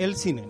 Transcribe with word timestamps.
El 0.00 0.16
cine. 0.16 0.44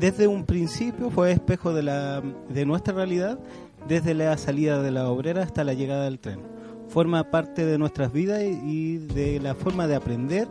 Desde 0.00 0.26
un 0.26 0.46
principio 0.46 1.10
fue 1.10 1.30
espejo 1.30 1.74
de, 1.74 1.82
la, 1.82 2.22
de 2.48 2.64
nuestra 2.64 2.94
realidad, 2.94 3.38
desde 3.86 4.14
la 4.14 4.34
salida 4.38 4.80
de 4.80 4.90
la 4.90 5.10
obrera 5.10 5.42
hasta 5.42 5.62
la 5.62 5.74
llegada 5.74 6.04
del 6.04 6.18
tren. 6.18 6.40
Forma 6.88 7.30
parte 7.30 7.66
de 7.66 7.76
nuestras 7.76 8.14
vidas 8.14 8.42
y 8.42 8.96
de 8.96 9.40
la 9.40 9.54
forma 9.54 9.86
de 9.86 9.96
aprender 9.96 10.48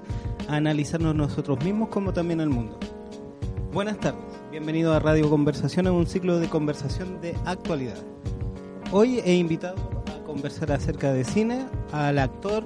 a 0.47 0.57
analizarnos 0.57 1.15
nosotros 1.15 1.65
mismos 1.65 1.89
como 1.89 2.13
también 2.13 2.41
al 2.41 2.49
mundo. 2.49 2.77
Buenas 3.73 3.99
tardes, 3.99 4.21
bienvenido 4.51 4.93
a 4.93 4.99
Radio 4.99 5.31
Conversación, 5.31 5.87
un 5.87 6.05
ciclo 6.05 6.37
de 6.37 6.47
conversación 6.47 7.21
de 7.21 7.35
actualidad. 7.45 7.97
Hoy 8.91 9.19
he 9.25 9.33
invitado 9.33 9.77
a 10.15 10.23
conversar 10.25 10.71
acerca 10.71 11.11
de 11.11 11.23
cine 11.23 11.65
al 11.91 12.19
actor, 12.19 12.63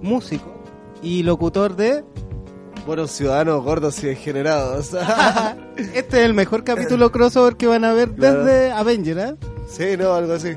músico 0.00 0.62
y 1.02 1.24
locutor 1.24 1.74
de 1.74 2.04
Buenos 2.86 3.10
ciudadanos 3.12 3.62
gordos 3.62 4.02
y 4.02 4.06
degenerados. 4.08 4.92
este 5.76 6.18
es 6.20 6.24
el 6.24 6.34
mejor 6.34 6.64
capítulo 6.64 7.12
crossover 7.12 7.56
que 7.56 7.66
van 7.66 7.84
a 7.84 7.92
ver 7.92 8.10
Claro. 8.12 8.44
desde 8.44 8.72
Avenger, 8.72 9.18
¿eh? 9.18 9.34
sí, 9.68 9.84
no, 9.98 10.14
algo 10.14 10.32
así. 10.32 10.56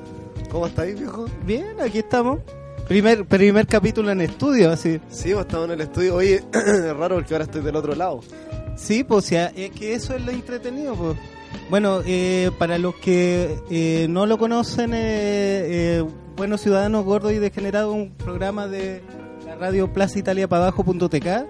¿Cómo 0.49 0.67
estáis, 0.67 0.97
viejo? 0.97 1.25
Bien, 1.45 1.79
aquí 1.81 1.99
estamos. 1.99 2.39
Primer, 2.87 3.25
primer 3.25 3.67
capítulo 3.67 4.11
en 4.11 4.21
estudio, 4.21 4.71
así. 4.71 4.99
Sí, 5.09 5.31
hemos 5.31 5.43
estado 5.45 5.65
en 5.65 5.71
el 5.71 5.81
estudio. 5.81 6.15
Oye, 6.15 6.43
es 6.53 6.95
raro 6.95 7.15
porque 7.15 7.33
ahora 7.33 7.45
estoy 7.45 7.61
del 7.61 7.75
otro 7.75 7.95
lado. 7.95 8.21
Sí, 8.75 9.03
pues 9.03 9.29
ya, 9.29 9.47
es 9.55 9.71
que 9.71 9.93
eso 9.93 10.15
es 10.15 10.21
lo 10.25 10.31
entretenido, 10.31 10.95
pues. 10.95 11.17
Bueno, 11.69 12.01
eh, 12.05 12.49
para 12.57 12.77
los 12.77 12.95
que 12.95 13.57
eh, 13.69 14.07
no 14.09 14.25
lo 14.25 14.37
conocen, 14.37 14.93
eh, 14.93 14.97
eh, 15.99 16.05
Buenos 16.37 16.61
Ciudadanos 16.61 17.03
Gordos 17.05 17.33
y 17.33 17.39
Degenerados, 17.39 17.93
un 17.93 18.11
programa 18.11 18.67
de 18.67 19.01
la 19.45 19.55
radio 19.55 19.91
plazaitaliapadajo.tk. 19.91 21.45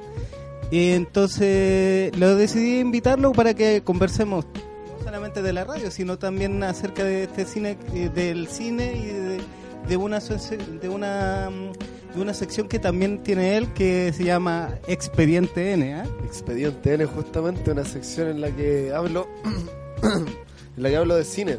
Y 0.71 0.91
entonces 0.91 2.17
lo 2.17 2.35
decidí 2.35 2.79
invitarlo 2.79 3.33
para 3.33 3.53
que 3.53 3.81
conversemos 3.83 4.45
no 4.45 5.03
solamente 5.03 5.41
de 5.41 5.51
la 5.51 5.65
radio, 5.65 5.91
sino 5.91 6.17
también 6.17 6.63
acerca 6.63 7.03
de 7.03 7.23
este 7.23 7.45
cine, 7.45 7.77
eh, 7.93 8.09
del 8.09 8.47
cine 8.47 8.93
y 8.95 9.87
de, 9.87 9.97
una 9.97 10.19
de 10.19 10.89
una 10.89 11.49
mm, 11.49 12.15
de 12.15 12.21
una 12.21 12.33
sección 12.33 12.67
que 12.67 12.79
también 12.79 13.21
tiene 13.23 13.57
él 13.57 13.73
que 13.73 14.13
se 14.13 14.23
llama 14.23 14.75
Expediente 14.87 15.73
N, 15.73 15.93
¿ah? 15.93 16.05
Expediente 16.25 16.93
N, 16.93 17.05
justamente 17.05 17.71
una 17.71 17.85
sección 17.85 18.29
en 18.29 18.41
la 18.41 18.51
que 18.51 18.93
hablo. 18.93 19.27
en 20.03 20.83
la 20.83 20.89
que 20.89 20.95
hablo 20.97 21.15
de 21.15 21.25
cine. 21.25 21.57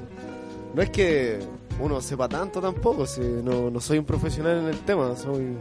No 0.75 0.83
es 0.83 0.91
que 0.91 1.39
uno 1.81 2.01
sepa 2.01 2.29
tanto 2.29 2.61
tampoco, 2.61 3.07
si 3.07 3.21
no, 3.21 3.71
no 3.71 3.81
soy 3.81 3.99
un 3.99 4.05
profesional 4.05 4.59
en 4.59 4.67
el 4.67 4.79
tema, 4.81 5.17
soy 5.17 5.57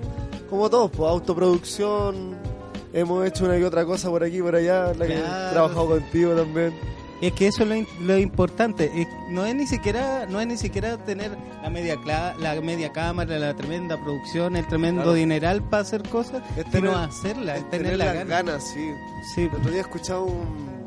como 0.50 0.70
todos, 0.70 0.92
pues 0.92 1.10
autoproducción. 1.10 2.51
Hemos 2.94 3.26
hecho 3.26 3.46
una 3.46 3.58
y 3.58 3.64
otra 3.64 3.86
cosa 3.86 4.10
por 4.10 4.24
aquí 4.24 4.42
por 4.42 4.56
allá, 4.56 4.94
la 4.94 5.08
que 5.08 5.18
he 5.18 5.52
trabajado 5.52 5.88
contigo 5.90 6.34
también. 6.34 6.74
Es 7.22 7.34
que 7.34 7.48
eso 7.48 7.64
es 7.64 7.88
lo, 8.02 8.18
importante. 8.18 8.92
Es- 9.00 9.08
no 9.30 9.46
es 9.46 9.54
ni 9.54 9.68
siquiera 9.68 10.26
no 10.26 10.42
es 10.42 10.48
ni 10.48 10.58
siquiera 10.58 10.98
tener 10.98 11.32
la 11.62 11.70
media 11.70 11.96
cla- 11.96 12.36
la 12.38 12.60
media 12.62 12.92
cámara, 12.92 13.38
la 13.38 13.54
tremenda 13.56 13.96
producción, 14.02 14.56
el 14.56 14.66
tremendo 14.68 15.04
Claro. 15.04 15.14
dineral 15.16 15.62
para 15.62 15.84
hacer 15.84 16.02
cosas, 16.10 16.42
Es 16.58 16.66
sino 16.72 16.98
hacerla, 16.98 17.58
es 17.58 17.70
tener, 17.70 17.84
tener 17.92 17.98
la 18.00 18.06
las 18.06 18.14
gana. 18.16 18.30
ganas, 18.30 18.64
sí. 18.74 18.92
Sí, 19.36 19.42
El 19.44 19.56
otro 19.56 19.72
día 19.72 19.82
escuchaba 19.82 20.22
un. 20.24 20.82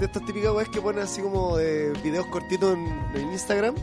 de 0.00 0.06
estas 0.06 0.24
típicas 0.26 0.52
weas 0.52 0.68
que 0.68 0.80
ponen 0.80 1.02
así 1.04 1.22
como 1.22 1.56
de 1.56 1.92
videos 2.02 2.26
cortitos 2.26 2.74
en, 2.74 3.20
en 3.20 3.32
Instagram 3.32 3.74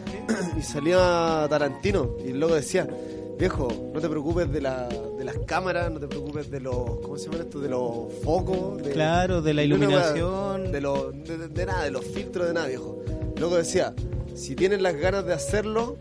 y 0.58 0.62
salía 0.62 1.46
Tarantino 1.48 2.10
y 2.24 2.32
luego 2.32 2.54
decía: 2.54 2.86
Viejo, 3.38 3.68
no 3.92 4.00
te 4.00 4.08
preocupes 4.08 4.50
de, 4.50 4.60
la, 4.62 4.88
de 4.88 5.24
las 5.24 5.36
cámaras, 5.46 5.90
no 5.92 6.00
te 6.00 6.08
preocupes 6.08 6.50
de 6.50 6.60
los. 6.60 7.00
¿Cómo 7.02 7.18
se 7.18 7.26
llama 7.30 7.44
esto? 7.44 7.60
De 7.60 7.68
los 7.68 8.12
focos. 8.24 8.82
De, 8.82 8.90
claro, 8.92 9.42
de 9.42 9.52
la 9.52 9.62
iluminación. 9.62 10.72
De, 10.72 10.80
los- 10.80 11.12
de, 11.22 11.66
nada, 11.66 11.84
de 11.84 11.90
los 11.90 12.04
filtros, 12.04 12.46
de 12.48 12.54
nada, 12.54 12.66
viejo. 12.68 12.98
Luego 13.38 13.56
decía: 13.56 13.92
Si 14.34 14.54
tienes 14.54 14.80
las 14.80 14.96
ganas 14.96 15.26
de 15.26 15.34
hacerlo, 15.34 15.98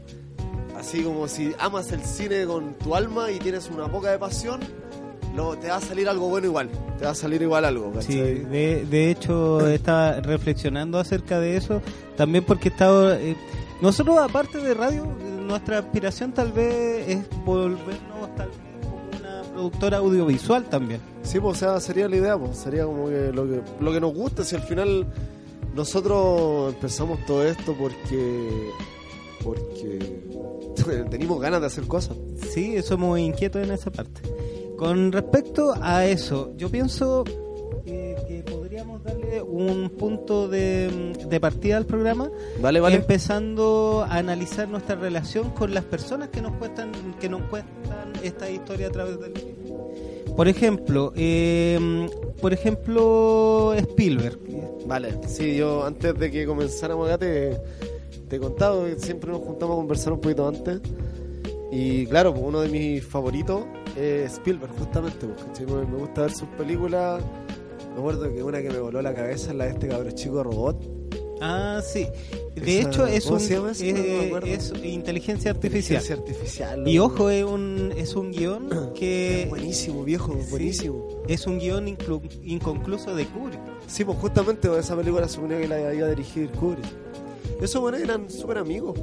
así 0.78 1.04
como 1.04 1.28
si 1.28 1.54
amas 1.60 1.92
el 1.92 2.02
cine 2.06 2.46
con 2.46 2.76
tu 2.76 2.96
alma 2.96 3.30
y 3.32 3.40
tienes 3.40 3.70
una 3.70 3.92
poca 3.92 4.12
de 4.12 4.18
pasión. 4.20 4.62
lo- 5.36 5.58
te 5.58 5.68
va 5.68 5.76
a 5.76 5.82
salir 5.82 6.08
algo 6.08 6.30
bueno 6.30 6.48
igual, 6.48 6.70
te 6.98 7.04
va 7.04 7.12
a 7.12 7.16
salir 7.16 7.42
igual 7.42 7.66
algo, 7.66 7.92
Sí, 8.00 8.16
de, 8.18 8.86
de 8.90 9.12
hecho 9.12 9.68
estaba 9.68 10.22
reflexionando 10.22 10.98
acerca 10.98 11.42
de 11.42 11.58
eso, 11.58 11.82
también 12.16 12.46
porque 12.46 12.70
estaba... 12.70 13.18
eh, 13.18 13.36
nosotros 13.82 14.18
aparte 14.18 14.60
de 14.60 14.74
radio, 14.74 15.06
nuestra 15.46 15.80
aspiración 15.80 16.34
tal 16.34 16.52
vez 16.52 17.08
es 17.08 17.46
volvernos 17.46 18.36
tal 18.36 18.50
vez 18.50 18.58
como 18.84 19.02
una 19.20 19.42
productora 19.44 19.98
audiovisual 19.98 20.66
también. 20.66 21.02
Sí, 21.24 21.40
pues, 21.40 21.58
o 21.58 21.60
sea, 21.60 21.80
sería 21.80 22.08
la 22.10 22.16
idea, 22.18 22.38
pues, 22.38 22.58
sería 22.58 22.86
como 22.86 23.08
que 23.08 23.32
lo 23.32 23.48
que, 23.48 23.62
lo 23.80 23.92
que 23.92 24.02
nos 24.02 24.14
gusta, 24.14 24.44
si 24.44 24.56
al 24.56 24.64
final 24.64 25.08
nosotros 25.74 26.74
empezamos 26.74 27.26
todo 27.26 27.46
esto 27.46 27.76
porque 27.78 28.72
porque 29.44 30.24
tenemos 31.10 31.40
ganas 31.40 31.62
de 31.62 31.68
hacer 31.68 31.86
cosas. 31.86 32.18
Sí, 32.52 32.82
somos 32.82 33.20
inquietos 33.20 33.64
en 33.64 33.72
esa 33.72 33.92
parte. 33.92 34.22
Con 34.78 35.12
respecto 35.12 35.74
a 35.82 36.06
eso, 36.06 36.54
yo 36.58 36.70
pienso 36.70 37.24
eh, 37.86 38.16
que 38.28 38.44
podríamos 38.76 39.04
darle 39.04 39.42
un 39.42 39.90
punto 39.90 40.50
de, 40.50 41.14
de 41.30 41.40
partida 41.40 41.78
al 41.78 41.86
programa, 41.86 42.30
Vale, 42.60 42.82
vale. 42.82 42.98
empezando 42.98 44.06
a 44.06 44.18
analizar 44.18 44.68
nuestra 44.68 44.96
relación 44.96 45.52
con 45.52 45.74
las 45.74 45.86
personas 45.86 46.28
que 46.28 46.42
nos 46.42 46.54
cuentan, 46.58 46.92
que 47.22 47.30
nos 47.30 47.44
cuentan 47.44 48.12
esta 48.22 48.50
historia 48.50 48.88
a 48.88 48.92
través 48.92 49.18
del. 49.20 49.32
Por 50.36 50.50
ejemplo, 50.50 51.14
eh, 51.16 52.10
por 52.42 52.52
ejemplo 52.52 53.74
Spielberg. 53.76 54.40
Vale, 54.86 55.20
sí, 55.26 55.56
yo 55.56 55.86
antes 55.86 56.14
de 56.20 56.30
que 56.30 56.46
comenzáramos 56.46 57.08
acá 57.08 57.20
te, 57.20 57.58
te 58.28 58.36
he 58.36 58.40
contado 58.40 58.86
que 58.86 59.00
siempre 59.00 59.32
nos 59.32 59.40
juntamos 59.40 59.76
a 59.76 59.78
conversar 59.78 60.12
un 60.12 60.20
poquito 60.20 60.48
antes. 60.50 60.82
Y 61.72 62.08
claro, 62.08 62.34
pues, 62.34 62.46
uno 62.46 62.60
de 62.60 62.68
mis 62.68 63.06
favoritos 63.06 63.64
es 63.96 64.34
Spielberg, 64.34 64.74
justamente. 64.78 65.26
Me 65.66 65.86
me 65.86 65.98
gusta 65.98 66.24
ver 66.24 66.32
sus 66.32 66.50
películas. 66.50 67.24
Me 67.96 68.00
acuerdo 68.02 68.32
que 68.34 68.44
una 68.44 68.62
que 68.62 68.70
me 68.70 68.80
voló 68.80 69.02
la 69.02 69.14
cabeza 69.16 69.52
es 69.52 69.56
la 69.56 69.64
de 69.66 69.72
este 69.72 69.88
cabro 69.88 70.12
chico 70.12 70.44
robot. 70.44 70.84
Ah, 71.42 71.82
sí. 71.84 72.08
De 72.56 72.80
Esa- 72.80 72.90
hecho 72.90 73.06
es 73.08 73.26
¿cómo 73.26 73.38
un? 73.38 73.42
No 73.44 73.70
eh, 73.70 74.54
es 74.54 74.74
inteligencia 74.84 75.52
artificial. 75.52 76.02
Inteligencia 76.02 76.16
artificial. 76.16 76.88
Y 76.88 77.00
ojo, 77.00 77.30
es 77.30 77.44
un 77.46 77.94
es 77.98 78.16
un 78.16 78.32
guion 78.32 78.70
Es 78.72 79.00
que 79.00 79.46
buenísimo, 79.50 80.04
viejo, 80.04 80.34
Sí. 80.34 80.48
buenísimo. 80.52 81.08
es 81.28 81.46
un 81.48 81.60
guion 81.60 81.88
inclu- 81.88 82.22
inconcluso 82.44 83.14
de 83.16 83.26
Kubrick. 83.28 83.60
Sí, 83.88 84.04
pues 84.06 84.18
justamente 84.18 84.70
esa 84.80 84.96
película 84.96 85.28
suponía 85.28 85.60
que 85.60 85.68
la 85.68 85.94
iba 85.94 86.06
a 86.08 86.10
dirigir 86.10 86.50
Kubrick. 86.52 86.86
Esos 87.62 87.82
bueno, 87.82 87.98
eran 87.98 88.30
súper 88.30 88.58
amigos. 88.58 89.00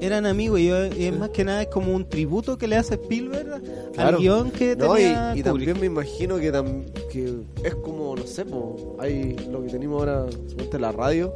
Eran 0.00 0.24
amigos 0.24 0.58
y 0.60 0.68
y 0.68 1.04
es 1.04 1.18
más 1.18 1.28
que 1.30 1.44
nada 1.44 1.60
es 1.62 1.68
como 1.68 1.92
un 1.94 2.08
tributo 2.08 2.56
que 2.56 2.66
le 2.66 2.76
hace 2.76 2.94
Spielberg 2.94 3.62
Claro. 3.92 4.16
al 4.16 4.22
guion 4.22 4.50
que 4.50 4.74
No, 4.74 4.94
tenía 4.94 5.34
y 5.36 5.42
también 5.42 5.78
me 5.78 5.86
imagino 5.86 6.38
que, 6.38 6.50
tam- 6.52 6.84
que 7.10 7.34
es 7.62 7.74
como, 7.76 8.16
no 8.16 8.26
sé, 8.26 8.46
po, 8.46 8.96
hay 8.98 9.36
lo 9.50 9.62
que 9.62 9.68
tenemos 9.68 9.98
ahora, 10.00 10.26
suponte 10.48 10.78
la 10.78 10.90
radio, 10.92 11.32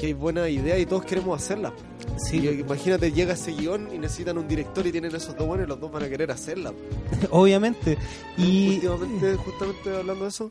que 0.00 0.06
hay 0.06 0.12
buenas 0.14 0.48
ideas 0.48 0.78
y 0.80 0.86
todos 0.86 1.04
queremos 1.04 1.38
hacerlas. 1.42 1.72
Sí, 2.16 2.38
Y 2.38 2.48
imagínate, 2.60 3.12
llega 3.12 3.34
ese 3.34 3.52
guion 3.52 3.88
y 3.94 3.98
necesitan 3.98 4.38
un 4.38 4.48
director 4.48 4.86
y 4.86 4.92
tienen 4.92 5.14
esos 5.14 5.36
dos 5.36 5.46
buenos 5.46 5.66
y 5.66 5.68
los 5.68 5.78
dos 5.78 5.92
van 5.92 6.04
a 6.04 6.08
querer 6.08 6.30
hacerla. 6.30 6.72
obviamente. 7.30 7.98
Y 8.38 8.76
Últimamente, 8.76 9.34
justamente 9.36 9.90
hablando 9.94 10.24
de 10.24 10.30
eso, 10.30 10.50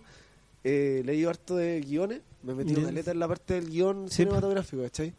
eh, 0.64 1.02
leí 1.04 1.26
harto 1.26 1.56
de 1.56 1.82
guiones, 1.82 2.22
me 2.44 2.54
metí 2.54 2.76
una 2.76 2.92
letra 2.92 3.12
en 3.14 3.20
la 3.20 3.28
parte 3.28 3.56
del 3.56 3.70
guion 3.70 4.08
Sí. 4.10 4.18
cinematográfico, 4.18 4.84
¿cachai? 4.84 5.14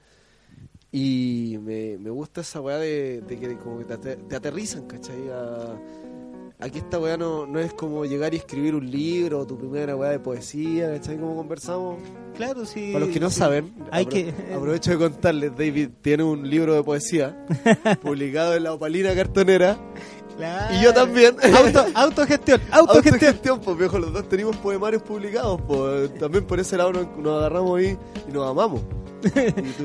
Y 0.93 1.59
me, 1.63 1.99
me 1.99 2.11
gusta 2.11 2.41
esa 2.41 2.61
weá 2.61 2.79
de, 2.79 3.21
de 3.23 3.39
que 3.39 3.57
como 3.59 3.79
que 3.79 3.85
te, 3.85 3.95
ate- 3.95 4.17
te 4.29 4.37
aterrizan, 4.37 4.87
¿cachai? 4.87 5.29
A- 5.31 5.77
aquí 6.59 6.79
esta 6.79 6.99
weá 6.99 7.17
no, 7.17 7.47
no 7.47 7.59
es 7.59 7.75
como 7.75 8.05
llegar 8.07 8.33
y 8.33 8.39
escribir 8.39 8.75
un 8.75 8.91
libro, 8.91 9.47
tu 9.47 9.59
primera 9.59 9.95
weá 9.97 10.11
de 10.11 10.21
poesía, 10.21 10.91
¿cachai? 10.93 11.19
Como 11.19 11.37
conversamos. 11.37 11.99
claro, 12.37 12.65
sí. 12.65 12.93
Para 12.93 13.05
los 13.05 13.13
que 13.13 13.21
no 13.21 13.29
sí. 13.31 13.37
saben, 13.37 13.75
hay 13.91 14.05
apro- 14.07 14.09
que- 14.11 14.55
aprovecho 14.55 14.91
de 14.93 14.97
contarles, 14.99 15.51
David 15.57 15.89
tiene 16.01 16.23
un 16.23 16.49
libro 16.49 16.75
de 16.75 16.83
poesía 16.83 17.45
publicado 18.03 18.55
en 18.55 18.63
la 18.63 18.73
Opalina 18.73 19.15
Cartonera 19.15 19.77
Claro. 20.39 20.75
y 20.79 20.83
yo 20.85 20.93
también. 20.95 21.35
Auto, 21.55 21.85
autogestión, 21.95 22.61
autogestión. 22.71 23.15
Autogestión, 23.15 23.61
pues 23.61 23.77
viejo, 23.79 23.99
los 23.99 24.13
dos 24.13 24.29
tenemos 24.29 24.55
poemarios 24.59 25.03
publicados, 25.03 25.61
pues 25.67 26.15
también 26.19 26.47
por 26.47 26.61
ese 26.61 26.77
lado 26.77 26.93
nos, 26.93 27.17
nos 27.19 27.39
agarramos 27.39 27.79
ahí 27.79 27.97
y 28.29 28.33
nos 28.33 28.49
amamos. 28.49 28.83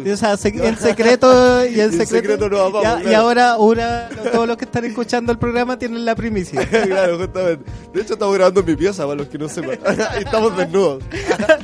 Y 0.06 0.10
O 0.12 0.18
sea, 0.18 0.38
se- 0.38 0.50
en 0.50 0.78
secreto 0.78 1.66
y 1.66 1.70
en 1.70 1.76
Y 1.78 1.80
en 1.82 1.92
secreto. 1.92 2.16
secreto 2.16 2.50
nos 2.50 2.60
amamos, 2.60 2.84
Ya- 2.84 3.00
Y 3.00 3.04
claro. 3.04 3.18
ahora 3.26 3.58
una, 3.58 4.10
todos 4.32 4.48
los 4.48 4.58
que 4.58 4.66
están 4.66 4.86
escuchando 4.86 5.32
el 5.32 5.38
programa 5.38 5.78
tienen 5.80 6.06
la 6.06 6.16
primicia. 6.16 6.66
claro, 6.70 7.18
justamente. 7.18 7.72
De 7.94 8.02
hecho, 8.02 8.14
estamos 8.14 8.36
grabando 8.36 8.60
en 8.62 8.66
mi 8.66 8.76
pieza, 8.76 9.04
para 9.04 9.16
los 9.16 9.28
que 9.28 9.38
no 9.38 9.50
sepan. 9.50 9.80
y 10.20 10.24
estamos 10.24 10.56
desnudos. 10.58 11.04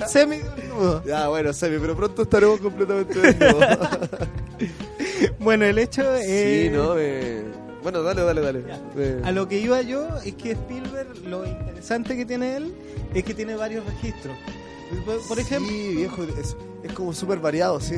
Semi 0.07 0.37
desnudo. 0.37 1.03
Ya, 1.05 1.27
bueno, 1.27 1.53
Semi, 1.53 1.77
pero 1.79 1.95
pronto 1.95 2.21
estaremos 2.23 2.59
completamente 2.59 3.19
desnudos. 3.19 3.65
Bueno, 5.39 5.65
el 5.65 5.77
hecho 5.77 6.13
es. 6.15 6.25
sí, 6.25 6.69
¿no? 6.71 6.95
Eh, 6.97 7.43
Bueno, 7.83 8.01
dale, 8.03 8.21
dale, 8.23 8.41
dale. 8.41 8.63
Eh, 8.97 9.21
A 9.23 9.31
lo 9.31 9.47
que 9.47 9.59
iba 9.59 9.81
yo 9.81 10.07
es 10.25 10.33
que 10.35 10.51
Spielberg, 10.51 11.07
lo 11.27 11.45
interesante 11.45 12.15
que 12.17 12.25
tiene 12.25 12.57
él 12.57 12.73
es 13.13 13.23
que 13.23 13.33
tiene 13.33 13.55
varios 13.55 13.85
registros. 13.85 14.35
Por, 15.05 15.19
por 15.27 15.39
ejemplo, 15.39 15.69
Sí, 15.71 15.95
viejo, 15.95 16.23
es, 16.39 16.55
es 16.87 16.93
como 16.93 17.13
súper 17.13 17.39
variado, 17.39 17.79
sí. 17.79 17.95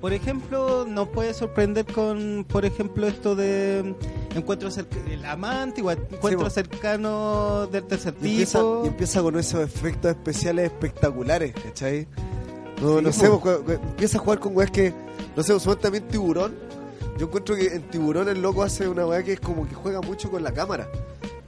por 0.00 0.12
ejemplo, 0.12 0.84
nos 0.86 1.08
puede 1.08 1.32
sorprender 1.32 1.86
con, 1.86 2.44
por 2.48 2.64
ejemplo, 2.64 3.06
esto 3.06 3.34
de 3.34 3.94
encuentros 4.34 4.76
el 4.78 5.24
amante, 5.24 5.80
igual, 5.80 5.98
encuentros 6.10 6.44
po. 6.44 6.50
cercanos 6.50 7.70
del 7.70 7.84
tercer 7.84 8.14
Y 8.20 8.30
empieza, 8.30 8.58
tipo. 8.58 8.82
y 8.84 8.88
empieza 8.88 9.22
con 9.22 9.38
esos 9.38 9.60
efectos 9.60 10.10
especiales 10.10 10.66
espectaculares, 10.66 11.54
¿cachai? 11.54 12.06
No, 12.82 12.98
Sí, 12.98 13.04
no 13.04 13.12
sé, 13.12 13.30
empieza 13.72 14.18
a 14.18 14.20
jugar 14.20 14.40
con 14.40 14.56
weas 14.56 14.70
que, 14.70 14.92
no 15.36 15.42
sé, 15.42 15.76
también 15.76 16.06
tiburón. 16.08 16.54
Yo 17.18 17.26
encuentro 17.26 17.54
que 17.54 17.68
en 17.68 17.82
tiburón 17.82 18.28
el 18.28 18.42
loco 18.42 18.62
hace 18.62 18.88
una 18.88 19.06
wea 19.06 19.22
que 19.22 19.34
es 19.34 19.40
como 19.40 19.68
que 19.68 19.74
juega 19.74 20.00
mucho 20.00 20.30
con 20.30 20.42
la 20.42 20.52
cámara. 20.52 20.88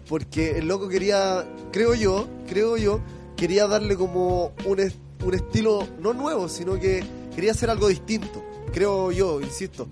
Porque 0.08 0.58
el 0.58 0.68
loco 0.68 0.88
quería, 0.88 1.44
creo 1.72 1.94
yo, 1.94 2.28
creo 2.48 2.76
yo, 2.76 3.00
quería 3.36 3.66
darle 3.66 3.96
como 3.96 4.52
un, 4.64 4.80
un 5.24 5.34
estilo 5.34 5.86
no 6.00 6.12
nuevo, 6.12 6.48
sino 6.48 6.74
que 6.78 7.04
quería 7.34 7.52
hacer 7.52 7.70
algo 7.70 7.88
distinto. 7.88 8.42
Creo 8.72 9.10
yo, 9.12 9.40
insisto. 9.40 9.86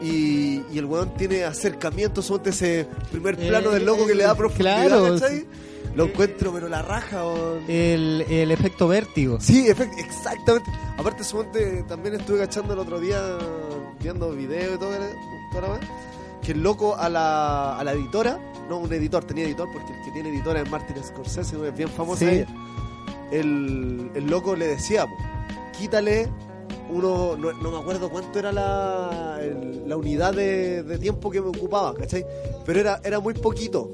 Y, 0.00 0.62
y 0.72 0.78
el 0.78 0.84
weón 0.86 1.14
tiene 1.16 1.44
acercamientos, 1.44 2.26
son 2.26 2.40
ese 2.44 2.88
primer 3.10 3.36
plano 3.36 3.70
del 3.70 3.84
loco 3.86 4.04
que 4.06 4.14
le 4.14 4.24
da 4.24 4.32
Eh, 4.32 4.36
profundidad, 4.36 4.86
claro, 4.88 5.14
¿cachai? 5.14 5.46
Lo 5.94 6.04
Eh, 6.06 6.08
encuentro, 6.10 6.52
pero 6.52 6.68
la 6.68 6.82
raja. 6.82 7.22
El, 7.68 8.24
el 8.28 8.50
efecto 8.50 8.88
vértigo. 8.88 9.38
Sí, 9.40 9.66
efect- 9.68 9.96
exactamente. 9.98 10.70
Aparte, 10.98 11.22
suponte, 11.22 11.84
también 11.88 12.14
estuve 12.16 12.38
cachando 12.38 12.72
el 12.72 12.80
otro 12.80 12.98
día, 12.98 13.20
viendo 14.00 14.30
videos 14.32 14.74
y 14.76 14.78
todo, 14.78 14.90
la 14.90 15.68
wea, 15.68 15.80
que 16.42 16.52
el 16.52 16.62
loco 16.62 16.96
a 16.96 17.08
la, 17.08 17.78
a 17.78 17.84
la 17.84 17.92
editora, 17.92 18.40
no 18.68 18.78
un 18.78 18.92
editor, 18.92 19.22
tenía 19.24 19.44
editor, 19.44 19.68
porque 19.72 19.92
el 19.92 20.04
que 20.04 20.10
tiene 20.10 20.30
editora 20.30 20.62
es 20.62 20.70
Martin 20.70 20.96
Scorsese, 21.04 21.56
es 21.68 21.76
bien 21.76 21.88
famosa 21.90 22.20
Sí. 22.20 22.26
ella. 22.28 22.46
El, 23.32 24.10
el 24.14 24.26
loco 24.26 24.54
le 24.56 24.66
decía, 24.68 25.06
po, 25.06 25.12
quítale 25.78 26.28
uno, 26.90 27.36
no, 27.36 27.52
no 27.54 27.70
me 27.70 27.78
acuerdo 27.78 28.10
cuánto 28.10 28.38
era 28.38 28.52
la, 28.52 29.38
el- 29.40 29.88
la 29.88 29.96
unidad 29.96 30.34
de, 30.34 30.82
de 30.82 30.98
tiempo 30.98 31.30
que 31.30 31.40
me 31.40 31.48
ocupaba, 31.48 31.94
¿cachai? 31.94 32.24
Pero 32.66 32.80
era, 32.80 33.00
era 33.04 33.18
muy 33.18 33.34
poquito. 33.34 33.90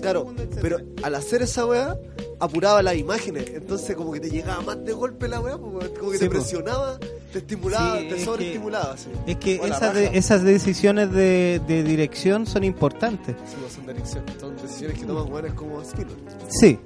Claro, 0.00 0.26
pero 0.60 0.78
al 1.02 1.14
hacer 1.14 1.42
esa 1.42 1.66
weá, 1.66 1.96
apuraba 2.40 2.82
las 2.82 2.96
imágenes. 2.96 3.44
Entonces, 3.54 3.94
como 3.96 4.12
que 4.12 4.20
te 4.20 4.30
llegaba 4.30 4.60
más 4.62 4.84
de 4.84 4.92
golpe 4.92 5.28
la 5.28 5.40
weá, 5.40 5.56
como 5.58 5.78
que 5.78 5.86
Sí, 6.14 6.18
te 6.18 6.30
presionaba, 6.30 6.98
te 7.32 7.38
estimulaba, 7.38 7.98
Sí, 8.00 8.08
te 8.08 8.16
es 8.16 8.24
sobreestimulaba. 8.24 8.96
Sí. 8.96 9.10
Es 9.26 9.36
que 9.36 9.54
esas, 9.56 9.94
de- 9.94 10.10
esas 10.18 10.42
decisiones 10.42 11.12
de, 11.12 11.60
de 11.66 11.82
dirección 11.84 12.46
son 12.46 12.64
importantes. 12.64 13.36
Sí, 13.46 13.56
pues, 13.60 13.72
son, 13.74 13.86
dirección- 13.86 14.24
son 14.40 14.56
decisiones 14.56 14.98
que 14.98 15.04
toman 15.06 15.32
weones 15.32 15.52
como 15.54 15.80
Spielberg. 15.82 16.18
Sí. 16.48 16.78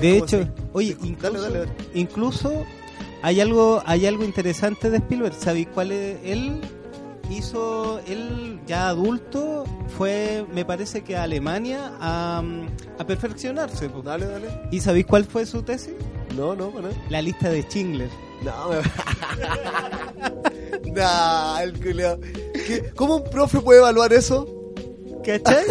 De 0.00 0.16
hecho, 0.16 0.48
oye, 0.72 0.96
incluso, 1.02 1.42
dale, 1.42 1.58
dale. 1.58 1.72
incluso 1.94 2.64
hay 3.22 3.40
algo 3.40 3.82
hay 3.84 4.06
algo 4.06 4.24
interesante 4.24 4.90
de 4.90 4.98
Spielberg. 4.98 5.34
¿Sabéis 5.34 5.68
cuál 5.74 5.92
es? 5.92 6.18
Él 6.24 6.60
hizo, 7.30 8.00
él 8.06 8.60
ya 8.66 8.88
adulto, 8.88 9.64
fue, 9.96 10.44
me 10.52 10.64
parece 10.64 11.02
que 11.02 11.16
a 11.16 11.24
Alemania 11.24 11.92
a, 12.00 12.42
a 12.98 13.06
perfeccionarse. 13.06 13.90
Dale, 14.04 14.26
dale. 14.26 14.48
¿Y 14.70 14.80
sabéis 14.80 15.06
cuál 15.06 15.24
fue 15.24 15.46
su 15.46 15.62
tesis? 15.62 15.94
No, 16.36 16.54
no, 16.54 16.70
no. 16.70 16.88
La 17.08 17.22
lista 17.22 17.50
de 17.50 17.62
Schindler. 17.62 18.10
No, 18.42 18.70
me... 18.70 18.76
nah, 20.92 21.62
el. 21.62 21.78
¿Qué? 21.80 22.90
¿Cómo 22.94 23.16
un 23.16 23.24
profe 23.24 23.60
puede 23.60 23.80
evaluar 23.80 24.12
eso? 24.12 24.46
¿Cachai? 25.24 25.64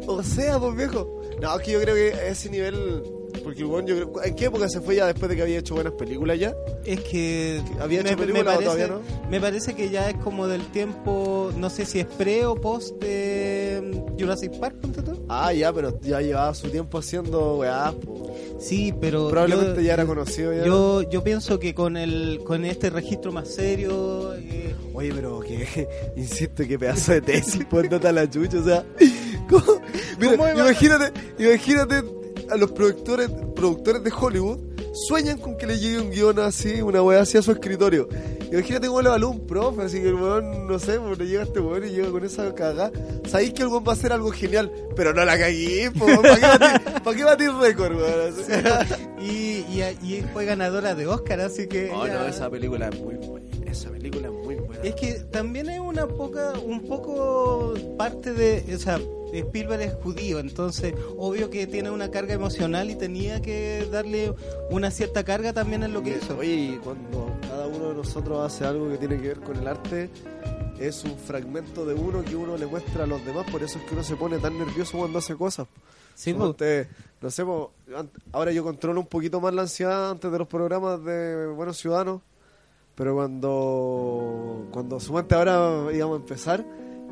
o 0.06 0.22
sea, 0.22 0.58
pues 0.58 0.76
viejo. 0.76 1.22
No, 1.40 1.56
es 1.56 1.62
que 1.62 1.72
yo 1.72 1.80
creo 1.80 1.94
que 1.94 2.28
ese 2.28 2.50
nivel. 2.50 3.02
Porque 3.44 3.64
weón, 3.64 3.86
yo 3.86 3.94
creo. 3.94 4.24
¿En 4.24 4.34
qué 4.34 4.46
época 4.46 4.68
se 4.68 4.80
fue 4.80 4.96
ya 4.96 5.06
después 5.06 5.28
de 5.28 5.36
que 5.36 5.42
había 5.42 5.58
hecho 5.58 5.74
buenas 5.74 5.92
películas 5.92 6.38
ya? 6.38 6.54
Es 6.84 7.00
que 7.00 7.60
¿Había 7.78 8.00
hecho 8.00 8.10
me, 8.12 8.16
película 8.16 8.40
o 8.42 8.44
parece, 8.46 8.64
todavía 8.64 8.86
no? 8.88 9.00
me 9.30 9.40
parece 9.40 9.74
que 9.74 9.90
ya 9.90 10.08
es 10.10 10.16
como 10.16 10.46
del 10.48 10.62
tiempo, 10.72 11.52
no 11.56 11.68
sé 11.70 11.84
si 11.86 12.00
es 12.00 12.06
pre 12.06 12.46
o 12.46 12.54
post 12.56 13.00
de 13.02 14.02
Jurassic 14.18 14.58
Park, 14.58 14.76
tú. 15.04 15.24
Ah, 15.28 15.52
ya, 15.52 15.72
pero 15.72 15.98
ya 16.00 16.20
llevaba 16.20 16.54
su 16.54 16.68
tiempo 16.70 16.98
haciendo 16.98 17.58
weá. 17.58 17.94
Sí, 18.58 18.94
pero 18.98 19.28
Probablemente 19.28 19.76
yo- 19.76 19.86
ya 19.88 19.92
era 19.94 20.06
conocido 20.06 20.52
ya. 20.54 20.64
Yo, 20.64 21.02
yo 21.02 21.22
pienso 21.22 21.58
que 21.58 21.74
con 21.74 21.96
el 21.96 22.40
con 22.44 22.64
este 22.64 22.88
registro 22.90 23.30
más 23.32 23.48
serio, 23.48 24.34
eh, 24.36 24.74
Oye, 24.94 25.12
pero 25.14 25.40
que, 25.40 25.88
insisto, 26.16 26.62
qué 26.66 26.78
pedazo 26.78 27.12
de 27.12 27.20
tesis, 27.20 27.64
poniéndote 27.70 28.08
a 28.08 28.12
la 28.12 28.30
chucha, 28.30 28.58
o 28.58 28.64
sea, 28.64 28.84
¿cómo? 29.50 29.80
Mira, 30.18 30.36
¿Cómo 30.36 30.48
iba- 30.48 30.60
imagínate, 30.60 31.12
imagínate 31.38 32.02
a 32.50 32.56
los 32.56 32.72
productores, 32.72 33.28
productores 33.54 34.02
de 34.02 34.12
Hollywood 34.12 34.58
sueñan 35.08 35.38
con 35.38 35.56
que 35.56 35.66
le 35.66 35.78
llegue 35.78 35.98
un 36.00 36.10
guion 36.10 36.38
así, 36.38 36.80
una 36.80 37.02
weá 37.02 37.22
así 37.22 37.36
a 37.38 37.42
su 37.42 37.50
escritorio. 37.52 38.08
Imagínate 38.52 38.86
cómo 38.86 39.02
le 39.02 39.08
evalúa 39.08 39.30
un 39.30 39.46
profe, 39.46 39.82
así 39.82 40.00
que 40.00 40.08
el 40.08 40.14
weón, 40.14 40.68
no 40.68 40.78
sé, 40.78 41.00
pues 41.00 41.18
le 41.18 41.26
llega 41.26 41.42
este 41.42 41.58
weón 41.58 41.84
y 41.84 41.90
llega 41.90 42.10
con 42.10 42.24
esa 42.24 42.54
cagada. 42.54 42.92
Sabéis 43.26 43.52
que 43.54 43.62
el 43.62 43.68
weón 43.68 43.82
va 43.86 43.90
a 43.90 43.94
hacer 43.94 44.12
algo 44.12 44.30
genial, 44.30 44.70
pero 44.94 45.12
no 45.12 45.24
la 45.24 45.36
cagué, 45.36 45.90
¿para 47.02 47.16
qué 47.16 47.24
batir, 47.24 47.50
récord, 47.60 47.96
weón? 47.96 48.34
y, 49.20 49.64
y, 49.68 49.82
y 50.02 50.24
fue 50.32 50.44
ganadora 50.44 50.94
de 50.94 51.06
Oscar, 51.08 51.40
así 51.40 51.66
que 51.66 51.90
Oh, 51.92 52.06
ella- 52.06 52.20
no, 52.20 52.26
esa 52.28 52.48
película 52.48 52.88
es 52.88 53.00
muy 53.00 53.16
buena, 53.16 53.46
esa 53.66 53.90
película 53.90 54.28
es 54.28 54.34
muy 54.46 54.54
buena. 54.56 54.82
Es 54.84 54.94
que 54.94 55.14
también 55.32 55.68
es 55.70 55.80
una 55.80 56.06
poca, 56.06 56.52
un 56.64 56.80
poco 56.86 57.74
parte 57.98 58.32
de, 58.32 58.64
o 58.74 58.78
sea, 58.78 59.00
Spielberg 59.38 59.82
es 59.82 59.94
judío, 59.94 60.38
entonces 60.38 60.94
obvio 61.16 61.50
que 61.50 61.66
tiene 61.66 61.90
una 61.90 62.10
carga 62.10 62.34
emocional 62.34 62.90
y 62.90 62.94
tenía 62.94 63.40
que 63.42 63.86
darle 63.90 64.34
una 64.70 64.90
cierta 64.90 65.24
carga 65.24 65.52
también 65.52 65.82
en 65.82 65.92
lo 65.92 66.02
que 66.02 66.16
hizo. 66.18 66.36
Oye, 66.38 66.54
y 66.54 66.80
cuando 66.82 67.30
cada 67.42 67.66
uno 67.66 67.88
de 67.90 67.94
nosotros 67.94 68.40
hace 68.40 68.64
algo 68.64 68.88
que 68.90 68.98
tiene 68.98 69.20
que 69.20 69.28
ver 69.28 69.40
con 69.40 69.56
el 69.56 69.66
arte, 69.66 70.10
es 70.78 71.04
un 71.04 71.16
fragmento 71.18 71.84
de 71.86 71.94
uno 71.94 72.22
que 72.24 72.34
uno 72.36 72.56
le 72.56 72.66
muestra 72.66 73.04
a 73.04 73.06
los 73.06 73.24
demás, 73.24 73.46
por 73.50 73.62
eso 73.62 73.78
es 73.78 73.84
que 73.84 73.94
uno 73.94 74.02
se 74.04 74.16
pone 74.16 74.38
tan 74.38 74.58
nervioso 74.58 74.98
cuando 74.98 75.18
hace 75.18 75.34
cosas. 75.36 75.66
Sí, 76.14 76.32
usted- 76.32 76.86
no 77.20 77.30
sé, 77.30 77.44
po, 77.44 77.72
ant- 77.90 78.10
ahora 78.32 78.52
yo 78.52 78.62
controlo 78.62 79.00
un 79.00 79.06
poquito 79.06 79.40
más 79.40 79.52
la 79.54 79.62
ansiedad 79.62 80.10
antes 80.10 80.30
de 80.30 80.38
los 80.38 80.46
programas 80.46 81.02
de 81.04 81.46
Buenos 81.48 81.76
Ciudadanos, 81.78 82.20
pero 82.94 83.14
cuando 83.14 84.66
cuando 84.70 85.00
sumamente 85.00 85.34
ahora 85.34 85.92
íbamos 85.92 86.18
a 86.18 86.20
empezar, 86.20 86.64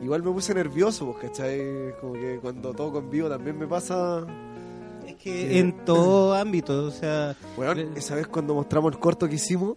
igual 0.02 0.22
me 0.22 0.30
puse 0.32 0.54
nervioso, 0.54 1.06
pues, 1.12 1.30
¿cachai? 1.30 1.94
Como 2.00 2.14
que 2.14 2.38
cuando 2.42 2.72
toco 2.72 2.98
en 2.98 3.10
vivo 3.10 3.28
también 3.28 3.58
me 3.58 3.66
pasa... 3.66 4.26
es 5.06 5.14
que 5.16 5.58
en 5.58 5.84
todo 5.84 6.34
ámbito, 6.34 6.84
o 6.86 6.90
sea, 6.90 7.36
Weón, 7.56 7.78
esa 7.96 8.14
vez 8.14 8.26
cuando 8.26 8.54
mostramos 8.54 8.92
el 8.92 8.98
corto 8.98 9.28
que 9.28 9.36
hicimos, 9.36 9.76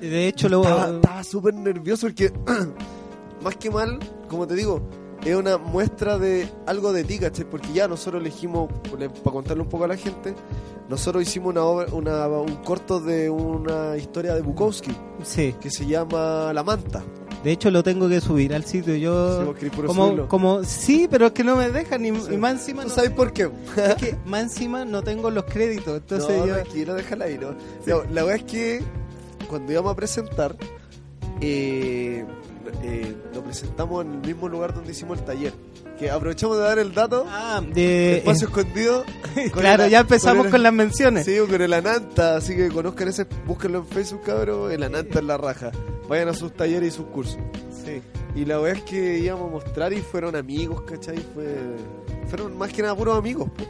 de 0.00 0.28
hecho 0.28 0.48
lo 0.48 0.62
estaba 0.62 0.90
estaba 0.96 1.24
súper 1.24 1.54
nervioso 1.54 2.06
porque, 2.06 2.32
más 3.42 3.56
que 3.56 3.70
mal, 3.70 3.98
como 4.28 4.46
te 4.46 4.54
digo, 4.54 4.80
es 5.24 5.34
una 5.36 5.58
muestra 5.58 6.16
de 6.18 6.48
algo 6.66 6.92
de 6.94 7.04
ti, 7.04 7.18
¿cachai? 7.18 7.44
Porque 7.44 7.72
ya 7.74 7.86
nosotros 7.88 8.22
elegimos, 8.22 8.70
para 8.90 9.08
contarle 9.32 9.62
un 9.62 9.68
poco 9.68 9.84
a 9.84 9.88
la 9.88 9.96
gente, 9.96 10.34
nosotros 10.88 11.22
hicimos 11.22 11.50
una, 11.50 11.62
obra- 11.62 11.92
una 11.92 12.26
un 12.28 12.56
corto 12.64 13.00
de 13.00 13.28
una 13.28 13.96
historia 13.98 14.34
de 14.34 14.40
Bukowski 14.40 14.90
sí, 15.22 15.54
que 15.60 15.70
se 15.70 15.84
llama 15.86 16.52
La 16.54 16.62
Manta. 16.64 17.02
De 17.44 17.52
hecho 17.52 17.70
lo 17.70 17.82
tengo 17.82 18.08
que 18.08 18.20
subir 18.20 18.52
al 18.54 18.64
sitio, 18.64 18.94
Sí, 18.94 19.00
yo 19.00 19.54
puro 19.74 19.88
como 19.88 20.04
subirlo. 20.06 20.28
como 20.28 20.64
sí, 20.64 21.08
pero 21.10 21.26
es 21.26 21.32
que 21.32 21.42
no 21.44 21.56
me 21.56 21.70
dejan 21.70 22.04
y, 22.04 22.10
Sí. 22.20 22.34
y 22.34 22.36
más 22.36 22.52
encima 22.52 22.82
¿Tú 22.82 22.88
no, 22.88 22.94
sabes 22.94 23.10
por 23.10 23.32
qué? 23.32 23.50
es 23.76 23.94
que 23.96 24.16
más 24.26 24.42
encima 24.42 24.84
no 24.84 25.02
tengo 25.02 25.30
los 25.30 25.44
créditos, 25.44 25.96
entonces 25.98 26.36
no, 26.38 26.46
yo 26.46 26.54
tranquilo, 26.54 26.94
déjala 26.94 27.24
ahí, 27.26 27.38
¿no? 27.38 27.52
No, 27.86 28.02
la 28.12 28.24
verdad 28.24 28.44
es 28.46 28.50
que 28.52 28.82
cuando 29.48 29.72
íbamos 29.72 29.92
a 29.92 29.96
presentar, 29.96 30.54
eh, 31.40 32.24
eh, 32.82 33.14
lo 33.34 33.42
presentamos 33.42 34.04
en 34.04 34.12
el 34.14 34.18
mismo 34.20 34.48
lugar 34.48 34.74
donde 34.74 34.92
hicimos 34.92 35.18
el 35.18 35.24
taller. 35.24 35.52
Que 35.98 36.10
aprovechamos 36.10 36.56
de 36.56 36.62
dar 36.62 36.78
el 36.78 36.94
dato, 36.94 37.26
ah, 37.28 37.60
de 37.74 38.18
espacio 38.18 38.48
escondido. 38.48 39.04
con 39.52 39.60
claro, 39.62 39.84
el- 39.84 39.90
ya 39.90 40.00
empezamos 40.00 40.46
el- 40.46 40.50
con 40.50 40.62
las 40.62 40.72
menciones. 40.72 41.26
Sí, 41.26 41.36
con 41.48 41.60
el 41.60 41.72
Ananta, 41.74 42.36
así 42.36 42.56
que 42.56 42.68
conozcan 42.68 43.08
ese, 43.08 43.26
búsquenlo 43.46 43.78
en 43.80 43.86
Facebook, 43.86 44.22
cabrón, 44.24 44.72
el 44.72 44.82
Ananta 44.82 45.18
en 45.18 45.26
la 45.26 45.36
raja. 45.36 45.70
Vayan 46.08 46.28
a 46.28 46.34
sus 46.34 46.52
talleres 46.54 46.94
y 46.94 46.96
sus 46.96 47.06
cursos. 47.06 47.38
Sí. 47.84 48.00
Y 48.34 48.44
la 48.46 48.58
verdad 48.58 48.78
es 48.78 48.84
que 48.90 49.18
íbamos 49.18 49.48
a 49.48 49.52
mostrar 49.52 49.92
y 49.92 49.98
fueron 50.00 50.36
amigos, 50.36 50.82
¿cachai? 50.82 51.18
Fue, 51.34 51.44
fueron 52.28 52.56
más 52.56 52.72
que 52.72 52.82
nada 52.82 52.94
puros 52.96 53.18
amigos. 53.18 53.48
po. 53.50 53.64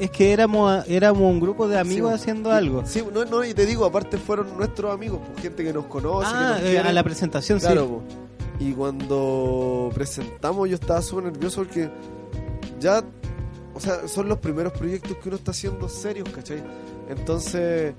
Es 0.00 0.10
que 0.10 0.32
éramos 0.32 0.84
éramos 0.88 1.22
un 1.22 1.38
grupo 1.40 1.68
de 1.68 1.78
amigos 1.78 2.10
Sí, 2.10 2.14
haciendo 2.16 2.50
algo. 2.52 2.82
Sí, 2.84 3.02
no, 3.12 3.24
no, 3.24 3.44
y 3.44 3.54
te 3.54 3.64
digo, 3.64 3.84
aparte 3.84 4.18
fueron 4.18 4.56
nuestros 4.56 4.92
amigos, 4.92 5.20
pues, 5.26 5.40
gente 5.42 5.62
que 5.62 5.72
nos 5.72 5.86
conoce, 5.86 6.28
Ah, 6.32 6.56
que 6.58 6.64
nos 6.64 6.72
eh, 6.74 6.78
a 6.80 6.92
la 6.92 7.02
presentación, 7.04 7.60
Claro, 7.60 7.82
sí. 7.82 7.88
po. 7.88 8.23
Y 8.60 8.72
cuando 8.72 9.90
presentamos 9.94 10.68
yo 10.68 10.76
estaba 10.76 11.02
súper 11.02 11.24
nervioso 11.32 11.62
porque 11.62 11.90
ya, 12.80 13.02
o 13.74 13.80
sea, 13.80 14.06
son 14.08 14.28
los 14.28 14.38
primeros 14.38 14.72
proyectos 14.72 15.16
que 15.16 15.28
uno 15.28 15.36
está 15.36 15.50
haciendo 15.50 15.88
serios, 15.88 16.28
¿cachai? 16.30 16.62
Entonces, 17.08 17.94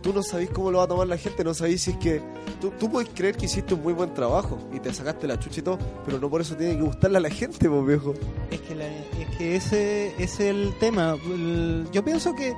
tú 0.00 0.12
no 0.12 0.22
sabés 0.22 0.50
cómo 0.50 0.70
lo 0.70 0.78
va 0.78 0.84
a 0.84 0.88
tomar 0.88 1.06
la 1.06 1.16
gente, 1.18 1.44
no 1.44 1.54
sabés 1.54 1.82
si 1.82 1.90
es 1.92 1.96
que 1.98 2.20
tú, 2.60 2.70
tú 2.78 2.90
puedes 2.90 3.10
creer 3.14 3.36
que 3.36 3.44
hiciste 3.46 3.74
un 3.74 3.82
muy 3.82 3.92
buen 3.92 4.12
trabajo 4.14 4.58
y 4.72 4.80
te 4.80 4.92
sacaste 4.92 5.26
la 5.28 5.38
chucha 5.38 5.60
y 5.60 5.62
todo, 5.62 5.78
pero 6.04 6.18
no 6.18 6.28
por 6.30 6.40
eso 6.40 6.56
tiene 6.56 6.76
que 6.76 6.82
gustarle 6.82 7.18
a 7.18 7.20
la 7.20 7.30
gente, 7.30 7.68
pues 7.68 7.86
viejo. 7.86 8.14
Es 8.50 8.60
que, 8.62 8.74
la- 8.74 8.86
es 8.88 9.36
que 9.38 9.56
ese 9.56 10.14
es 10.22 10.40
el 10.40 10.72
tema. 10.80 11.16
Yo 11.92 12.04
pienso 12.04 12.34
que, 12.34 12.54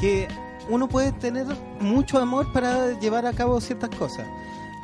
que 0.00 0.28
uno 0.70 0.88
puede 0.88 1.12
tener 1.12 1.46
mucho 1.80 2.18
amor 2.18 2.52
para 2.52 2.98
llevar 2.98 3.26
a 3.26 3.32
cabo 3.32 3.60
ciertas 3.60 3.90
cosas, 3.90 4.26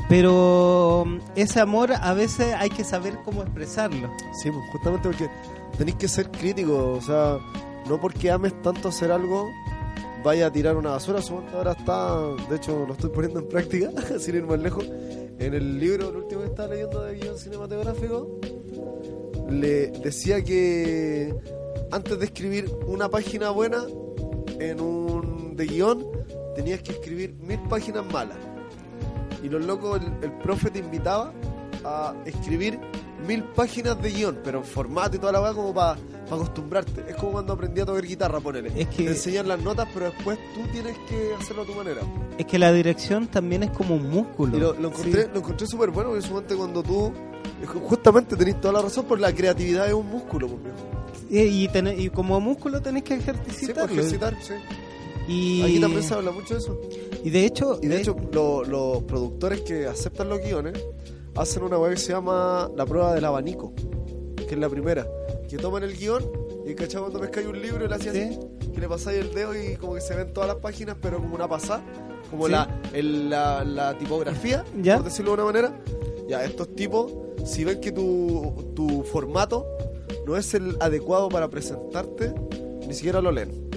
pero 0.08 1.04
ese 1.36 1.60
amor 1.60 1.92
a 1.92 2.14
veces 2.14 2.54
hay 2.54 2.70
que 2.70 2.84
saber 2.84 3.18
cómo 3.24 3.42
expresarlo. 3.42 4.10
Sí, 4.42 4.50
pues 4.50 4.64
justamente 4.70 5.08
porque 5.08 5.30
tenéis 5.78 5.96
que 5.96 6.08
ser 6.08 6.30
crítico, 6.30 6.92
o 6.92 7.00
sea, 7.00 7.38
no 7.88 8.00
porque 8.00 8.30
ames 8.30 8.60
tanto 8.62 8.88
hacer 8.88 9.10
algo, 9.10 9.50
vaya 10.22 10.46
a 10.46 10.52
tirar 10.52 10.76
una 10.76 10.90
basura, 10.90 11.20
suponte 11.20 11.56
ahora 11.56 11.72
está, 11.72 12.18
de 12.48 12.56
hecho 12.56 12.84
lo 12.86 12.92
estoy 12.92 13.10
poniendo 13.10 13.40
en 13.40 13.48
práctica, 13.48 13.90
sin 14.18 14.36
ir 14.36 14.44
más 14.44 14.60
lejos, 14.60 14.84
en 15.38 15.54
el 15.54 15.78
libro, 15.78 16.10
el 16.10 16.16
último 16.16 16.42
que 16.42 16.48
estaba 16.48 16.68
leyendo 16.68 17.02
de 17.02 17.14
guion 17.16 17.38
cinematográfico, 17.38 18.40
le 19.50 19.88
decía 19.88 20.42
que 20.42 21.34
antes 21.90 22.18
de 22.18 22.24
escribir 22.24 22.70
una 22.86 23.08
página 23.08 23.50
buena 23.50 23.84
en 24.58 24.80
un 24.80 25.56
de 25.56 25.66
guion, 25.66 26.06
tenías 26.54 26.82
que 26.82 26.92
escribir 26.92 27.34
mil 27.34 27.60
páginas 27.68 28.04
malas. 28.12 28.38
Y 29.42 29.48
los 29.48 29.64
locos, 29.64 30.00
el, 30.00 30.12
el 30.24 30.32
profe 30.38 30.70
te 30.70 30.78
invitaba 30.78 31.32
a 31.84 32.14
escribir 32.24 32.78
mil 33.26 33.42
páginas 33.44 34.00
de 34.00 34.10
guion, 34.10 34.38
pero 34.44 34.58
en 34.58 34.64
formato 34.64 35.16
y 35.16 35.18
toda 35.18 35.32
la 35.32 35.40
weá 35.40 35.52
como 35.54 35.72
para 35.74 35.96
acostumbrarte. 36.30 37.04
Es 37.08 37.16
como 37.16 37.32
cuando 37.32 37.52
aprendí 37.52 37.80
a 37.80 37.84
tocar 37.86 38.04
guitarra, 38.04 38.40
ponele. 38.40 38.72
Es 38.74 38.88
que- 38.88 39.04
Te 39.04 39.10
enseñan 39.10 39.48
las 39.48 39.60
notas, 39.60 39.88
pero 39.92 40.06
después 40.06 40.38
tú 40.54 40.60
tienes 40.72 40.96
que 41.08 41.34
hacerlo 41.38 41.62
a 41.62 41.66
tu 41.66 41.74
manera. 41.74 42.00
Es 42.38 42.46
que 42.46 42.58
la 42.58 42.72
dirección 42.72 43.26
también 43.28 43.62
es 43.64 43.70
como 43.70 43.94
un 43.96 44.08
músculo. 44.10 44.56
Y 44.56 44.60
lo, 44.60 44.74
lo 44.74 44.88
encontré, 44.88 45.22
Sí. 45.24 45.28
lo 45.32 45.38
encontré 45.40 45.66
súper 45.66 45.90
bueno, 45.90 46.10
porque 46.10 46.26
suponte 46.26 46.54
cuando 46.56 46.82
tú... 46.82 47.12
Justamente 47.88 48.36
tenés 48.36 48.60
toda 48.60 48.74
la 48.74 48.82
razón, 48.82 49.04
por 49.04 49.20
la 49.20 49.32
creatividad 49.32 49.86
es 49.86 49.92
un 49.94 50.08
músculo, 50.08 50.48
pues, 50.48 50.62
viejo. 50.64 50.78
Y, 51.30 51.64
y, 51.64 52.04
y 52.06 52.10
como 52.10 52.40
músculo 52.40 52.80
tenés 52.82 53.04
que 53.04 53.16
Sí, 53.18 53.22
pues, 53.24 53.38
ejercitarlo. 53.46 53.92
ejercitar, 53.92 54.36
sí. 54.40 54.54
Y, 55.28 55.62
Aquí 55.62 55.80
también 55.80 56.02
se 56.02 56.14
habla 56.14 56.30
mucho 56.32 56.54
de 56.54 56.60
eso. 56.60 56.80
y 57.24 57.30
de 57.30 57.44
hecho, 57.46 57.78
Y 57.82 57.88
de 57.88 57.96
eh, 57.96 58.00
hecho, 58.00 58.16
lo- 58.32 58.64
los 58.64 59.02
productores 59.04 59.60
que 59.62 59.86
aceptan 59.86 60.28
los 60.28 60.40
guiones 60.40 60.74
hacen 61.36 61.62
una 61.62 61.78
web 61.78 61.92
que 61.92 61.96
se 61.98 62.12
llama 62.12 62.70
la 62.76 62.84
prueba 62.86 63.14
del 63.14 63.24
abanico, 63.24 63.72
que 64.36 64.54
es 64.54 64.58
la 64.58 64.68
primera. 64.68 65.06
Que 65.48 65.56
toman 65.58 65.82
el 65.82 65.96
guion 65.96 66.22
y 66.66 66.74
cachai 66.74 67.00
cuando 67.00 67.20
pescáis 67.20 67.46
un 67.46 67.60
libro 67.60 67.84
y 67.84 67.88
le 67.88 67.94
hacías 67.94 68.14
Sí. 68.14 68.38
que 68.74 68.80
le 68.80 68.88
pasáis 68.88 69.18
el 69.18 69.34
dedo 69.34 69.54
y 69.54 69.76
como 69.76 69.94
que 69.94 70.00
se 70.00 70.14
ven 70.14 70.32
todas 70.32 70.48
las 70.48 70.56
páginas, 70.58 70.96
pero 71.00 71.18
como 71.18 71.34
una 71.34 71.48
pasada, 71.48 71.82
como 72.30 72.46
Sí. 72.46 72.52
la, 72.52 72.80
el- 72.92 73.30
la, 73.30 73.64
la 73.64 73.96
tipografía, 73.98 74.64
Ya. 74.82 74.96
por 74.96 75.04
decirlo 75.06 75.32
de 75.32 75.34
una 75.34 75.44
manera. 75.44 75.80
Ya, 76.28 76.44
estos 76.44 76.74
tipos, 76.74 77.12
si 77.44 77.64
ven 77.64 77.80
que 77.80 77.92
tu, 77.92 78.72
tu 78.74 79.02
formato 79.02 79.66
no 80.26 80.36
es 80.36 80.54
el 80.54 80.76
adecuado 80.80 81.28
para 81.28 81.48
presentarte, 81.48 82.32
ni 82.86 82.94
siquiera 82.94 83.20
lo 83.20 83.30
leen. 83.32 83.68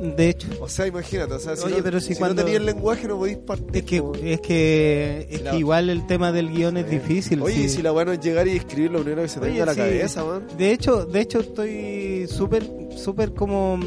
De 0.00 0.28
hecho, 0.30 0.48
O 0.60 0.68
sea, 0.68 0.86
imagínate, 0.86 1.34
o 1.34 1.38
sea, 1.38 1.56
si, 1.56 1.64
Oye, 1.66 1.76
no, 1.78 1.82
pero 1.82 2.00
si 2.00 2.14
si 2.14 2.18
cuando- 2.18 2.36
no 2.36 2.44
tenías 2.46 2.60
el 2.60 2.66
lenguaje 2.66 3.06
no 3.06 3.18
podéis 3.18 3.38
partir. 3.38 3.76
es 3.76 3.82
que, 3.84 4.02
es 4.24 4.40
que, 4.40 5.26
es 5.30 5.38
Si 5.38 5.44
que 5.44 5.56
igual 5.58 5.90
el 5.90 6.06
tema 6.06 6.32
del 6.32 6.50
guion 6.50 6.76
es 6.78 6.88
difícil. 6.90 7.42
Oye, 7.42 7.54
sí. 7.56 7.64
y 7.64 7.68
si 7.68 7.82
la 7.82 7.90
buena 7.90 8.14
es 8.14 8.20
llegar 8.20 8.48
y 8.48 8.56
escribir 8.56 8.90
lo 8.90 9.00
primero 9.00 9.22
que 9.22 9.28
se 9.28 9.40
te 9.40 9.46
venga 9.46 9.62
a 9.64 9.66
la 9.66 9.74
sí. 9.74 9.80
cabeza, 9.80 10.24
man. 10.24 10.46
De 10.56 10.72
hecho, 10.72 11.04
de 11.04 11.20
hecho 11.20 11.40
estoy 11.40 12.26
súper, 12.28 12.62
súper 12.96 13.32
como, 13.34 13.78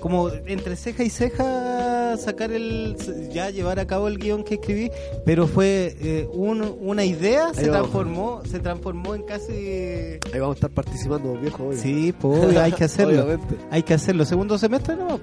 como 0.00 0.28
entre 0.46 0.76
ceja 0.76 1.02
y 1.04 1.10
ceja 1.10 2.16
sacar 2.18 2.52
el, 2.52 2.96
ya 3.32 3.50
llevar 3.50 3.78
a 3.80 3.86
cabo 3.86 4.08
el 4.08 4.18
guion 4.18 4.44
que 4.44 4.54
escribí, 4.54 4.90
pero 5.24 5.46
fue 5.46 5.96
eh, 6.00 6.28
un- 6.32 6.76
una 6.80 7.04
idea, 7.04 7.52
se 7.54 7.64
transformó, 7.68 8.42
se 8.48 8.58
transformó 8.60 9.14
en 9.14 9.22
casi, 9.22 9.52
Ahí 10.32 10.40
vamos 10.40 10.54
a 10.56 10.58
estar 10.58 10.70
participando, 10.70 11.34
viejo. 11.34 11.66
Hoy. 11.68 11.76
sí, 11.76 12.14
pues 12.18 12.56
hay 12.56 12.72
que 12.72 12.84
hacerlo, 12.90 13.38
hay 13.70 13.82
que 13.82 13.94
hacerlo. 13.94 14.24
Segundo 14.24 14.58
semestre 14.58 14.96
no, 14.96 15.18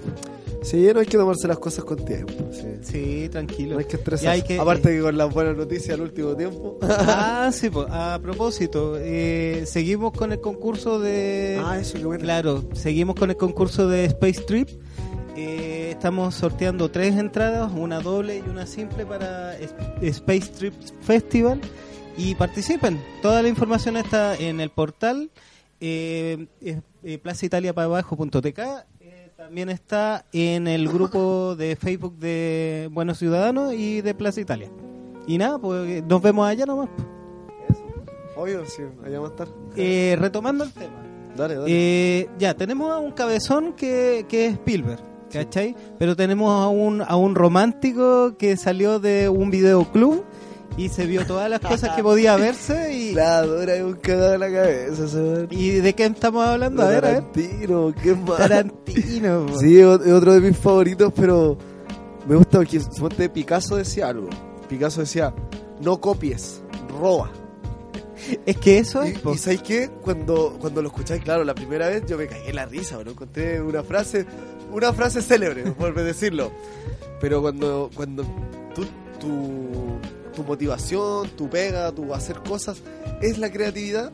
Sí, 0.64 0.88
no 0.94 1.00
hay 1.02 1.06
que 1.06 1.18
tomarse 1.18 1.48
las 1.48 1.60
cosas 1.60 1.84
con 1.86 2.04
tiempo. 2.04 2.34
Sí. 2.52 2.68
sí, 2.82 3.30
tranquilo. 3.30 3.74
No 3.74 3.80
hay 3.80 3.86
que 3.86 3.98
estresarse. 3.98 4.44
que- 4.44 4.60
Aparte 4.60 4.90
que 4.96 5.02
con 5.02 5.18
las 5.18 5.34
buenas 5.34 5.56
noticias 5.58 5.96
al 5.96 6.02
último 6.02 6.36
tiempo. 6.36 6.78
Ah, 6.82 7.50
sí, 7.54 7.70
pues, 7.70 7.88
a 7.90 8.20
propósito, 8.22 8.96
eh, 8.98 9.64
seguimos 9.66 10.14
con 10.14 10.32
el 10.32 10.40
concurso 10.42 11.00
de... 11.00 11.62
ah, 11.64 11.78
eso 11.80 11.98
qué 11.98 12.06
bueno. 12.06 12.24
Claro, 12.24 12.64
seguimos 12.74 13.16
con 13.16 13.30
el 13.30 13.38
concurso 13.38 13.88
de 13.88 14.06
Space 14.06 14.42
Trip. 14.42 14.70
Eh, 15.36 15.90
estamos 15.92 16.36
sorteando 16.36 16.90
tres 16.92 17.16
entradas, 17.16 17.72
una 17.76 18.00
doble 18.00 18.38
y 18.46 18.50
una 18.50 18.66
simple 18.68 19.06
para 19.06 19.58
Space 20.02 20.48
Trip 20.58 20.74
Festival. 21.02 21.60
Y 22.16 22.36
participen. 22.36 23.02
Toda 23.24 23.42
la 23.42 23.48
información 23.50 23.98
está 23.98 24.36
en 24.36 24.60
el 24.60 24.70
portal 24.70 25.32
eh, 25.82 26.46
eh, 26.62 26.80
eh, 27.04 27.18
plazaitaliaparabajo.tk. 27.18 28.60
Eh, 28.60 28.64
también 29.44 29.70
está 29.70 30.24
en 30.32 30.68
el 30.68 30.88
grupo 30.88 31.54
de 31.58 31.76
Facebook 31.76 32.18
de 32.18 32.88
Buenos 32.94 33.18
Ciudadanos 33.18 33.74
y 33.74 34.00
de 34.00 34.14
Plaza 34.16 34.40
Italia. 34.40 34.70
Y 35.28 35.38
nada, 35.38 35.60
pues 35.60 36.02
nos 36.06 36.22
vemos 36.22 36.48
allá 36.48 36.66
nomás. 36.66 36.88
Obvio, 38.38 38.66
sí, 38.66 38.84
allá 39.06 39.20
vamos 39.20 39.32
a 39.32 39.44
estar. 39.44 39.48
Eh, 39.76 40.16
retomando 40.18 40.64
el 40.64 40.72
tema. 40.72 40.94
dale, 41.36 41.56
dale. 41.56 41.66
Eh, 41.68 42.30
ya, 42.40 42.54
tenemos 42.54 42.90
a 42.90 43.00
un 43.00 43.12
cabezón 43.12 43.74
que, 43.74 44.26
que 44.30 44.46
es 44.46 44.54
Spielberg, 44.54 45.02
¿cachai? 45.30 45.76
Pero 46.00 46.16
tenemos 46.16 46.50
a 46.50 46.70
un, 46.70 47.02
a 47.02 47.18
un 47.18 47.36
romántico 47.36 48.38
que 48.38 48.56
salió 48.56 49.00
de 49.00 49.28
un 49.28 49.52
videoclub 49.52 50.24
y 50.78 50.90
se 50.90 51.06
vio 51.06 51.26
todas 51.26 51.50
las 51.50 51.60
cosas 51.60 51.96
que 51.96 52.02
podía 52.04 52.36
verse 52.36 52.94
y... 52.94 53.14
La 53.14 53.42
dura 53.44 53.76
es 53.76 53.84
un 53.84 53.94
cagado 53.94 54.34
en 54.34 54.40
la 54.40 54.52
cabeza. 54.52 55.04
¿Y 55.52 55.70
de 55.72 55.94
qué 55.94 56.06
estamos 56.06 56.46
hablando? 56.48 56.82
A 56.84 56.88
ver, 56.88 57.06
a 57.06 57.08
ver. 57.12 57.22
Tarantino, 57.24 57.94
qué 58.02 58.16
más. 58.28 58.38
Tarantino. 58.38 59.46
po. 59.48 59.60
Sí, 59.60 59.80
es 59.80 59.86
otro 59.86 60.34
de 60.34 60.42
mis 60.42 60.58
favoritos, 60.58 61.14
pero 61.16 61.58
me 62.28 62.36
gusta 62.36 62.58
porque 62.60 62.80
suponte 62.80 63.30
Picasso 63.30 63.76
decía 63.76 64.08
algo. 64.08 64.30
Picasso 64.68 65.02
decía, 65.02 65.34
no 65.82 66.00
copies, 66.02 66.62
roba. 67.00 67.32
Es 68.46 68.56
que 68.58 68.78
eso 68.80 69.06
Y, 69.06 69.10
es... 69.10 69.20
po. 69.20 69.34
y 69.34 69.38
¿sabes 69.38 69.62
qué? 69.62 69.90
Cuando, 70.02 70.58
cuando 70.60 70.82
lo 70.82 70.88
escucháis, 70.88 71.22
claro, 71.22 71.44
la 71.44 71.54
primera 71.54 71.90
vez 71.90 72.04
yo 72.08 72.18
me 72.18 72.26
cagué 72.28 72.50
en 72.50 72.56
la 72.56 72.66
risa, 72.66 72.96
bueno, 72.96 73.12
encontré 73.12 73.62
una 73.62 73.84
frase, 73.84 74.26
una 74.72 74.94
frase 74.94 75.22
célebre, 75.22 75.64
por 75.72 75.94
decirlo. 75.94 76.50
Pero 77.20 77.42
cuando, 77.42 77.90
cuando 77.94 78.24
tú, 78.74 78.86
tu, 79.20 79.93
tu 80.34 80.44
motivación, 80.44 81.30
tu 81.30 81.50
pega, 81.50 81.92
tu 81.92 82.14
hacer 82.14 82.40
cosas 82.40 82.82
es 83.22 83.38
la 83.38 83.52
creatividad, 83.52 84.12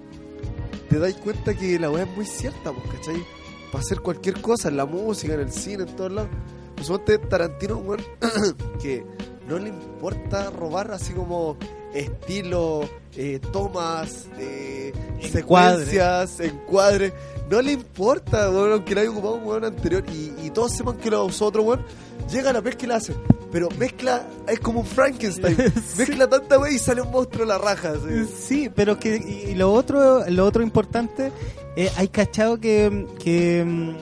te 0.90 1.00
das 1.00 1.14
cuenta 1.16 1.54
que 1.56 1.80
la 1.80 1.90
weá 1.90 2.04
es 2.04 2.16
muy 2.16 2.26
cierta, 2.26 2.72
pues, 2.72 2.96
¿cachai? 2.96 3.24
Para 3.72 3.84
hacer 3.84 4.00
cualquier 4.02 4.42
cosa, 4.42 4.70
en 4.70 4.78
la 4.78 4.86
música, 4.86 5.34
en 5.34 5.42
el 5.42 5.52
cine, 5.52 5.84
en 5.84 5.96
todos 5.96 6.12
lados. 6.12 6.30
Pues 6.76 7.30
Tarantino, 7.30 7.78
weón, 7.78 8.04
que 8.82 9.04
no 9.48 9.58
le 9.60 9.70
importa 9.70 10.50
robar 10.50 10.92
así 10.92 11.14
como 11.14 11.58
estilo, 11.94 12.88
eh, 13.16 13.40
tomas, 13.52 14.28
eh, 14.40 14.94
secuencias, 15.30 16.40
encuadres. 16.40 17.14
No 17.50 17.62
le 17.62 17.74
importa, 17.74 18.50
weón, 18.50 18.74
aunque 18.74 18.96
lo 18.96 19.02
haya 19.02 19.10
ocupado 19.10 19.34
un 19.36 19.46
weón 19.46 19.66
anterior 19.66 20.04
y, 20.12 20.34
y 20.46 20.50
todos 20.52 20.72
sepan 20.76 20.98
que 20.98 21.10
lo 21.10 21.26
usó 21.26 21.48
otro 21.48 21.64
weón. 21.64 21.84
Llega 22.32 22.50
a 22.52 22.54
la 22.54 22.62
pesca 22.62 22.86
y 22.86 22.88
la 22.90 22.96
hace. 22.98 23.16
Pero 23.52 23.70
mezcla, 23.80 24.28
es 24.48 24.60
como 24.60 24.82
un 24.82 24.86
Frankenstein. 24.86 25.58
Mezcla 25.98 26.28
tanta 26.30 26.60
wey 26.60 26.76
y 26.76 26.80
sale 26.80 27.02
un 27.02 27.10
monstruo 27.12 27.44
en 27.44 27.50
la 27.50 27.58
raja. 27.58 27.94
así. 27.94 28.26
Sí, 28.48 28.70
pero 28.74 29.00
que 29.00 29.16
y 29.18 29.56
lo 29.56 29.74
otro, 29.74 30.24
lo 30.30 30.46
otro 30.46 30.62
importante, 30.62 31.32
eh, 31.76 31.90
hay 31.98 32.08
cachado 32.10 32.60
que, 32.60 33.08
que 33.24 33.64
mm, 33.66 33.96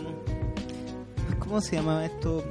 ¿cómo 1.40 1.62
se 1.62 1.76
llama 1.78 2.06
esto? 2.06 2.44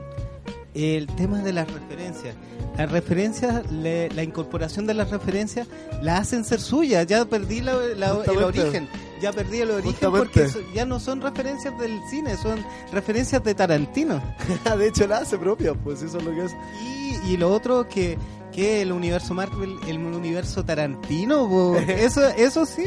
El 0.75 1.07
tema 1.07 1.41
de 1.43 1.53
las 1.53 1.71
referencias. 1.71 2.35
Las 2.77 2.91
referencias, 2.93 3.71
le- 3.73 4.11
la 4.11 4.23
incorporación 4.23 4.87
de 4.87 4.93
las 4.95 5.11
referencias, 5.11 5.67
la 6.03 6.19
hacen 6.19 6.45
ser 6.45 6.61
suyas. 6.61 7.07
Ya 7.07 7.25
perdí 7.25 7.61
la- 7.63 7.77
la- 7.97 8.23
el 8.27 8.43
origen. 8.43 8.89
Ya 9.21 9.33
perdí 9.33 9.61
el 9.61 9.71
origen 9.71 9.93
Justamente. 9.93 10.27
porque 10.27 10.49
so- 10.49 10.61
ya 10.75 10.85
no 10.85 11.01
son 11.01 11.21
referencias 11.21 11.79
del 11.79 12.01
cine, 12.11 12.37
son 12.37 12.65
referencias 12.93 13.43
de 13.43 13.55
Tarantino. 13.55 14.21
de 14.79 14.87
hecho, 14.89 15.07
la 15.07 15.19
hace 15.19 15.39
propia, 15.39 15.75
pues 15.75 16.03
eso 16.03 16.19
es 16.19 16.25
lo 16.25 16.31
que 16.33 16.45
es. 16.45 16.53
Y, 16.83 17.33
y 17.33 17.37
lo 17.37 17.51
otro 17.53 17.89
que, 17.89 18.19
que 18.53 18.83
el 18.83 18.93
universo 18.93 19.33
Marvel, 19.35 19.77
el 19.89 19.99
universo 19.99 20.65
Tarantino, 20.65 21.49
po. 21.49 21.77
eso, 21.89 22.27
eso 22.37 22.67
sí. 22.67 22.85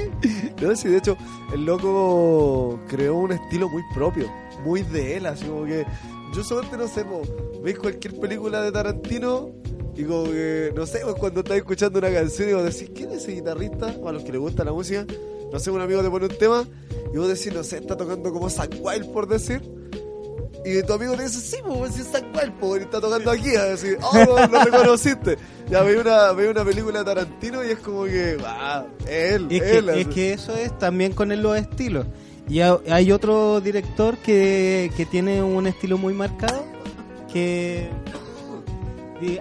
No, 0.61 0.75
sí, 0.75 0.87
de 0.89 0.97
hecho, 0.97 1.17
el 1.53 1.65
loco 1.65 2.79
creó 2.87 3.15
un 3.15 3.31
estilo 3.31 3.69
muy 3.69 3.83
propio, 3.93 4.31
muy 4.63 4.83
de 4.83 5.17
él, 5.17 5.25
así 5.25 5.45
como 5.45 5.65
que 5.65 5.85
yo 6.35 6.43
solamente 6.43 6.77
no 6.77 6.87
sé, 6.87 7.03
po, 7.05 7.21
veis 7.63 7.79
cualquier 7.79 8.19
película 8.19 8.61
de 8.61 8.71
Tarantino 8.71 9.49
y 9.95 10.03
como 10.03 10.25
que, 10.25 10.71
no 10.75 10.85
sé, 10.85 10.99
pues 11.03 11.15
cuando 11.15 11.39
estás 11.41 11.57
escuchando 11.57 11.97
una 11.99 12.11
canción 12.11 12.49
y 12.49 12.53
vos 12.53 12.63
decís, 12.63 12.91
¿quién 12.95 13.09
es 13.11 13.23
ese 13.23 13.33
guitarrista? 13.33 13.95
O 14.01 14.07
a 14.07 14.11
los 14.13 14.23
que 14.23 14.31
les 14.31 14.39
gusta 14.39 14.63
la 14.63 14.71
música, 14.71 15.05
no 15.51 15.59
sé, 15.59 15.71
un 15.71 15.81
amigo 15.81 16.01
te 16.01 16.09
pone 16.09 16.25
un 16.27 16.37
tema 16.37 16.65
y 17.13 17.17
vos 17.17 17.27
decís, 17.27 17.53
no 17.53 17.63
sé, 17.63 17.77
está 17.77 17.95
tocando 17.97 18.31
como 18.31 18.49
Zack 18.49 18.75
Wild 18.81 19.11
por 19.11 19.27
decir. 19.27 19.61
Y 20.65 20.83
tu 20.83 20.91
amigo 20.93 21.15
te 21.15 21.23
dice, 21.23 21.39
sí, 21.39 21.57
pues 21.65 21.95
si 21.95 22.01
es 22.01 22.07
San 22.07 22.33
Juan, 22.33 22.53
pues, 22.59 22.81
está 22.81 22.99
tocando 22.99 23.31
aquí, 23.31 23.55
así, 23.55 23.93
oh, 24.01 24.13
no, 24.13 24.47
lo 24.47 24.63
reconociste. 24.65 25.37
Ya 25.69 25.83
ve 25.83 25.97
una, 25.97 26.33
ve 26.33 26.49
una 26.49 26.65
película 26.65 26.99
de 26.99 27.05
Tarantino 27.05 27.63
y 27.63 27.69
es 27.69 27.79
como 27.79 28.03
que, 28.03 28.37
ah, 28.45 28.85
él, 29.07 29.47
Es 29.49 29.61
él. 29.61 29.85
que, 29.85 30.01
es 30.01 30.07
que 30.07 30.33
eso 30.33 30.53
es 30.55 30.77
también 30.77 31.13
con 31.13 31.31
el- 31.31 31.41
los 31.41 31.57
estilos. 31.57 32.05
Y 32.49 32.59
ha- 32.59 32.77
hay 32.89 33.11
otro 33.13 33.61
director 33.61 34.17
que, 34.17 34.91
que 34.97 35.05
tiene 35.05 35.41
un 35.41 35.65
estilo 35.65 35.97
muy 35.97 36.13
marcado. 36.13 36.65
Que. 37.31 37.89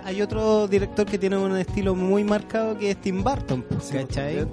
hay 0.04 0.22
otro 0.22 0.68
director 0.68 1.06
que 1.06 1.18
tiene 1.18 1.36
un 1.38 1.56
estilo 1.56 1.94
muy 1.94 2.22
marcado 2.22 2.78
que 2.78 2.90
es 2.92 3.00
Tim 3.00 3.24
Burton, 3.24 3.62
pues, 3.68 3.84
Sí, 3.84 3.94
¿cachai? 3.94 4.46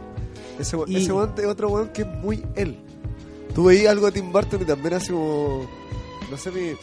Ese, 0.59 0.75
we- 0.77 0.85
Y- 0.91 0.97
ese 0.97 1.11
weón 1.13 1.33
es 1.37 1.45
otro 1.45 1.69
weón 1.69 1.89
que 1.89 2.01
es 2.03 2.07
muy 2.07 2.43
él. 2.55 2.77
Tú 3.53 3.65
veías 3.65 3.91
algo 3.91 4.05
de 4.07 4.11
Tim 4.13 4.31
Burton 4.31 4.61
y 4.61 4.65
también 4.65 4.93
así 4.95 5.11
como. 5.11 5.67
No 6.29 6.37
sé, 6.37 6.51
mi. 6.51 6.73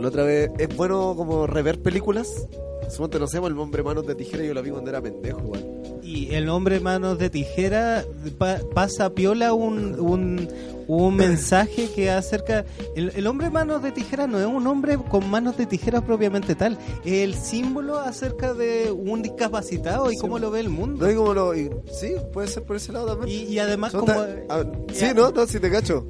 La 0.00 0.08
otra 0.08 0.24
vez. 0.24 0.50
Es 0.58 0.74
bueno 0.76 1.14
como 1.16 1.46
rever 1.46 1.80
películas. 1.80 2.46
Suponte, 2.90 3.18
no 3.18 3.26
sé, 3.26 3.38
el 3.38 3.58
hombre 3.58 3.82
manos 3.82 4.06
de 4.06 4.14
tijera 4.14 4.44
yo 4.44 4.52
la 4.54 4.60
vi 4.60 4.70
cuando 4.70 4.90
era 4.90 5.00
pendejo, 5.00 5.38
weón. 5.40 5.81
Y 6.02 6.34
el 6.34 6.48
hombre 6.48 6.80
manos 6.80 7.18
de 7.18 7.30
tijera 7.30 8.04
pa- 8.38 8.58
pasa 8.74 9.10
piola 9.14 9.52
un, 9.52 9.98
un, 10.00 10.48
un 10.88 11.14
mensaje 11.16 11.88
que 11.94 12.10
acerca... 12.10 12.64
El, 12.96 13.12
el 13.14 13.26
hombre 13.28 13.50
manos 13.50 13.82
de 13.84 13.92
tijera 13.92 14.26
no 14.26 14.40
es 14.40 14.46
un 14.46 14.66
hombre 14.66 14.98
con 14.98 15.30
manos 15.30 15.56
de 15.56 15.66
tijera 15.66 16.00
propiamente 16.00 16.54
tal, 16.56 16.76
es 17.04 17.12
el 17.22 17.34
símbolo 17.34 17.98
acerca 18.00 18.52
de 18.52 18.90
un 18.90 19.22
discapacitado 19.22 20.10
y 20.10 20.16
Sí, 20.16 20.20
cómo 20.20 20.38
lo 20.40 20.50
ve 20.50 20.58
el 20.60 20.70
mundo. 20.70 21.04
No 21.04 21.08
hay 21.08 21.14
como 21.14 21.34
lo. 21.34 21.54
y- 21.54 21.70
sí, 21.92 22.14
puede 22.32 22.48
ser 22.48 22.64
por 22.64 22.76
ese 22.76 22.92
lado 22.92 23.06
también. 23.16 23.30
Y, 23.48 23.52
y 23.52 23.58
además 23.60 23.92
como... 23.92 24.10
a- 24.12 24.64
sí, 24.92 25.00
ya. 25.06 25.14
no, 25.14 25.30
no, 25.30 25.46
sí 25.46 25.60
te 25.60 25.70
cacho. 25.70 26.04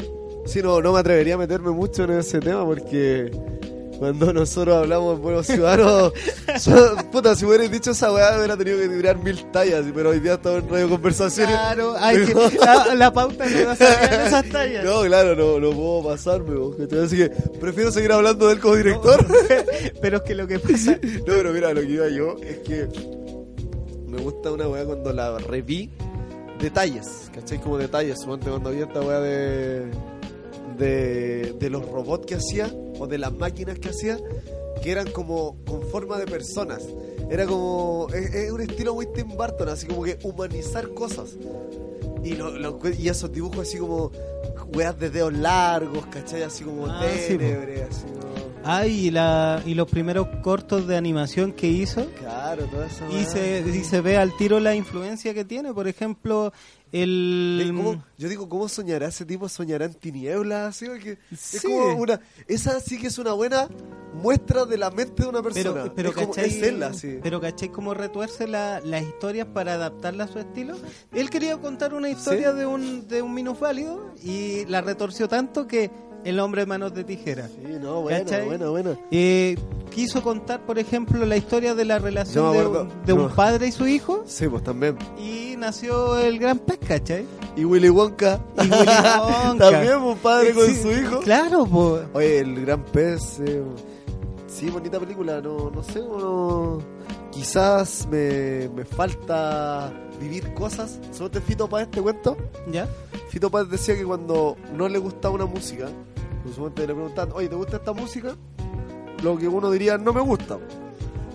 Sí, 0.46 0.61
no, 0.62 0.80
no 0.80 0.92
me 0.94 1.00
atrevería 1.00 1.34
a 1.34 1.38
meterme 1.38 1.70
mucho 1.70 2.04
en 2.04 2.12
ese 2.12 2.40
tema 2.40 2.64
porque 2.64 3.30
cuando 4.02 4.32
nosotros 4.32 4.75
hablamos 4.78 5.14
en 5.14 5.23
Buenos 5.23 5.47
Ciudadanos, 5.47 6.12
so- 6.59 6.97
puta, 7.12 7.37
si 7.37 7.44
hubierais 7.44 7.71
dicho 7.71 7.92
esa 7.92 8.12
weá, 8.12 8.37
hubiera 8.37 8.56
tenido 8.56 8.78
que 8.78 8.88
tirar 8.88 9.16
mil 9.16 9.44
tallas, 9.52 9.85
pero 9.94 10.11
hoy 10.11 10.18
día 10.18 10.35
estamos 10.35 10.64
en 10.64 10.68
radio 10.71 10.88
conversaciones. 10.88 11.54
Claro, 11.54 11.94
hay 11.97 12.25
que, 12.26 12.35
la, 12.59 12.94
la 12.97 13.12
pauta 13.12 13.47
no 13.49 13.59
la 13.64 13.76
sabían 13.76 14.26
esas 14.26 14.49
tallas. 14.49 14.85
No, 14.85 15.02
claro, 15.02 15.37
no, 15.37 15.61
no 15.61 15.71
puedo 15.76 16.02
pasarme, 16.02 16.56
vos, 16.56 16.76
así 16.80 17.16
que 17.16 17.28
prefiero 17.61 17.92
seguir 17.92 18.11
hablando 18.11 18.49
de 18.49 18.54
él 18.54 18.59
como 18.61 18.75
director. 18.75 19.25
Pero 20.02 20.16
es 20.16 20.23
que 20.25 20.35
lo 20.35 20.49
que 20.49 20.59
pasa... 20.59 20.99
No, 21.00 21.25
pero 21.26 21.52
mira, 21.52 21.73
lo 21.73 21.80
que 21.82 21.87
iba 21.90 22.09
yo 22.09 22.37
es 22.42 22.59
que 22.59 22.88
me 24.09 24.18
gusta 24.21 24.50
una 24.50 24.66
weá 24.66 24.85
cuando 24.85 25.12
la 25.12 25.38
reví 25.38 25.90
detalles, 26.61 27.30
¿cachai? 27.32 27.61
Como 27.61 27.78
detalles, 27.78 28.18
suponte 28.21 28.50
cuando 28.50 28.71
había 28.71 28.85
esta 28.87 29.00
weá 29.00 29.21
de, 29.21 29.87
de, 30.76 31.55
de 31.59 31.71
los 31.71 31.85
robots 31.87 32.26
que 32.26 32.35
hacía 32.37 32.73
o 32.99 33.07
de 33.07 33.19
las 33.19 33.33
máquinas 33.33 33.79
que 33.79 33.88
hacía 33.91 34.19
que 34.83 34.91
eran 34.91 35.11
como 35.11 35.57
con 35.64 35.83
forma 35.91 36.19
de 36.19 36.26
personas. 36.26 36.83
Era 37.31 37.47
como, 37.47 38.09
es, 38.12 38.35
es 38.35 38.50
un 38.50 38.61
estilo 38.61 38.95
muy 38.95 39.07
Tim 39.07 39.29
Burton, 39.37 39.69
así 39.69 39.87
como 39.87 40.02
que 40.02 40.19
humanizar 40.23 40.93
cosas. 40.93 41.37
Y, 42.25 42.35
lo- 42.35 42.50
lo- 42.59 42.79
y 42.99 43.09
esos 43.09 43.33
dibujos 43.33 43.61
así 43.69 43.79
como 43.79 44.11
weas 44.75 44.99
de 44.99 45.11
dedos 45.11 45.33
largos, 45.33 46.05
¿cachai? 46.07 46.43
Así 46.43 46.64
como 46.64 46.87
Ah, 46.87 47.00
sí, 47.26 47.35
así 47.35 48.05
como... 48.07 48.33
Ay, 48.64 49.07
y, 49.09 49.11
la, 49.11 49.61
y 49.67 49.75
los 49.75 49.88
primeros 49.88 50.29
cortos 50.43 50.87
de 50.87 50.97
animación 50.97 51.52
que 51.52 51.67
hizo... 51.69 52.07
Claro, 52.19 52.64
toda 52.67 52.87
esa 52.87 53.09
Y 53.11 53.25
se, 53.25 53.64
y 53.69 53.83
se 53.85 54.00
ve 54.00 54.17
al 54.17 54.37
tiro 54.37 54.61
la 54.61 54.75
influencia 54.75 55.35
que 55.35 55.45
tiene. 55.45 55.73
Por 55.75 55.88
ejemplo, 55.88 56.52
el... 56.92 57.58
Ey, 57.62 57.68
¿cómo- 57.72 58.04
yo 58.18 58.28
digo, 58.28 58.49
¿cómo 58.49 58.68
soñará 58.68 59.08
ese 59.08 59.25
tipo? 59.25 59.49
¿Soñará 59.49 59.87
en 59.87 59.94
tinieblas? 59.94 60.76
Sí. 60.76 60.87
Es 61.32 61.62
como 61.62 61.94
una... 61.96 62.20
Esa 62.46 62.78
sí 62.80 62.99
que 63.00 63.06
es 63.08 63.18
una 63.18 63.32
buena 63.32 63.68
muestra 64.14 64.66
de 64.66 64.76
la 64.78 64.90
mente 64.90 65.22
de 65.22 65.28
una 65.28 65.42
persona. 65.42 65.72
Pero, 65.72 65.94
pero 65.94 66.08
es, 66.11 66.14
como, 66.14 66.28
¿cachai? 66.34 66.50
es 66.50 66.62
él, 66.62 66.82
así. 66.82 67.18
Pero 67.22 67.40
¿cachai 67.40 67.70
cómo 67.70 67.94
retuerce 67.94 68.46
la- 68.46 68.80
las 68.80 69.02
historias 69.02 69.46
para 69.49 69.75
adaptarla 69.75 70.25
a 70.25 70.28
su 70.28 70.38
estilo? 70.38 70.76
Él 71.12 71.30
quería 71.30 71.56
contar 71.56 71.94
una 71.94 72.11
historia 72.11 72.52
de 72.52 72.66
un 72.66 73.08
de 73.08 73.22
un 73.22 73.32
minusválido 73.34 74.12
y 74.22 74.66
la 74.66 74.82
retorció 74.82 75.28
tanto 75.28 75.66
que 75.66 75.90
el 76.25 76.38
hombre 76.41 76.62
de 76.62 76.67
manos 76.67 76.95
de 76.95 77.05
tijera. 77.05 77.49
Sí, 77.49 77.79
no, 77.81 78.02
buena, 78.02 78.21
¿Cachai? 78.21 78.47
buena, 78.47 78.69
buena. 78.69 78.97
Eh, 79.11 79.57
quiso 79.90 80.23
contar, 80.23 80.64
por 80.64 80.79
ejemplo, 80.79 81.25
la 81.27 81.37
historia 81.37 81.75
de 81.75 81.85
la 81.85 81.99
relación 81.99 82.51
me 82.53 82.59
de, 82.59 82.66
un- 82.66 82.88
de 83.05 83.12
un 83.12 83.23
no. 83.23 83.35
padre 83.35 83.66
y 83.68 83.73
su 83.73 83.87
hijo 83.87 84.23
Sí, 84.27 84.46
pues 84.49 84.62
también. 84.62 84.96
y 85.18 85.55
nació 85.59 86.18
el 86.18 86.38
gran 86.38 86.59
pez, 86.59 86.79
¿cachai? 86.87 87.27
Y 87.57 87.64
Willy 87.64 87.88
Wonka. 87.90 88.40
Y 88.57 88.61
Willy 88.61 88.70
Wonka. 89.20 89.70
también, 89.70 89.96
un 89.96 90.16
padre 90.18 90.53
con 90.55 90.66
Sí, 90.66 90.83
su 90.83 90.90
hijo. 90.92 91.20
Claro, 91.20 91.66
pues. 91.66 92.03
Oye, 92.14 92.38
el 92.40 92.61
gran 92.64 92.85
pez. 92.85 93.40
eh, 93.40 93.62
sí, 94.49 94.70
bonita 94.70 94.99
película. 95.01 95.40
No, 95.40 95.70
no 95.70 95.83
sé, 95.83 96.01
no, 96.01 96.79
quizás 97.31 98.07
me, 98.11 98.68
me 98.75 98.85
falta 98.85 99.92
vivir 100.20 100.55
cosas. 100.55 100.99
¿Solo 101.11 101.31
te 101.31 101.40
Fito 101.40 101.68
Páez 101.68 101.90
te 101.90 102.01
cuento? 102.01 102.37
¿Ya? 102.70 102.88
Fito 103.29 103.51
Páez 103.51 103.68
decía 103.68 103.96
que 103.96 104.05
cuando 104.05 104.57
no 104.75 104.88
le 104.88 104.99
gustaba 104.99 105.35
una 105.35 105.46
música, 105.46 105.88
usualmente 106.48 106.87
le 106.87 106.94
preguntan, 106.94 107.31
oye, 107.33 107.48
¿te 107.48 107.55
gusta 107.55 107.76
esta 107.76 107.92
música? 107.92 108.37
Lo 109.22 109.37
que 109.37 109.48
uno 109.48 109.70
diría, 109.70 109.98
no 109.98 110.12
me 110.12 110.20
gusta. 110.20 110.59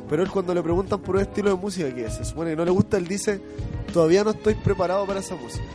Pero 0.09 0.23
él 0.23 0.29
cuando 0.29 0.53
le 0.53 0.61
preguntan 0.61 0.99
por 1.01 1.15
un 1.15 1.21
estilo 1.21 1.49
de 1.49 1.55
música 1.55 1.93
que 1.93 2.09
se 2.09 2.23
supone 2.23 2.51
que 2.51 2.55
no 2.55 2.65
le 2.65 2.71
gusta, 2.71 2.97
él 2.97 3.07
dice, 3.07 3.41
todavía 3.93 4.23
no 4.23 4.31
estoy 4.31 4.55
preparado 4.55 5.05
para 5.05 5.19
esa 5.19 5.35
música. 5.35 5.65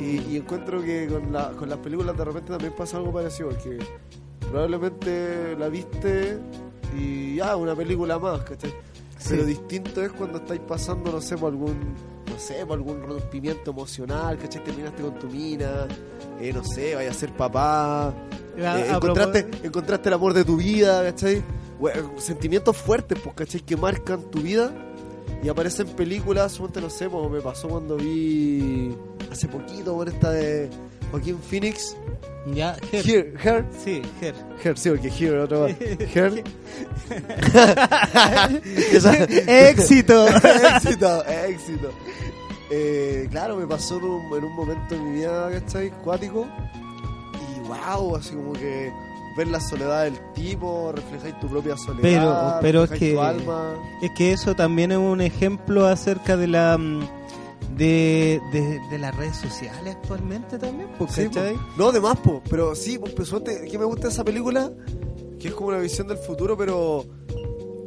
Y, 0.00 0.20
y 0.32 0.36
encuentro 0.36 0.82
que 0.82 1.06
con, 1.08 1.32
la, 1.32 1.50
con 1.52 1.68
las 1.68 1.78
películas 1.78 2.16
de 2.16 2.24
repente 2.24 2.50
también 2.50 2.72
pasa 2.72 2.96
algo 2.96 3.12
parecido, 3.12 3.50
porque 3.50 3.78
probablemente 4.40 5.56
la 5.56 5.68
viste 5.68 6.38
y 6.96 7.36
ya, 7.36 7.56
una 7.56 7.74
película 7.74 8.18
más, 8.18 8.42
¿cachai? 8.42 8.72
Pero 9.28 9.42
Sí. 9.42 9.48
distinto 9.48 10.02
es 10.02 10.12
cuando 10.12 10.38
estáis 10.38 10.60
pasando, 10.60 11.10
no 11.12 11.20
sé, 11.20 11.36
por 11.36 11.50
algún, 11.52 11.94
no 12.30 12.38
sé, 12.38 12.64
por 12.66 12.76
algún 12.76 13.02
rompimiento 13.02 13.70
emocional, 13.70 14.38
¿cachai? 14.38 14.62
Terminaste 14.64 15.02
con 15.02 15.18
tu 15.18 15.28
mina, 15.28 15.86
eh, 16.40 16.52
no 16.52 16.62
sé, 16.64 16.94
vaya 16.94 17.10
a 17.10 17.14
ser 17.14 17.32
papá, 17.32 18.08
A- 18.08 18.12
eh, 18.58 18.90
a 18.90 18.96
encontraste, 18.96 19.48
encontraste 19.62 20.08
el 20.08 20.14
amor 20.14 20.34
de 20.34 20.44
tu 20.44 20.56
vida, 20.56 21.02
¿cachai? 21.02 21.42
Bueno, 21.80 22.12
sentimientos 22.18 22.76
fuertes, 22.76 23.18
pues, 23.22 23.34
¿cachai? 23.34 23.60
Que 23.62 23.76
marcan 23.76 24.22
tu 24.30 24.40
vida 24.40 24.72
y 25.42 25.48
aparecen 25.48 25.88
películas, 25.88 26.52
suponte, 26.52 26.80
no 26.80 26.90
sé, 26.90 27.08
como 27.08 27.28
me 27.28 27.40
pasó 27.40 27.68
cuando 27.68 27.96
vi 27.96 28.94
hace 29.30 29.48
poquito, 29.48 29.94
bueno, 29.94 30.12
esta 30.12 30.30
de 30.30 30.70
Joaquín 31.10 31.38
Phoenix, 31.48 31.96
Ya, 32.52 32.76
Her. 32.92 33.32
Her, 33.42 33.64
Sí, 33.84 34.02
Her. 34.20 34.34
Her, 34.62 34.76
sí, 34.78 34.90
porque 34.90 35.08
Here, 35.08 35.40
otro. 35.40 35.66
Her. 35.68 36.44
Éxito. 39.46 40.26
éxito, 40.76 41.24
éxito. 41.26 41.90
Eh, 42.70 43.28
claro, 43.30 43.56
me 43.56 43.66
pasó 43.66 43.98
en 43.98 44.04
un, 44.04 44.36
en 44.36 44.44
un 44.44 44.52
momento 44.56 44.94
en 44.94 45.04
mi 45.12 45.18
vida, 45.20 45.50
¿cachai? 45.52 45.90
Cuático. 46.02 46.46
Y 47.56 47.60
wow, 47.68 48.16
así 48.16 48.34
como 48.34 48.52
que 48.54 48.92
ver 49.36 49.48
la 49.48 49.60
soledad 49.60 50.04
del 50.04 50.18
tipo, 50.34 50.92
reflejáis 50.94 51.38
tu 51.40 51.48
propia 51.48 51.76
soledad. 51.76 52.02
Pero- 52.02 52.58
pero 52.60 52.84
es 52.84 52.90
que- 52.98 53.12
tu 53.12 53.20
alma. 53.20 53.74
Es 54.02 54.10
que 54.12 54.32
eso 54.32 54.54
también 54.54 54.92
es 54.92 54.98
un 54.98 55.20
ejemplo 55.20 55.86
acerca 55.86 56.36
de 56.36 56.46
la 56.48 56.76
mm, 56.78 57.08
de, 57.76 58.40
de, 58.52 58.80
de 58.90 58.98
las 58.98 59.14
redes 59.16 59.36
sociales 59.36 59.96
actualmente 59.96 60.58
también, 60.58 60.88
pues, 60.98 61.12
Sí. 61.12 61.28
No, 61.76 61.92
de 61.92 62.00
más, 62.00 62.18
po. 62.18 62.42
pero 62.48 62.74
sí, 62.74 62.98
pues, 62.98 63.30
que 63.70 63.78
me 63.78 63.84
gusta 63.84 64.08
esa 64.08 64.24
película, 64.24 64.70
que 65.40 65.48
es 65.48 65.54
como 65.54 65.68
una 65.68 65.78
visión 65.78 66.06
del 66.08 66.18
futuro, 66.18 66.56
pero 66.56 67.04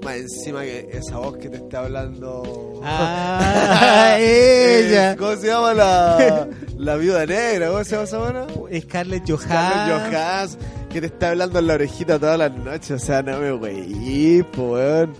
más 0.03 0.15
encima 0.15 0.61
que 0.63 0.89
esa 0.91 1.17
voz 1.17 1.37
que 1.37 1.49
te 1.49 1.57
está 1.57 1.79
hablando. 1.79 2.79
Ah, 2.83 4.15
Eh, 4.19 4.87
ella. 4.87 5.15
¿Cómo 5.17 5.35
se 5.35 5.47
llama 5.47 5.73
la, 5.73 6.47
la 6.77 6.95
viuda 6.95 7.25
negra? 7.25 7.69
¿Cómo 7.69 7.83
se 7.83 7.91
llama 7.91 8.03
esa 8.03 8.17
buena? 8.19 8.45
Scarlett 8.47 8.81
Scarlett 8.81 9.29
Johansson. 9.29 10.11
Johansson, 10.11 10.59
que 10.89 11.01
te 11.01 11.07
está 11.07 11.29
hablando 11.31 11.59
en 11.59 11.67
la 11.67 11.73
orejita 11.75 12.17
todas 12.19 12.37
las 12.37 12.55
noches. 12.55 12.91
O 12.91 13.05
sea, 13.05 13.21
no 13.21 13.37
me 13.39 13.51
güey, 13.51 14.43
po, 14.43 14.73
weón. 14.73 15.13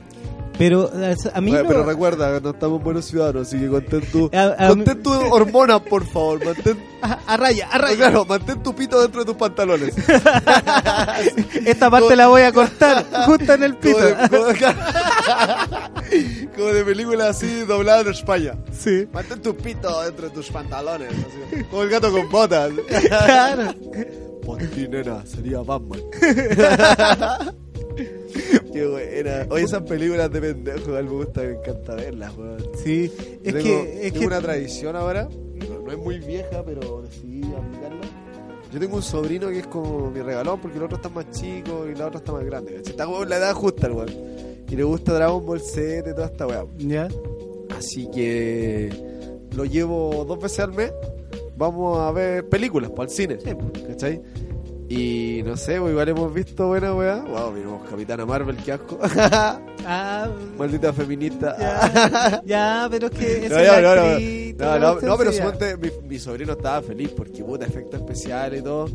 Pero 0.57 0.89
a 1.33 1.41
mí 1.41 1.51
Oye, 1.53 1.61
no- 1.63 1.69
Pero 1.69 1.83
recuerda, 1.83 2.39
no 2.39 2.49
estamos 2.49 2.81
buenos 2.83 3.05
ciudadanos, 3.05 3.47
así 3.47 3.59
que 3.59 3.67
contén 3.67 4.01
tu, 4.11 4.29
A- 4.33 4.55
a 4.65 4.67
contén 4.69 5.03
tu 5.03 5.11
hormona, 5.11 5.79
por 5.83 6.05
favor. 6.05 6.43
Mantén, 6.43 6.77
a, 7.01 7.19
a 7.27 7.37
raya, 7.37 7.67
a 7.71 7.77
raya. 7.77 7.95
claro, 7.95 8.25
mantén 8.25 8.63
tu 8.63 8.73
pito 8.75 8.99
dentro 9.01 9.21
de 9.21 9.25
tus 9.25 9.35
pantalones. 9.35 9.93
Esta 11.65 11.89
parte 11.91 12.15
la 12.15 12.27
voy 12.27 12.41
a 12.41 12.51
cortar 12.51 13.05
justo 13.25 13.53
en 13.53 13.63
el 13.63 13.75
pito. 13.75 13.97
Como 13.97 14.05
de, 14.07 14.29
como 14.29 14.45
de- 14.45 14.75
como 16.55 16.67
de 16.69 16.83
película 16.85 17.29
así 17.29 17.59
doblada 17.65 18.01
en 18.01 18.07
España. 18.09 18.53
Sí. 18.77 19.07
Mantén 19.13 19.41
tu 19.41 19.55
pito 19.55 20.01
dentro 20.01 20.27
de 20.29 20.33
tus 20.33 20.49
pantalones. 20.49 21.09
así, 21.11 21.63
como 21.65 21.83
el 21.83 21.89
gato 21.89 22.11
con 22.11 22.29
botas. 22.29 22.71
Claro. 23.07 23.73
Por 24.45 24.57
ti, 24.59 24.87
nena, 24.87 25.25
sería 25.25 25.59
Batman. 25.59 25.99
Qué 28.73 28.85
buena. 28.87 29.47
Oye, 29.49 29.63
esas 29.63 29.83
películas 29.83 30.31
de 30.31 30.41
pendejo, 30.41 30.95
a 30.95 31.01
mí 31.01 31.09
me 31.09 31.15
gusta, 31.15 31.41
me 31.41 31.53
encanta 31.53 31.95
verlas, 31.95 32.37
weón. 32.37 32.57
Sí, 32.83 33.11
es 33.43 33.53
tengo, 33.53 33.63
que 33.63 34.07
es 34.07 34.13
tengo 34.13 34.19
que 34.19 34.27
una 34.27 34.41
tradición 34.41 34.95
ahora, 34.95 35.27
no, 35.69 35.79
no 35.79 35.91
es 35.91 35.97
muy 35.97 36.19
vieja, 36.19 36.63
pero 36.65 37.01
decidí 37.01 37.43
aplicarla. 37.53 38.07
Yo 38.71 38.79
tengo 38.79 38.97
un 38.97 39.03
sobrino 39.03 39.49
que 39.49 39.59
es 39.59 39.67
como 39.67 40.11
mi 40.11 40.21
regalón 40.21 40.59
porque 40.59 40.77
el 40.77 40.83
otro 40.83 40.97
está 40.97 41.09
más 41.09 41.29
chico 41.31 41.87
y 41.87 41.95
la 41.95 42.07
otra 42.07 42.19
está 42.19 42.33
más 42.33 42.43
grande. 42.45 42.75
¿cachai? 42.75 42.91
Está 42.91 43.05
como 43.05 43.23
en 43.23 43.29
la 43.29 43.37
edad 43.37 43.53
justa, 43.53 43.91
weón. 43.91 44.09
Y 44.69 44.75
le 44.75 44.83
gusta 44.83 45.13
Dragon 45.13 45.45
Ball 45.45 45.61
Z 45.61 46.09
y 46.09 46.13
toda 46.13 46.25
esta 46.25 46.45
weá. 46.45 46.65
¿Ya? 46.77 47.07
Así 47.77 48.09
que 48.11 48.89
lo 49.55 49.63
llevo 49.63 50.25
dos 50.25 50.39
veces 50.39 50.59
al 50.59 50.73
mes. 50.73 50.91
Vamos 51.55 51.97
a 51.99 52.11
ver 52.11 52.47
películas 52.49 52.91
para 52.91 53.03
el 53.03 53.09
cine. 53.09 53.37
Sí, 53.43 53.51
pues. 53.55 53.83
¿Cachai? 53.87 54.21
Y 54.89 55.41
no 55.43 55.57
sé, 55.57 55.79
pues 55.81 55.91
igual 55.91 56.07
hemos 56.09 56.33
visto 56.33 56.67
buena 56.67 56.93
weá. 56.95 57.17
Wow, 57.23 57.51
miramos 57.51 57.89
Capitana 57.89 58.25
Marvel, 58.25 58.55
qué 58.57 58.71
asco. 58.73 58.97
Ah, 59.89 60.27
Maldita 60.57 60.91
feminista. 60.91 61.55
ya, 61.57 62.41
ya, 62.45 62.87
pero 62.91 63.07
es 63.07 63.13
que 63.13 63.47
No, 63.49 63.63
ya, 63.63 63.79
no, 63.81 63.95
no, 64.79 64.99
no, 65.01 65.17
pero 65.17 65.31
suponte 65.31 65.77
mi, 65.77 65.89
mi 66.09 66.19
sobrino 66.19 66.53
estaba 66.53 66.81
feliz 66.81 67.09
porque 67.15 67.41
puta 67.41 67.65
efectos 67.65 68.01
especiales 68.01 68.59
y 68.59 68.63
todo. 68.63 68.89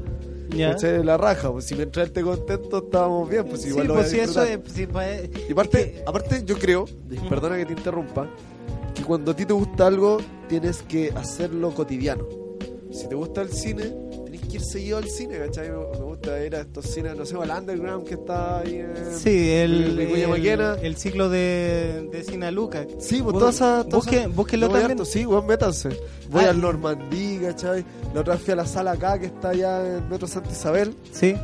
Ya. 0.55 0.77
La 1.03 1.17
raja, 1.17 1.51
pues 1.51 1.65
si 1.65 1.75
mientras 1.77 2.05
él 2.05 2.09
esté 2.09 2.21
contento 2.23 2.79
estábamos 2.85 3.27
bien, 3.31 3.47
pues 3.47 3.63
Sí, 3.63 3.69
igual 3.71 3.87
lo 3.87 3.95
voy 3.95 4.03
a 4.03 4.05
pues 4.05 4.13
si 4.13 4.21
eso 4.21 4.45
disfrutar. 4.45 4.67
es... 4.67 4.73
si 4.75 4.87
pa- 4.87 5.41
Y 5.49 5.53
aparte, 5.53 5.93
que- 5.93 6.03
aparte 6.07 6.43
yo 6.45 6.59
creo, 6.59 6.83
Ujú. 6.83 7.29
perdona 7.31 7.57
que 7.57 7.65
te 7.65 7.73
interrumpa, 7.73 8.29
que 8.95 9.03
cuando 9.03 9.31
a 9.33 9.37
ti 9.37 9.47
te 9.47 9.55
gusta 9.55 9.87
algo 9.87 10.19
tienes 10.47 10.83
que 10.83 11.11
hacerlo 11.17 11.71
cotidiano. 11.71 12.27
Si 12.91 13.09
te 13.09 13.15
gusta 13.15 13.41
el 13.41 13.49
cine, 13.51 13.95
que 14.49 14.57
ir 14.57 14.63
seguido 14.63 14.99
al 14.99 15.09
cine, 15.09 15.39
¿cachai? 15.39 15.69
Me 15.71 15.77
me 15.77 16.05
gusta 16.05 16.45
ir 16.45 16.55
a 16.57 16.61
estos 16.61 16.87
cines, 16.87 17.17
no 17.17 17.25
sé, 17.25 17.37
al 17.37 17.51
underground 17.51 18.07
que 18.07 18.15
está 18.15 18.59
ahí 18.61 18.77
en... 18.77 18.95
Sí, 19.19 19.51
el, 19.51 19.99
el, 19.99 20.79
el 20.83 20.97
ciclo 20.97 21.29
de, 21.29 22.09
de 22.13 22.25
Sinaluca. 22.25 22.87
Sí, 22.99 23.23
pues 23.23 23.35
todas 23.39 23.55
esas... 23.57 23.87
busque- 23.87 24.27
búsquenlo 24.29 24.69
voy 24.69 24.81
también. 24.81 24.99
harto, 24.99 25.05
sí, 25.11 25.25
weón, 25.27 25.47
métanse. 25.47 25.91
Voy 26.31 26.45
Ah, 26.45 26.51
al 26.51 26.61
Normandí, 26.61 27.39
¿cachai? 27.43 27.85
La 28.15 28.21
otra 28.21 28.35
vez 28.35 28.43
fui 28.43 28.53
a 28.53 28.57
la 28.57 28.67
sala 28.67 28.93
acá 28.93 29.19
que 29.19 29.27
está 29.27 29.51
allá 29.51 29.97
en 29.99 30.09
Metro 30.09 30.27
Santa 30.27 30.51
Isabel. 30.51 30.95
Sí. 31.13 31.35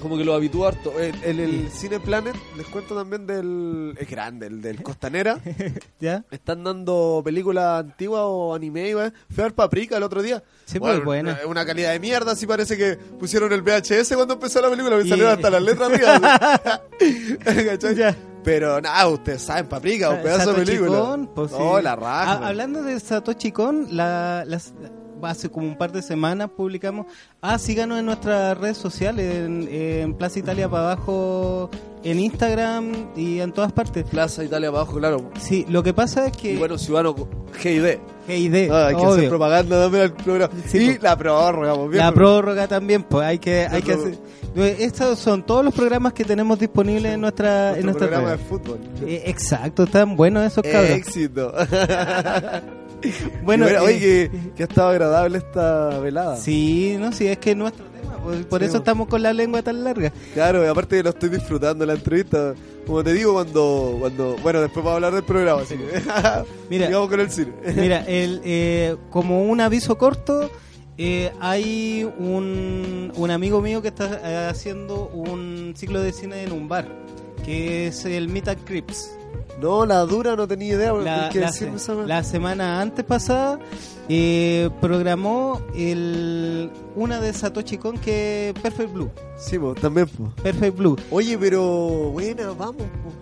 Como 0.00 0.16
que 0.16 0.24
lo 0.24 0.34
habitúo 0.34 0.66
harto. 0.66 0.98
El, 1.00 1.14
el, 1.24 1.40
el 1.40 1.70
Cine 1.70 1.98
Planet, 2.00 2.34
les 2.56 2.66
cuento 2.66 2.94
también 2.94 3.26
del... 3.26 3.94
Es 3.98 4.08
grande, 4.08 4.46
el 4.46 4.60
del 4.62 4.82
Costanera. 4.82 5.40
¿Ya? 6.00 6.24
Están 6.30 6.62
dando 6.64 7.20
películas 7.24 7.80
antiguas 7.80 8.22
o 8.24 8.54
anime, 8.54 8.94
weón. 8.94 9.12
Fui 9.30 9.40
a 9.42 9.46
ver 9.46 9.54
Paprika 9.54 9.96
el 9.96 10.02
otro 10.02 10.22
día. 10.22 10.42
Sí, 10.66 10.78
pues, 10.78 11.02
buena. 11.04 11.32
Una, 11.42 11.46
una 11.50 11.66
calidad 11.66 11.92
de 11.92 12.00
mierda, 12.00 12.32
así 12.32 12.46
parece 12.46 12.76
que 12.76 12.96
pusieron 12.96 13.52
el 13.52 13.62
VHS 13.62 14.14
cuando 14.14 14.34
empezó 14.34 14.60
la 14.60 14.70
película. 14.70 14.96
Me 14.96 15.04
Y- 15.04 15.08
salieron 15.08 15.32
hasta 15.32 15.50
las 15.50 15.62
letras 15.62 15.90
arriba. 15.90 16.40
¿Cachai? 17.44 17.94
Ya. 17.96 18.16
Pero 18.44 18.80
nada, 18.80 19.08
ustedes 19.08 19.42
saben 19.42 19.66
Paprika, 19.66 20.10
un 20.10 20.22
pedazo 20.22 20.52
de 20.52 20.64
película. 20.64 21.18
Pues, 21.34 21.50
sí. 21.50 21.56
la 21.82 21.96
raja. 21.96 22.32
Ah, 22.32 22.48
hablando 22.48 22.82
de 22.82 22.98
Satoshi 22.98 23.52
Kon, 23.52 23.88
la, 23.96 24.44
las- 24.46 24.72
hace 25.22 25.48
como 25.50 25.66
un 25.66 25.76
par 25.76 25.92
de 25.92 26.02
semanas 26.02 26.50
publicamos. 26.56 27.06
Ah, 27.40 27.58
síganos 27.58 27.98
en 27.98 28.06
nuestras 28.06 28.56
redes 28.58 28.76
sociales, 28.76 29.36
en, 29.36 29.68
en 29.70 30.14
Plaza 30.14 30.38
Italia 30.38 30.68
para 30.68 30.92
abajo, 30.92 31.70
en 32.04 32.18
Instagram 32.20 32.92
y 33.16 33.40
en 33.40 33.52
todas 33.52 33.72
partes. 33.72 34.04
Plaza 34.04 34.44
Italia 34.44 34.68
abajo, 34.68 34.96
claro. 34.98 35.30
Sí, 35.40 35.64
lo 35.68 35.82
que 35.82 35.92
pasa 35.94 36.26
es 36.26 36.36
que. 36.36 36.52
Y 36.52 36.56
bueno, 36.56 36.78
Ciudadano 36.78 37.14
GID. 37.60 37.98
GID, 38.26 38.70
Ah, 38.70 38.88
hay 38.88 38.94
que 38.94 39.00
obvio. 39.00 39.10
hacer 39.14 39.28
propaganda 39.28 39.82
también 39.82 40.04
al 40.04 40.12
programa. 40.12 40.54
Sí, 40.66 40.78
y 40.78 40.86
pues. 40.90 41.02
la 41.02 41.16
prórroga, 41.16 41.74
pues, 41.74 41.90
bien, 41.90 42.04
La 42.04 42.12
prórroga 42.12 42.68
también, 42.68 43.02
pues 43.02 43.26
hay 43.26 43.38
que, 43.38 43.66
hay 43.70 43.82
que 43.82 43.92
hacer. 43.92 44.18
Estos 44.56 45.18
son 45.20 45.44
todos 45.46 45.64
los 45.64 45.72
programas 45.72 46.12
que 46.14 46.24
tenemos 46.24 46.58
disponibles 46.58 47.14
en 47.14 47.20
nuestra, 47.20 47.78
en 47.78 47.84
nuestra 47.84 48.08
programa 48.08 48.32
de 48.32 48.38
fútbol. 48.38 48.78
Eh, 49.06 49.22
exacto, 49.26 49.84
están 49.84 50.16
buenos 50.16 50.44
esos 50.44 50.62
cabros. 50.64 50.90
Éxito. 50.90 51.52
Bueno, 53.42 53.64
Bueno, 53.64 53.68
eh, 53.68 53.78
oye, 53.78 53.98
que, 53.98 54.30
que 54.56 54.62
ha 54.62 54.66
estado 54.66 54.88
agradable 54.88 55.38
esta 55.38 55.98
velada. 56.00 56.36
Sí, 56.36 56.96
no, 56.98 57.12
sí, 57.12 57.26
es 57.26 57.38
que 57.38 57.52
es 57.52 57.56
nuestro 57.56 57.84
tema, 57.86 58.16
por, 58.18 58.46
por 58.46 58.60
Sí, 58.60 58.66
eso 58.66 58.78
estamos 58.78 59.08
con 59.08 59.22
la 59.22 59.32
lengua 59.32 59.62
tan 59.62 59.84
larga. 59.84 60.12
Claro, 60.34 60.64
y 60.64 60.68
aparte 60.68 61.02
lo 61.02 61.10
estoy 61.10 61.28
disfrutando 61.30 61.86
la 61.86 61.94
entrevista. 61.94 62.54
Como 62.86 63.04
te 63.04 63.12
digo, 63.12 63.34
cuando. 63.34 63.96
cuando 64.00 64.36
Bueno, 64.42 64.60
después 64.60 64.84
vamos 64.84 64.92
a 64.92 64.94
hablar 64.96 65.14
del 65.14 65.24
programa, 65.24 65.62
así 65.62 65.76
que. 65.76 65.84
Mira. 66.70 66.86
Sigamos 66.86 67.08
con 67.08 67.20
el 67.20 67.30
cine. 67.30 67.52
Mira, 67.76 68.04
el, 68.06 68.40
eh, 68.44 68.96
como 69.10 69.42
un 69.44 69.60
aviso 69.60 69.98
corto, 69.98 70.50
eh, 70.96 71.30
hay 71.40 72.10
un, 72.18 73.12
un 73.14 73.30
amigo 73.30 73.60
mío 73.60 73.82
que 73.82 73.88
está 73.88 74.20
eh, 74.24 74.48
haciendo 74.50 75.06
un 75.08 75.74
ciclo 75.76 76.00
de 76.02 76.12
cine 76.12 76.42
en 76.42 76.52
un 76.52 76.66
bar, 76.68 76.88
que 77.44 77.88
es 77.88 78.04
el 78.04 78.28
Meet 78.28 78.48
and 78.48 78.64
Crips. 78.64 79.17
No, 79.60 79.84
la 79.86 80.00
dura 80.00 80.36
no 80.36 80.46
tenía 80.46 80.74
idea. 80.74 80.92
La, 80.92 81.30
la 81.32 81.52
se- 81.52 82.30
semana 82.30 82.80
antes 82.80 83.04
pasada 83.04 83.58
eh, 84.08 84.70
programó 84.80 85.60
el, 85.74 86.70
una 86.94 87.20
de 87.20 87.32
Satoshi 87.32 87.76
Kon 87.78 87.98
que 87.98 88.50
es 88.54 88.60
Perfect 88.60 88.92
Blue. 88.92 89.10
Sí, 89.36 89.58
pues, 89.58 89.80
también. 89.80 90.08
Perfect 90.42 90.76
Blue. 90.76 90.96
Oye, 91.10 91.36
pero. 91.38 92.10
Buena, 92.12 92.48
vamos, 92.56 92.76
pues. 93.02 93.14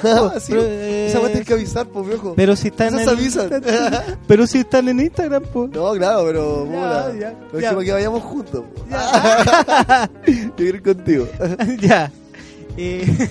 pues, 0.00 0.42
sí, 0.44 0.52
pero, 0.52 0.62
eh, 0.64 1.06
esa 1.08 1.44
que 1.44 1.52
avisar, 1.54 1.86
pues, 1.88 2.06
viejo. 2.06 2.34
Pero 2.36 2.54
si 2.54 2.68
están 2.68 2.88
Esas 2.88 3.02
en 3.02 3.08
avisan. 3.08 3.50
pero 4.28 4.46
si 4.46 4.58
están 4.58 4.88
en 4.88 5.00
Instagram, 5.00 5.42
pues. 5.52 5.70
No, 5.70 5.92
claro, 5.94 6.24
pero. 6.24 6.66
Ya, 6.70 7.12
ya, 7.18 7.34
lo 7.52 7.58
ya. 7.60 7.68
dijimos 7.70 7.84
que 7.84 7.92
vayamos 7.92 8.22
juntos. 8.22 8.64
po. 8.74 8.84
Ya. 8.90 10.08
Yo 10.26 10.54
quiero 10.54 10.76
ir 10.76 10.82
contigo. 10.82 11.28
ya. 11.80 12.12
Eh, 12.76 13.28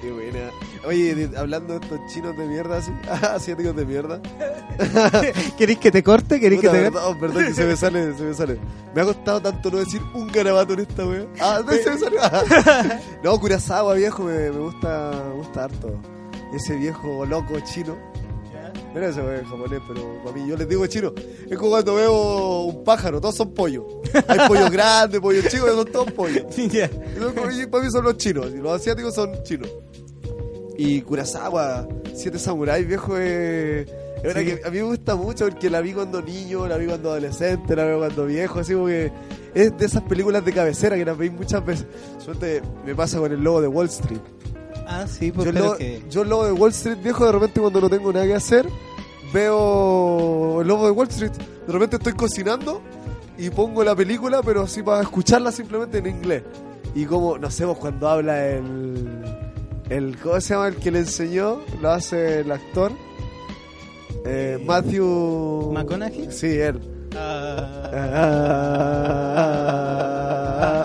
Qué 0.00 0.10
buena. 0.12 0.50
Oye, 0.88 1.14
de- 1.14 1.36
hablando 1.38 1.78
de 1.78 1.84
estos 1.84 2.00
chinos 2.12 2.36
de 2.36 2.46
mierda, 2.46 2.78
así, 2.78 2.90
asiáticos 3.22 3.76
de 3.76 3.84
mierda. 3.84 4.20
¿Queréis 5.58 5.78
que 5.78 5.90
te 5.90 6.02
corte? 6.02 6.40
¿Queréis 6.40 6.60
Puta, 6.62 6.72
que 6.72 6.78
te 6.78 6.90
perdón, 6.90 7.18
perdón, 7.20 7.44
que 7.46 7.54
se 7.54 7.64
me 7.66 7.76
sale, 7.76 8.14
se 8.16 8.22
me 8.22 8.34
sale. 8.34 8.58
Me 8.94 9.02
ha 9.02 9.04
costado 9.04 9.40
tanto 9.42 9.70
no 9.70 9.78
decir 9.78 10.00
un 10.14 10.28
garabato 10.28 10.72
en 10.72 10.80
esta 10.80 11.06
wea. 11.06 11.26
Ah, 11.40 11.60
no, 11.64 11.72
se 11.72 11.90
me 11.90 11.98
salió. 11.98 12.20
no, 13.22 13.38
Kurosawa, 13.38 13.94
viejo, 13.94 14.22
me, 14.24 14.50
me 14.50 14.58
gusta, 14.58 15.10
me 15.28 15.34
gusta 15.36 15.64
harto. 15.64 16.00
Ese 16.54 16.74
viejo 16.76 17.26
loco 17.26 17.58
chino. 17.60 17.96
Mira 18.94 19.08
ese 19.08 19.20
wea 19.20 19.40
en 19.40 19.44
japonés, 19.44 19.80
pero 19.86 20.22
para 20.24 20.34
mí 20.36 20.48
yo 20.48 20.56
les 20.56 20.66
digo 20.68 20.86
chino. 20.86 21.12
Es 21.50 21.58
como 21.58 21.70
cuando 21.72 21.94
veo 21.96 22.60
un 22.62 22.84
pájaro, 22.84 23.20
todos 23.20 23.34
son 23.34 23.52
pollos. 23.52 23.84
Hay 24.26 24.48
pollos 24.48 24.70
grandes, 24.70 25.20
pollos 25.20 25.46
chicos, 25.48 25.70
son 25.70 25.84
todos 25.92 26.10
pollos. 26.12 26.44
ya. 26.56 26.86
Y 27.14 27.18
los- 27.20 27.58
y 27.58 27.66
para 27.66 27.84
mí 27.84 27.90
son 27.90 28.04
los 28.04 28.16
chinos, 28.16 28.46
y 28.54 28.56
los 28.56 28.80
asiáticos 28.80 29.14
son 29.14 29.42
chinos. 29.42 29.68
Y 30.78 31.02
Kurosawa, 31.02 31.86
Siete 32.14 32.38
Samuráis, 32.38 32.86
viejo, 32.86 33.16
es... 33.18 33.86
es 33.88 34.22
verdad 34.22 34.40
Sí. 34.42 34.46
que 34.46 34.60
a 34.64 34.70
mí 34.70 34.76
me 34.78 34.84
gusta 34.84 35.16
mucho 35.16 35.46
porque 35.46 35.68
la 35.68 35.80
vi 35.80 35.92
cuando 35.92 36.22
niño, 36.22 36.66
la 36.68 36.76
vi 36.76 36.86
cuando 36.86 37.10
adolescente, 37.10 37.74
la 37.76 37.84
vi 37.84 37.98
cuando 37.98 38.26
viejo, 38.26 38.60
así 38.60 38.74
como 38.74 38.86
que 38.86 39.10
es 39.54 39.76
de 39.76 39.84
esas 39.86 40.02
películas 40.04 40.44
de 40.44 40.52
cabecera 40.52 40.96
que 40.96 41.04
las 41.04 41.18
veis 41.18 41.32
muchas 41.32 41.64
veces. 41.66 41.86
Suerte 42.18 42.62
me 42.86 42.94
pasa 42.94 43.18
con 43.18 43.32
el 43.32 43.42
lobo 43.42 43.60
de 43.60 43.66
Wall 43.68 43.86
Street. 43.88 44.20
Ah, 44.86 45.06
sí, 45.08 45.32
pues 45.32 45.46
yo, 45.46 45.50
el 45.50 45.56
lobo, 45.58 45.76
que... 45.76 46.02
yo 46.08 46.22
el 46.22 46.28
lobo 46.28 46.46
de 46.46 46.52
Wall 46.52 46.70
Street, 46.70 46.98
viejo, 47.02 47.26
de 47.26 47.32
repente 47.32 47.60
cuando 47.60 47.80
no 47.80 47.90
tengo 47.90 48.12
nada 48.12 48.24
que 48.26 48.34
hacer, 48.34 48.66
veo 49.34 50.60
el 50.62 50.68
lobo 50.68 50.86
de 50.86 50.92
Wall 50.92 51.08
Street. 51.08 51.32
De 51.66 51.72
repente 51.72 51.96
estoy 51.96 52.12
cocinando 52.14 52.80
y 53.36 53.50
pongo 53.50 53.82
la 53.84 53.94
película, 53.94 54.42
pero 54.42 54.62
así 54.62 54.82
para 54.82 55.02
escucharla 55.02 55.52
simplemente 55.52 55.98
en 55.98 56.06
inglés. 56.06 56.42
Y 56.94 57.04
como, 57.04 57.36
no 57.36 57.50
sé, 57.50 57.64
vos 57.64 57.78
cuando 57.78 58.08
habla 58.08 58.46
el, 58.46 59.22
el. 59.90 60.16
¿Cómo 60.18 60.40
se 60.40 60.54
llama 60.54 60.68
el 60.68 60.76
que 60.76 60.90
le 60.90 61.00
enseñó? 61.00 61.60
Lo 61.80 61.90
hace 61.90 62.40
el 62.40 62.50
actor. 62.52 62.92
Eh, 64.24 64.56
Eh, 64.58 64.64
Matthew. 64.64 65.70
¿McConaughey? 65.72 66.30
Sí, 66.32 66.46
él. 66.58 66.80
Ah, 67.16 67.90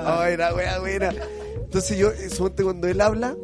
Ah, 0.06 0.22
Ay, 0.24 0.38
la 0.38 0.54
wea 0.54 0.80
buena. 0.80 1.12
Entonces 1.56 1.98
yo, 1.98 2.12
en 2.12 2.30
su 2.30 2.44
momento 2.44 2.64
cuando 2.64 2.88
él 2.88 3.02
habla, 3.02 3.36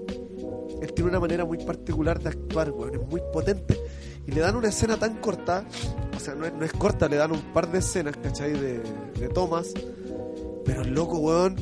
él 0.82 0.93
tiene 0.93 1.10
una 1.10 1.19
manera 1.19 1.45
muy 1.45 1.58
particular 1.58 2.19
de 2.22 2.30
actuar, 2.30 2.72
weón, 2.72 2.95
es 2.95 3.02
muy 3.08 3.22
potente. 3.34 3.80
Y 4.28 4.32
le 4.32 4.41
dan 4.41 4.56
una 4.56 4.69
escena 4.69 4.98
tan 4.98 5.15
corta, 5.19 5.65
o 6.15 6.19
sea, 6.19 6.36
no 6.36 6.45
es, 6.45 6.54
no 6.54 6.63
es 6.63 6.72
corta, 6.74 7.08
le 7.08 7.15
dan 7.17 7.32
un 7.32 7.41
par 7.54 7.72
de 7.72 7.80
escenas, 7.80 8.15
¿cachai? 8.22 8.54
De, 8.54 8.80
de 9.19 9.28
tomas. 9.30 9.74
Pero 10.65 10.84
el 10.84 10.93
loco, 10.93 11.17
weón, 11.17 11.56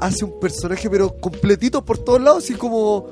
hace 0.00 0.24
un 0.24 0.40
personaje, 0.40 0.88
pero 0.88 1.16
completito 1.18 1.84
por 1.84 1.98
todos 1.98 2.20
lados, 2.20 2.44
así 2.44 2.54
como... 2.54 3.10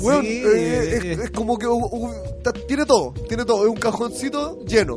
Weón, 0.00 0.22
Sí, 0.24 0.42
eh, 0.44 0.96
es, 0.96 1.04
eh. 1.04 1.12
es 1.24 1.30
como 1.30 1.58
que 1.58 1.66
tiene 2.66 2.84
todo, 2.86 3.12
tiene 3.28 3.44
todo, 3.44 3.62
es 3.64 3.68
un 3.70 3.76
cajoncito 3.76 4.64
lleno. 4.64 4.94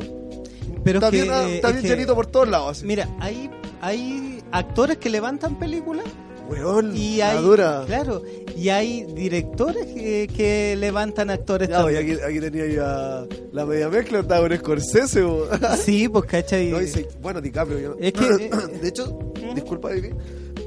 pero 0.84 0.98
está 0.98 1.08
es 1.08 1.10
que, 1.12 1.22
bien, 1.22 1.34
ah, 1.34 1.48
está 1.48 1.68
es 1.68 1.74
bien 1.74 1.82
que- 1.82 1.88
llenito 1.90 2.14
por 2.14 2.26
todos 2.26 2.48
lados. 2.48 2.78
Así. 2.78 2.86
Mira, 2.86 3.08
hay, 3.20 3.50
hay 3.80 4.42
actores 4.52 4.98
que 4.98 5.10
levantan 5.10 5.58
películas 5.58 6.04
Weón, 6.48 6.96
y 6.96 7.20
hay, 7.20 7.44
claro, 7.86 8.22
y 8.56 8.68
hay 8.68 9.02
directores 9.14 9.84
que, 9.86 10.28
que 10.34 10.76
levantan 10.78 11.28
actores 11.30 11.68
también. 11.68 12.02
aquí, 12.04 12.12
aquí 12.24 12.38
tenía 12.40 12.66
ya 12.66 13.26
la 13.52 13.66
media 13.66 13.88
mezcla, 13.88 14.20
estaba 14.20 14.48
con 14.48 14.56
Scorsese. 14.56 15.22
bo. 15.22 15.46
Sí, 15.84 16.08
pues, 16.08 16.24
¿cachai? 16.26 16.68
No, 16.70 16.78
dice, 16.78 17.08
bueno, 17.20 17.40
DiCaprio. 17.40 17.80
yo- 17.80 17.96
Es 17.98 18.12
que, 18.12 18.24
eh, 18.44 18.50
de 18.80 18.88
hecho, 18.88 19.18
disculpa, 19.56 19.88
baby. 19.88 20.10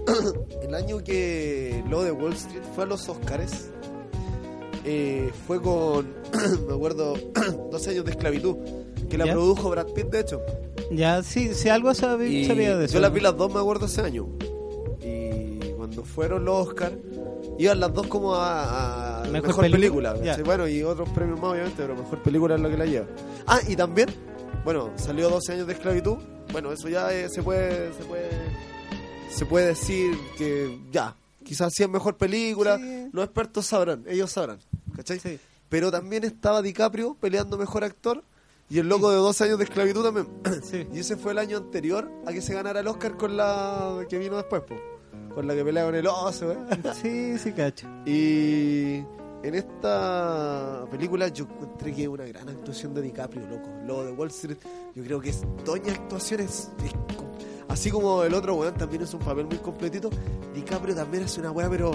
El 0.64 0.76
año 0.76 1.02
que 1.04 1.82
lo 1.90 2.04
de 2.04 2.12
Wall 2.12 2.34
Street 2.34 2.62
fue 2.76 2.84
a 2.84 2.88
los 2.88 3.08
Oscars, 3.08 3.70
eh, 4.86 5.32
fue 5.48 5.62
con, 5.62 6.08
me 6.68 6.74
acuerdo, 6.74 7.16
12 7.72 7.90
años 7.92 8.06
de 8.06 8.12
esclavitud, 8.12 8.56
que 9.10 9.18
la 9.18 9.26
¿Ya? 9.26 9.34
produjo 9.34 9.70
Brad 9.70 9.88
Pitt, 9.88 10.08
de 10.08 10.20
hecho. 10.22 10.42
Ya, 10.92 11.22
sí, 11.24 11.54
si 11.54 11.70
algo 11.70 11.94
sabía, 11.94 12.78
de 12.78 12.86
eso. 12.86 12.96
yo 12.96 13.00
las 13.00 13.14
vi 13.14 13.20
las 13.20 13.36
dos, 13.38 13.54
me 13.54 13.60
acuerdo, 13.60 13.86
ese 13.86 14.02
año. 14.02 14.28
Y 15.02 15.60
cuando 15.78 16.04
fueron 16.04 16.46
los 16.46 16.68
Oscar, 16.68 16.94
iban 17.58 17.80
las 17.80 17.94
dos 17.94 18.08
como 18.08 18.36
a, 18.36 19.22
a 19.22 19.28
Mejor 19.28 19.48
mejor, 19.50 19.72
película. 19.72 20.16
Bueno, 20.46 20.68
y 20.68 20.84
otros 20.84 21.10
premios 21.10 21.40
más, 21.40 21.52
obviamente, 21.52 21.76
pero 21.78 21.96
mejor 21.96 22.20
película 22.24 22.56
es 22.56 22.62
lo 22.62 22.70
que 22.70 22.78
la 22.78 22.86
lleva. 22.86 23.06
Ah, 23.46 23.60
y 23.68 23.76
también, 23.76 24.10
bueno, 24.64 24.92
salió 24.96 25.30
12 25.30 25.54
años 25.54 25.68
de 25.68 25.74
esclavitud. 25.74 26.18
Bueno, 26.52 26.72
eso 26.72 26.90
ya 26.90 27.14
eh, 27.14 27.30
se 27.30 27.44
puede 27.44 27.94
se 27.94 28.04
puede 28.06 28.30
se 29.30 29.46
puede 29.46 29.68
decir 29.68 30.18
que 30.38 30.80
ya, 30.92 31.16
quizás 31.50 31.74
sí 31.74 31.82
es 31.82 31.90
mejor 31.90 32.16
película. 32.16 32.78
Sí. 32.78 33.10
Los 33.12 33.26
expertos 33.26 33.66
sabrán, 33.66 34.04
ellos 34.08 34.32
sabrán, 34.32 34.60
¿cachai? 34.96 35.20
Sí. 35.20 35.40
Pero 35.68 35.92
también 35.92 36.24
estaba 36.24 36.62
DiCaprio 36.62 37.18
peleando 37.20 37.58
mejor 37.58 37.84
actor 37.84 38.24
y 38.70 38.78
el 38.78 38.88
loco 38.88 39.10
de 39.10 39.18
12 39.18 39.46
años 39.46 39.58
de 39.58 39.64
esclavitud 39.64 40.04
también. 40.04 40.28
Sí. 40.64 40.88
Y 40.94 41.00
ese 41.00 41.18
fue 41.18 41.32
el 41.32 41.40
año 41.40 41.58
anterior 41.58 42.12
a 42.28 42.32
que 42.32 42.42
se 42.42 42.54
ganara 42.54 42.82
el 42.82 42.88
Oscar 42.88 43.18
con 43.18 43.36
la 43.36 44.06
que 44.08 44.20
vino 44.20 44.38
después, 44.38 44.62
po. 44.62 44.76
con 45.34 45.48
la 45.48 45.56
que 45.56 45.66
pelea 45.66 45.86
con 45.86 45.96
el 45.96 46.06
oso. 46.06 46.52
¿eh? 46.52 46.58
Sí, 47.02 47.40
sí, 47.40 47.52
cacho. 47.52 47.88
Y 48.06 49.04
en 49.42 49.56
esta 49.56 50.86
película 50.92 51.30
yo 51.30 51.46
encontré 51.46 51.96
que 51.96 52.08
una 52.08 52.26
gran 52.26 52.48
actuación 52.48 52.94
de 52.94 53.02
DiCaprio, 53.02 53.48
loco. 53.48 53.70
Lo 53.88 54.06
de 54.06 54.12
Wall 54.12 54.30
Street, 54.30 54.58
yo 54.94 55.04
creo 55.04 55.20
que 55.20 55.30
es 55.30 55.42
doña 55.66 55.94
actuación, 55.94 56.42
es, 56.42 56.70
así 57.70 57.90
como 57.90 58.24
el 58.24 58.34
otro 58.34 58.56
weón 58.56 58.74
también 58.76 59.04
es 59.04 59.14
un 59.14 59.20
papel 59.22 59.46
muy 59.46 59.58
completito. 59.58 60.10
DiCaprio 60.54 60.94
también 60.96 61.24
hace 61.24 61.40
una 61.40 61.52
weá, 61.52 61.70
pero 61.70 61.92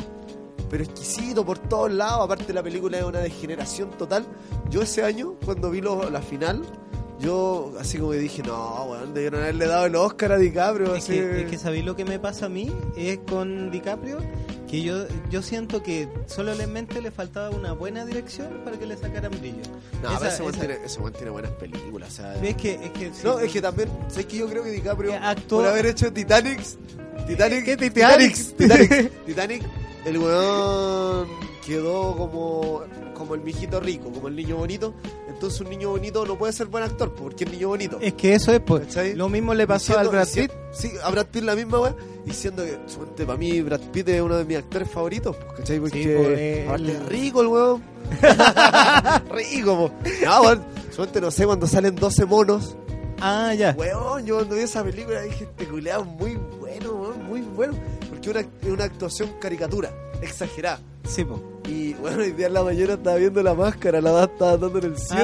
pero 0.71 0.83
exquisito 0.83 1.45
por 1.45 1.59
todos 1.59 1.93
lados. 1.93 2.25
Aparte, 2.25 2.53
la 2.53 2.63
película 2.63 2.99
es 2.99 3.05
una 3.05 3.19
degeneración 3.21 3.91
total. 3.91 4.25
Yo 4.71 4.83
ese 4.83 5.05
año, 5.05 5.35
cuando 5.45 5.71
vi 5.71 5.81
lo- 5.81 6.09
la 6.11 6.21
final, 6.23 6.63
yo 7.21 7.73
así 7.79 7.99
como 7.99 8.11
que 8.13 8.19
dije, 8.19 8.43
no, 8.43 8.85
weón, 8.91 9.15
debieron 9.15 9.43
haberle 9.43 9.67
dado 9.67 9.87
el 9.87 9.95
Oscar 9.95 10.33
a 10.33 10.39
DiCaprio. 10.39 10.95
Es 10.97 11.05
así. 11.05 11.13
que, 11.13 11.43
es 11.43 11.51
que 11.51 11.59
¿sabéis 11.59 11.85
lo 11.85 11.95
que 11.95 12.05
me 12.05 12.19
pasa 12.19 12.47
a 12.47 12.49
mí? 12.49 12.73
Es 12.97 13.19
con 13.29 13.71
DiCaprio, 13.71 14.19
que 14.75 14.83
yo 14.83 15.07
yo 15.31 15.43
siento 15.43 15.83
que 15.83 16.09
solamente 16.27 17.01
le 17.01 17.11
faltaba 17.11 17.51
una 17.51 17.73
buena 17.73 18.05
dirección 18.05 18.49
para 18.65 18.79
que 18.79 18.87
le 18.87 18.97
sacaran 18.97 19.31
brillo. 19.31 19.63
no, 20.03 20.17
Esa- 20.17 20.29
ese 20.29 20.45
esa- 20.47 20.59
tiene, 20.59 20.79
ese 20.85 20.99
weón 21.01 21.13
tiene 21.13 21.31
buenas 21.31 21.51
películas. 21.53 22.09
O 22.09 22.13
sea, 22.17 22.35
Es 22.45 22.57
que, 22.57 22.75
es 22.75 22.91
que, 22.93 23.07
sí, 23.13 23.21
No, 23.25 23.39
es 23.39 23.53
que 23.53 23.63
también, 23.63 23.89
¿sabes 24.09 24.27
que 24.27 24.37
yo 24.39 24.49
creo 24.49 24.63
que 24.65 24.71
DiCaprio, 24.71 25.11
Que 25.13 25.17
actuó- 25.19 25.59
por 25.59 25.67
haber 25.69 25.87
hecho 25.87 26.13
Titanic, 26.13 26.61
Titanic, 27.27 27.65
¿Qué 27.65 27.77
Titanic? 27.77 28.35
Titanic, 28.57 29.25
Titanic, 29.27 29.63
el 30.05 30.19
weón 30.19 31.29
quedó 31.65 32.17
como, 32.17 32.83
como 33.15 33.35
el 33.35 33.41
mijito 33.41 33.81
rico, 33.81 34.11
como 34.13 34.29
el 34.29 34.37
niño 34.37 34.57
bonito. 34.57 34.93
Entonces 35.29 35.61
un 35.61 35.71
niño 35.71 35.91
bonito 35.91 36.25
no 36.27 36.37
puede 36.39 36.53
ser 36.53 36.67
buen 36.69 36.85
actor, 36.85 37.13
porque 37.15 37.45
es 37.45 37.51
niño 37.51 37.69
bonito. 37.69 37.99
Es 38.01 38.15
que 38.15 38.35
eso 38.35 38.53
es, 38.53 38.61
pues. 38.61 38.87
¿Cachai? 38.87 39.15
Lo 39.15 39.29
mismo 39.29 39.53
le 39.55 39.67
pasó 39.67 39.99
al 39.99 40.09
Brad 40.09 40.29
Pitt. 40.33 40.51
Sí, 40.73 40.93
a 41.03 41.11
Brad 41.11 41.27
Pitt 41.27 41.43
la 41.45 41.57
misma 41.57 41.81
weá, 41.81 41.95
diciendo 42.25 42.65
que 42.65 42.79
suponte, 42.87 43.25
para 43.27 43.39
mí 43.39 43.61
Brad 43.63 43.81
Pitt 43.93 44.09
es 44.11 44.21
uno 44.23 44.37
de 44.37 44.45
mis 44.45 44.59
actores 44.59 44.89
favoritos, 44.91 45.35
pues, 45.37 45.53
¿cachai? 45.59 45.81
Porque 45.81 46.03
Sí, 46.03 46.09
pues, 46.17 46.67
aparte 46.69 46.83
él- 46.85 46.91
es 46.97 47.07
rico 47.07 47.41
el 47.41 47.47
weón. 47.49 47.83
rico, 49.31 49.77
po. 49.77 49.91
No, 50.25 50.43
weón, 50.43 50.65
suponte, 50.91 51.21
no 51.21 51.31
sé, 51.31 51.47
cuando 51.47 51.67
salen 51.67 51.95
12 51.97 52.25
monos. 52.27 52.77
Ah, 53.21 53.55
ya. 53.55 53.75
Weón, 53.79 54.27
yo 54.27 54.37
cuando 54.37 54.55
vi 54.57 54.63
esa 54.63 54.83
película 54.85 55.21
dije, 55.23 55.45
este 55.45 55.67
culeado 55.67 56.05
muy 56.05 56.35
bueno, 56.61 56.93
weón, 56.93 57.25
muy 57.27 57.41
bueno. 57.43 57.75
Porque 58.25 58.31
una, 58.65 58.73
una 58.73 58.85
actuación 58.85 59.35
caricatura, 59.39 59.91
exagerada. 60.23 60.81
Y 61.67 61.95
bueno, 61.95 62.19
hoy 62.23 62.33
día 62.33 62.49
en 62.49 62.55
la 62.55 62.63
mañana 62.63 62.95
estaba 62.95 63.17
viendo 63.17 63.43
la 63.43 63.55
máscara, 63.55 64.01
la 64.01 64.11
edad 64.11 64.31
estaba 64.33 64.57
dando 64.57 64.79
en 64.79 64.85
el 64.85 64.99
7. 64.99 65.23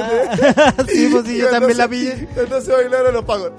Ah, 0.57 0.73
sí, 0.87 1.07
pues 1.11 1.25
sí, 1.27 1.37
yo 1.37 1.49
también 1.49 1.77
la 1.77 1.87
pillé. 1.87 2.27
Entonces 2.35 2.67
bailaron 2.75 3.13
los 3.13 3.23
pagos. 3.25 3.51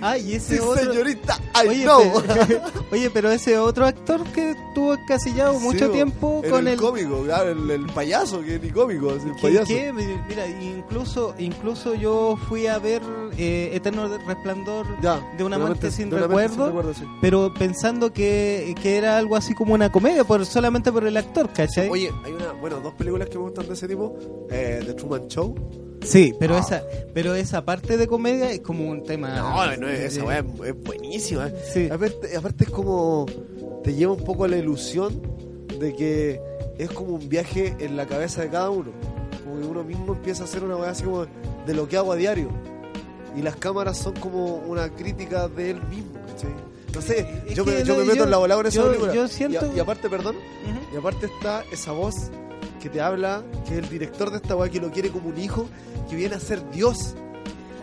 Ah, 0.00 0.18
y 0.18 0.34
ese 0.34 0.56
Sí, 0.56 0.60
otro. 0.62 0.84
señorita, 0.92 1.38
I 1.64 1.68
Oye, 1.68 1.82
know. 1.84 2.22
pe- 2.22 2.60
oye, 2.92 3.10
pero 3.10 3.30
ese 3.30 3.58
otro 3.58 3.86
actor 3.86 4.22
que 4.32 4.50
estuvo 4.50 4.94
encasillado 4.94 5.58
mucho 5.58 5.86
Sí, 5.86 5.92
tiempo 5.92 6.40
en 6.44 6.50
con 6.50 6.60
el, 6.68 6.74
el, 6.74 6.80
cómico, 6.80 7.24
el, 7.24 7.70
el 7.70 7.86
payaso, 7.86 8.42
que 8.42 8.58
ni 8.58 8.70
cómico, 8.70 9.12
es 9.14 9.24
el 9.24 9.34
¿Qué- 9.36 9.42
payaso. 9.42 9.66
qué? 9.66 9.92
Mira, 10.28 10.46
incluso 10.46 11.34
incluso 11.38 11.94
yo 11.94 12.36
fui 12.48 12.66
a 12.66 12.78
ver 12.78 13.02
eh, 13.38 13.70
Eterno 13.72 14.08
Resplandor 14.26 14.86
Ya, 15.00 15.20
de 15.36 15.44
una 15.44 15.56
de 15.58 15.64
amante 15.64 15.90
sin 15.90 16.08
una 16.12 16.28
mente 16.28 16.48
recuerdo, 16.48 16.94
sí. 16.94 17.04
pero 17.20 17.52
pensando 17.54 18.12
que, 18.12 18.74
que 18.82 18.96
era 18.98 19.16
algo 19.18 19.36
así 19.36 19.54
como 19.54 19.63
una 19.72 19.90
comedia, 19.90 20.24
por 20.24 20.44
solamente 20.44 20.92
por 20.92 21.06
el 21.06 21.16
actor, 21.16 21.48
¿cachai? 21.52 21.88
Oye, 21.88 22.10
hay 22.24 22.32
una, 22.32 22.52
bueno, 22.52 22.80
dos 22.80 22.92
películas 22.94 23.28
que 23.28 23.38
me 23.38 23.44
gustan 23.44 23.66
de 23.66 23.72
ese 23.74 23.88
tipo. 23.88 24.16
Eh, 24.50 24.82
The 24.84 24.92
Truman 24.94 25.28
Show. 25.28 25.54
sí, 26.02 26.34
pero 26.38 26.56
Ah. 26.56 26.60
esa 26.60 26.82
pero 27.14 27.34
esa 27.34 27.64
parte 27.64 27.96
de 27.96 28.06
comedia 28.06 28.50
es 28.50 28.60
como 28.60 28.88
un 28.90 29.02
tema... 29.04 29.34
No, 29.36 29.76
no, 29.76 29.88
esa 29.88 30.20
eh, 30.20 30.22
weá 30.24 30.38
es, 30.40 30.44
es 30.76 30.84
buenísima. 30.84 31.50
Sí. 31.72 31.88
Aparte, 31.90 32.36
aparte 32.36 32.64
es 32.64 32.70
como. 32.70 33.24
Te 33.82 33.94
lleva 33.94 34.12
un 34.12 34.22
poco 34.24 34.44
a 34.44 34.48
la 34.48 34.56
ilusión 34.58 35.20
de 35.78 35.94
que 35.94 36.40
es 36.78 36.90
como 36.90 37.14
un 37.14 37.28
viaje 37.28 37.74
en 37.78 37.96
la 37.96 38.06
cabeza 38.06 38.42
de 38.42 38.48
cada 38.50 38.68
uno. 38.70 38.90
Como 39.44 39.60
que 39.60 39.66
uno 39.66 39.84
mismo 39.84 40.12
empieza 40.14 40.42
a 40.42 40.46
hacer 40.46 40.62
una 40.64 40.76
weá 40.76 40.90
así 40.90 41.04
como 41.04 41.26
de 41.66 41.74
lo 41.74 41.88
que 41.88 41.96
hago 41.96 42.12
a 42.12 42.16
diario. 42.16 42.48
Y 43.36 43.42
las 43.42 43.56
cámaras 43.56 43.98
son 43.98 44.14
como 44.14 44.56
una 44.56 44.88
crítica 44.90 45.48
de 45.48 45.70
él 45.70 45.82
mismo, 45.88 46.14
¿cachai? 46.28 46.50
No 46.94 47.00
sé, 47.02 47.26
Es 47.46 47.54
yo 47.54 47.64
me, 47.64 47.82
yo 47.84 47.94
no, 47.94 48.00
me 48.00 48.04
meto 48.04 48.16
yo- 48.18 48.24
en 48.24 48.30
la 48.30 48.36
bola 48.38 48.54
con 48.56 48.66
esa 48.66 48.76
yo- 48.76 48.86
película. 48.88 49.14
yo 49.14 49.28
siento- 49.28 49.66
Y, 49.66 49.70
a- 49.70 49.76
y 49.76 49.80
aparte, 49.80 50.08
perdón, 50.08 50.36
y 50.92 50.96
aparte 50.96 51.26
está 51.26 51.64
esa 51.72 51.92
voz 51.92 52.14
que 52.80 52.88
te 52.88 53.00
habla, 53.00 53.42
que 53.66 53.72
es 53.74 53.78
el 53.84 53.88
director 53.88 54.30
de 54.30 54.36
esta 54.36 54.54
weá 54.56 54.68
que 54.70 54.80
lo 54.80 54.90
quiere 54.90 55.10
como 55.10 55.28
un 55.30 55.38
hijo, 55.38 55.66
que 56.08 56.16
viene 56.16 56.34
a 56.36 56.40
ser 56.40 56.68
Dios. 56.70 57.14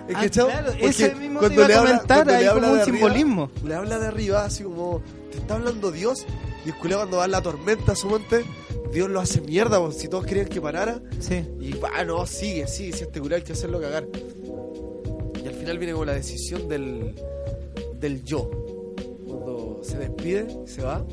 ¿Es 0.07 0.15
Ah, 0.15 0.27
claro, 0.47 0.67
Porque 0.71 0.87
ese 0.87 1.15
mismo 1.15 1.39
cuando 1.39 1.63
a 1.63 1.67
le 1.67 1.73
habla- 1.73 2.03
cuando 2.07 2.31
le 2.31 2.37
hay 2.37 2.45
habla 2.45 2.61
como 2.61 2.73
un 2.73 2.79
arriba, 2.79 2.97
simbolismo. 2.97 3.51
Le 3.63 3.75
habla 3.75 3.99
de 3.99 4.07
arriba, 4.07 4.45
así 4.45 4.63
como, 4.63 5.01
te 5.31 5.37
está 5.37 5.55
hablando 5.55 5.91
Dios, 5.91 6.25
y 6.65 6.69
el 6.69 6.75
cuando 6.97 7.17
va 7.17 7.27
la 7.27 7.41
tormenta, 7.41 7.95
su 7.95 8.07
monte, 8.09 8.43
Dios 8.91 9.09
lo 9.09 9.21
hace 9.21 9.39
mierda, 9.41 9.79
pues, 9.79 9.97
si 9.97 10.07
todos 10.09 10.25
querían 10.25 10.47
que 10.47 10.59
parara, 10.59 10.99
Sí. 11.19 11.45
y 11.61 11.73
va, 11.73 12.03
no, 12.03 12.25
sigue, 12.25 12.67
sigue, 12.67 12.91
si 12.93 13.03
este 13.03 13.21
culiao 13.21 13.37
hay 13.37 13.43
que 13.43 13.53
hacerlo 13.53 13.79
cagar. 13.79 14.05
Y 15.43 15.47
al 15.47 15.53
final 15.53 15.77
viene 15.77 15.93
como 15.93 16.05
la 16.05 16.13
decisión 16.13 16.67
del, 16.67 17.15
del 17.99 18.23
yo. 18.25 18.49
Se 19.81 19.97
despide, 19.97 20.47
se 20.65 20.83
va, 20.83 21.03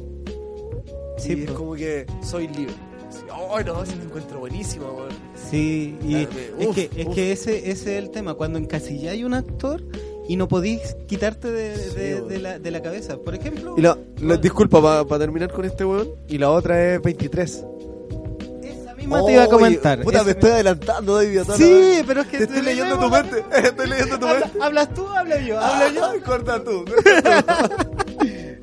Sí, 1.18 1.32
y 1.34 1.42
es 1.44 1.50
como 1.50 1.74
que 1.74 2.06
soy 2.22 2.46
libre. 2.48 2.74
Así, 3.08 3.20
oh, 3.32 3.58
no, 3.60 3.82
ese 3.82 3.96
lo 3.96 4.02
encuentro 4.04 4.38
buenísimo, 4.38 4.86
weón. 4.92 5.08
Sí, 5.50 5.96
y 6.02 6.26
Claro, 6.26 6.30
me- 6.58 6.62
es 6.64 6.68
uf, 6.68 6.74
que, 6.76 6.90
es 6.96 7.06
uf. 7.06 7.14
que 7.14 7.32
ese, 7.32 7.70
ese 7.70 7.96
es 7.98 8.04
el 8.04 8.10
tema, 8.10 8.34
cuando 8.34 8.58
encasilláis 8.58 9.24
un 9.24 9.34
actor 9.34 9.82
y 10.28 10.36
no 10.36 10.46
podéis 10.46 10.94
quitarte 11.06 11.50
de, 11.50 11.76
Sí, 11.76 11.96
de- 11.96 12.12
bueno. 12.14 12.26
de 12.28 12.38
la, 12.38 12.58
de 12.58 12.70
la 12.70 12.82
cabeza. 12.82 13.16
Por 13.16 13.34
ejemplo, 13.34 13.74
Y 13.76 13.80
la, 13.80 13.98
la- 14.20 14.36
disculpa, 14.36 14.80
para 15.06 15.18
terminar 15.18 15.50
con 15.52 15.64
este 15.64 15.84
weón, 15.84 16.10
y 16.28 16.38
la 16.38 16.50
otra 16.50 16.94
es 16.94 17.02
23. 17.02 17.64
esa 18.62 18.94
misma 18.94 19.24
te 19.24 19.32
iba 19.32 19.42
a 19.44 19.48
comentar. 19.48 20.02
Puta, 20.02 20.18
Esa 20.18 20.24
me 20.24 20.30
estoy 20.32 20.50
adelantando, 20.50 21.14
David. 21.16 21.40
Sí, 21.56 21.62
vez. 21.72 22.04
pero 22.06 22.20
es 22.20 22.26
que 22.28 22.38
Te 22.38 22.44
estoy 22.44 22.62
leyendo 22.62 22.98
tu 22.98 23.08
mente. 23.10 23.44
Estoy 23.64 23.88
leyendo 23.88 24.18
tu 24.20 24.26
mente. 24.26 24.50
¿Hablas 24.60 24.92
tú 24.94 25.06
hablo 25.08 25.38
yo? 25.40 25.58
¿Hablo 25.58 25.94
yo? 25.98 26.04
Ay, 26.12 26.20
corta 26.24 26.62
tú. 26.62 26.84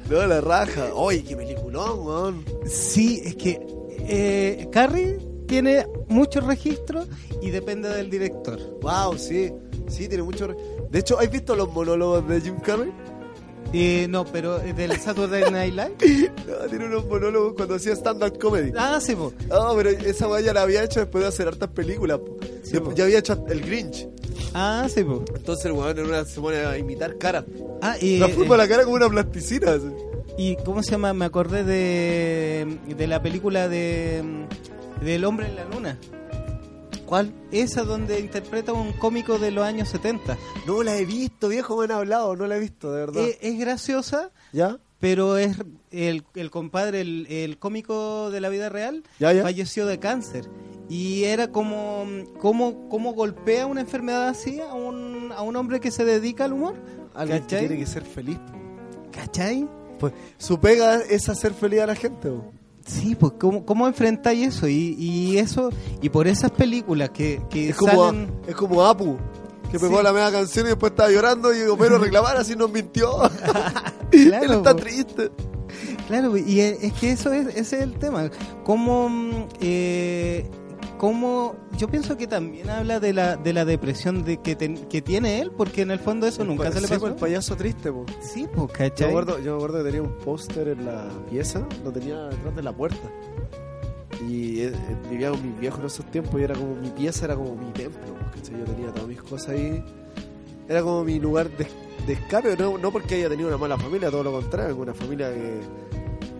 no, 0.09 0.25
la 0.27 0.41
raja. 0.41 0.93
Oye, 0.93 1.23
qué 1.23 1.35
peliculón, 1.35 2.05
weón. 2.05 2.45
Sí, 2.67 3.21
es 3.23 3.35
que 3.35 3.59
eh, 4.07 4.67
Carrie 4.71 5.17
tiene 5.47 5.87
muchos 6.07 6.43
registros 6.45 7.07
y 7.41 7.49
depende 7.51 7.89
del 7.89 8.09
director. 8.09 8.59
Wow, 8.81 9.17
sí. 9.17 9.51
Sí, 9.87 10.07
tiene 10.07 10.23
mucho. 10.23 10.47
re- 10.47 10.55
De 10.89 10.99
hecho, 10.99 11.19
¿has 11.19 11.29
visto 11.29 11.55
los 11.55 11.71
monólogos 11.71 12.27
de 12.27 12.41
Jim 12.41 12.59
Carrey? 12.59 12.91
Eh, 13.73 14.07
no, 14.09 14.25
pero 14.25 14.61
eh, 14.61 14.73
del 14.73 14.97
Saturday 14.99 15.43
Night 15.51 15.73
Live. 15.73 16.31
No, 16.47 16.67
tiene 16.69 16.85
unos 16.85 17.05
monólogos 17.05 17.53
cuando 17.55 17.75
hacía 17.75 17.93
stand-up 17.93 18.37
comedy. 18.39 18.71
Ah, 18.77 18.99
sí, 19.01 19.15
po. 19.15 19.33
No, 19.49 19.75
pero 19.75 19.89
esa 19.89 20.27
weá 20.27 20.41
ya 20.41 20.53
la 20.53 20.61
había 20.61 20.83
hecho 20.83 20.99
después 21.01 21.23
de 21.23 21.27
hacer 21.27 21.47
hartas 21.47 21.69
películas. 21.69 22.19
po. 22.19 22.37
Sí, 22.63 22.73
Ya- 22.73 22.81
po. 22.81 22.93
ya 22.93 23.03
había 23.03 23.19
hecho 23.19 23.43
el 23.49 23.61
Grinch. 23.61 24.07
Ah, 24.53 24.87
sí, 24.93 25.03
po. 25.03 25.23
Entonces 25.35 25.65
el 25.65 25.71
weón 25.73 25.97
en 25.97 26.05
una 26.05 26.25
se 26.25 26.39
pone 26.39 26.57
a 26.57 26.77
imitar 26.77 27.17
caras. 27.17 27.45
Ah, 27.81 27.95
y, 27.99 28.19
Transforma 28.19 28.55
eh, 28.55 28.57
la 28.59 28.67
cara 28.67 28.83
como 28.83 28.95
una 28.95 29.09
plasticina. 29.09 29.71
así. 29.73 29.87
y 30.37 30.55
¿cómo 30.57 30.81
se 30.83 30.91
llama? 30.91 31.13
Me 31.13 31.25
acordé 31.25 31.63
de, 31.63 32.77
de 32.95 33.07
la 33.07 33.21
película 33.21 33.67
de 33.67 34.23
del 35.01 35.25
hombre 35.25 35.47
en 35.47 35.55
la 35.57 35.65
luna. 35.65 35.97
¿Cuál? 37.05 37.33
Esa 37.51 37.83
donde 37.83 38.19
interpreta 38.19 38.73
un 38.73 38.91
cómico 38.93 39.37
de 39.37 39.51
los 39.51 39.63
años 39.63 39.89
70. 39.89 40.37
No 40.65 40.81
la 40.81 40.97
he 40.97 41.05
visto, 41.05 41.49
viejo, 41.49 41.77
me 41.77 41.83
han 41.85 41.91
hablado, 41.91 42.35
no 42.35 42.47
la 42.47 42.57
he 42.57 42.59
visto, 42.59 42.91
de 42.91 42.99
verdad. 43.01 43.21
Eh, 43.23 43.37
es 43.41 43.59
graciosa, 43.59 44.31
¿Ya? 44.53 44.79
pero 44.99 45.37
es 45.37 45.55
el, 45.91 46.23
el 46.33 46.49
compadre, 46.49 47.01
el, 47.01 47.27
el 47.29 47.59
cómico 47.59 48.31
de 48.31 48.41
la 48.41 48.49
vida 48.49 48.69
real, 48.69 49.03
¿Ya, 49.19 49.33
ya? 49.33 49.43
falleció 49.43 49.85
de 49.85 49.99
cáncer. 49.99 50.45
Y 50.89 51.23
era 51.23 51.51
como, 51.51 52.05
como, 52.39 52.87
como 52.89 53.13
golpea 53.13 53.65
una 53.65 53.81
enfermedad 53.81 54.27
así 54.27 54.59
a 54.59 54.73
un, 54.73 55.31
a 55.35 55.41
un 55.41 55.55
hombre 55.55 55.79
que 55.79 55.89
se 55.91 56.05
dedica 56.05 56.45
al 56.45 56.53
humor. 56.53 56.75
Que 57.17 57.27
¿Cachai? 57.39 57.59
tiene 57.67 57.77
que 57.77 57.85
ser 57.87 58.03
feliz. 58.03 58.37
po. 58.37 58.53
¿Cachai? 59.11 59.67
Pues 59.99 60.13
su 60.37 60.59
pega 60.59 60.97
es 61.01 61.27
hacer 61.29 61.53
feliz 61.53 61.81
a 61.81 61.87
la 61.87 61.95
gente. 61.95 62.29
po. 62.29 62.51
Sí, 62.85 63.15
pues 63.15 63.33
¿cómo, 63.39 63.65
cómo 63.65 63.87
enfrentáis 63.87 64.49
eso? 64.57 64.67
Y, 64.67 64.95
y 64.99 65.37
eso, 65.39 65.71
y 66.03 66.09
por 66.09 66.27
esas 66.27 66.51
películas 66.51 67.09
que, 67.09 67.41
que 67.49 67.69
Es 67.69 67.75
como, 67.77 68.05
salen... 68.09 68.31
es 68.47 68.53
como 68.55 68.85
Apu, 68.85 69.17
que 69.71 69.79
pegó 69.79 69.97
Sí. 69.97 70.03
la 70.03 70.13
media 70.13 70.31
canción 70.31 70.67
y 70.67 70.69
después 70.69 70.91
estaba 70.91 71.09
llorando 71.09 71.51
y 71.55 71.61
Homero 71.63 71.97
reclamar 71.99 72.37
así 72.37 72.55
nos 72.55 72.71
mintió. 72.71 73.09
Claro, 74.11 74.45
Él 74.45 74.51
está 74.51 74.71
po. 74.75 74.75
triste. 74.75 75.31
Claro, 76.07 76.37
y 76.37 76.59
es, 76.59 76.83
es 76.83 76.93
que 76.93 77.11
eso 77.11 77.33
es, 77.33 77.47
ese 77.47 77.77
es 77.77 77.81
el 77.81 77.95
tema. 77.97 78.29
Cómo, 78.63 79.09
mm, 79.09 79.31
eh, 79.61 80.45
cómo- 80.97 81.55
yo 81.77 81.87
pienso 81.87 82.17
que 82.17 82.27
también 82.27 82.69
habla 82.69 82.99
de 82.99 83.13
la, 83.13 83.35
de 83.37 83.53
la 83.53 83.65
depresión 83.65 84.23
de 84.23 84.37
que, 84.37 84.55
ten- 84.55 84.87
que 84.87 85.01
tiene 85.01 85.39
él, 85.41 85.51
porque 85.51 85.81
en 85.81 85.91
el 85.91 85.99
fondo 85.99 86.27
eso 86.27 86.43
nunca 86.43 86.71
se 86.71 86.81
le 86.81 86.87
Sí, 86.87 86.93
pasó. 86.93 86.99
pues, 87.01 87.13
el 87.13 87.19
payaso 87.19 87.55
triste, 87.55 87.91
po. 87.91 88.05
Sí, 88.21 88.47
pues, 88.53 88.67
Yo 88.67 88.73
¿cachai? 88.73 89.07
me, 89.07 89.11
acuerdo, 89.11 89.39
yo 89.39 89.51
me 89.51 89.57
acuerdo 89.57 89.77
que 89.79 89.83
tenía 89.91 90.01
un 90.01 90.17
póster 90.19 90.67
en 90.69 90.85
la 90.85 91.07
pieza, 91.29 91.67
lo 91.83 91.91
tenía 91.91 92.23
detrás 92.25 92.55
de 92.55 92.63
la 92.63 92.71
puerta. 92.73 93.09
Y 94.27 94.61
eh, 94.61 94.71
vivía 95.09 95.29
con 95.29 95.43
mis 95.45 95.59
viejos 95.59 95.79
en 95.81 95.85
esos 95.87 96.05
tiempos 96.11 96.39
y 96.39 96.43
era 96.43 96.55
como 96.55 96.75
mi 96.75 96.89
pieza, 96.89 97.25
era 97.25 97.35
como 97.35 97.55
mi 97.55 97.71
templo. 97.71 98.01
¿cachai? 98.33 98.57
Yo 98.59 98.65
tenía 98.65 98.91
todas 98.91 99.07
mis 99.07 99.21
cosas 99.21 99.49
ahí. 99.49 99.83
Era 100.67 100.81
como 100.81 101.03
mi 101.03 101.19
lugar 101.19 101.49
de, 101.51 101.67
de 102.07 102.13
escape, 102.13 102.55
no, 102.57 102.77
no 102.77 102.91
porque 102.91 103.15
haya 103.15 103.29
tenido 103.29 103.49
una 103.49 103.57
mala 103.57 103.77
familia, 103.77 104.09
todo 104.09 104.23
lo 104.23 104.31
contrario, 104.31 104.75
una 104.77 104.93
familia 104.95 105.31
que 105.31 105.59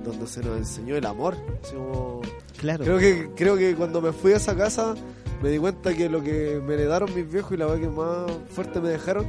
donde 0.05 0.27
se 0.27 0.41
nos 0.41 0.57
enseñó 0.57 0.95
el 0.95 1.05
amor. 1.05 1.35
así 1.63 1.73
como- 1.75 2.21
Claro. 2.59 2.83
Creo 2.85 2.97
que 2.97 3.29
creo 3.35 3.57
que 3.57 3.75
cuando 3.75 4.01
me 4.01 4.11
fui 4.13 4.31
a 4.33 4.37
esa 4.37 4.55
casa 4.55 4.95
me 5.43 5.49
di 5.49 5.57
cuenta 5.57 5.93
que 5.93 6.07
lo 6.09 6.23
que 6.23 6.61
me 6.65 6.75
heredaron 6.75 7.13
mis 7.13 7.29
viejos 7.29 7.51
y 7.51 7.57
la 7.57 7.65
verdad 7.65 7.81
que 7.81 7.89
más 7.89 8.31
fuerte 8.49 8.79
me 8.79 8.89
dejaron 8.89 9.27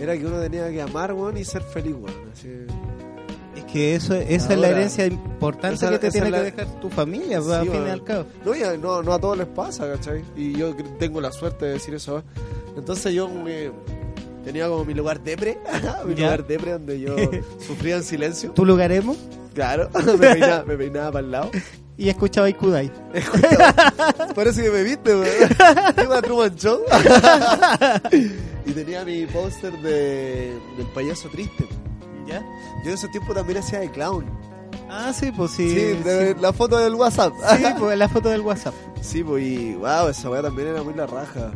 era 0.00 0.16
que 0.16 0.24
uno 0.26 0.40
tenía 0.40 0.68
que 0.70 0.80
amar, 0.80 1.12
weón, 1.12 1.36
y 1.36 1.44
ser 1.44 1.62
feliz, 1.62 1.94
weón. 1.94 2.16
Así, 2.32 2.48
Es 3.54 3.64
que 3.64 3.94
eso, 3.94 4.14
esa 4.14 4.54
es 4.54 4.58
la 4.58 4.68
herencia 4.70 5.06
importante 5.06 5.74
esa- 5.76 5.90
que 5.90 5.98
te 5.98 6.10
tiene 6.10 6.30
la- 6.30 6.38
que 6.38 6.50
dejar 6.52 6.80
tu 6.80 6.88
familia, 6.90 7.40
Sí, 7.42 7.52
al 7.52 7.68
fin 7.68 7.86
y 7.86 7.90
al 7.90 8.02
cabo. 8.04 8.24
No, 8.44 8.54
y 8.56 8.62
a- 8.62 8.76
no, 8.76 9.02
no 9.02 9.12
a 9.12 9.18
todos 9.20 9.36
les 9.38 9.46
pasa, 9.46 9.86
¿cachai? 9.92 10.24
Y 10.36 10.52
yo 10.56 10.74
tengo 10.98 11.20
la 11.20 11.30
suerte 11.30 11.66
de 11.66 11.72
decir 11.74 11.94
eso. 11.94 12.18
¿eh? 12.18 12.22
Entonces 12.76 13.12
yo 13.14 13.28
me- 13.28 13.70
tenía 14.44 14.66
como 14.68 14.84
mi 14.84 14.94
lugar 14.94 15.22
depre, 15.22 15.58
mi 16.06 16.14
Ya. 16.14 16.22
lugar 16.24 16.46
depre 16.46 16.72
donde 16.72 16.98
yo 17.00 17.14
sufría 17.66 17.96
en 17.96 18.02
silencio. 18.02 18.50
Tu 18.52 18.64
lugaremos 18.64 19.16
Claro, 19.54 19.88
me 20.06 20.12
peinaba, 20.18 20.64
me 20.64 20.76
peinaba 20.76 21.12
para 21.12 21.24
el 21.24 21.30
lado. 21.30 21.50
y 21.96 22.08
escuchaba 22.08 22.50
Kudai. 22.52 22.90
Parece 24.34 24.62
que 24.62 24.70
me 24.70 24.82
viste, 24.82 25.14
weón. 25.14 25.26
Iba 26.02 26.18
a 26.18 26.22
Truman 26.22 26.56
Show. 26.56 26.80
y 28.66 28.72
tenía 28.72 29.04
mi 29.04 29.26
póster 29.26 29.72
de, 29.82 30.58
del 30.76 30.86
payaso 30.94 31.28
triste. 31.28 31.66
¿Ya? 32.26 32.40
Yo 32.84 32.90
en 32.90 32.94
ese 32.94 33.08
tiempo 33.08 33.34
también 33.34 33.58
hacía 33.58 33.80
de 33.80 33.90
clown. 33.90 34.24
Ah, 34.88 35.12
sí, 35.12 35.32
pues 35.32 35.52
sí. 35.52 35.70
Sí, 35.70 36.02
de- 36.04 36.36
la 36.40 36.52
foto 36.52 36.78
del 36.78 36.94
WhatsApp. 36.94 37.32
Sí, 37.56 37.64
pues 37.78 37.98
la 37.98 38.08
foto 38.08 38.28
del 38.28 38.42
WhatsApp. 38.42 38.74
Sí, 39.00 39.24
pues 39.24 39.42
y 39.44 39.74
wow, 39.74 40.08
esa 40.08 40.30
weá 40.30 40.42
también 40.42 40.68
era 40.68 40.82
muy 40.82 40.94
la 40.94 41.06
raja. 41.06 41.50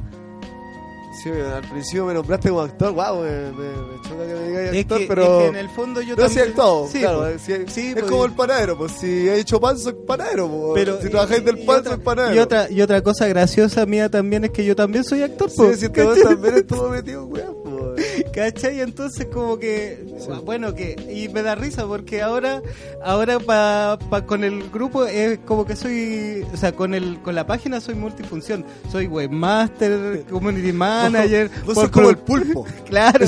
Sí, 1.22 1.30
al 1.30 1.62
principio 1.68 2.04
me 2.06 2.14
nombraste 2.14 2.48
como 2.50 2.60
actor, 2.62 2.92
wow, 2.92 3.22
me, 3.22 3.30
me, 3.52 3.68
me 3.68 4.02
choca 4.02 4.26
que 4.26 4.34
me 4.34 4.48
digáis 4.48 4.70
Es 4.72 4.80
actor, 4.82 4.98
que, 4.98 5.06
pero. 5.06 5.22
es 5.22 5.42
que 5.42 5.46
en 5.48 5.56
el 5.56 5.68
fondo 5.70 6.00
yo 6.02 6.14
no, 6.16 6.22
sí, 6.22 6.34
también... 6.34 6.48
actuado, 6.48 6.88
Sí, 6.92 6.98
claro. 7.00 7.18
pues. 7.20 7.42
sí, 7.42 7.52
sí, 7.68 7.86
es 7.88 7.94
pues, 7.94 8.04
como 8.10 8.24
el 8.26 8.32
panadero, 8.32 8.76
pues 8.78 8.92
si 8.92 9.06
he 9.28 9.38
hecho 9.38 9.60
pan, 9.60 9.78
soy 9.78 9.94
panadero. 10.06 10.48
pues, 10.48 10.72
pero 10.74 11.00
si 11.00 11.08
trabajáis 11.08 11.44
del 11.44 11.58
pan, 11.64 11.84
soy 11.84 11.96
panadero. 11.98 12.34
Y 12.34 12.38
otra, 12.38 12.70
y 12.70 12.80
otra 12.82 13.02
cosa 13.02 13.26
graciosa 13.28 13.86
mía 13.86 14.08
también 14.10 14.44
es 14.44 14.50
que 14.50 14.64
yo 14.64 14.76
también 14.76 15.04
soy 15.04 15.22
actor, 15.22 15.48
Sí, 15.50 15.56
pues, 15.56 15.80
si 15.80 15.86
este 15.86 16.04
también 16.22 16.56
estuvo 16.56 16.88
metido, 16.90 17.24
weón. 17.26 17.55
¿Cachai? 18.32 18.80
Entonces 18.80 19.26
como 19.32 19.58
que 19.58 20.04
bueno 20.44 20.74
que 20.74 20.96
y 21.12 21.28
me 21.32 21.42
da 21.42 21.54
risa 21.54 21.86
porque 21.86 22.22
ahora 22.22 22.62
ahora 23.04 23.38
pa, 23.38 23.98
pa- 24.10 24.26
con 24.26 24.44
el 24.44 24.68
grupo 24.70 25.06
es 25.06 25.38
como 25.46 25.64
que 25.66 25.76
soy, 25.76 26.46
o 26.52 26.56
sea, 26.56 26.72
con 26.72 26.94
el 26.94 27.18
con 27.22 27.34
la 27.34 27.46
página 27.46 27.80
soy 27.80 27.94
multifunción, 27.94 28.64
soy 28.90 29.06
webmaster, 29.06 30.24
community 30.30 30.72
manager, 30.72 31.50
Vos 31.64 31.74
por- 31.74 31.84
sos 31.84 31.90
como 31.90 32.10
el 32.10 32.18
por- 32.18 32.42
pulpo. 32.44 32.66
Claro, 32.86 33.26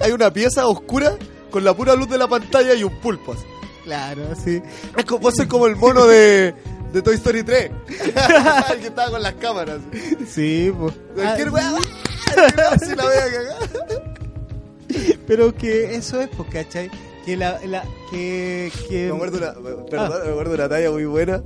Hay 0.00 0.12
una 0.12 0.32
pieza 0.32 0.66
oscura 0.66 1.16
con 1.50 1.64
la 1.64 1.74
pura 1.74 1.94
luz 1.94 2.08
de 2.08 2.18
la 2.18 2.28
pantalla 2.28 2.74
y 2.74 2.82
un 2.84 2.98
pulpo. 3.00 3.32
así. 3.32 3.44
claro, 3.84 4.22
sí. 4.42 4.60
Es 4.96 5.04
como, 5.04 5.20
vos 5.20 5.34
sos 5.36 5.46
como 5.46 5.66
el 5.66 5.76
mono 5.76 6.06
de, 6.06 6.54
de 6.92 7.02
Toy 7.02 7.14
Story 7.16 7.42
3. 7.42 7.70
el 8.72 8.80
que 8.80 8.86
estaba 8.88 9.10
con 9.10 9.22
las 9.22 9.34
cámaras. 9.34 9.78
Sí, 10.28 10.72
pues. 10.78 10.94
Cualquier 11.14 11.48
Ah, 11.48 11.50
weá, 12.56 12.68
así 12.72 12.94
la 12.94 13.02
voy 13.04 13.14
a 13.16 13.30
cagar. 13.32 14.14
pero 15.26 15.54
que 15.54 15.94
eso 15.94 16.20
es, 16.20 16.28
pues, 16.36 16.48
¿cachai? 16.50 16.90
Que 17.24 17.36
la, 17.36 17.60
la 17.66 17.84
que, 18.10 18.72
que 18.88 19.08
Me 19.10 19.14
acuerdo 19.14 19.38
una, 19.38 19.52
perdón, 19.90 20.22
me 20.24 20.30
acuerdo 20.30 20.54
una 20.54 20.68
talla 20.68 20.90
muy 20.90 21.04
buena. 21.04 21.42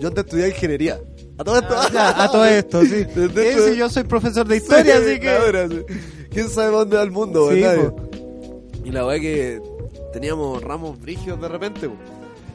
Yo 0.00 0.08
antes 0.08 0.24
estudiaba 0.24 0.48
ingeniería. 0.50 1.00
A 1.38 1.44
todo 1.44 1.56
esto. 1.58 1.74
Ah, 1.76 1.88
ya, 1.92 2.24
a 2.24 2.30
todo 2.30 2.44
esto, 2.46 2.82
sí. 2.82 3.04
Sí, 3.14 3.76
yo 3.76 3.88
soy 3.90 4.04
profesor 4.04 4.46
de 4.46 4.56
historia, 4.56 4.96
Sí, 4.98 5.04
así 5.10 5.20
que. 5.20 5.26
la 5.26 5.44
dura, 5.46 5.68
sí. 5.68 5.84
¿Quién 6.30 6.48
sabe 6.48 6.70
dónde 6.70 6.96
va 6.96 7.02
el 7.02 7.10
mundo? 7.10 7.50
Sí, 7.52 7.60
Nadie. 7.62 7.90
po. 7.90 8.08
Y 8.84 8.90
la 8.92 9.04
weá 9.06 9.18
que 9.20 9.60
teníamos 10.12 10.62
ramos 10.62 11.00
brígidos 11.00 11.40
de 11.40 11.48
repente. 11.48 11.88
po. 11.88 11.96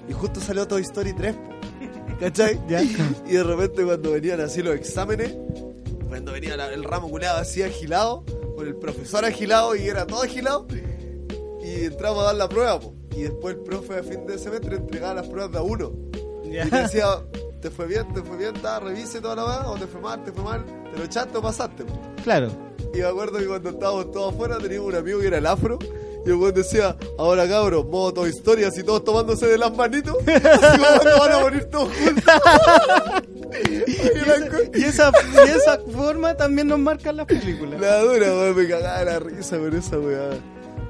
Y 0.08 0.14
justo 0.14 0.40
salió 0.40 0.66
Toy 0.68 0.82
Story 0.84 1.14
3. 1.14 1.36
po. 1.36 1.42
¿Cachai? 2.20 2.60
Ya. 2.70 2.82
Y 2.82 3.34
de 3.34 3.44
repente 3.44 3.84
cuando 3.84 4.12
venían 4.12 4.40
así 4.40 4.62
los 4.62 4.76
exámenes, 4.76 5.34
cuando 6.14 6.32
venía 6.32 6.56
la- 6.56 6.72
el 6.72 6.84
ramo 6.84 7.10
culeado 7.10 7.40
así 7.40 7.64
agilado, 7.64 8.24
con 8.56 8.68
el 8.68 8.76
profesor 8.76 9.26
agilado 9.26 9.76
y 9.76 9.88
era 9.88 10.06
todo 10.06 10.22
agilado, 10.22 10.68
y 11.64 11.86
entramos 11.86 12.20
a 12.22 12.26
dar 12.28 12.36
la 12.36 12.48
prueba, 12.50 12.80
po. 12.80 12.94
y 13.16 13.24
después 13.24 13.56
el 13.56 13.62
profe 13.62 13.98
a 13.98 14.04
fin 14.04 14.26
de 14.28 14.38
semestre 14.38 14.76
entregaba 14.76 15.16
las 15.16 15.28
pruebas 15.28 15.52
de 15.52 15.58
a 15.58 15.62
uno. 15.62 15.92
Y 16.44 16.52
te 16.70 16.82
decía, 16.82 17.08
te 17.62 17.72
fue 17.72 17.88
bien, 17.88 18.14
te 18.14 18.22
fue 18.22 18.38
bien, 18.38 18.54
ta, 18.62 18.80
revise 18.80 19.22
toda 19.22 19.36
la 19.36 19.46
weá, 19.46 19.70
o 19.72 19.76
te 19.76 19.88
fue 19.88 20.02
mal, 20.02 20.24
te 20.24 20.32
fue 20.32 20.44
mal, 20.44 20.64
te 20.92 20.98
lo 21.00 21.04
echaste 21.06 21.38
o 21.38 21.42
pasaste. 21.42 21.84
po. 21.84 21.94
Claro. 22.24 22.50
Y 22.94 22.98
me 22.98 23.06
acuerdo 23.06 23.40
que 23.40 23.46
cuando 23.48 23.70
estábamos 23.72 24.12
todos 24.12 24.34
afuera 24.36 24.60
teníamos 24.60 24.90
un 24.90 24.96
amigo 24.96 25.20
que 25.20 25.28
era 25.28 25.38
el 25.40 25.46
afro. 25.48 25.80
Y 26.26 26.30
el 26.30 26.36
weón 26.36 26.54
decía, 26.54 26.96
ahora 27.18 27.48
cabros, 27.48 27.86
modo 27.86 28.14
Toy 28.14 28.30
Story, 28.30 28.64
así 28.64 28.84
todos 28.84 29.04
tomándose 29.04 29.46
de 29.48 29.58
las 29.58 29.76
manitos. 29.76 30.16
Van 30.26 31.32
a 31.32 31.40
morir 31.40 31.66
todos 31.66 31.90
juntos. 31.90 32.24
Y 33.54 33.86
esa, 33.86 34.72
y 34.74 34.84
esa, 34.84 35.12
y 35.46 35.50
esa 35.50 35.80
forma 35.96 36.36
también 36.36 36.68
nos 36.68 36.80
marcan 36.80 37.18
las 37.18 37.28
películas. 37.28 37.80
La 37.80 38.00
dura, 38.00 38.28
weón, 38.34 38.56
me 38.58 38.68
cagaba 38.68 39.04
la 39.04 39.20
risa 39.20 39.60
con 39.60 39.76
esa 39.76 40.00
weá. 40.00 40.32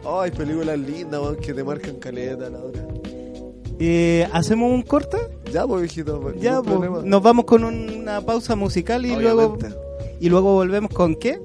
Ay, 0.05 0.31
películas 0.31 0.79
lindas, 0.79 1.19
weón, 1.19 1.35
que 1.35 1.53
te 1.53 1.61
marcan 1.61 1.95
caleta, 1.97 2.49
la 2.49 2.59
dura. 2.59 2.87
Eh, 3.79 4.29
¿Hacemos 4.31 4.71
un 4.71 4.81
corte? 4.83 5.17
Ya, 5.51 5.67
pues, 5.67 5.81
viejito, 5.81 6.21
pues, 6.21 6.39
Ya, 6.39 6.61
ningún 6.61 6.87
pues, 6.87 7.03
nos 7.03 7.21
vamos 7.21 7.43
con 7.43 7.65
una 7.65 8.21
pausa 8.21 8.55
musical 8.55 9.05
y 9.05 9.13
luego 9.13 9.57
y 10.19 10.29
luego 10.29 10.53
volvemos 10.53 10.91
con 10.93 11.15
qué? 11.15 11.37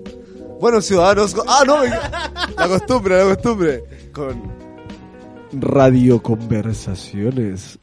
Bueno, 0.61 0.81
ciudadanos. 0.81 1.37
Ah, 1.47 1.63
no, 1.67 1.85
la 1.85 2.69
costumbre, 2.69 3.19
la 3.19 3.35
costumbre. 3.35 3.85
Con 4.13 4.43
Radio 5.53 6.21
Conversaciones. 6.23 7.79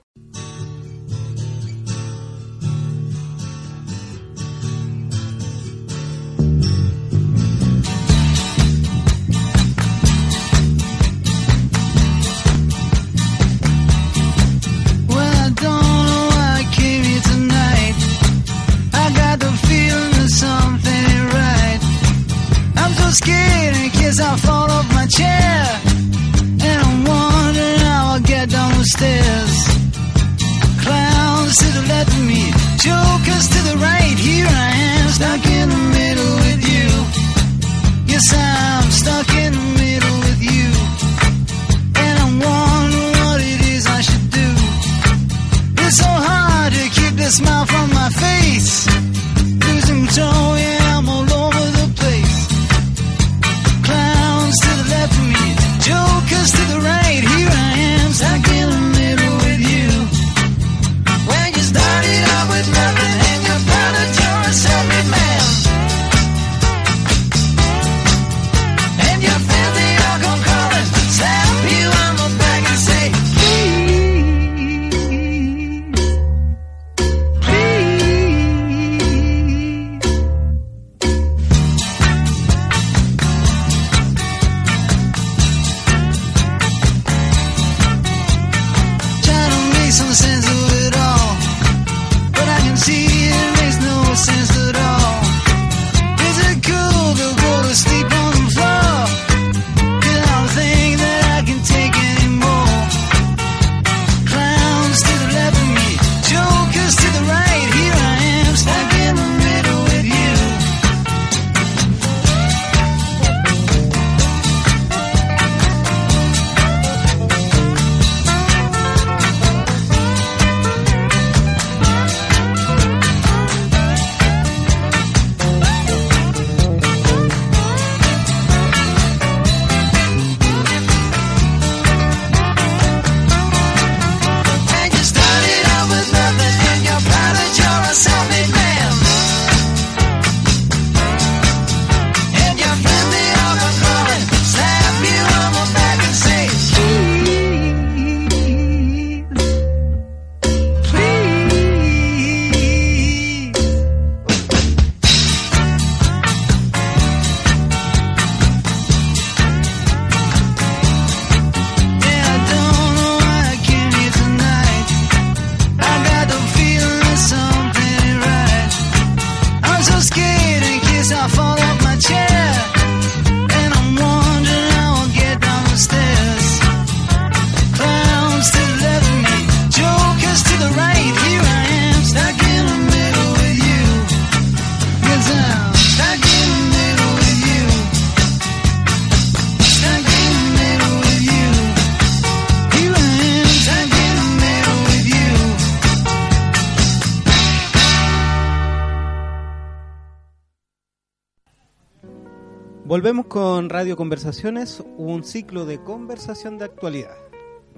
Volvemos 202.85 203.25
con 203.25 203.69
Radio 203.69 203.97
Conversaciones, 203.97 204.83
un 204.97 205.23
ciclo 205.23 205.65
de 205.65 205.79
conversación 205.81 206.59
de 206.59 206.65
actualidad. 206.65 207.15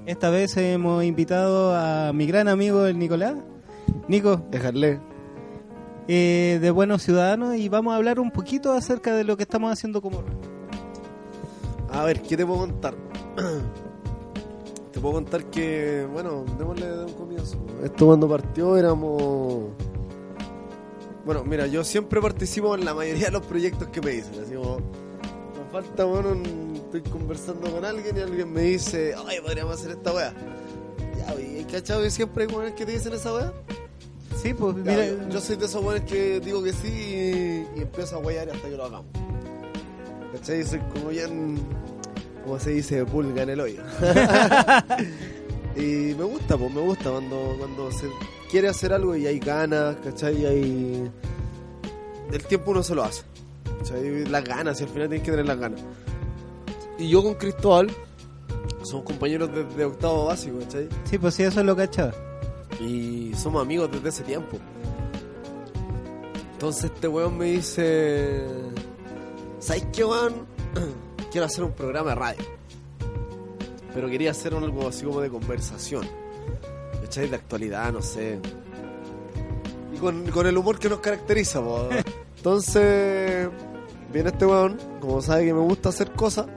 Esta 0.06 0.30
vez 0.30 0.58
hemos 0.58 1.02
invitado 1.04 1.74
a 1.74 2.12
mi 2.14 2.26
gran 2.28 2.50
amigo 2.50 2.86
el 2.86 3.00
Nicolás. 3.00 3.36
Nico, 4.10 4.42
Dejarle. 4.52 5.00
eh, 6.10 6.60
de 6.62 6.72
Buenos 6.72 7.04
Ciudadanos, 7.04 7.56
y 7.56 7.70
vamos 7.70 7.94
a 7.94 7.96
hablar 7.96 8.20
un 8.20 8.32
poquito 8.32 8.74
acerca 8.74 9.16
de 9.16 9.24
lo 9.24 9.38
que 9.38 9.44
estamos 9.44 9.72
haciendo 9.72 10.02
como... 10.02 10.24
A 11.90 12.04
ver, 12.04 12.22
¿qué 12.22 12.36
te 12.36 12.46
puedo 12.46 12.60
contar? 12.60 12.96
te 14.92 15.00
puedo 15.00 15.14
contar 15.16 15.46
que, 15.46 16.06
bueno, 16.12 16.44
démosle 16.58 17.06
un 17.06 17.14
comienzo. 17.14 17.58
Esto 17.82 18.08
cuando 18.08 18.28
partió 18.28 18.76
éramos... 18.76 19.68
Bueno, 21.28 21.44
mira, 21.44 21.68
yo 21.68 21.84
siempre 21.84 22.20
participo 22.22 22.74
en 22.74 22.86
la 22.86 22.94
mayoría 22.96 23.26
de 23.26 23.32
los 23.32 23.46
proyectos 23.46 23.90
que 23.90 24.02
me 24.02 24.12
dicen. 24.12 24.34
Así 24.44 24.56
como, 24.56 24.78
me 24.80 25.72
falta, 25.72 26.06
bueno, 26.06 26.30
un- 26.30 26.74
estoy 26.86 27.02
conversando 27.02 27.70
con 27.70 27.84
alguien 27.86 28.18
y 28.18 28.22
alguien 28.22 28.52
me 28.52 28.62
dice, 28.62 29.14
ay, 29.28 29.40
podríamos 29.42 29.76
hacer 29.76 29.92
esta 29.92 30.14
weá. 30.14 30.34
Ya, 31.18 31.36
y 31.40 31.64
cachado 31.66 32.02
que 32.02 32.10
siempre 32.10 32.46
hay 32.46 32.50
weones 32.56 32.74
que 32.74 32.86
te 32.86 32.94
dicen 32.94 33.12
esa 33.14 33.34
weá. 33.34 33.54
Sí, 34.42 34.54
pues 34.54 34.74
Ya, 34.78 34.82
mira, 34.84 35.06
yo, 35.06 35.30
yo 35.30 35.42
soy 35.42 35.58
de 35.58 35.66
esos 35.66 35.84
weones 35.84 36.04
que 36.10 36.40
digo 36.40 36.64
que 36.64 36.72
sí 36.72 36.88
y, 36.88 37.68
y 37.78 37.82
empiezo 37.82 38.16
a 38.16 38.20
guayar 38.20 38.50
hasta 38.50 38.70
que 38.70 38.78
lo 38.78 38.86
hagamos. 38.86 39.08
¿Cachai? 40.34 40.64
Soy 40.64 40.80
como 40.94 41.10
bien, 41.10 41.60
como 42.46 42.58
se 42.60 42.70
dice, 42.72 43.04
pulga 43.06 43.44
en 43.44 43.50
el 43.50 43.60
hoyo. 43.60 43.82
y 45.76 46.16
me 46.16 46.24
gusta, 46.24 46.58
pues 46.58 46.72
me 46.74 46.82
gusta 46.82 47.12
cuando, 47.12 47.56
cuando 47.60 47.92
se 47.92 48.08
quiere 48.50 48.68
hacer 48.68 48.94
algo 48.94 49.16
y 49.16 49.28
hay 49.28 49.40
ganas, 49.40 49.98
¿cachai? 49.98 50.42
Y 50.42 50.46
hay... 50.46 51.12
El 52.32 52.44
tiempo 52.46 52.72
uno 52.72 52.84
se 52.84 52.96
lo 52.96 53.04
hace. 53.04 53.24
¿cachai? 53.80 54.26
Las 54.26 54.44
ganas, 54.44 54.80
y 54.80 54.84
al 54.84 54.90
final 54.90 55.10
tienes 55.10 55.26
que 55.26 55.32
tener 55.32 55.46
las 55.46 55.58
ganas. 55.58 55.82
Y 56.98 57.10
yo 57.10 57.24
con 57.24 57.36
Cristóbal 57.36 57.90
somos 58.84 59.06
compañeros 59.06 59.50
desde 59.54 59.86
octavo 59.86 60.26
básico, 60.26 60.60
¿cachai? 60.60 60.90
sí, 61.04 61.18
pues 61.18 61.36
sí, 61.36 61.44
eso 61.44 61.60
es 61.60 61.66
lo 61.66 61.76
cachaba. 61.76 62.14
Y 62.80 63.34
somos 63.36 63.62
amigos 63.62 63.92
desde 63.92 64.10
ese 64.10 64.24
tiempo. 64.24 64.58
Entonces 66.54 66.86
este 66.86 67.08
weón 67.08 67.38
me 67.38 67.46
dice... 67.46 68.46
¿Sabes 69.60 69.88
qué, 69.94 70.04
weón? 70.04 70.48
Quiero 71.32 71.46
hacer 71.46 71.64
un 71.64 71.72
programa 71.74 72.12
de 72.12 72.16
radio. 72.16 72.46
Pero 73.94 74.10
quería 74.10 74.32
hacer 74.32 74.54
algo 74.54 74.88
así 74.88 75.06
como 75.06 75.22
de 75.22 75.30
conversación. 75.30 76.08
¿Cachai? 77.08 77.30
De 77.30 77.38
actualidad, 77.38 77.94
no 77.94 78.02
sé. 78.02 78.38
Y 79.94 79.98
con, 79.98 80.30
con 80.30 80.46
el 80.46 80.58
humor 80.58 80.78
que 80.78 80.90
nos 80.90 81.00
caracteriza, 81.00 81.62
po. 81.62 81.88
Entonces... 82.38 83.50
Viene 84.12 84.30
este 84.30 84.46
weón, 84.46 84.78
como 85.02 85.22
sabe 85.22 85.46
que 85.46 85.54
me 85.54 85.60
gusta 85.60 85.90
hacer 85.90 86.12
cosas. 86.12 86.48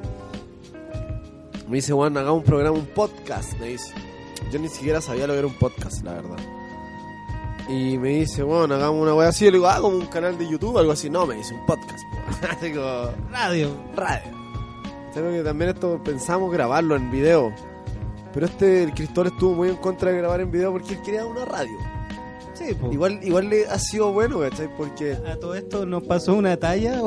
Me 1.68 1.76
dice, 1.76 1.92
weón, 1.92 2.16
hagamos 2.16 2.38
un 2.38 2.44
programa, 2.44 2.76
un 2.76 2.86
podcast, 2.86 3.58
me 3.60 3.66
dice. 3.66 3.92
Yo 4.52 4.58
ni 4.58 4.68
siquiera 4.68 5.00
sabía 5.00 5.26
lo 5.26 5.32
que 5.34 5.38
era 5.38 5.48
un 5.48 5.58
podcast, 5.58 6.04
la 6.04 6.14
verdad. 6.14 6.38
Y 7.68 7.98
me 7.98 8.10
dice, 8.10 8.42
bueno, 8.42 8.74
hagamos 8.74 9.02
una 9.02 9.14
wea 9.14 9.28
así. 9.28 9.44
Yo 9.44 9.52
le 9.52 9.58
digo, 9.58 9.68
ah, 9.68 9.80
como 9.80 9.96
un 9.96 10.06
canal 10.06 10.36
de 10.36 10.48
YouTube, 10.48 10.78
algo 10.78 10.92
así. 10.92 11.10
No, 11.10 11.26
me 11.26 11.36
dice, 11.36 11.54
un 11.54 11.66
podcast. 11.66 12.04
como, 12.60 13.30
Radio. 13.30 13.76
radio. 13.94 14.30
Creo 15.12 15.30
que 15.32 15.42
también 15.42 15.70
esto 15.70 16.00
pensamos 16.02 16.52
grabarlo 16.52 16.96
en 16.96 17.10
video. 17.10 17.52
Pero 18.32 18.46
este, 18.46 18.84
el 18.84 18.92
Cristóbal 18.94 19.32
estuvo 19.32 19.54
muy 19.54 19.68
en 19.68 19.76
contra 19.76 20.10
de 20.10 20.18
grabar 20.18 20.40
en 20.40 20.50
video 20.50 20.72
porque 20.72 20.94
él 20.94 21.02
quería 21.02 21.26
una 21.26 21.44
radio. 21.44 21.76
Sí, 22.54 22.74
pues. 22.78 22.92
Igual, 22.92 23.20
igual 23.22 23.48
le 23.48 23.66
ha 23.66 23.78
sido 23.78 24.12
bueno, 24.12 24.40
¿cachai? 24.40 24.68
Porque 24.76 25.12
A 25.26 25.36
todo 25.36 25.54
esto 25.54 25.86
nos 25.86 26.02
pasó 26.04 26.34
una 26.34 26.56
talla. 26.58 27.00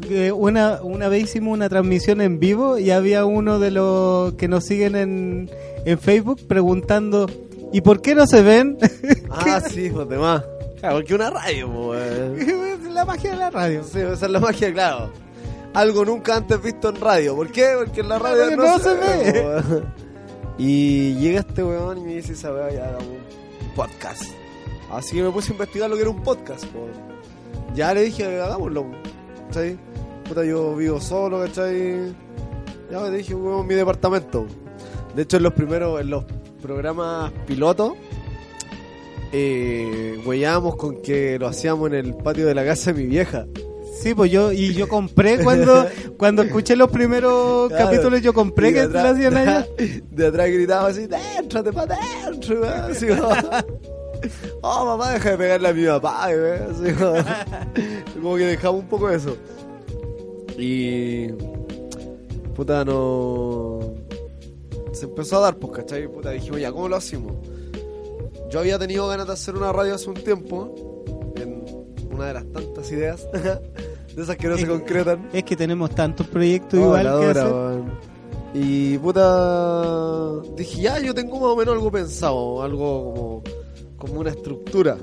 que 0.00 0.32
una, 0.32 0.80
una 0.82 1.08
vez 1.08 1.24
hicimos 1.24 1.52
una 1.52 1.68
transmisión 1.68 2.20
en 2.22 2.38
vivo 2.38 2.78
y 2.78 2.90
había 2.90 3.26
uno 3.26 3.58
de 3.58 3.70
los 3.70 4.32
que 4.34 4.48
nos 4.48 4.64
siguen 4.64 4.96
en, 4.96 5.50
en 5.84 5.98
Facebook 5.98 6.40
preguntando: 6.48 7.26
¿Y 7.72 7.82
por 7.82 8.00
qué 8.00 8.14
no 8.14 8.26
se 8.26 8.42
ven? 8.42 8.78
Ah, 9.30 9.60
sí, 9.60 9.90
pues 9.90 10.08
demás. 10.08 10.42
Claro, 10.80 10.96
porque 10.96 11.14
una 11.14 11.28
radio, 11.28 11.70
pues. 11.70 12.82
la 12.90 13.04
magia 13.04 13.30
de 13.32 13.36
la 13.36 13.50
radio. 13.50 13.84
Sí, 13.84 13.98
esa 14.00 14.26
es 14.26 14.32
la 14.32 14.40
magia, 14.40 14.72
claro. 14.72 15.12
Algo 15.74 16.04
nunca 16.04 16.36
antes 16.36 16.60
visto 16.62 16.88
en 16.88 16.96
radio. 16.96 17.36
¿Por 17.36 17.52
qué? 17.52 17.74
Porque 17.76 18.00
en 18.00 18.08
la 18.08 18.18
radio 18.18 18.56
no, 18.56 18.64
no 18.64 18.78
se, 18.78 18.84
se 18.84 18.94
ve. 18.94 19.32
ve. 19.32 19.82
Y 20.58 21.14
llega 21.14 21.40
este 21.40 21.62
weón 21.62 21.98
y 21.98 22.00
me 22.02 22.14
dice 22.14 22.32
esa 22.32 22.52
weá, 22.52 22.70
ya 22.72 22.88
hagamos 22.88 23.06
un 23.06 23.74
podcast. 23.76 24.24
Así 24.90 25.16
que 25.16 25.22
me 25.22 25.30
puse 25.30 25.50
a 25.50 25.52
investigar 25.52 25.88
lo 25.88 25.96
que 25.96 26.02
era 26.02 26.10
un 26.10 26.22
podcast. 26.22 26.64
po. 26.66 26.88
Ya 27.74 27.94
le 27.94 28.02
dije, 28.02 28.24
hagámoslo. 28.24 28.86
¿Cachai? 29.46 29.78
Puta, 30.28 30.44
yo 30.44 30.74
vivo 30.74 31.00
solo, 31.00 31.40
¿cachai? 31.40 32.12
Ya 32.90 33.02
le 33.02 33.18
dije, 33.18 33.34
weón, 33.34 33.66
mi 33.66 33.74
departamento. 33.74 34.46
De 35.14 35.22
hecho, 35.22 35.36
en 35.36 35.44
los 35.44 35.52
primeros, 35.52 36.00
en 36.00 36.10
los 36.10 36.24
programas 36.60 37.32
pilotos, 37.46 37.92
eh, 39.32 40.20
con 40.76 41.02
que 41.02 41.38
lo 41.38 41.46
hacíamos 41.46 41.88
en 41.88 41.94
el 41.94 42.14
patio 42.14 42.46
de 42.46 42.54
la 42.54 42.64
casa 42.64 42.92
de 42.92 43.02
mi 43.02 43.06
vieja. 43.06 43.46
Sí, 44.02 44.14
pues 44.14 44.30
yo, 44.30 44.52
y 44.52 44.74
yo 44.74 44.86
compré 44.88 45.42
cuando, 45.42 45.86
cuando 46.18 46.42
escuché 46.42 46.76
los 46.76 46.90
primeros 46.90 47.68
Claro. 47.68 47.86
capítulos, 47.86 48.20
yo 48.22 48.32
compré 48.32 48.68
Y 48.68 48.72
de 48.72 48.80
que 48.80 48.86
lo 48.88 48.98
atrás- 48.98 49.14
hacían 49.14 49.36
allá. 49.36 49.66
De 50.10 50.26
atrás 50.26 50.48
gritaba 50.50 50.88
así, 50.88 51.06
déntrate 51.06 51.72
para 51.72 51.96
adentro, 51.96 52.60
weón", 52.60 52.72
así 52.90 53.06
oh 54.62 54.84
mamá, 54.84 55.12
deja 55.12 55.30
de 55.32 55.36
pegarle 55.38 55.68
a 55.68 55.72
mi 55.72 55.86
papá, 55.86 56.28
weón", 56.28 56.62
así 56.70 56.92
como, 58.20 58.36
que 58.36 58.44
dejaba 58.46 58.76
un 58.76 58.86
poco 58.88 59.10
eso. 59.10 59.36
Y 60.56 61.28
puta 62.54 62.84
no 62.84 63.80
se 64.92 65.04
empezó 65.04 65.36
a 65.36 65.40
dar, 65.40 65.56
pues, 65.56 65.72
¿cachai? 65.72 66.08
Puta, 66.08 66.30
dijimos, 66.30 66.60
ya, 66.60 66.72
¿cómo 66.72 66.88
lo 66.88 66.96
hacemos? 66.96 67.32
Yo 68.50 68.58
había 68.60 68.78
tenido 68.78 69.06
ganas 69.06 69.26
de 69.28 69.32
hacer 69.34 69.54
una 69.54 69.72
radio 69.72 69.94
hace 69.94 70.08
un 70.10 70.14
tiempo, 70.16 71.04
en 71.36 71.64
una 72.12 72.26
de 72.28 72.34
las 72.34 72.50
tantas 72.52 72.90
ideas, 72.90 73.28
de 74.18 74.24
esas 74.24 74.36
que 74.36 74.48
no 74.48 74.58
se 74.58 74.66
concretan. 74.66 75.28
Es 75.32 75.44
que 75.44 75.56
tenemos 75.56 75.90
tantos 75.94 76.26
proyectos 76.26 76.78
Oh, 76.80 76.84
igual 76.84 77.04
la 77.04 77.10
que 77.20 77.26
dura, 77.26 77.42
hacer. 77.42 77.52
weón. 77.54 77.92
Y 78.54 78.98
puta. 78.98 80.40
Dije, 80.56 80.80
ya, 80.82 80.98
yo 81.00 81.14
tengo 81.14 81.34
más 81.40 81.50
o 81.50 81.56
menos 81.56 81.74
algo 81.74 81.90
pensado, 81.90 82.62
algo 82.62 83.14
como, 83.14 83.42
como 83.96 84.20
una 84.20 84.30
estructura. 84.30 84.96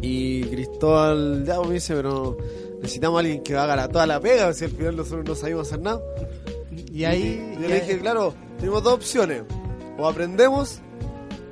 Y 0.00 0.42
Cristóbal, 0.44 1.44
ya 1.46 1.60
me 1.60 1.74
dice, 1.74 1.94
pero 1.94 2.36
necesitamos 2.80 3.18
a 3.18 3.20
alguien 3.20 3.42
que 3.42 3.56
haga 3.56 3.76
la, 3.76 3.88
toda 3.88 4.06
la 4.06 4.20
pega, 4.20 4.52
si 4.52 4.64
al 4.64 4.70
final 4.72 4.96
nosotros 4.96 5.24
no 5.28 5.34
sabemos 5.34 5.68
hacer 5.68 5.80
nada. 5.80 6.00
Y 6.92 7.04
ahí. 7.04 7.54
Yo 7.58 7.64
y 7.66 7.68
le 7.68 7.74
ahí- 7.74 7.80
dije, 7.80 7.98
claro, 8.00 8.34
tenemos 8.58 8.82
dos 8.82 8.94
opciones: 8.94 9.42
o 9.98 10.06
aprendemos 10.08 10.80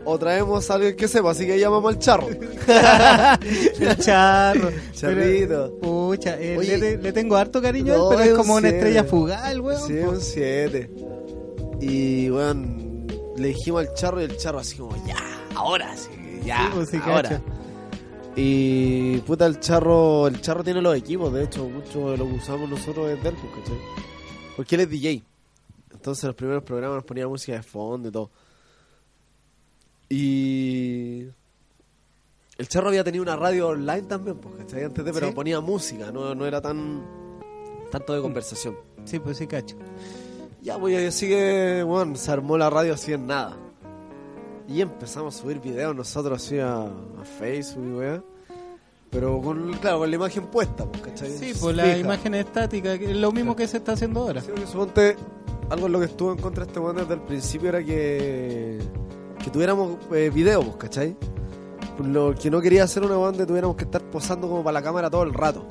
o 0.04 0.18
traemos 0.18 0.70
a 0.70 0.74
alguien 0.74 0.96
que 0.96 1.08
sepa, 1.08 1.30
así 1.30 1.46
que 1.46 1.58
llamamos 1.58 1.94
al 1.94 1.98
charro. 1.98 2.28
el 3.80 3.96
charro. 3.98 4.70
Charrito. 4.92 5.78
Pero, 5.78 5.78
pucha, 5.80 6.40
eh, 6.40 6.56
Oye, 6.58 6.78
le, 6.78 6.96
le 6.98 7.12
tengo 7.12 7.36
harto 7.36 7.60
cariño 7.60 7.92
a 7.92 7.96
él, 7.96 8.02
pero 8.10 8.20
es 8.22 8.30
un 8.30 8.36
como 8.36 8.54
una 8.54 8.68
siete. 8.68 8.76
estrella 8.78 9.04
fugaz, 9.04 9.50
el 9.50 9.60
weón. 9.60 9.86
Sí, 9.86 9.94
un 9.94 10.20
7. 10.20 10.90
Y 11.80 12.30
weón, 12.30 13.06
le 13.36 13.48
dijimos 13.48 13.86
al 13.86 13.94
charro 13.94 14.20
y 14.20 14.24
el 14.24 14.36
charro 14.36 14.58
así 14.58 14.76
como, 14.76 14.94
ya, 15.06 15.16
ahora 15.54 15.96
sí, 15.96 16.10
ya, 16.44 16.58
Sí, 16.58 16.70
pues, 16.74 16.94
ahora. 17.02 17.28
cacho. 17.28 17.42
Y 18.36 19.18
puta, 19.20 19.46
el 19.46 19.58
charro, 19.60 20.28
el 20.28 20.40
charro 20.40 20.62
tiene 20.62 20.80
los 20.80 20.96
equipos, 20.96 21.32
de 21.32 21.44
hecho, 21.44 21.68
mucho 21.68 22.10
de 22.12 22.16
lo 22.16 22.26
que 22.26 22.34
usamos 22.34 22.68
nosotros 22.70 23.10
es 23.10 23.22
del 23.22 23.34
pues, 23.34 23.52
¿cachai? 23.58 23.78
Porque 24.56 24.74
él 24.76 24.80
es 24.82 24.90
DJ. 24.90 25.22
Entonces 25.92 26.24
los 26.24 26.34
primeros 26.34 26.62
programas 26.62 26.96
nos 26.96 27.04
ponía 27.04 27.26
música 27.28 27.54
de 27.56 27.62
fondo 27.62 28.08
y 28.08 28.12
todo. 28.12 28.30
Y 30.10 31.28
el 32.58 32.68
charro 32.68 32.88
había 32.88 33.04
tenido 33.04 33.22
una 33.22 33.36
radio 33.36 33.68
online 33.68 34.02
también, 34.02 34.36
pues, 34.38 34.56
¿cachai? 34.56 34.84
Antes 34.84 35.04
de, 35.04 35.12
pero 35.12 35.28
Sí. 35.28 35.32
ponía 35.34 35.60
música, 35.60 36.10
no, 36.12 36.34
no 36.34 36.44
era 36.46 36.60
tan 36.60 37.02
tanto 37.90 38.12
de 38.14 38.20
conversación. 38.20 38.76
Sí, 39.04 39.18
pues 39.20 39.38
sí, 39.38 39.46
cacho. 39.46 39.76
Ya, 40.62 40.78
pues 40.78 41.08
así 41.08 41.28
que, 41.28 41.82
bueno, 41.86 42.16
se 42.16 42.30
armó 42.30 42.58
la 42.58 42.68
radio 42.68 42.94
así 42.94 43.12
en 43.12 43.26
nada. 43.26 43.56
Y 44.68 44.80
empezamos 44.82 45.36
a 45.36 45.42
subir 45.42 45.60
videos 45.60 45.96
nosotros 45.96 46.44
así 46.44 46.58
a, 46.58 46.82
a 46.84 47.24
Facebook 47.38 47.84
y 47.84 47.92
weá. 47.92 48.22
Pero 49.10 49.40
con, 49.40 49.72
claro, 49.78 49.98
con 50.00 50.10
la 50.10 50.16
imagen 50.16 50.46
puesta, 50.46 50.84
pues, 50.86 51.02
¿cachai? 51.02 51.30
Sí, 51.30 51.52
pues 51.60 51.74
la 51.74 51.96
imagen 51.98 52.34
estática, 52.34 52.96
que 52.98 53.10
es 53.10 53.16
lo 53.16 53.32
mismo 53.32 53.56
que 53.56 53.66
se 53.66 53.78
está 53.78 53.92
haciendo 53.92 54.20
ahora. 54.20 54.40
Sí, 54.40 54.48
porque 54.50 54.66
suponte, 54.66 55.16
algo 55.68 55.86
en 55.86 55.92
lo 55.92 55.98
que 55.98 56.04
estuvo 56.06 56.30
en 56.32 56.38
contra 56.38 56.64
de 56.64 56.70
este 56.70 56.78
weón 56.80 56.96
desde 56.96 57.14
el 57.14 57.20
principio 57.22 57.70
era 57.70 57.82
que, 57.82 58.78
que 59.42 59.50
tuviéramos 59.50 59.96
eh, 60.12 60.30
video, 60.32 60.62
pues, 60.62 60.76
¿cachai? 60.76 61.16
Lo 62.02 62.34
que 62.34 62.50
no 62.50 62.60
quería 62.60 62.84
hacer 62.84 63.02
una 63.02 63.14
donde 63.14 63.44
tuviéramos 63.46 63.76
que 63.76 63.84
estar 63.84 64.02
posando 64.02 64.48
como 64.48 64.62
para 64.64 64.74
la 64.74 64.82
cámara 64.82 65.10
todo 65.10 65.22
el 65.22 65.34
rato. 65.34 65.66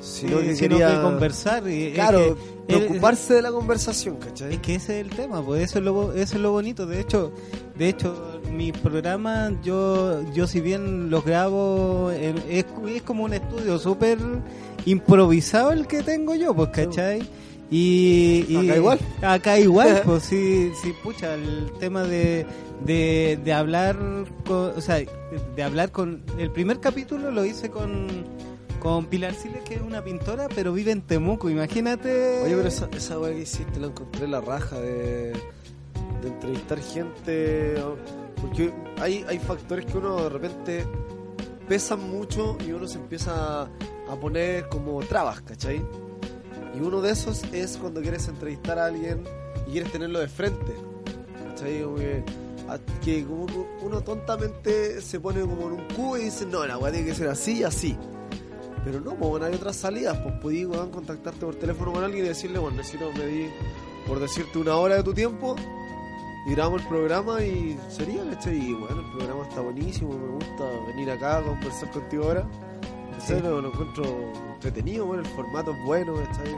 Sino 0.00 0.38
Sí, 0.40 0.46
que 0.46 0.56
sino 0.56 0.76
quería, 0.78 0.96
que 0.96 1.02
conversar. 1.02 1.68
Y 1.68 1.84
es 1.88 1.94
claro, 1.94 2.18
es- 2.20 2.34
preocuparse 2.66 3.34
de 3.34 3.42
la 3.42 3.52
conversación, 3.52 4.16
¿cachai? 4.16 4.54
Es 4.54 4.58
que 4.60 4.74
ese 4.74 4.98
es 5.00 5.06
el 5.06 5.14
tema, 5.14 5.44
pues 5.44 5.62
eso 5.62 5.78
es 5.78 5.84
lo, 5.84 6.12
eso 6.12 6.34
es 6.36 6.40
lo 6.40 6.50
bonito. 6.52 6.86
De 6.86 6.98
hecho, 7.00 7.32
de 7.76 7.88
hecho, 7.88 8.40
mis 8.50 8.72
programas, 8.72 9.52
yo, 9.62 10.20
yo 10.32 10.48
si 10.48 10.60
bien 10.60 11.08
los 11.10 11.24
grabo, 11.24 12.10
es, 12.10 12.34
es 12.48 13.02
como 13.02 13.22
un 13.24 13.34
estudio 13.34 13.78
súper 13.78 14.18
improvisado 14.84 15.70
el 15.72 15.86
que 15.86 16.02
tengo 16.02 16.34
yo, 16.34 16.54
pues, 16.54 16.70
¿cachai? 16.70 17.22
Y, 17.74 18.44
y- 18.50 18.56
Acá 18.68 18.76
igual. 18.76 18.98
Acá 19.22 19.58
igual, 19.58 20.02
pues 20.04 20.24
sí, 20.24 20.70
sí, 20.82 20.92
pucha, 21.02 21.34
el 21.34 21.72
tema 21.80 22.02
de, 22.02 22.44
de, 22.84 23.38
de 23.42 23.52
hablar 23.54 23.96
con, 24.46 24.72
o 24.76 24.80
sea, 24.82 24.96
de 25.56 25.62
hablar 25.62 25.90
con, 25.90 26.22
el 26.38 26.50
primer 26.50 26.80
capítulo 26.80 27.30
lo 27.30 27.46
hice 27.46 27.70
con, 27.70 28.06
con 28.78 29.06
Pilar 29.06 29.32
Siles, 29.34 29.62
que 29.62 29.76
es 29.76 29.80
una 29.80 30.04
pintora, 30.04 30.48
pero 30.54 30.74
vive 30.74 30.92
en 30.92 31.00
Temuco, 31.00 31.48
imagínate. 31.48 32.42
Oye, 32.44 32.54
pero 32.56 32.68
esa, 32.68 32.90
esa 32.94 33.18
weá 33.18 33.32
que 33.32 33.40
hiciste 33.40 33.80
la 33.80 33.86
encontré 33.86 34.28
la 34.28 34.42
raja 34.42 34.78
de, 34.78 35.32
de 36.20 36.28
entrevistar 36.28 36.78
gente. 36.78 37.74
Porque 38.38 38.70
hay, 39.00 39.24
hay 39.28 39.38
factores 39.38 39.86
que 39.86 39.96
uno 39.96 40.24
de 40.24 40.28
repente 40.28 40.84
pesan 41.68 42.00
mucho 42.10 42.58
y 42.66 42.72
uno 42.72 42.86
se 42.86 42.98
empieza 42.98 43.62
a 43.62 44.16
poner 44.20 44.68
como 44.68 45.00
trabas, 45.00 45.40
¿cachai? 45.40 45.80
Y 46.74 46.80
uno 46.80 47.00
de 47.00 47.10
esos 47.12 47.42
es 47.52 47.76
cuando 47.76 48.00
quieres 48.00 48.28
entrevistar 48.28 48.78
a 48.78 48.86
alguien 48.86 49.24
y 49.66 49.72
quieres 49.72 49.92
tenerlo 49.92 50.20
de 50.20 50.28
frente, 50.28 50.74
¿cachai? 51.48 51.84
Que, 53.02 53.26
uno 53.26 54.00
tontamente 54.02 55.00
se 55.02 55.20
pone 55.20 55.40
como 55.42 55.66
en 55.66 55.72
un 55.72 55.88
cubo 55.94 56.16
y 56.16 56.24
dice, 56.24 56.46
no, 56.46 56.66
la 56.66 56.78
weá 56.78 56.92
tiene 56.92 57.08
que 57.08 57.14
ser 57.14 57.28
así 57.28 57.58
y 57.58 57.64
así. 57.64 57.96
Pero 58.84 59.00
no, 59.00 59.14
pues 59.14 59.30
bueno, 59.30 59.46
hay 59.46 59.54
otras 59.54 59.76
salidas, 59.76 60.16
pues 60.18 60.34
podí 60.40 60.64
contactarte 60.64 61.44
por 61.44 61.54
teléfono 61.56 61.92
con 61.92 62.04
alguien 62.04 62.24
y 62.24 62.28
decirle, 62.28 62.58
bueno, 62.58 62.78
necesito 62.78 63.12
medir, 63.12 63.50
por 64.06 64.18
decirte 64.18 64.58
una 64.58 64.76
hora 64.76 64.96
de 64.96 65.02
tu 65.02 65.12
tiempo, 65.12 65.54
y 66.44 66.52
el 66.52 66.88
programa 66.88 67.40
y 67.44 67.78
sería, 67.88 68.24
¿cachai? 68.30 68.58
Y 68.58 68.72
bueno, 68.72 69.00
el 69.00 69.16
programa 69.16 69.46
está 69.48 69.60
buenísimo, 69.60 70.18
me 70.18 70.28
gusta 70.32 70.64
venir 70.88 71.10
acá 71.10 71.38
a 71.38 71.42
conversar 71.42 71.90
contigo 71.92 72.24
ahora. 72.24 72.48
Sí. 73.26 73.34
Lo, 73.40 73.60
lo 73.60 73.68
encuentro 73.68 74.04
entretenido, 74.54 75.06
bueno, 75.06 75.22
el 75.22 75.28
formato 75.28 75.72
es 75.72 75.84
bueno, 75.84 76.14
¿cachai? 76.14 76.52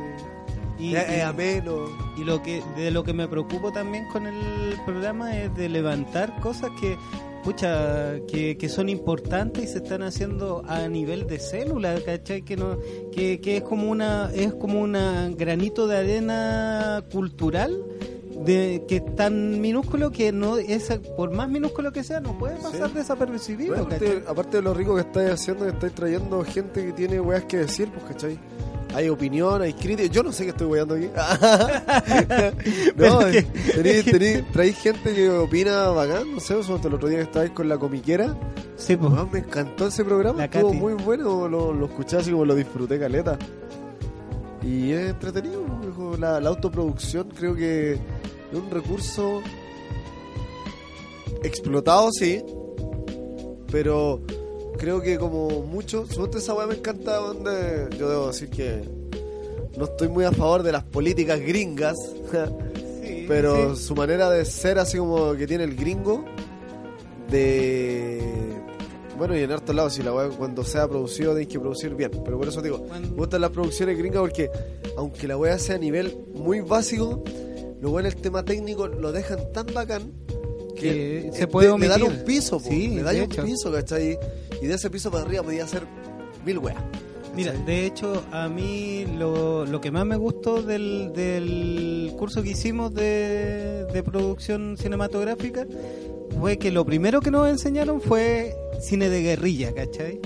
y, 0.79 0.95
es, 0.95 1.23
ameno. 1.23 1.87
Y 2.17 2.25
lo 2.25 2.43
que 2.43 2.63
de 2.77 2.91
lo 2.91 3.05
que 3.05 3.13
me 3.13 3.29
preocupo 3.29 3.73
también 3.73 4.07
con 4.09 4.27
el 4.27 4.77
programa 4.85 5.37
es 5.37 5.55
de 5.55 5.69
levantar 5.69 6.41
cosas 6.41 6.71
que 6.81 6.97
pucha 7.43 8.21
que, 8.27 8.57
que 8.57 8.69
son 8.69 8.89
importantes 8.89 9.65
y 9.65 9.67
se 9.67 9.79
están 9.79 10.03
haciendo 10.03 10.63
a 10.67 10.89
nivel 10.89 11.27
de 11.27 11.39
célula, 11.39 11.95
¿cachai? 12.05 12.43
Que 12.43 12.57
no 12.57 12.79
que, 13.13 13.41
que 13.41 13.59
es 13.59 13.63
como 13.63 13.91
una 13.91 14.31
es 14.35 14.55
como 14.55 14.81
una 14.81 15.29
granito 15.31 15.87
de 15.87 15.99
arena 15.99 17.05
cultural 17.13 17.85
de 18.45 18.85
que 18.87 18.97
es 18.97 19.17
tan 19.17 19.61
minúsculo 19.61 20.11
que 20.11 20.33
no 20.33 20.59
es 20.59 20.89
por 21.17 21.31
más 21.31 21.49
minúsculo 21.49 21.93
que 21.93 22.05
sea 22.05 22.21
no 22.21 22.39
puede 22.39 22.57
pasar 22.57 22.89
Sí. 22.91 22.95
desapercibido, 22.97 23.75
aparte, 24.27 24.57
de 24.59 24.63
lo 24.63 24.75
rico 24.75 24.95
que 24.95 25.01
estáis 25.03 25.31
haciendo, 25.31 25.67
estáis 25.67 25.95
trayendo 25.95 26.45
gente 26.45 26.85
que 26.87 26.93
tiene 26.93 27.21
weas 27.21 27.45
que 27.45 27.59
decir, 27.59 27.91
pues, 27.91 28.05
¿cachai? 28.05 28.39
Hay 28.95 29.09
opinión, 29.09 29.61
hay 29.61 29.73
crítica. 29.73 30.09
Yo 30.09 30.23
no 30.23 30.31
sé 30.31 30.45
qué 30.45 30.51
estoy 30.51 30.69
weando 30.69 30.95
aquí. 30.95 31.09
No, 32.97 33.19
que- 33.31 33.45
que- 33.45 34.05
tení- 34.05 34.45
traéis 34.53 34.77
gente 34.79 35.13
que 35.15 35.29
opina 35.31 35.89
bacán. 35.89 36.33
No 36.35 36.41
sé, 36.41 36.55
todo 36.55 36.89
el 36.89 36.95
otro 36.95 37.09
día 37.09 37.19
que 37.19 37.25
estabais 37.25 37.51
con 37.51 37.69
la 37.69 37.77
comiquera. 37.79 38.37
Sí, 38.77 38.97
pues. 38.97 39.13
Me 39.33 39.41
encantó 39.41 39.89
ese 39.89 40.05
programa. 40.05 40.39
La 40.39 40.45
Estuvo 40.45 40.69
Katy. 40.69 40.81
muy 40.81 40.95
bueno. 40.95 41.49
Lo, 41.49 41.73
lo 41.73 41.87
escuché 41.87 42.19
así 42.19 42.31
como 42.31 42.45
lo 42.45 42.55
disfruté 42.55 42.99
caleta. 42.99 43.37
Y 44.63 44.93
es 44.93 45.11
entretenido. 45.11 45.65
La, 46.19 46.41
la 46.41 46.49
autoproducción 46.51 47.29
creo 47.37 47.55
que 47.57 47.99
un 48.59 48.71
recurso 48.71 49.43
explotado, 51.43 52.11
sí. 52.13 52.43
Pero 53.71 54.21
creo 54.79 55.01
que 55.01 55.19
como 55.19 55.63
mucho, 55.63 56.07
suponte 56.07 56.39
esa 56.39 56.55
weá 56.55 56.67
me 56.67 56.75
encanta 56.75 57.17
donde 57.17 57.89
yo 57.99 58.09
debo 58.09 58.27
decir 58.29 58.49
que 58.51 58.83
no 59.77 59.85
estoy 59.87 60.09
muy 60.09 60.25
a 60.25 60.33
favor 60.33 60.63
de 60.63 60.73
las 60.73 60.85
políticas 60.85 61.41
gringas, 61.41 61.97
Sí, 63.03 63.27
pero 63.29 63.77
sí. 63.77 63.83
su 63.83 63.95
manera 63.95 64.31
de 64.31 64.45
ser 64.47 64.79
así 64.79 64.97
como 64.97 65.35
que 65.35 65.47
tiene 65.47 65.65
el 65.65 65.75
gringo, 65.77 66.25
de... 67.31 68.23
Bueno, 69.19 69.37
y 69.37 69.43
en 69.43 69.53
hartos 69.53 69.75
lados, 69.75 69.93
si 69.93 70.03
la 70.03 70.13
weá 70.13 70.29
cuando 70.31 70.65
sea 70.65 70.89
producido 70.89 71.33
tenéis 71.33 71.49
que 71.49 71.61
producir 71.61 71.95
bien, 71.95 72.11
pero 72.25 72.37
por 72.39 72.49
eso 72.49 72.61
digo, 72.63 72.85
me 73.01 73.09
gustan 73.11 73.43
las 73.43 73.51
producciones 73.51 73.97
gringas 73.97 74.21
porque 74.21 74.51
aunque 74.97 75.29
la 75.29 75.37
weá 75.37 75.57
sea 75.59 75.77
a 75.77 75.79
nivel 75.79 76.17
muy 76.35 76.61
básico, 76.61 77.23
lo 77.85 77.91
bueno 77.91 78.09
el 78.09 78.17
tema 78.17 78.43
técnico 78.45 78.89
lo 78.89 79.13
dejan 79.13 79.53
tan 79.53 79.67
bacán 79.75 80.11
Que 80.75 81.29
eh, 81.29 81.31
se 81.35 81.47
puede 81.47 81.69
le- 81.73 81.79
le 81.79 81.89
dan 81.89 82.03
un 82.03 82.25
piso, 82.25 82.59
po, 82.59 82.69
Sí, 82.69 82.89
le 82.89 83.03
dan 83.03 83.17
un 83.17 83.23
hecho. 83.23 83.45
piso, 83.45 83.71
¿cachai? 83.71 84.19
Y 84.63 84.67
de 84.67 84.75
ese 84.75 84.89
piso 84.91 85.11
para 85.11 85.25
arriba 85.25 85.43
podía 85.43 85.65
hacer 85.65 85.83
mil 86.47 86.59
weas. 86.59 86.79
Mira, 87.37 87.53
de 87.53 87.85
hecho, 87.85 88.25
a 88.33 88.49
mí 88.49 89.05
lo, 89.19 89.67
lo 89.67 89.81
que 89.81 89.91
más 89.91 90.07
me 90.07 90.17
gustó 90.17 90.63
del, 90.63 91.13
del 91.15 92.13
curso 92.17 92.43
que 92.43 92.51
hicimos 92.51 92.95
de, 92.95 93.85
de 93.93 94.03
producción 94.03 94.77
cinematográfica 94.79 95.67
fue 96.41 96.59
que 96.59 96.71
lo 96.71 96.85
primero 96.87 97.21
que 97.21 97.31
nos 97.31 97.49
enseñaron 97.49 98.01
fue 98.01 98.55
cine 98.81 99.09
de 99.11 99.21
guerrilla, 99.23 99.75
¿cachai? 99.75 100.21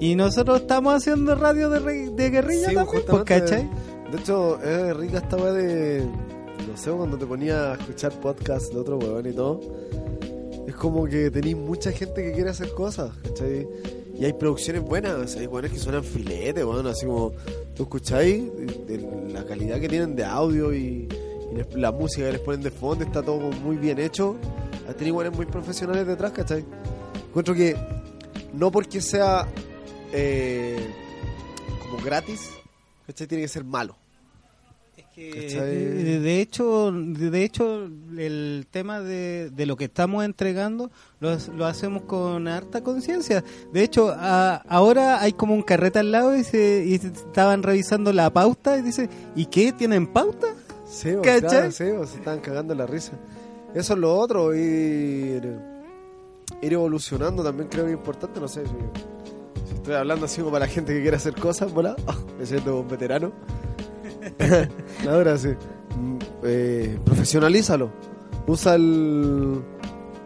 Y 0.00 0.14
nosotros 0.16 0.60
estamos 0.62 0.94
haciendo 0.94 1.34
radio 1.34 1.70
de, 1.70 2.10
de 2.10 2.30
guerrilla 2.30 2.68
Sí, 2.68 2.74
también, 2.74 3.02
pues, 3.08 3.24
¿cachai? 3.24 3.68
De 4.12 4.18
hecho, 4.18 4.60
es 4.62 4.96
rica 4.96 5.18
esta 5.18 5.36
wea 5.36 5.52
de. 5.52 6.02
No 6.68 6.76
sé, 6.76 6.90
cuando 6.90 7.18
te 7.18 7.26
ponía 7.26 7.72
a 7.72 7.74
escuchar 7.74 8.12
podcast 8.20 8.72
de 8.72 8.80
otro 8.80 8.98
weón 8.98 9.26
y 9.26 9.32
todo. 9.32 9.60
Es 10.66 10.74
como 10.74 11.04
que 11.06 11.30
tenéis 11.30 11.56
mucha 11.56 11.92
gente 11.92 12.22
que 12.22 12.32
quiere 12.32 12.50
hacer 12.50 12.72
cosas, 12.72 13.16
¿cachai? 13.22 13.68
Y 14.18 14.24
hay 14.24 14.32
producciones 14.32 14.82
buenas, 14.82 15.36
hay 15.36 15.46
weones 15.46 15.72
que 15.72 15.78
suenan 15.78 16.04
filete, 16.04 16.64
weón, 16.64 16.86
así 16.86 17.04
como 17.06 17.32
tú 17.74 17.82
escucháis 17.84 18.44
la 19.28 19.44
calidad 19.44 19.80
que 19.80 19.88
tienen 19.88 20.16
de 20.16 20.24
audio 20.24 20.74
y, 20.74 21.08
la 21.74 21.92
música 21.92 22.26
que 22.26 22.32
les 22.32 22.40
ponen 22.40 22.62
de 22.62 22.70
fondo 22.72 23.04
está 23.04 23.22
todo 23.22 23.38
muy 23.38 23.76
bien 23.76 24.00
hecho. 24.00 24.36
Tenéis 24.98 25.14
weones 25.14 25.36
muy 25.36 25.46
profesionales 25.46 26.06
detrás, 26.06 26.32
¿cachai? 26.32 26.64
Encuentro 27.28 27.54
que 27.54 27.76
no 28.52 28.72
porque 28.72 29.00
sea 29.00 29.46
eh, 30.12 30.78
como 31.82 32.02
gratis, 32.02 32.50
¿cachai? 33.06 33.26
Tiene 33.28 33.42
que 33.42 33.48
ser 33.48 33.64
malo. 33.64 33.96
Que, 35.14 35.30
de, 36.04 36.20
de 36.20 36.40
hecho, 36.40 36.90
de 36.92 37.44
hecho, 37.44 37.84
el 38.18 38.66
tema 38.70 39.00
de, 39.00 39.50
de 39.50 39.64
lo 39.66 39.76
que 39.76 39.84
estamos 39.84 40.24
entregando 40.24 40.90
lo, 41.20 41.36
lo 41.56 41.66
hacemos 41.66 42.02
con 42.02 42.48
harta 42.48 42.82
conciencia. 42.82 43.44
De 43.72 43.82
hecho, 43.84 44.10
a- 44.16 44.56
ahora 44.68 45.20
hay 45.20 45.32
como 45.32 45.54
un 45.54 45.62
carrete 45.62 46.00
al 46.00 46.10
lado 46.10 46.36
y, 46.36 46.42
se, 46.42 46.84
y 46.84 46.94
estaban 46.94 47.62
revisando 47.62 48.12
la 48.12 48.30
pauta 48.32 48.76
y 48.76 48.82
dice, 48.82 49.08
¿y 49.36 49.46
qué? 49.46 49.72
¿Tienen 49.72 50.08
pauta? 50.08 50.48
Sí, 51.72 51.84
se 52.06 52.16
estaban 52.18 52.40
cagando 52.40 52.74
la 52.74 52.86
risa. 52.86 53.12
Eso 53.74 53.94
es 53.94 53.98
lo 53.98 54.16
otro, 54.16 54.54
ir, 54.54 55.58
ir 56.60 56.72
evolucionando 56.72 57.42
también 57.42 57.68
creo 57.68 57.84
que 57.84 57.92
es 57.92 57.96
importante, 57.96 58.40
no 58.40 58.48
sé 58.48 58.64
si, 58.66 58.72
si 59.68 59.74
estoy 59.74 59.94
hablando 59.94 60.26
así 60.26 60.40
como 60.40 60.52
para 60.52 60.66
la 60.66 60.72
gente 60.72 60.92
que 60.92 61.02
quiere 61.02 61.16
hacer 61.16 61.34
cosas. 61.34 61.72
Ah, 62.06 62.16
me 62.38 62.46
siento 62.46 62.80
un 62.80 62.88
veterano. 62.88 63.32
Sí. 65.38 65.48
Mm, 65.96 66.18
eh, 66.44 66.98
profesionalízalo. 67.04 67.90
Usa 68.46 68.74
el 68.74 69.62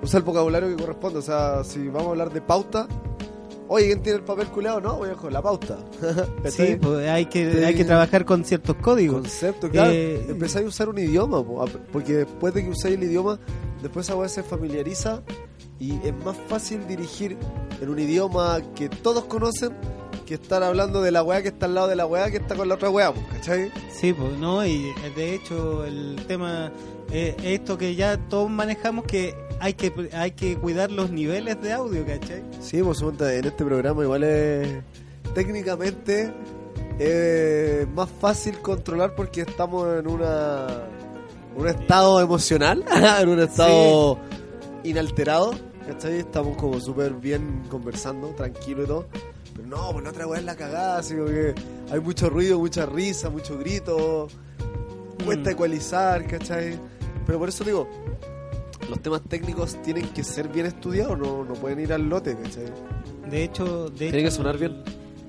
usa 0.03 0.19
el 0.19 0.25
vocabulario 0.25 0.69
que 0.69 0.83
corresponde, 0.83 1.19
o 1.19 1.23
sea, 1.23 1.65
si 1.65 1.87
vamos 1.89 2.07
a 2.07 2.11
hablar 2.11 2.33
de 2.33 2.41
pauta, 2.41 2.87
oye, 3.69 3.87
¿quién 3.87 4.03
tiene 4.03 4.19
el 4.19 4.25
papel 4.25 4.47
culeado? 4.49 4.81
No, 4.81 5.01
viejo, 5.01 5.29
la 5.31 5.43
pauta. 5.43 5.79
Sí, 6.49 6.77
pues 6.81 7.09
hay 7.09 7.27
que, 7.27 7.53
Sí. 7.53 7.65
hay 7.65 7.75
que 7.75 7.85
trabajar 7.85 8.25
con 8.25 8.45
ciertos 8.45 8.77
códigos. 8.77 9.21
concepto, 9.23 9.69
claro. 9.69 9.91
Eh, 9.93 10.25
Empezáis 10.29 10.65
a 10.67 10.69
usar 10.69 10.89
un 10.89 10.99
idioma, 10.99 11.45
po, 11.45 11.63
a- 11.63 11.67
porque 11.93 12.15
después 12.19 12.55
de 12.55 12.65
que 12.65 12.71
usáis 12.71 12.95
el 12.97 13.03
idioma, 13.05 13.39
después 13.83 14.09
esa 14.09 14.29
se 14.29 14.43
familiariza 14.43 15.23
y 15.81 15.95
es 16.07 16.15
más 16.25 16.37
fácil 16.49 16.87
dirigir 16.89 17.37
en 17.81 17.89
un 17.89 17.99
idioma 17.99 18.61
que 18.75 18.89
todos 18.89 19.25
conocen 19.25 19.73
que 20.29 20.35
estar 20.35 20.63
hablando 20.63 21.01
de 21.01 21.11
la 21.11 21.23
weá 21.23 21.41
que 21.41 21.49
está 21.49 21.65
al 21.65 21.75
lado 21.75 21.89
de 21.89 21.97
la 21.97 22.05
weá 22.05 22.31
que 22.31 22.37
está 22.37 22.55
con 22.55 22.69
la 22.69 22.75
otra 22.75 22.91
weá, 22.91 23.15
po, 23.15 23.21
¿cachai? 23.33 23.73
Sí, 23.91 24.13
pues 24.13 24.37
no, 24.39 24.65
y 24.65 24.89
eh, 25.05 25.13
de 25.17 25.35
hecho 25.35 25.87
el 25.87 26.17
tema, 26.29 26.71
eh, 27.11 27.35
esto 27.43 27.79
que 27.79 27.95
ya 27.95 28.19
todos 28.29 28.51
manejamos, 28.51 29.07
que 29.07 29.35
hay 29.59 29.73
que 29.73 30.11
hay 30.13 30.33
que 30.33 30.59
cuidar 30.59 30.93
los 30.93 31.11
niveles 31.11 31.63
de 31.63 31.73
audio, 31.73 32.05
¿cachai? 32.05 32.43
Sí, 32.61 32.83
pues 32.83 33.01
en 33.01 33.45
este 33.47 33.65
programa 33.65 34.03
igual 34.03 34.23
es 34.23 34.69
técnicamente 35.35 36.31
más 37.95 38.11
fácil 38.21 38.59
controlar 38.59 39.15
porque 39.15 39.43
estamos 39.43 39.99
en 39.99 40.09
una 40.09 40.67
un 41.57 41.69
estado 41.69 42.21
emocional, 42.21 42.85
en 43.21 43.29
un 43.31 43.41
estado 43.41 44.19
inalterado, 44.85 45.55
¿cachai? 45.87 46.19
Estamos 46.19 46.59
como 46.59 46.79
súper 46.81 47.15
bien 47.15 47.63
conversando, 47.71 48.29
tranquilo 48.37 48.85
y 48.85 48.87
todo. 48.87 49.07
Pero 49.59 49.69
no, 49.69 49.91
pues 49.93 50.05
la 50.05 50.11
otra 50.11 50.27
weá 50.27 50.39
es 50.39 50.45
la 50.47 50.55
cagada, 50.57 50.99
así 50.99 51.15
como 51.15 51.27
que 51.27 51.55
hay 51.91 52.01
mucho 52.01 52.31
ruido, 52.31 52.59
mucha 52.59 52.87
risa, 52.87 53.29
mucho 53.29 53.59
grito, 53.59 54.29
cuesta 55.25 55.51
Mm. 55.51 55.53
ecualizar, 55.53 56.27
¿cachai? 56.27 56.79
Pero 57.27 57.39
por 57.41 57.49
eso 57.51 57.65
digo, 57.65 57.87
los 58.89 59.01
temas 59.03 59.21
técnicos 59.29 59.77
tienen 59.83 60.09
que 60.11 60.23
ser 60.25 60.49
bien 60.49 60.65
estudiados, 60.67 61.19
no, 61.19 61.45
no 61.45 61.55
pueden 61.55 61.81
ir 61.81 61.93
al 61.93 62.09
lote, 62.09 62.37
¿cachai? 62.37 62.67
De 63.31 63.45
hecho, 63.45 63.91
de 63.91 63.97
Tiene 63.99 64.19
hecho, 64.21 64.25
que 64.27 64.31
sonar 64.31 64.57
bien. 64.59 64.83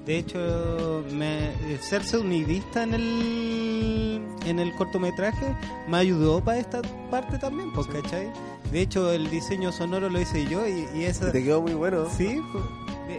De 0.05 0.17
hecho, 0.19 1.03
me, 1.11 1.49
el 1.71 1.79
ser 1.81 2.03
sonidista 2.03 2.83
en 2.83 2.93
el, 2.93 4.21
en 4.45 4.59
el 4.59 4.73
cortometraje 4.75 5.55
me 5.89 5.97
ayudó 5.97 6.41
para 6.43 6.59
esta 6.59 6.81
parte 7.11 7.37
también, 7.37 7.73
pues, 7.73 7.87
¿cachai? 7.87 8.31
De 8.71 8.81
hecho, 8.81 9.11
el 9.11 9.29
diseño 9.29 9.71
sonoro 9.71 10.09
lo 10.09 10.19
hice 10.21 10.45
yo 10.45 10.67
y, 10.67 10.87
y 10.95 11.03
esa... 11.05 11.31
Te 11.31 11.43
quedó 11.43 11.61
muy 11.61 11.73
bueno. 11.73 12.05
Sí, 12.15 12.39
pues, 12.51 12.63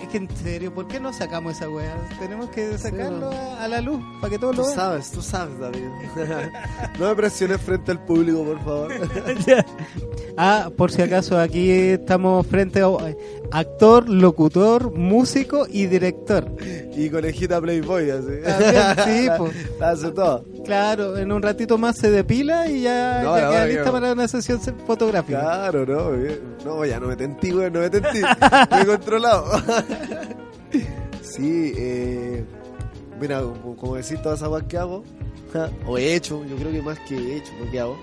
es 0.02 0.08
que 0.08 0.18
en 0.18 0.28
serio, 0.36 0.72
¿por 0.72 0.86
qué 0.86 1.00
no 1.00 1.12
sacamos 1.12 1.56
esa 1.56 1.68
weá? 1.68 1.96
Tenemos 2.20 2.48
que 2.50 2.78
sacarlo 2.78 3.18
no. 3.18 3.30
a, 3.32 3.64
a 3.64 3.68
la 3.68 3.80
luz 3.80 4.00
para 4.20 4.30
que 4.30 4.38
todos 4.38 4.54
Tú 4.54 4.62
lo 4.62 4.66
vean. 4.68 4.76
sabes, 4.78 5.10
tú 5.10 5.20
sabes, 5.20 5.58
David. 5.58 5.80
no 7.00 7.08
me 7.08 7.14
presiones 7.16 7.60
frente 7.60 7.90
al 7.90 8.04
público, 8.04 8.44
por 8.44 8.58
favor. 8.64 8.92
Ah, 10.42 10.70
por 10.74 10.90
si 10.90 11.02
acaso, 11.02 11.38
aquí 11.38 11.70
estamos 11.70 12.46
frente 12.46 12.80
a 12.80 12.86
eh, 13.08 13.16
actor, 13.50 14.08
locutor, 14.08 14.90
músico 14.96 15.66
y 15.68 15.84
director. 15.86 16.50
y 16.96 17.10
conejita 17.10 17.60
Playboy, 17.60 18.10
así. 18.10 18.26
También, 18.42 18.82
sí, 19.04 19.28
pues. 19.36 19.52
Hace 19.82 20.10
todo. 20.12 20.44
Claro, 20.64 21.18
en 21.18 21.30
un 21.32 21.42
ratito 21.42 21.76
más 21.76 21.98
se 21.98 22.10
depila 22.10 22.68
y 22.68 22.82
ya, 22.82 23.22
No, 23.22 23.36
ya 23.36 23.44
no, 23.44 23.50
queda 23.50 23.66
lista 23.66 23.92
para 23.92 24.12
una 24.12 24.28
sesión 24.28 24.60
fotográfica. 24.86 25.39
Claro, 25.40 25.86
no, 25.86 26.10
bien. 26.12 26.40
no, 26.64 26.84
ya 26.84 27.00
no 27.00 27.08
me 27.08 27.16
tentí, 27.16 27.50
güey, 27.50 27.70
no 27.70 27.80
me 27.80 27.90
tentí. 27.90 28.20
Me 28.70 28.80
he 28.82 28.86
controlado. 28.86 29.46
sí, 31.22 31.72
eh, 31.76 32.44
mira, 33.20 33.42
como, 33.42 33.76
como 33.76 33.96
decir 33.96 34.20
todas 34.22 34.38
esas 34.38 34.48
cosas 34.48 34.66
que 34.68 34.78
hago, 34.78 35.04
o 35.86 35.98
he 35.98 36.14
hecho, 36.14 36.44
yo 36.44 36.56
creo 36.56 36.72
que 36.72 36.82
más 36.82 36.98
que 37.00 37.16
he 37.16 37.36
hecho, 37.36 37.52
lo 37.64 37.70
que 37.70 37.80
hago. 37.80 37.96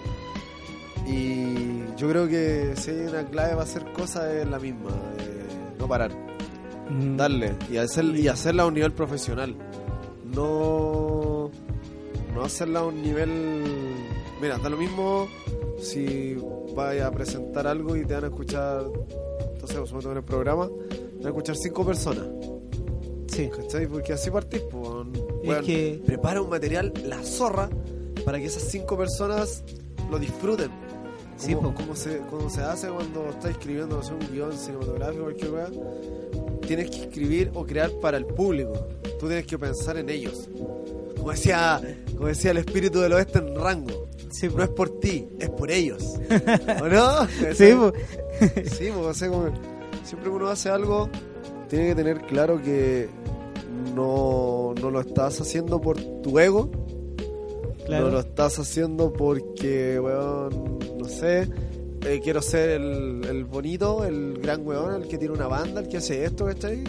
Y 1.05 1.85
yo 1.95 2.09
creo 2.09 2.27
que 2.27 2.73
si 2.75 2.91
hay 2.91 3.07
una 3.07 3.25
clave 3.25 3.51
para 3.51 3.63
hacer 3.63 3.83
cosas 3.93 4.25
es 4.33 4.47
la 4.47 4.59
misma, 4.59 4.89
eh, 5.19 5.47
no 5.79 5.87
parar, 5.87 6.11
Mm, 6.89 7.17
darle 7.17 7.55
y, 7.69 7.77
hacer, 7.77 8.05
y 8.05 8.27
hacerla 8.27 8.63
a 8.63 8.65
un 8.67 8.73
nivel 8.73 8.93
profesional. 8.93 9.55
No, 10.23 11.51
no 12.33 12.43
hacerla 12.43 12.79
a 12.79 12.85
un 12.85 13.01
nivel... 13.01 13.63
Mira, 14.41 14.57
da 14.57 14.69
lo 14.69 14.77
mismo 14.77 15.27
si 15.79 16.35
vayas 16.75 17.07
a 17.07 17.11
presentar 17.11 17.67
algo 17.67 17.95
y 17.95 18.05
te 18.05 18.13
van 18.13 18.25
a 18.25 18.27
escuchar, 18.27 18.83
entonces, 19.53 19.77
supongo 19.89 20.11
en 20.11 20.17
el 20.17 20.23
programa, 20.23 20.67
te 20.89 21.15
van 21.17 21.25
a 21.25 21.29
escuchar 21.29 21.55
cinco 21.55 21.85
personas. 21.85 22.25
Sí. 23.27 23.49
¿Cachai? 23.55 23.87
Porque 23.87 24.13
así 24.13 24.31
partís, 24.31 24.61
pues. 24.71 24.83
weón. 24.83 25.11
Es 25.43 25.65
que- 25.65 26.01
Prepara 26.05 26.41
un 26.41 26.49
material, 26.49 26.93
la 27.05 27.21
zorra, 27.23 27.69
para 28.25 28.39
que 28.39 28.45
esas 28.45 28.63
cinco 28.63 28.97
personas 28.97 29.63
lo 30.09 30.17
disfruten. 30.19 30.71
Sí, 31.37 31.53
po. 31.53 31.71
como 31.75 31.95
se, 31.95 32.17
como 32.31 32.49
se 32.49 32.61
hace 32.61 32.87
cuando 32.87 33.29
estás 33.29 33.51
escribiendo 33.51 33.97
no 33.97 34.01
sé, 34.03 34.11
un 34.11 34.27
guion 34.31 34.53
cinematográfico 34.57 35.23
cualquier 35.23 35.51
weá. 35.51 35.67
Tienes 36.65 36.89
que 36.89 37.01
escribir 37.03 37.51
o 37.53 37.63
crear 37.63 37.91
para 38.01 38.17
el 38.17 38.25
público. 38.25 38.73
Tú 39.19 39.27
tienes 39.27 39.45
que 39.45 39.59
pensar 39.59 39.97
en 39.97 40.09
ellos. 40.09 40.49
Como 41.15 41.29
decía, 41.31 41.79
como 42.15 42.27
decía 42.27 42.51
el 42.51 42.57
espíritu 42.57 42.99
del 43.01 43.13
oeste 43.13 43.37
en 43.37 43.55
rango. 43.55 44.07
Sí, 44.29 44.49
No 44.55 44.63
es 44.63 44.69
por 44.69 44.99
ti, 44.99 45.27
es 45.39 45.49
por 45.49 45.71
ellos. 45.71 46.03
¿O 46.81 46.87
no? 46.87 47.27
Sí, 47.53 47.73
po. 47.73 47.93
Sí, 48.65 48.89
pues, 48.93 49.05
o 49.05 49.13
sea, 49.13 49.29
como 49.29 49.49
siempre 50.03 50.29
que 50.29 50.35
uno 50.35 50.47
hace 50.47 50.69
algo, 50.69 51.09
tiene 51.69 51.87
que 51.87 51.95
tener 51.95 52.21
claro 52.21 52.61
que 52.61 53.09
no, 53.95 54.73
no 54.81 54.91
lo 54.91 54.99
estás 55.01 55.41
haciendo 55.41 55.81
por 55.81 55.97
tu 56.21 56.39
ego, 56.39 56.69
claro. 57.85 58.05
no 58.05 58.11
lo 58.11 58.19
estás 58.19 58.59
haciendo 58.59 59.11
porque, 59.11 59.99
weón, 59.99 60.79
no 60.97 61.05
sé, 61.05 61.49
eh, 62.05 62.21
quiero 62.23 62.41
ser 62.41 62.69
el, 62.81 63.25
el 63.25 63.45
bonito, 63.45 64.05
el 64.05 64.39
gran 64.39 64.65
weón, 64.65 65.01
el 65.01 65.07
que 65.07 65.17
tiene 65.17 65.33
una 65.33 65.47
banda, 65.47 65.81
el 65.81 65.87
que 65.87 65.97
hace 65.97 66.23
esto, 66.25 66.45
¿cachai? 66.45 66.83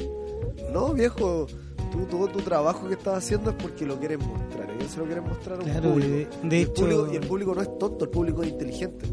No, 0.73 0.93
viejo, 0.93 1.47
tú, 1.91 2.05
todo 2.11 2.29
tu 2.29 2.39
trabajo 2.41 2.87
que 2.89 2.95
estás 2.95 3.19
haciendo 3.19 3.51
es 3.51 3.57
porque 3.57 3.85
lo 3.87 3.99
quieres 3.99 4.19
mostrar, 4.19 4.69
y 4.81 4.89
se 4.89 4.99
lo 4.99 5.05
quieres 5.07 5.25
mostrar 5.25 5.59
a 5.61 5.63
un 5.65 5.71
Claro, 5.71 5.91
público. 5.91 6.11
de- 6.43 6.49
de 6.49 6.57
y, 6.57 6.63
el 6.63 6.67
hecho- 6.69 6.75
público 6.83 7.09
y 7.13 7.17
el 7.17 7.27
público 7.27 7.55
no 7.55 7.63
es 7.63 7.79
tonto, 7.79 8.05
el 8.05 8.11
público 8.11 8.43
es 8.43 8.49
inteligente. 8.51 9.07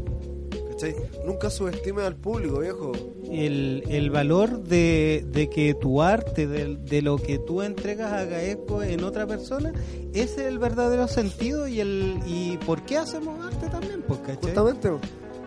¿Cachai? 0.70 0.94
Nunca 1.24 1.48
subestimes 1.48 2.04
al 2.04 2.16
público, 2.16 2.58
viejo. 2.60 2.92
el, 3.30 3.82
el 3.88 4.10
valor 4.10 4.62
de, 4.62 5.24
de 5.32 5.48
que 5.48 5.72
tu 5.74 6.02
arte, 6.02 6.46
de, 6.46 6.76
de 6.76 7.02
lo 7.02 7.16
que 7.16 7.38
tú 7.38 7.62
entregas 7.62 8.12
haga 8.12 8.42
eco 8.44 8.82
en 8.82 9.02
otra 9.02 9.26
persona, 9.26 9.72
ese 10.12 10.22
es 10.22 10.38
el 10.46 10.58
verdadero 10.58 11.08
sentido 11.08 11.66
y 11.66 11.80
el 11.80 12.18
y 12.26 12.58
por 12.66 12.82
qué 12.82 12.98
hacemos 12.98 13.42
arte 13.44 13.68
también, 13.70 14.02
pues, 14.06 14.20
¿cachai? 14.20 14.36
Justamente, 14.42 14.90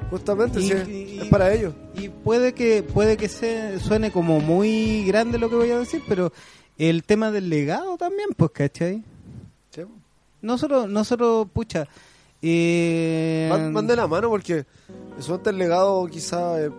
justamente, 0.10 0.60
Y- 0.62 0.68
sí, 0.70 0.76
y- 1.16 1.20
es 1.20 1.26
para 1.28 1.54
ellos. 1.54 1.74
Y 1.94 2.10
puede 2.10 2.54
que 2.54 2.82
puede 2.84 3.16
que 3.16 3.30
se, 3.30 3.80
suene 3.80 4.12
como 4.12 4.40
muy 4.40 5.06
grande 5.06 5.38
lo 5.38 5.50
que 5.50 5.56
voy 5.56 5.70
a 5.72 5.78
decir, 5.80 6.02
pero 6.10 6.32
el 6.80 7.04
tema 7.04 7.30
del 7.30 7.50
legado 7.50 7.98
también, 7.98 8.30
pues, 8.36 8.52
¿cachai? 8.52 9.04
Sí. 9.70 9.82
Nosotros, 10.42 10.90
nosotros, 10.90 11.48
pucha, 11.54 11.88
eh, 12.42 13.48
Van, 13.52 13.74
van 13.74 13.86
de 13.86 13.98
la 13.98 14.08
mano 14.08 14.30
porque 14.30 14.66
eso 15.18 15.42
el 15.46 15.58
legado 15.58 16.08
quizá 16.08 16.62
eh, 16.62 16.72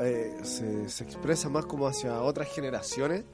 eh, 0.00 0.38
se, 0.42 0.88
se 0.88 1.04
expresa 1.04 1.50
más 1.50 1.66
como 1.66 1.86
hacia 1.86 2.22
otras 2.22 2.48
generaciones, 2.48 3.24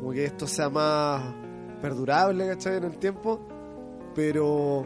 como 0.00 0.10
que 0.10 0.24
esto 0.24 0.48
sea 0.48 0.68
más 0.68 1.32
perdurable, 1.80 2.48
¿cachai? 2.48 2.78
En 2.78 2.84
el 2.84 2.98
tiempo, 2.98 3.40
pero 4.16 4.84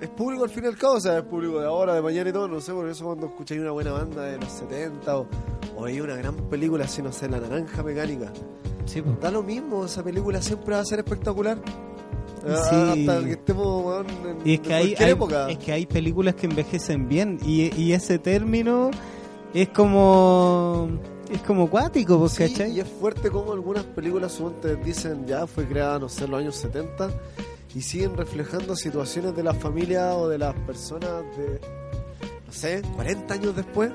es 0.00 0.08
público 0.08 0.44
al 0.44 0.50
fin 0.50 0.64
y 0.64 0.68
al 0.68 0.78
cabo, 0.78 0.94
o 0.94 1.00
sea, 1.00 1.18
es 1.18 1.24
público 1.24 1.60
de 1.60 1.66
ahora, 1.66 1.94
de 1.94 2.00
mañana 2.00 2.30
y 2.30 2.32
todo, 2.32 2.48
no 2.48 2.60
sé, 2.60 2.72
por 2.72 2.88
eso 2.88 3.04
cuando 3.04 3.26
escucháis 3.26 3.60
una 3.60 3.72
buena 3.72 3.92
banda 3.92 4.22
de 4.22 4.38
los 4.38 4.50
70 4.50 5.18
o, 5.18 5.26
o 5.76 5.84
hay 5.84 6.00
una 6.00 6.16
gran 6.16 6.36
película 6.48 6.86
así, 6.86 7.02
no 7.02 7.12
sé, 7.12 7.28
La 7.28 7.38
Naranja 7.38 7.82
Mecánica, 7.82 8.32
sí, 8.86 9.02
pues. 9.02 9.20
da 9.20 9.30
lo 9.30 9.42
mismo, 9.42 9.84
esa 9.84 10.02
película 10.02 10.40
siempre 10.42 10.74
va 10.74 10.80
a 10.80 10.84
ser 10.84 10.98
espectacular. 11.00 11.58
Ah, 12.46 12.56
Sí. 12.68 13.08
Hasta 13.08 13.24
que 13.24 13.32
estemos 13.32 14.04
en, 14.26 14.38
Y 14.44 14.54
es 14.54 14.60
que 14.60 14.68
en 14.68 14.74
hay, 14.74 14.82
cualquier 14.86 15.02
hay- 15.06 15.12
época. 15.12 15.50
es 15.50 15.58
que 15.58 15.72
hay 15.72 15.86
películas 15.86 16.34
que 16.34 16.46
envejecen 16.46 17.08
bien 17.08 17.38
y, 17.44 17.74
y 17.80 17.92
ese 17.92 18.18
término 18.18 18.90
es 19.54 19.68
como 19.70 20.88
es 21.30 21.40
como 21.42 21.70
cuático, 21.70 22.18
pues, 22.18 22.32
Sí, 22.32 22.42
¿cachai? 22.50 22.72
y 22.72 22.80
es 22.80 22.88
fuerte 22.88 23.30
como 23.30 23.52
algunas 23.52 23.84
películas 23.84 24.32
suponte 24.32 24.76
dicen 24.76 25.26
ya 25.26 25.46
fue 25.46 25.64
creada, 25.66 25.98
no 25.98 26.08
sé, 26.10 26.24
en 26.26 26.30
los 26.32 26.40
años 26.40 26.56
70 26.56 27.08
y 27.74 27.80
siguen 27.80 28.14
reflejando 28.16 28.76
situaciones 28.76 29.34
de 29.34 29.42
la 29.42 29.54
familia 29.54 30.14
o 30.14 30.28
de 30.28 30.36
las 30.38 30.54
personas 30.66 31.22
de, 31.38 31.60
no 32.46 32.52
sé, 32.52 32.82
40 32.94 33.34
años 33.34 33.56
después. 33.56 33.90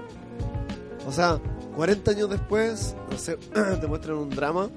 O 1.07 1.11
sea, 1.11 1.39
40 1.75 2.11
años 2.11 2.29
después, 2.29 2.95
no 3.11 3.17
sé, 3.17 3.37
te 3.81 3.87
muestran 3.87 4.17
un 4.17 4.29
drama 4.29 4.69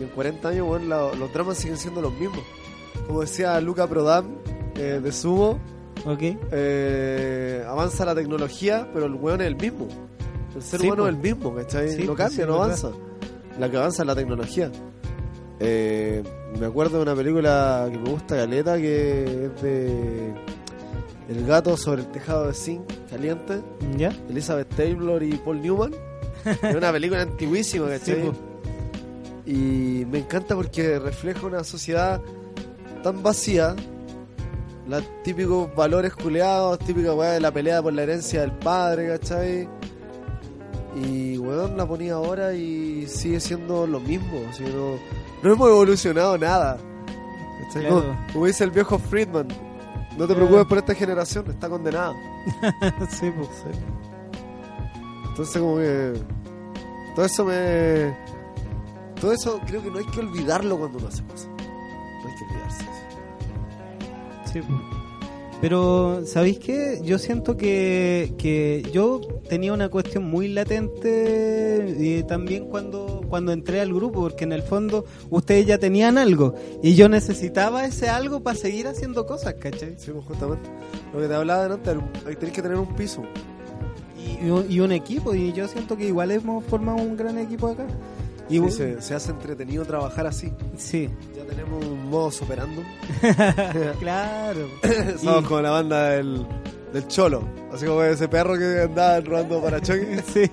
y 0.00 0.02
en 0.04 0.08
40 0.10 0.48
años, 0.48 0.66
bueno, 0.66 0.86
la- 0.86 1.14
los 1.14 1.32
dramas 1.32 1.58
siguen 1.58 1.76
siendo 1.76 2.00
los 2.00 2.12
mismos. 2.14 2.40
Como 3.06 3.20
decía 3.20 3.60
Luca 3.60 3.86
Prodan 3.86 4.36
eh, 4.76 5.00
de 5.02 5.12
Sumo, 5.12 5.58
Ok. 6.04 6.20
eh, 6.52 7.64
avanza 7.66 8.04
la 8.04 8.14
tecnología, 8.14 8.88
pero 8.92 9.06
el 9.06 9.14
weón 9.14 9.40
es 9.40 9.46
el 9.48 9.56
mismo. 9.56 9.88
El 10.54 10.62
ser 10.62 10.80
Sí, 10.80 10.86
humano 10.86 11.04
es 11.08 11.14
el 11.14 11.20
mismo, 11.20 11.54
¿cachai? 11.54 11.90
Sí, 11.92 12.04
no 12.04 12.14
cambia, 12.14 12.44
sí, 12.44 12.50
no 12.50 12.54
avanza. 12.62 12.90
La 13.58 13.70
que 13.70 13.76
avanza 13.76 14.02
es 14.02 14.06
la 14.06 14.14
tecnología. 14.14 14.70
Eh, 15.60 16.22
me 16.58 16.66
acuerdo 16.66 16.98
de 16.98 17.02
una 17.02 17.14
película 17.16 17.88
que 17.90 17.98
me 17.98 18.10
gusta, 18.10 18.36
Galeta, 18.36 18.76
que 18.76 19.22
es 19.56 19.62
de 19.62 20.34
El 21.28 21.46
gato 21.46 21.76
sobre 21.76 22.02
el 22.02 22.08
tejado 22.08 22.46
de 22.46 22.54
zinc 22.54 22.84
caliente, 23.10 23.60
¿Ya? 23.96 24.12
Elizabeth 24.30 24.68
Taylor 24.74 25.22
y 25.22 25.32
Paul 25.34 25.60
Newman. 25.60 25.94
Es 26.62 26.74
una 26.74 26.90
película 26.90 27.22
antiguísima, 27.22 27.86
Sí, 27.92 27.92
¿cachai? 28.12 28.22
po. 28.30 28.34
Y 29.44 30.06
me 30.10 30.18
encanta 30.18 30.54
porque 30.54 30.98
refleja 30.98 31.46
una 31.46 31.64
sociedad 31.64 32.20
tan 33.02 33.22
vacía. 33.22 33.74
Los 34.86 35.02
típicos 35.22 35.74
valores 35.74 36.14
culeados, 36.14 36.78
típica 36.78 37.12
weá 37.12 37.32
de 37.32 37.40
la 37.40 37.50
pelea 37.52 37.82
por 37.82 37.92
la 37.92 38.04
herencia 38.04 38.40
del 38.40 38.52
padre, 38.52 39.08
¿cachai? 39.08 39.68
Y 40.96 41.36
weón 41.36 41.76
la 41.76 41.86
ponía 41.86 42.14
ahora 42.14 42.54
y 42.54 43.06
sigue 43.06 43.38
siendo 43.38 43.86
lo 43.86 44.00
mismo. 44.00 44.40
no, 44.60 44.98
no 45.42 45.52
hemos 45.52 45.68
evolucionado 45.68 46.38
nada. 46.38 46.78
¿cachai? 47.64 47.82
Claro. 47.82 48.00
Como, 48.02 48.26
como 48.32 48.46
dice 48.46 48.64
el 48.64 48.70
viejo 48.70 48.98
Friedman, 48.98 49.48
no 50.18 50.26
te 50.26 50.34
preocupes 50.34 50.66
por 50.66 50.78
esta 50.78 50.94
generación, 50.94 51.48
está 51.48 51.68
condenada. 51.68 52.12
sí, 53.08 53.30
pues. 53.30 53.48
Entonces 55.28 55.62
como 55.62 55.76
que 55.76 56.12
todo 57.14 57.24
eso 57.24 57.44
me 57.44 58.16
todo 59.20 59.32
eso 59.32 59.60
creo 59.64 59.80
que 59.80 59.90
no 59.90 59.98
hay 59.98 60.06
que 60.06 60.18
olvidarlo 60.18 60.76
cuando 60.76 60.98
uno 60.98 61.06
hace 61.06 61.22
cosas. 61.22 61.48
No 61.48 62.28
hay 62.28 62.34
que 62.36 62.44
olvidarse. 62.44 62.84
de 62.84 62.90
eso. 62.90 64.52
Sí, 64.52 64.60
pues. 64.60 64.97
Pero, 65.60 66.24
¿sabéis 66.24 66.60
qué? 66.60 67.00
Yo 67.02 67.18
siento 67.18 67.56
que, 67.56 68.32
que 68.38 68.88
yo 68.92 69.20
tenía 69.48 69.72
una 69.72 69.88
cuestión 69.88 70.24
muy 70.24 70.46
latente 70.46 71.96
y 71.98 72.22
también 72.22 72.66
cuando, 72.66 73.22
cuando 73.28 73.50
entré 73.50 73.80
al 73.80 73.92
grupo, 73.92 74.20
porque 74.20 74.44
en 74.44 74.52
el 74.52 74.62
fondo 74.62 75.04
ustedes 75.30 75.66
ya 75.66 75.78
tenían 75.78 76.16
algo 76.16 76.54
y 76.80 76.94
yo 76.94 77.08
necesitaba 77.08 77.84
ese 77.86 78.08
algo 78.08 78.40
para 78.40 78.56
seguir 78.56 78.86
haciendo 78.86 79.26
cosas, 79.26 79.54
¿cachai? 79.54 79.96
Sí, 79.98 80.12
pues, 80.12 80.24
justamente. 80.26 80.70
Lo 81.12 81.20
que 81.20 81.26
te 81.26 81.34
hablaba 81.34 81.64
delante, 81.64 81.90
hay 82.26 82.36
tenés 82.36 82.54
que 82.54 82.62
tener 82.62 82.78
un 82.78 82.94
piso. 82.94 83.22
Y, 84.16 84.46
y 84.46 84.50
un, 84.50 84.70
y 84.70 84.78
un 84.78 84.92
equipo, 84.92 85.34
y 85.34 85.52
yo 85.52 85.66
siento 85.66 85.96
que 85.96 86.06
igual 86.06 86.30
hemos 86.30 86.64
formado 86.66 86.98
un 86.98 87.16
gran 87.16 87.36
equipo 87.36 87.66
acá. 87.66 87.86
Y 88.48 88.54
Sí, 88.54 88.58
bu- 88.60 88.70
se, 88.70 89.02
se 89.02 89.14
hace 89.14 89.30
entretenido 89.30 89.84
trabajar 89.84 90.26
así. 90.26 90.52
sí, 90.76 91.10
Ya 91.36 91.44
tenemos 91.44 91.84
un 91.84 92.08
modo 92.08 92.28
operandum. 92.40 92.84
claro. 94.00 94.68
Somos 95.22 95.42
Y- 95.42 95.46
como 95.46 95.60
la 95.60 95.70
banda 95.70 96.08
del, 96.10 96.46
del 96.92 97.06
Cholo. 97.08 97.42
Así 97.72 97.84
como 97.84 98.02
ese 98.02 98.26
perro 98.28 98.56
que 98.56 98.82
andaba 98.82 99.20
robando 99.20 99.60
para 99.62 99.80
choque. 99.80 100.22
Sí. 100.32 100.50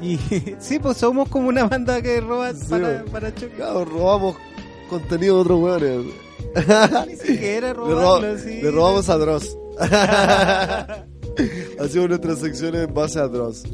Y 0.00 0.18
sí, 0.58 0.78
pues 0.80 0.96
somos 0.96 1.28
como 1.28 1.48
una 1.48 1.64
banda 1.68 2.02
que 2.02 2.20
roba 2.20 2.52
Sí, 2.54 2.64
para, 2.68 3.02
bo. 3.04 3.10
para 3.12 3.32
choque. 3.34 3.54
Claro, 3.54 3.84
robamos 3.84 4.36
contenido 4.90 5.36
de 5.36 5.40
otros 5.42 5.60
hueones. 5.60 6.14
Ni 7.06 7.16
siquiera 7.16 7.68
Le, 7.68 7.74
robarlo, 7.74 8.32
ro- 8.32 8.38
sí. 8.38 8.60
le 8.62 8.70
robamos 8.72 9.08
a 9.08 9.16
Dross. 9.16 9.56
Hacíamos 11.78 12.08
nuestras 12.10 12.38
secciones 12.40 12.88
en 12.88 12.94
base 12.94 13.18
a 13.20 13.28
Dross. 13.28 13.58
Sí, 13.62 13.70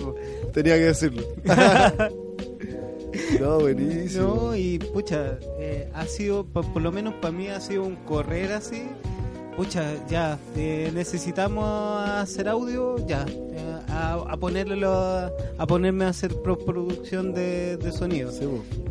po. 0.00 0.14
Tenía 0.54 0.76
que 0.76 0.84
decirlo. 0.84 1.22
no, 3.40 3.58
buenísimo. 3.58 4.34
No, 4.36 4.56
y 4.56 4.78
pucha, 4.78 5.36
eh, 5.58 5.90
ha 5.92 6.06
sido, 6.06 6.46
por, 6.46 6.72
por 6.72 6.80
lo 6.80 6.92
menos 6.92 7.14
para 7.14 7.32
mí 7.32 7.48
ha 7.48 7.60
sido 7.60 7.82
un 7.82 7.96
correr 7.96 8.52
así. 8.52 8.84
Pucha, 9.56 9.84
ya, 10.08 10.38
eh, 10.56 10.90
necesitamos 10.94 12.08
hacer 12.08 12.48
audio, 12.48 13.04
ya, 13.06 13.26
eh, 13.28 13.78
a, 13.88 14.14
a 14.14 14.36
ponerlo, 14.36 14.90
a 14.92 15.66
ponerme 15.66 16.04
a 16.04 16.08
hacer 16.08 16.34
producción 16.36 17.34
de, 17.34 17.76
de 17.76 17.92
sonido. 17.92 18.32
Sí. 18.32 18.46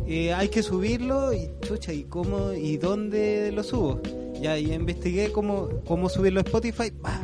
Eh, 0.06 0.34
hay 0.34 0.48
que 0.48 0.62
subirlo 0.62 1.32
y 1.32 1.50
chucha, 1.62 1.92
¿y 1.92 2.04
cómo 2.04 2.52
y 2.52 2.76
dónde 2.76 3.52
lo 3.52 3.62
subo? 3.62 4.00
Ya, 4.40 4.58
y 4.58 4.72
investigué 4.72 5.32
cómo, 5.32 5.68
cómo 5.86 6.10
subirlo 6.10 6.40
a 6.40 6.42
Spotify, 6.42 6.92
¡bah! 7.00 7.20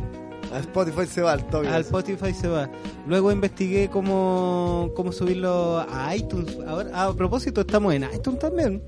A 0.52 0.58
Spotify 0.58 1.06
se 1.06 1.22
va 1.22 1.32
al 1.32 1.46
toque. 1.48 1.68
al 1.68 1.82
Spotify 1.82 2.32
se 2.32 2.48
va. 2.48 2.68
Luego 3.06 3.30
investigué 3.30 3.88
cómo, 3.88 4.90
cómo 4.94 5.12
subirlo 5.12 5.84
a 5.88 6.14
iTunes. 6.16 6.58
Ahora, 6.66 6.90
ah, 6.92 7.06
a 7.06 7.14
propósito, 7.14 7.60
estamos 7.60 7.94
en 7.94 8.04
iTunes 8.14 8.40
también. 8.40 8.82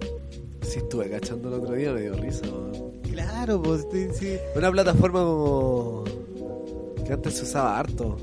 Sí, 0.63 0.79
estuve 0.79 1.11
cachando 1.11 1.49
el 1.49 1.55
otro 1.55 1.75
día, 1.75 1.93
me 1.93 2.03
dio 2.03 2.15
risa. 2.15 2.47
Claro, 3.13 3.61
pues 3.63 3.87
sí. 4.19 4.37
Una 4.57 4.71
plataforma 4.71 5.21
como. 5.21 6.05
que 7.07 7.13
antes 7.13 7.35
se 7.35 7.43
usaba 7.45 7.79
harto. 7.79 8.17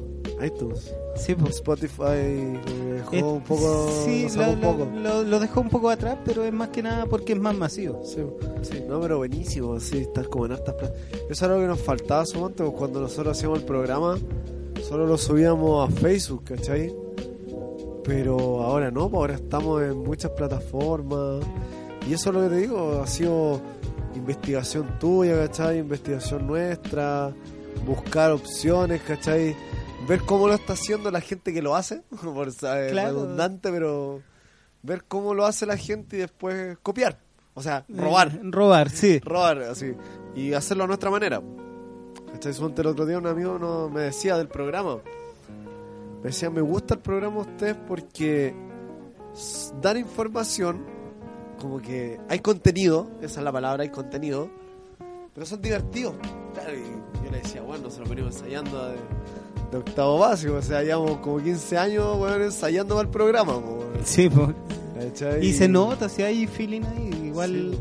iTunes. 0.43 0.93
Sí, 1.19 1.35
pues. 1.35 1.55
Spotify 1.55 2.03
me 2.83 2.93
dejó 2.93 3.15
Eh, 3.15 3.23
un 3.23 3.41
poco. 3.41 3.89
sí, 4.05 4.27
lo 4.35 4.49
un 4.51 4.59
poco. 4.61 4.87
lo- 4.95 5.23
lo 5.23 5.39
dejó 5.39 5.61
un 5.61 5.69
poco 5.69 5.89
atrás, 5.89 6.17
pero 6.25 6.43
es 6.43 6.53
más 6.53 6.69
que 6.69 6.81
nada 6.81 7.05
porque 7.05 7.33
es 7.33 7.39
más 7.39 7.55
masivo. 7.55 8.01
Sí. 8.05 8.19
No, 8.87 8.99
pero 9.01 9.17
buenísimo, 9.17 9.79
sí, 9.79 9.99
estar 9.99 10.27
como 10.29 10.45
en 10.45 10.53
hartas 10.53 10.75
Eso 11.13 11.27
es 11.29 11.43
algo 11.43 11.59
que 11.59 11.67
nos 11.67 11.79
faltaba 11.81 12.25
su 12.25 12.43
antes, 12.45 12.65
pues, 12.65 12.77
cuando 12.77 13.01
nosotros 13.01 13.37
hacíamos 13.37 13.59
el 13.59 13.65
programa, 13.65 14.17
solo 14.87 15.05
lo 15.05 15.17
subíamos 15.17 15.87
a 15.89 15.91
Facebook, 15.91 16.43
¿cachai? 16.45 16.93
Pero 18.03 18.63
ahora 18.63 18.89
no, 18.91 19.09
pues 19.09 19.19
ahora 19.19 19.35
estamos 19.35 19.81
en 19.83 19.97
muchas 20.03 20.31
plataformas. 20.31 21.43
Y 22.09 22.13
eso 22.13 22.29
es 22.29 22.35
lo 22.35 22.41
que 22.43 22.49
te 22.49 22.55
digo, 22.61 23.01
ha 23.03 23.07
sido 23.07 23.59
investigación 24.15 24.97
tuya, 24.99 25.35
¿cachai? 25.45 25.79
Investigación 25.79 26.47
nuestra, 26.47 27.31
buscar 27.85 28.31
opciones, 28.31 29.01
¿cachai? 29.01 29.55
Ver 30.09 30.21
cómo 30.23 30.47
lo 30.47 30.55
está 30.55 30.73
haciendo 30.73 31.09
la 31.11 31.21
gente 31.21 31.53
que 31.53 31.61
lo 31.61 31.75
hace, 31.75 32.01
por 32.23 32.51
ser 32.51 32.91
Claro. 32.91 33.09
redundante, 33.21 33.71
pero 33.71 34.21
ver 34.83 35.03
cómo 35.07 35.33
lo 35.33 35.45
hace 35.45 35.65
la 35.65 35.77
gente 35.77 36.17
y 36.17 36.19
después 36.19 36.77
copiar. 36.83 37.19
O 37.53 37.61
sea, 37.61 37.85
robar 37.89 38.29
Eh, 38.33 38.39
robar, 38.43 38.89
sí. 38.89 39.19
robar 39.19 39.59
así 39.63 39.93
y 40.35 40.53
hacerlo 40.53 40.85
a 40.85 40.87
nuestra 40.87 41.09
manera. 41.11 41.41
Suponte 42.41 42.81
el 42.81 42.87
otro 42.87 43.05
día 43.05 43.17
un 43.17 43.27
amigo 43.27 43.57
no, 43.59 43.89
me 43.89 44.01
decía 44.01 44.37
del 44.37 44.47
programa. 44.47 44.97
Me 46.21 46.29
decía, 46.29 46.49
me 46.49 46.61
gusta 46.61 46.95
el 46.95 46.99
programa 47.01 47.35
de 47.35 47.41
ustedes 47.51 47.75
porque 47.87 48.53
dan 49.81 49.97
información, 49.97 50.85
como 51.59 51.81
que 51.81 52.19
hay 52.29 52.39
contenido, 52.39 53.09
esa 53.21 53.39
es 53.39 53.43
la 53.43 53.51
palabra, 53.51 53.83
hay 53.83 53.89
contenido, 53.89 54.49
pero 55.33 55.45
son 55.45 55.61
divertidos. 55.61 56.15
Claro, 56.53 56.73
y 56.73 57.25
yo 57.25 57.31
le 57.31 57.37
decía, 57.39 57.61
bueno, 57.61 57.83
nosotros 57.85 58.09
venimos 58.09 58.35
ensayando 58.35 58.93
de, 59.71 59.77
octavo 59.77 60.19
básico, 60.19 60.55
o 60.55 60.61
sea, 60.61 60.83
llevamos 60.83 61.17
como 61.17 61.41
15 61.41 61.77
años 61.77 62.17
bueno, 62.17 62.43
ensayando 62.43 62.95
para 62.95 63.07
el 63.07 63.11
programa. 63.11 63.53
po, 63.53 63.83
Sí, 64.03 64.29
pues. 64.29 64.49
¿cachai? 64.97 65.45
Y 65.45 65.53
se 65.53 65.67
nota, 65.67 66.09
si 66.09 66.23
hay 66.23 66.47
feeling 66.47 66.81
ahí. 66.83 67.27
Igual, 67.27 67.77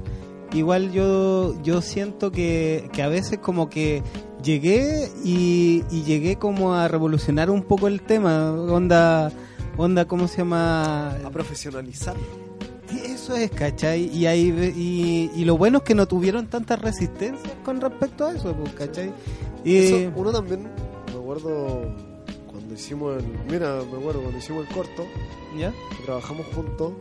igual 0.53 0.93
yo, 0.93 1.61
yo 1.62 1.82
siento 1.82 2.30
que, 2.30 2.89
que 2.93 3.03
a 3.03 3.09
veces 3.09 3.39
como 3.39 3.68
que 3.68 4.03
llegué 4.43 5.11
y, 5.24 5.84
y 5.91 6.03
llegué 6.05 6.36
como 6.36 6.74
a 6.74 6.89
revolucionar 6.89 7.51
un 7.51 7.62
poco 7.62 7.89
el 7.89 8.03
tema. 8.03 8.53
Onda, 8.53 9.32
onda 9.76 10.05
¿cómo 10.07 10.28
se 10.28 10.39
llama? 10.39 11.11
A 11.24 11.30
profesionalizar. 11.30 12.16
Eso 13.05 13.36
es, 13.36 13.51
¿cachai? 13.51 14.07
Y, 14.14 14.26
ahí, 14.26 14.49
y, 14.76 15.30
y 15.39 15.45
lo 15.45 15.59
bueno 15.59 15.78
es 15.78 15.84
que 15.84 15.95
no 15.95 16.09
tuvieron 16.09 16.47
tantas 16.47 16.80
resistencias 16.80 17.53
con 17.64 17.80
respecto 17.80 18.26
a 18.26 18.32
eso, 18.32 18.55
pues, 18.55 18.72
¿cachai? 18.74 19.12
Y, 19.64 19.76
Eso, 19.76 20.12
uno 20.16 20.32
también, 20.32 20.68
acuerdo 21.29 21.83
cuando 22.51 22.74
hicimos 22.74 23.22
el. 23.22 23.26
Mira, 23.51 23.83
me 23.91 23.99
acuerdo 23.99 24.22
cuando 24.22 24.39
hicimos 24.39 24.66
el 24.66 24.74
corto, 24.74 25.07
¿Ya? 25.59 25.72
que 25.97 26.05
trabajamos 26.05 26.47
juntos. 26.55 26.95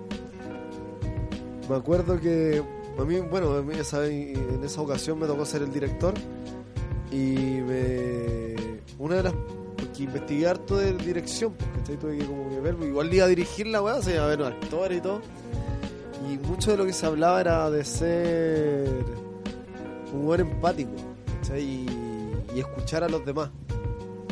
Me 1.69 1.75
acuerdo 1.78 2.19
que 2.19 2.61
a 2.99 3.05
mí, 3.05 3.19
bueno, 3.21 3.53
a 3.53 3.61
mí 3.61 3.75
esa, 3.75 4.05
en 4.05 4.61
esa 4.63 4.82
ocasión 4.82 5.17
me 5.17 5.28
tocó 5.28 5.45
ser 5.45 5.61
el 5.61 5.71
director 5.71 6.13
y 7.09 7.61
me. 7.65 8.55
Una 8.99 9.15
de 9.15 9.23
las. 9.23 9.34
Porque 9.78 10.03
investigué 10.03 10.47
harto 10.47 10.75
de 10.75 10.91
dirección, 10.93 11.53
porque 11.53 11.95
tuve 11.95 12.17
que 12.17 12.25
como 12.25 12.49
que 12.49 12.59
ver, 12.59 12.75
igual 12.82 13.13
iba 13.13 13.25
a 13.25 13.28
dirigir 13.30 13.67
la 13.67 13.82
weá, 13.82 13.95
o 13.95 14.01
sea, 14.01 14.15
iba 14.15 14.25
a 14.25 14.28
ver 14.28 14.41
actores 14.41 14.97
y 14.97 15.01
todo. 15.01 15.21
Y 16.30 16.38
mucho 16.39 16.71
de 16.71 16.78
lo 16.78 16.86
que 16.86 16.91
se 16.91 17.05
hablaba 17.05 17.39
era 17.39 17.69
de 17.69 17.86
ser 17.86 19.05
un 20.13 20.25
buen 20.25 20.41
empático, 20.41 20.91
¿cachai? 21.41 21.61
Y, 21.63 21.86
y 22.55 22.59
escuchar 22.59 23.05
a 23.05 23.07
los 23.09 23.25
demás. 23.25 23.51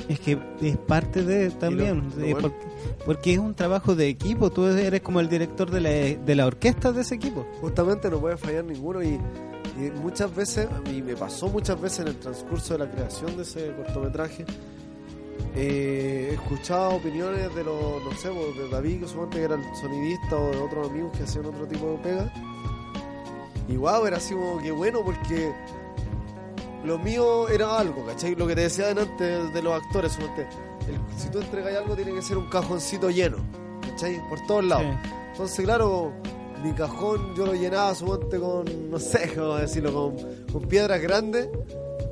Es 0.07 0.19
que 0.19 0.37
es 0.61 0.77
parte 0.77 1.23
de 1.23 1.49
también, 1.49 2.11
lo 2.15 2.23
eh, 2.23 2.33
bueno. 2.33 2.41
porque, 2.41 2.65
porque 3.05 3.33
es 3.33 3.39
un 3.39 3.55
trabajo 3.55 3.95
de 3.95 4.07
equipo, 4.07 4.51
tú 4.51 4.65
eres 4.65 5.01
como 5.01 5.19
el 5.19 5.29
director 5.29 5.71
de 5.71 5.81
la, 5.81 5.89
de 5.89 6.35
la 6.35 6.45
orquesta 6.45 6.91
de 6.91 7.01
ese 7.01 7.15
equipo. 7.15 7.45
Justamente 7.61 8.09
no 8.09 8.19
puede 8.19 8.37
fallar 8.37 8.65
ninguno 8.65 9.01
y, 9.01 9.19
y 9.77 9.91
muchas 10.01 10.33
veces, 10.35 10.67
y 10.93 11.01
me 11.01 11.15
pasó 11.15 11.47
muchas 11.47 11.81
veces 11.81 11.99
en 11.99 12.07
el 12.09 12.15
transcurso 12.17 12.73
de 12.77 12.85
la 12.85 12.91
creación 12.91 13.35
de 13.35 13.43
ese 13.43 13.73
cortometraje, 13.75 14.45
eh, 15.55 16.27
he 16.31 16.33
escuchado 16.33 16.95
opiniones 16.95 17.53
de 17.55 17.63
los, 17.63 18.03
no 18.03 18.11
sé, 18.11 18.29
pues, 18.29 18.57
de 18.57 18.69
David, 18.69 19.01
que 19.01 19.07
suponte 19.07 19.37
que 19.37 19.43
era 19.43 19.55
el 19.55 19.63
sonidista, 19.79 20.35
o 20.35 20.51
de 20.51 20.57
otros 20.57 20.89
amigos 20.89 21.17
que 21.17 21.23
hacían 21.23 21.45
otro 21.45 21.65
tipo 21.65 21.91
de 21.91 21.97
pega. 21.97 22.33
Y 23.67 23.77
wow, 23.77 24.05
era 24.05 24.17
así 24.17 24.33
como 24.33 24.61
que 24.61 24.71
bueno, 24.71 24.99
porque 25.03 25.51
lo 26.85 26.97
mío 26.99 27.47
era 27.49 27.77
algo, 27.77 28.05
¿cachai? 28.05 28.35
Lo 28.35 28.47
que 28.47 28.55
te 28.55 28.61
decía 28.61 28.89
antes 28.89 29.53
de 29.53 29.61
los 29.61 29.73
actores, 29.73 30.17
el- 30.17 31.17
si 31.17 31.29
tú 31.29 31.39
entregas 31.39 31.75
algo 31.75 31.95
tiene 31.95 32.13
que 32.13 32.21
ser 32.21 32.37
un 32.37 32.49
cajoncito 32.49 33.09
lleno, 33.09 33.37
¿cachai? 33.89 34.19
Por 34.29 34.39
todos 34.47 34.63
lados. 34.65 34.85
Sí. 35.03 35.09
Entonces, 35.31 35.65
claro, 35.65 36.13
mi 36.63 36.71
cajón 36.73 37.35
yo 37.35 37.45
lo 37.45 37.53
llenaba 37.53 37.93
suponte 37.95 38.39
con, 38.39 38.65
no 38.89 38.99
sé 38.99 39.31
cómo 39.35 39.55
decirlo, 39.55 39.93
con, 39.93 40.15
con 40.51 40.61
piedras 40.69 41.01
grandes. 41.01 41.49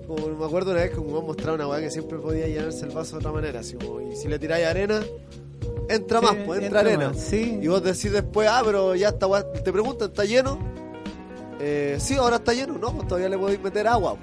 Como 0.07 0.28
me 0.28 0.45
acuerdo 0.45 0.71
una 0.71 0.82
vez 0.82 0.91
que 0.91 0.99
me 0.99 1.21
mostraba 1.21 1.53
una 1.55 1.67
weá 1.67 1.80
que 1.80 1.89
siempre 1.89 2.17
podía 2.19 2.45
llenarse 2.47 2.86
el 2.86 2.91
vaso 2.91 3.13
de 3.13 3.17
otra 3.19 3.32
manera. 3.32 3.61
Así 3.61 3.76
como, 3.76 4.01
y 4.01 4.15
si 4.15 4.28
le 4.28 4.38
tiráis 4.38 4.65
arena, 4.65 5.01
entra 5.89 6.19
Sí, 6.19 6.26
más, 6.26 6.36
pues 6.45 6.61
entra, 6.61 6.82
entra 6.82 6.93
arena. 6.93 7.09
más, 7.09 7.17
sí. 7.19 7.59
Y 7.61 7.67
vos 7.67 7.82
decís 7.82 8.11
después, 8.11 8.47
ah, 8.51 8.61
pero 8.65 8.95
ya 8.95 9.09
está, 9.09 9.28
te 9.53 9.71
preguntan, 9.71 10.09
¿está 10.09 10.26
lleno? 10.26 10.59
Eh, 11.59 11.97
sí, 11.99 12.15
ahora 12.15 12.36
está 12.36 12.53
lleno. 12.53 12.78
No, 12.78 12.91
pues 12.93 13.07
todavía 13.07 13.30
le 13.30 13.38
podéis 13.38 13.61
meter 13.61 13.88
agua. 13.88 14.17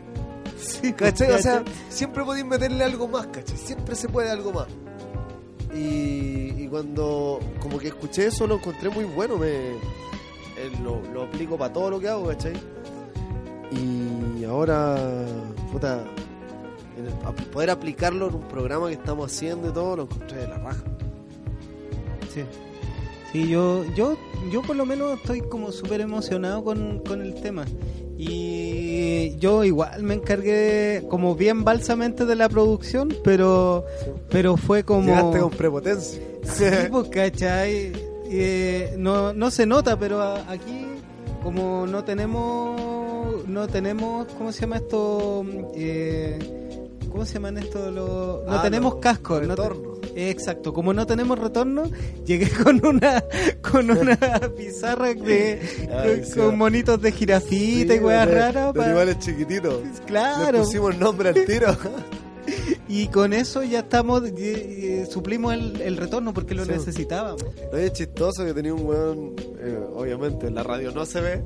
Sí, 0.60 0.92
¿Cachai? 0.92 1.30
O 1.32 1.38
sea, 1.38 1.62
siempre 1.88 2.22
podéis 2.24 2.44
meterle 2.46 2.84
algo 2.84 3.08
más, 3.08 3.26
¿cachai? 3.28 3.56
Siempre 3.56 3.94
se 3.94 4.08
puede 4.08 4.30
algo 4.30 4.52
más. 4.52 4.66
Y, 5.74 6.62
y 6.64 6.68
cuando 6.68 7.38
como 7.60 7.78
que 7.78 7.88
escuché 7.88 8.26
eso 8.26 8.46
lo 8.46 8.56
encontré 8.56 8.90
muy 8.90 9.04
bueno, 9.04 9.36
me 9.36 9.48
eh, 9.48 9.76
lo, 10.82 11.00
lo 11.12 11.22
aplico 11.24 11.56
para 11.56 11.72
todo 11.72 11.90
lo 11.90 12.00
que 12.00 12.08
hago, 12.08 12.26
¿cachai? 12.26 12.54
Y 13.70 14.44
ahora, 14.44 14.96
puta, 15.70 16.04
el- 16.96 17.46
poder 17.50 17.70
aplicarlo 17.70 18.28
en 18.28 18.34
un 18.34 18.48
programa 18.48 18.88
que 18.88 18.94
estamos 18.94 19.32
haciendo 19.32 19.68
y 19.68 19.72
todo, 19.72 19.96
lo 19.96 20.02
encontré 20.04 20.38
de 20.38 20.48
la 20.48 20.58
raja. 20.58 20.82
Sí. 22.34 22.42
Sí, 23.32 23.48
yo, 23.48 23.84
yo, 23.94 24.16
yo 24.50 24.60
por 24.62 24.74
lo 24.74 24.84
menos 24.84 25.12
estoy 25.20 25.40
como 25.42 25.70
súper 25.70 26.00
emocionado 26.00 26.64
con, 26.64 26.98
con 27.06 27.22
el 27.22 27.40
tema. 27.40 27.64
Y 28.22 29.36
yo 29.38 29.64
igual 29.64 30.02
me 30.02 30.12
encargué 30.12 31.06
como 31.08 31.34
bien 31.34 31.64
balsamente 31.64 32.26
de 32.26 32.36
la 32.36 32.50
producción, 32.50 33.16
pero, 33.24 33.86
pero 34.28 34.58
fue 34.58 34.84
como... 34.84 35.06
Llegaste 35.06 35.38
con 35.38 35.50
prepotencia. 35.52 36.20
Sí, 36.44 36.64
pues, 36.90 37.08
¿cachai? 37.08 37.92
Eh, 38.26 38.94
no, 38.98 39.32
no 39.32 39.50
se 39.50 39.64
nota, 39.64 39.98
pero 39.98 40.20
aquí 40.20 40.86
como 41.42 41.86
no 41.86 42.04
tenemos, 42.04 43.48
no 43.48 43.66
tenemos, 43.68 44.26
¿cómo 44.36 44.52
se 44.52 44.60
llama 44.60 44.76
esto? 44.76 45.42
Eh, 45.74 46.38
¿Cómo 47.10 47.26
se 47.26 47.34
llaman 47.34 47.58
esto? 47.58 47.90
Los- 47.90 48.44
no 48.46 48.52
Ah, 48.52 48.62
tenemos 48.62 48.92
los 48.94 49.02
casco. 49.02 49.40
no 49.40 49.54
te-. 49.54 50.30
Exacto, 50.30 50.72
como 50.72 50.92
no 50.92 51.06
tenemos 51.06 51.38
retorno, 51.38 51.84
llegué 52.26 52.48
con 52.50 52.84
una 52.84 53.22
con 53.60 53.90
una 53.90 54.16
pizarra 54.56 55.14
de 55.14 55.60
Ay, 55.92 56.22
con, 56.34 56.56
monitos 56.58 57.00
de 57.00 57.12
jirafita 57.12 57.94
y 57.94 57.98
weas 57.98 58.28
raras. 58.30 58.72
De 58.74 58.78
pa- 58.80 58.86
animales 58.86 59.18
chiquititos. 59.18 59.82
Le 59.84 59.90
Claro, 60.06 60.58
pusimos 60.60 60.96
nombre 60.96 61.28
al 61.30 61.44
tiro. 61.44 61.76
y 62.88 63.06
con 63.08 63.32
eso 63.32 63.62
ya 63.62 63.80
estamos, 63.80 64.22
y 64.28 65.04
suplimos 65.08 65.54
el, 65.54 65.80
el 65.80 65.96
retorno 65.96 66.34
porque 66.34 66.54
lo 66.54 66.64
Sí. 66.64 66.72
necesitábamos. 66.72 67.44
No 67.70 67.78
es 67.78 67.92
chistoso 67.92 68.44
que 68.44 68.52
tenía 68.54 68.74
un 68.74 68.84
weón, 68.86 69.34
eh, 69.60 69.78
obviamente 69.94 70.46
en 70.48 70.54
la 70.56 70.62
radio 70.64 70.90
no 70.90 71.06
se 71.06 71.20
ve. 71.20 71.44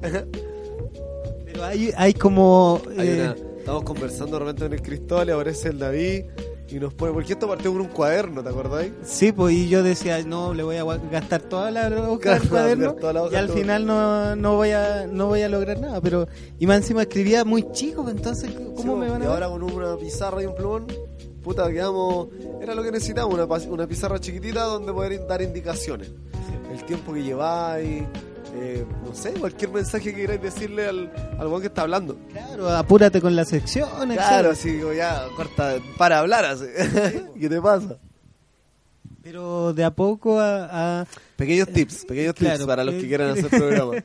Pero 1.45 1.65
hay, 1.65 1.93
hay 1.97 2.15
como... 2.15 2.81
Hay 2.97 3.09
eh, 3.09 3.21
una- 3.23 3.37
estamos 3.65 3.83
conversando 3.85 4.39
de 4.39 4.45
repente 4.45 4.67
en 4.67 4.73
el 4.75 4.83
Cristóbal 4.83 5.27
y 5.29 5.33
aparece 5.33 5.71
el 5.71 5.79
David 5.79 6.25
y 6.69 6.75
nos 6.79 6.93
pone, 6.93 7.13
porque 7.15 7.33
esto 7.33 7.49
partió 7.49 7.73
con 7.73 7.81
un 7.81 7.87
cuaderno, 7.89 8.43
¿te 8.43 8.51
acordáis? 8.51 8.93
Sí, 9.03 9.33
pues 9.33 9.55
y 9.55 9.71
yo 9.71 9.83
decía, 9.83 10.23
no, 10.23 10.53
le 10.53 10.63
voy 10.63 10.77
a 10.77 10.85
gastar 11.11 11.41
toda 11.41 11.71
la 11.71 11.89
hoja 12.11 12.39
del 12.39 12.49
cuaderno 12.51 12.93
toda 12.93 13.15
la 13.15 13.23
hoja, 13.23 13.33
y 13.33 13.37
al 13.37 13.47
todo. 13.47 13.57
final 13.57 13.87
no, 13.87 14.37
no 14.37 14.57
voy 14.57 14.73
a 14.73 15.07
no 15.07 15.29
voy 15.29 15.41
a 15.41 15.49
lograr 15.49 15.81
nada, 15.81 15.99
pero 16.03 16.29
y 16.59 16.67
más 16.67 16.77
encima 16.77 17.01
escribía 17.03 17.43
muy 17.47 17.73
chico, 17.73 18.03
pues, 18.03 18.15
entonces 18.17 18.51
¿cómo 18.77 18.95
Sí, 18.97 19.01
me 19.01 19.09
van 19.09 19.23
y 19.23 19.25
a 19.25 19.29
ahora 19.31 19.49
con 19.49 19.63
una 19.63 19.97
pizarra 19.97 20.43
y 20.43 20.47
un 20.47 20.55
plumón, 20.55 20.87
puta, 21.43 21.71
quedamos. 21.73 22.29
Era 22.61 22.75
lo 22.75 22.83
que 22.83 22.93
necesitábamos, 22.93 23.35
una, 23.35 23.73
una 23.73 23.87
pizarra 23.87 24.21
chiquitita 24.21 24.63
donde 24.65 24.93
poder 24.93 25.27
dar 25.27 25.41
indicaciones. 25.41 26.11
El 26.71 26.85
tiempo 26.85 27.15
que 27.15 27.23
lleváis, 27.23 28.03
eh, 28.57 28.85
no 29.05 29.15
sé, 29.15 29.33
cualquier 29.33 29.71
mensaje 29.71 30.11
que 30.13 30.21
queráis 30.23 30.41
decirle 30.43 30.87
al, 30.87 31.13
al 31.39 31.47
weón 31.49 31.61
que 31.61 31.67
está 31.69 31.83
hablando. 31.83 32.17
Claro, 32.31 32.69
apúrate 32.71 33.21
con 33.21 33.35
las 33.37 33.49
secciones. 33.49 34.17
Claro, 34.17 34.51
así 34.51 34.79
como 34.81 34.93
ya, 34.93 35.25
corta, 35.37 35.77
para 35.99 36.21
hablar 36.21 36.45
así. 36.45 36.67
¿Qué 37.41 37.49
te 37.49 37.61
pasa? 37.61 37.99
Pero 39.23 39.73
de 39.73 39.85
a 39.85 39.91
poco 39.91 40.39
a, 40.39 41.01
a- 41.01 41.07
Pequeños 41.37 41.69
tips, 41.69 42.05
pequeños 42.05 42.35
Claro, 42.35 42.57
tips 42.57 42.67
para 42.67 42.85
los 42.85 42.95
eh, 42.95 43.01
que 43.01 43.09
quieran 43.09 43.31
hacer 43.31 43.49
programas. 43.51 44.05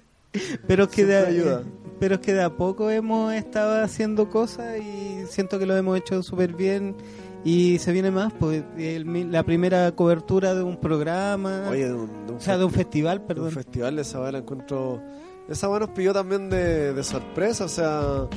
pero 0.67 0.83
es 0.85 0.89
que 0.89 1.05
de, 1.05 1.17
ayuda. 1.17 1.63
pero 1.99 2.15
es 2.15 2.21
que 2.21 2.33
de 2.33 2.41
a 2.43 2.49
poco 2.49 2.89
hemos 2.89 3.33
estado 3.33 3.83
haciendo 3.83 4.29
cosas 4.29 4.77
y 4.79 5.25
siento 5.29 5.59
que 5.59 5.65
lo 5.65 5.75
hemos 5.75 5.97
hecho 5.97 6.23
súper 6.23 6.53
bien 6.53 6.95
y 7.43 7.79
se 7.79 7.91
viene 7.91 8.11
más, 8.11 8.33
pues 8.33 8.63
el 8.77 9.31
la 9.31 9.43
primera 9.43 9.91
cobertura 9.93 10.53
de 10.55 10.63
un 10.63 10.77
programa, 10.77 11.67
Oye, 11.69 11.87
de 11.87 11.93
un, 11.93 12.25
de 12.25 12.31
un 12.33 12.37
o 12.37 12.41
sea, 12.41 12.57
de 12.57 12.65
un 12.65 12.71
festival, 12.71 13.17
de 13.19 13.21
un 13.23 13.27
perdón. 13.27 13.51
festival, 13.51 13.99
esa 13.99 14.19
weá 14.21 14.31
la 14.31 14.37
encuentro. 14.39 15.01
Esa 15.47 15.67
nos 15.79 15.89
pilló 15.89 16.13
también 16.13 16.49
de, 16.49 16.93
de 16.93 17.03
sorpresa, 17.03 17.65
o 17.65 17.69
sea. 17.69 18.27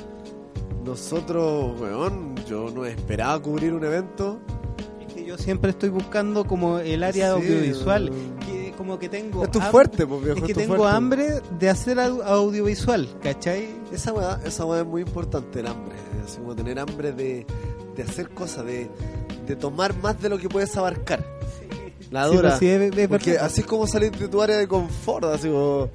Nosotros, 0.84 1.80
weón, 1.80 2.34
yo 2.48 2.70
no 2.74 2.84
esperaba 2.84 3.40
cubrir 3.40 3.72
un 3.72 3.84
evento. 3.84 4.40
Es 5.06 5.14
que 5.14 5.24
yo 5.24 5.38
siempre 5.38 5.70
estoy 5.70 5.90
buscando 5.90 6.44
como 6.44 6.78
el 6.78 7.04
área 7.04 7.26
Sí, 7.36 7.40
audiovisual, 7.40 8.10
que 8.44 8.72
como 8.76 8.98
que 8.98 9.08
tengo 9.08 9.44
Es 9.44 9.50
tu 9.52 9.60
fuerte, 9.60 10.06
pues 10.06 10.24
viejo. 10.24 10.38
es 10.40 10.44
que 10.46 10.52
es 10.52 10.58
tengo 10.58 10.76
fuerte. 10.76 10.96
hambre 10.96 11.40
de 11.58 11.68
hacer 11.68 11.98
au- 11.98 12.22
audiovisual, 12.24 13.08
¿cachai? 13.22 13.68
Esa 13.92 14.12
weá, 14.12 14.40
esa 14.44 14.64
weá 14.64 14.80
es 14.80 14.86
muy 14.86 15.02
importante, 15.02 15.60
el 15.60 15.68
hambre. 15.68 15.94
Así 16.24 16.38
como 16.38 16.56
tener 16.56 16.78
hambre 16.80 17.12
de, 17.12 17.46
de 17.96 18.02
hacer 18.02 18.28
cosas, 18.30 18.64
de, 18.66 18.88
de 19.46 19.56
tomar 19.56 19.94
más 19.98 20.20
de 20.20 20.28
lo 20.28 20.38
que 20.38 20.48
puedes 20.48 20.76
abarcar. 20.76 21.24
La 22.10 22.28
Sí, 22.28 22.34
dura. 22.36 22.48
pues 22.50 22.58
sí, 22.60 22.68
es- 22.68 22.96
es 22.96 23.08
Porque 23.08 23.38
así 23.38 23.60
es 23.62 23.66
como 23.66 23.86
salir 23.86 24.10
de 24.12 24.28
tu 24.28 24.42
área 24.42 24.56
de 24.58 24.68
confort, 24.68 25.24
así 25.24 25.48
como. 25.48 25.88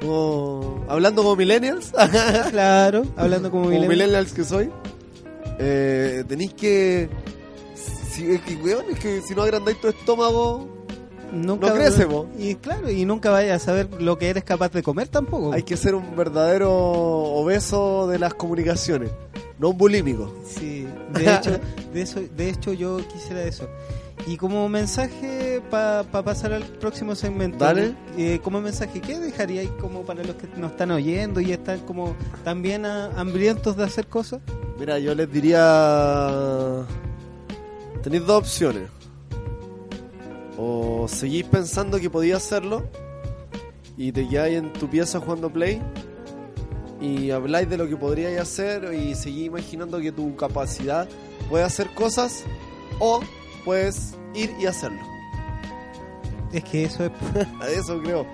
como- 0.00 0.84
hablando 0.88 1.22
como 1.22 1.36
millennials. 1.36 1.92
Claro, 2.50 3.02
hablando 3.16 3.50
como, 3.50 3.64
como 3.64 3.74
millennial. 3.74 3.98
millennials 3.98 4.32
que 4.32 4.44
soy, 4.44 4.70
eh, 5.58 6.24
tenéis 6.28 6.54
que. 6.54 7.08
Si, 8.10 8.30
es 8.32 8.40
que, 8.42 8.54
weón, 8.56 8.84
es 8.90 8.98
que 8.98 9.20
si 9.22 9.34
no 9.34 9.42
agrandáis 9.42 9.80
tu 9.80 9.88
estómago, 9.88 10.68
Nunca, 11.32 11.68
no 11.68 11.74
crece, 11.74 12.06
po. 12.06 12.26
Y 12.38 12.54
claro, 12.56 12.90
y 12.90 13.04
nunca 13.04 13.30
vayas 13.30 13.62
a 13.62 13.64
saber 13.66 13.88
lo 14.00 14.16
que 14.18 14.30
eres 14.30 14.44
capaz 14.44 14.70
de 14.72 14.82
comer 14.82 15.08
tampoco. 15.08 15.52
hay 15.52 15.62
que 15.62 15.76
ser 15.76 15.94
un 15.94 16.16
verdadero 16.16 16.72
obeso 16.72 18.06
de 18.08 18.18
las 18.18 18.34
comunicaciones, 18.34 19.10
no 19.58 19.70
un 19.70 19.78
bulímico. 19.78 20.32
Sí, 20.44 20.86
de 21.12 21.34
hecho, 21.34 21.60
de 21.92 22.02
eso, 22.02 22.20
de 22.36 22.50
hecho 22.50 22.72
yo 22.72 22.98
quisiera 23.08 23.42
eso. 23.42 23.68
Y 24.26 24.36
como 24.36 24.68
mensaje 24.68 25.62
para 25.70 26.02
pasar 26.04 26.52
al 26.52 26.64
próximo 26.64 27.14
segmento, 27.14 27.64
eh, 28.16 28.40
como 28.42 28.60
mensaje, 28.60 29.00
¿qué 29.00 29.18
dejaríais 29.18 29.70
como 29.80 30.02
para 30.02 30.24
los 30.24 30.34
que 30.36 30.48
nos 30.56 30.72
están 30.72 30.90
oyendo 30.90 31.40
y 31.40 31.52
están 31.52 31.80
como 31.80 32.14
también 32.44 32.84
ah, 32.84 33.10
hambrientos 33.16 33.76
de 33.76 33.84
hacer 33.84 34.06
cosas? 34.06 34.40
Mira, 34.78 34.98
yo 34.98 35.14
les 35.14 35.30
diría. 35.30 36.84
Tenéis 38.02 38.26
dos 38.26 38.38
opciones. 38.38 38.90
O 40.56 41.06
seguís 41.08 41.44
pensando 41.44 42.00
que 42.00 42.10
podía 42.10 42.36
hacerlo 42.36 42.84
y 43.96 44.12
te 44.12 44.28
quedáis 44.28 44.58
en 44.58 44.72
tu 44.72 44.90
pieza 44.90 45.20
jugando 45.20 45.50
Play 45.50 45.80
y 47.00 47.30
habláis 47.30 47.68
de 47.68 47.76
lo 47.76 47.88
que 47.88 47.96
podríais 47.96 48.40
hacer 48.40 48.92
y 48.94 49.14
seguís 49.14 49.46
imaginando 49.46 50.00
que 50.00 50.12
tu 50.12 50.34
capacidad 50.36 51.08
puede 51.48 51.64
hacer 51.64 51.88
cosas 51.94 52.44
o 52.98 53.20
puedes 53.64 54.14
ir 54.34 54.52
y 54.60 54.66
hacerlo. 54.66 54.98
Es 56.52 56.64
que 56.64 56.84
eso 56.84 57.04
es... 57.04 57.10
A 57.60 57.68
eso 57.68 58.00
creo. 58.02 58.26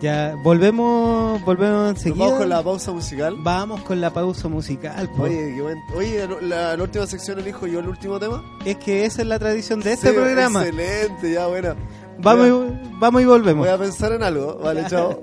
Ya, 0.00 0.34
volvemos, 0.42 1.42
volvemos 1.44 1.90
enseguida. 1.90 2.24
vamos 2.24 2.38
con 2.40 2.48
la 2.50 2.62
pausa 2.62 2.92
musical. 2.92 3.36
Vamos 3.38 3.80
con 3.82 4.00
la 4.00 4.12
pausa 4.12 4.46
musical. 4.48 5.08
po. 5.16 5.22
Oye, 5.22 5.54
qué 5.56 5.62
buen- 5.62 5.78
Oye, 5.94 6.28
la, 6.42 6.76
la 6.76 6.82
última 6.82 7.06
sección 7.06 7.38
elijo 7.38 7.66
yo 7.66 7.80
el 7.80 7.88
último 7.88 8.18
tema. 8.18 8.44
Es 8.66 8.76
que 8.76 9.06
esa 9.06 9.22
es 9.22 9.28
la 9.28 9.38
tradición 9.38 9.80
de 9.80 9.92
este 9.94 10.10
Sí, 10.10 10.14
programa. 10.14 10.66
Excelente, 10.66 11.32
ya 11.32 11.46
buena. 11.46 11.74
Vamos, 12.18 12.46
y, 12.48 12.90
vamos 12.98 13.22
y 13.22 13.24
volvemos. 13.24 13.66
Voy 13.66 13.74
a 13.74 13.78
pensar 13.78 14.12
en 14.12 14.22
algo. 14.22 14.58
Vale, 14.58 14.84
chao. 14.88 15.22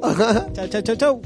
Chao, 0.54 0.68
chao, 0.68 0.82
chao, 0.82 0.96
chao. 0.96 1.22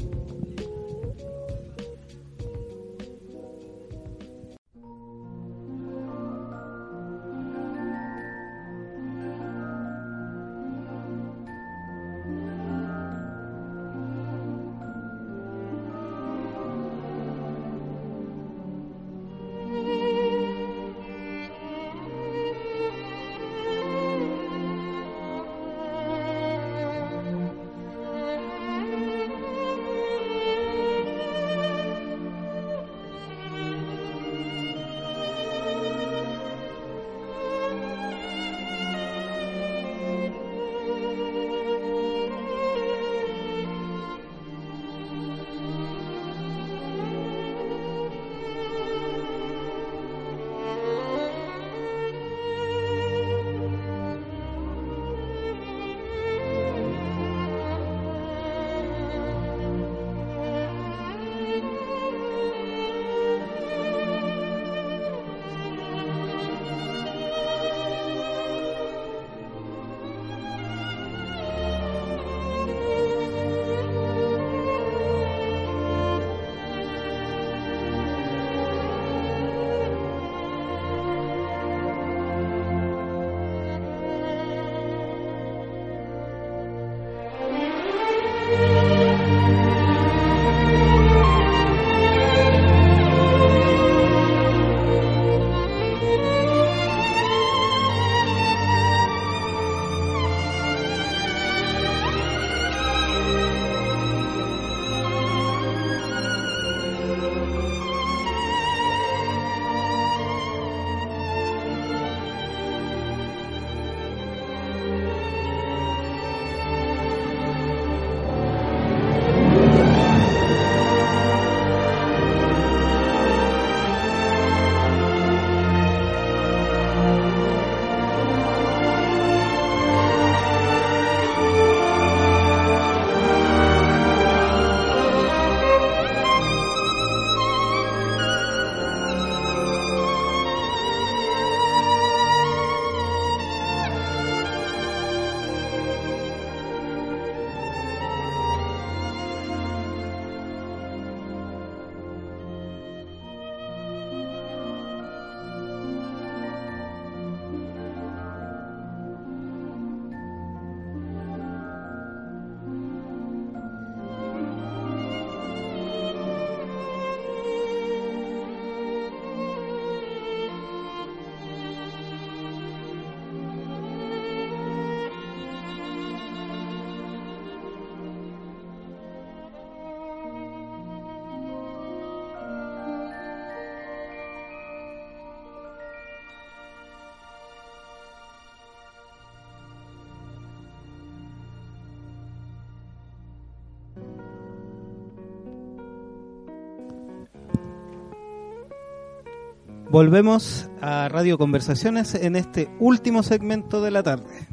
Volvemos 199.97 200.69
a 200.79 201.09
Radio 201.09 201.39
Conversaciones 201.39 202.13
en 202.13 202.35
este 202.35 202.69
último 202.79 203.23
segmento 203.23 203.81
de 203.81 203.89
la 203.89 204.03
tarde. 204.03 204.47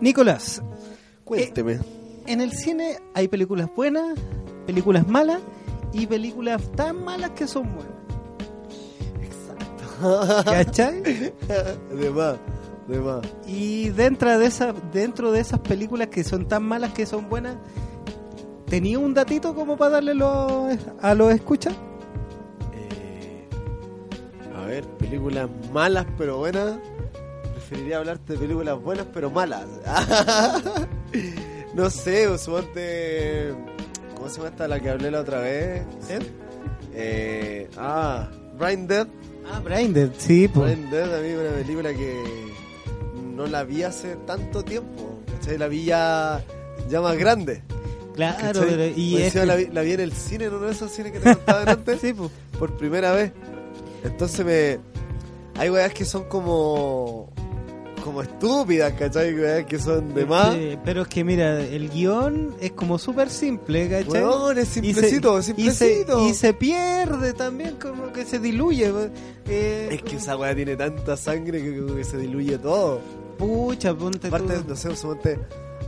Nicolás, 0.00 0.62
Cuénteme. 1.24 1.80
en 2.26 2.40
el 2.40 2.52
cine 2.52 2.98
hay 3.12 3.26
películas 3.26 3.68
buenas, 3.74 4.16
películas 4.66 5.08
malas 5.08 5.40
y 5.92 6.06
películas 6.06 6.62
tan 6.76 7.04
malas 7.04 7.30
que 7.30 7.48
son 7.48 7.74
buenas. 7.74 10.44
¿Cachai? 10.44 11.02
de 11.02 12.10
más, 12.10 12.36
de 12.86 13.00
más. 13.00 13.26
Y 13.48 13.88
dentro 13.88 14.38
de 14.38 14.46
esas, 14.46 14.76
dentro 14.92 15.32
de 15.32 15.40
esas 15.40 15.58
películas 15.58 16.06
que 16.06 16.22
son 16.22 16.46
tan 16.46 16.62
malas 16.62 16.92
que 16.92 17.04
son 17.04 17.28
buenas, 17.28 17.56
¿tenía 18.66 19.00
un 19.00 19.12
datito 19.12 19.56
como 19.56 19.76
para 19.76 19.94
darle 19.94 20.12
a 21.02 21.14
los 21.16 21.32
escuchas? 21.32 21.74
Películas 25.20 25.50
malas 25.72 26.06
pero 26.16 26.38
buenas. 26.38 26.78
Preferiría 27.52 27.98
hablarte 27.98 28.32
de 28.34 28.38
películas 28.38 28.80
buenas 28.80 29.06
pero 29.12 29.30
malas. 29.30 29.66
no 31.74 31.90
sé, 31.90 32.28
usualmente. 32.28 33.54
¿Cómo 34.16 34.28
se 34.28 34.36
llama 34.36 34.48
esta 34.48 34.68
la 34.68 34.80
que 34.80 34.90
hablé 34.90 35.10
la 35.10 35.20
otra 35.20 35.40
vez? 35.40 35.82
¿Eh? 36.08 36.18
Eh, 36.94 37.70
ah, 37.76 38.28
Brain 38.58 38.86
Dead. 38.86 39.06
Ah, 39.52 39.60
Braindead, 39.60 40.10
sí, 40.18 40.48
pues. 40.48 40.70
Brain 40.78 40.90
Dead 40.90 41.14
a 41.14 41.20
mí 41.20 41.32
una 41.32 41.50
película 41.56 41.92
que 41.92 42.22
no 43.34 43.46
la 43.46 43.64
vi 43.64 43.82
hace 43.82 44.16
tanto 44.26 44.62
tiempo. 44.64 45.18
¿cachai? 45.32 45.58
La 45.58 45.66
vi 45.68 45.84
ya, 45.84 46.42
ya 46.88 47.00
más 47.00 47.16
grande. 47.16 47.62
Claro, 48.14 48.60
pero- 48.60 48.86
y 48.96 49.14
Más 49.14 49.22
es 49.22 49.32
que- 49.32 49.46
la, 49.46 49.54
vi, 49.56 49.66
la 49.66 49.82
vi 49.82 49.92
en 49.92 50.00
el 50.00 50.12
cine, 50.12 50.44
en 50.46 50.54
uno 50.54 50.66
de 50.66 50.72
esos 50.72 50.90
cines 50.92 51.12
que 51.12 51.20
te 51.20 51.34
contaba 51.34 51.62
antes. 51.72 52.00
sí, 52.02 52.12
pues. 52.12 52.30
por 52.58 52.76
primera 52.76 53.12
vez. 53.12 53.32
Entonces 54.04 54.44
me. 54.44 54.78
Hay 55.60 55.68
weas 55.70 55.92
que 55.92 56.04
son 56.06 56.24
como. 56.24 57.32
como 58.02 58.22
estúpidas, 58.22 58.94
¿cachai? 58.94 59.34
Weas 59.38 59.66
que 59.66 59.78
son 59.78 60.14
de 60.14 60.24
más. 60.24 60.54
Eh, 60.56 60.78
pero 60.82 61.02
es 61.02 61.08
que 61.08 61.22
mira, 61.22 61.60
el 61.60 61.90
guion 61.90 62.54
es 62.60 62.72
como 62.72 62.98
súper 62.98 63.28
simple, 63.28 63.88
¿cachai? 63.90 64.24
Weón, 64.24 64.56
es 64.58 64.74
Y 64.78 64.94
se- 64.94 65.00
simplecito, 65.02 65.38
y 65.38 65.42
se, 65.42 65.46
simplecito. 65.54 66.26
y 66.28 66.32
se 66.34 66.54
pierde 66.54 67.34
también, 67.34 67.76
como 67.76 68.10
que 68.10 68.24
se 68.24 68.38
diluye. 68.38 68.90
eh, 69.46 69.88
Es 69.92 70.02
que 70.02 70.16
esa 70.16 70.34
wea 70.38 70.54
tiene 70.54 70.76
tanta 70.76 71.14
sangre 71.18 71.60
que, 71.62 72.04
se 72.04 72.16
diluye 72.16 72.56
todo. 72.56 73.00
Pucha, 73.36 73.94
ponte 73.94 74.28
Aparte, 74.28 74.54
tú. 74.60 74.64
no 74.68 74.76
sé, 74.76 74.88
usualmente 74.88 75.38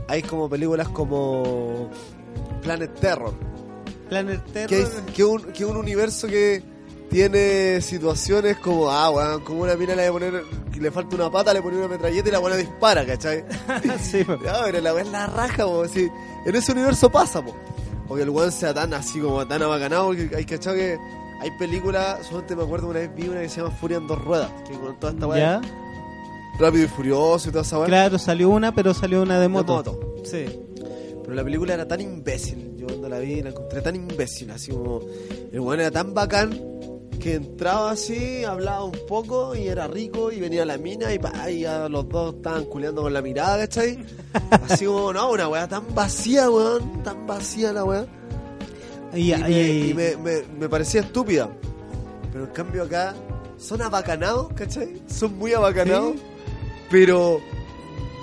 hay 0.07 0.21
como 0.21 0.47
películas 0.47 0.87
como. 0.89 1.89
Planet 2.61 2.93
Terror. 2.99 3.33
Planet 4.07 4.39
Terror. 4.53 4.69
Que, 4.69 4.81
es, 4.83 4.89
que, 5.15 5.23
un, 5.23 5.41
que 5.51 5.65
un 5.65 5.77
universo 5.77 6.27
que 6.27 6.61
tiene 7.13 7.79
situaciones 7.79 8.57
como, 8.57 8.89
ah, 8.89 9.11
weón, 9.11 9.41
como 9.41 9.61
una 9.61 9.75
mina 9.75 9.93
le, 9.93 10.11
poner, 10.11 10.43
le 10.79 10.91
falta 10.91 11.15
una 11.15 11.29
pata, 11.29 11.53
le 11.53 11.61
pone 11.61 11.77
una 11.77 11.87
metralleta 11.87 12.27
y 12.27 12.31
la 12.31 12.39
buena 12.39 12.57
dispara, 12.57 13.05
¿cachai? 13.05 13.45
sí. 14.01 14.25
No, 14.27 14.37
pero 14.65 14.81
la 14.81 14.99
es 14.99 15.07
la 15.09 15.27
raja, 15.27 15.63
po. 15.63 15.87
Si 15.87 16.09
en 16.45 16.55
ese 16.55 16.71
universo 16.71 17.11
pasa, 17.11 17.45
po. 17.45 17.55
O 18.09 18.15
que 18.15 18.23
el 18.23 18.31
weón 18.31 18.51
sea 18.51 18.73
tan 18.73 18.95
así 18.95 19.19
como 19.19 19.45
tan 19.47 19.61
abacanado, 19.61 20.07
porque 20.07 20.35
hay 20.35 20.43
cachado 20.43 20.75
que 20.75 20.97
hay 21.39 21.51
películas, 21.59 22.25
solamente 22.25 22.55
me 22.55 22.63
acuerdo 22.63 22.87
una 22.87 22.99
vez 22.99 23.13
vi 23.13 23.27
una 23.27 23.41
que 23.41 23.49
se 23.49 23.61
llama 23.61 23.75
Furia 23.75 23.97
en 23.97 24.07
dos 24.07 24.19
ruedas, 24.19 24.49
que 24.67 24.73
con 24.73 24.99
toda 24.99 25.13
esta 25.13 25.27
weá, 25.27 25.37
¿Ya? 25.37 25.61
rápido 26.57 26.85
y 26.85 26.87
furioso 26.87 27.49
y 27.49 27.51
toda 27.51 27.61
esa 27.63 27.77
weá. 27.77 27.85
Claro, 27.85 28.17
salió 28.17 28.49
una, 28.49 28.73
pero 28.73 28.91
salió 28.95 29.21
una 29.21 29.35
de 29.35 29.41
de 29.41 29.47
moto. 29.49 29.73
moto. 29.73 30.15
Sí. 30.23 30.45
Pero 31.21 31.35
la 31.35 31.43
película 31.43 31.75
era 31.75 31.87
tan 31.87 32.01
imbécil, 32.01 32.75
yo 32.75 32.87
cuando 32.87 33.07
la 33.07 33.19
vi 33.19 33.43
la 33.43 33.49
encontré 33.49 33.81
tan 33.81 33.95
imbécil, 33.95 34.49
así 34.49 34.71
como 34.71 35.01
el 35.51 35.59
weón 35.59 35.79
era 35.79 35.91
tan 35.91 36.15
bacán 36.15 36.73
que 37.19 37.35
entraba 37.35 37.91
así, 37.91 38.43
hablaba 38.43 38.83
un 38.83 38.97
poco 39.07 39.55
y 39.55 39.67
era 39.67 39.87
rico 39.87 40.31
y 40.31 40.39
venía 40.39 40.65
la 40.65 40.77
mina 40.77 41.13
y, 41.13 41.19
pa, 41.19 41.49
y 41.49 41.61
ya 41.61 41.87
los 41.89 42.07
dos 42.09 42.35
estaban 42.35 42.65
culeando 42.65 43.01
con 43.03 43.13
la 43.13 43.21
mirada, 43.21 43.57
¿cachai? 43.59 44.03
Así 44.69 44.85
como, 44.85 45.13
no, 45.13 45.31
una 45.31 45.47
weá 45.47 45.67
tan 45.67 45.93
vacía, 45.95 46.49
weón, 46.49 47.03
tan 47.03 47.25
vacía 47.27 47.71
la 47.73 47.83
weá. 47.83 48.05
Y, 49.13 49.33
Y, 49.33 49.37
me, 49.37 49.49
y- 49.51 49.89
y 49.89 49.93
me- 49.93 50.17
me- 50.17 50.43
me 50.59 50.69
parecía 50.69 51.01
estúpida. 51.01 51.49
Pero 52.31 52.45
en 52.45 52.51
cambio 52.51 52.83
acá 52.83 53.13
son 53.57 53.81
abacanados, 53.81 54.51
¿cachai? 54.53 55.01
Son 55.07 55.37
muy 55.37 55.53
abacanados, 55.53 56.13
Sí. 56.15 56.21
pero 56.89 57.39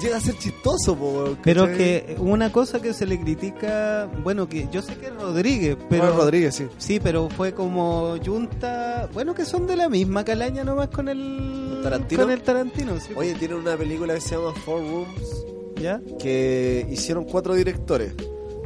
llega 0.01 0.17
a 0.17 0.21
ser 0.21 0.37
chistoso, 0.37 0.97
po, 0.97 1.37
pero 1.43 1.67
que 1.67 2.17
una 2.19 2.51
cosa 2.51 2.81
que 2.81 2.93
se 2.93 3.07
le 3.07 3.21
critica, 3.21 4.11
bueno, 4.23 4.49
que 4.49 4.69
yo 4.73 4.83
sé 4.83 4.97
que 4.97 5.07
es 5.07 5.15
Rodríguez, 5.15 5.77
pero 5.89 6.05
Juan 6.07 6.17
Rodríguez, 6.17 6.55
sí. 6.55 6.67
sí, 6.79 7.01
pero 7.01 7.29
fue 7.29 7.53
como 7.53 8.17
Junta, 8.25 9.09
bueno, 9.13 9.35
que 9.35 9.45
son 9.45 9.67
de 9.67 9.77
la 9.77 9.89
misma 9.89 10.25
calaña 10.25 10.65
nomás 10.65 10.89
con 10.89 11.09
el 11.09 11.81
¿Tarantino? 11.83 12.23
con 12.23 12.31
el 12.33 12.43
Tarantino, 12.43 12.99
sí. 12.99 13.13
Oye, 13.15 13.35
tienen 13.35 13.59
una 13.59 13.77
película 13.77 14.15
que 14.15 14.21
se 14.21 14.37
llama 14.37 14.53
Four 14.65 14.81
Rooms 14.81 15.47
¿ya? 15.81 16.01
que 16.19 16.87
hicieron 16.91 17.25
cuatro 17.25 17.55
directores. 17.55 18.15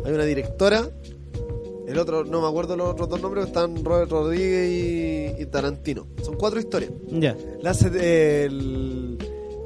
Hay 0.05 0.13
una 0.13 0.25
directora, 0.25 0.89
el 1.87 1.99
otro, 1.99 2.25
no 2.25 2.43
me 2.43 2.49
acuerdo 2.49 2.77
los 2.77 2.91
otros 2.91 3.09
dos 3.09 3.21
nombres, 3.21 3.47
están 3.47 3.85
Robert 3.85 4.11
Rodríguez 4.11 4.71
y, 5.39 5.43
y 5.43 5.47
Tarantino. 5.47 6.07
Son 6.23 6.37
cuatro 6.37 6.61
historias. 6.61 6.91
Ya. 7.09 7.37
La 7.61 7.71
hace 7.71 8.45
el, 8.45 9.19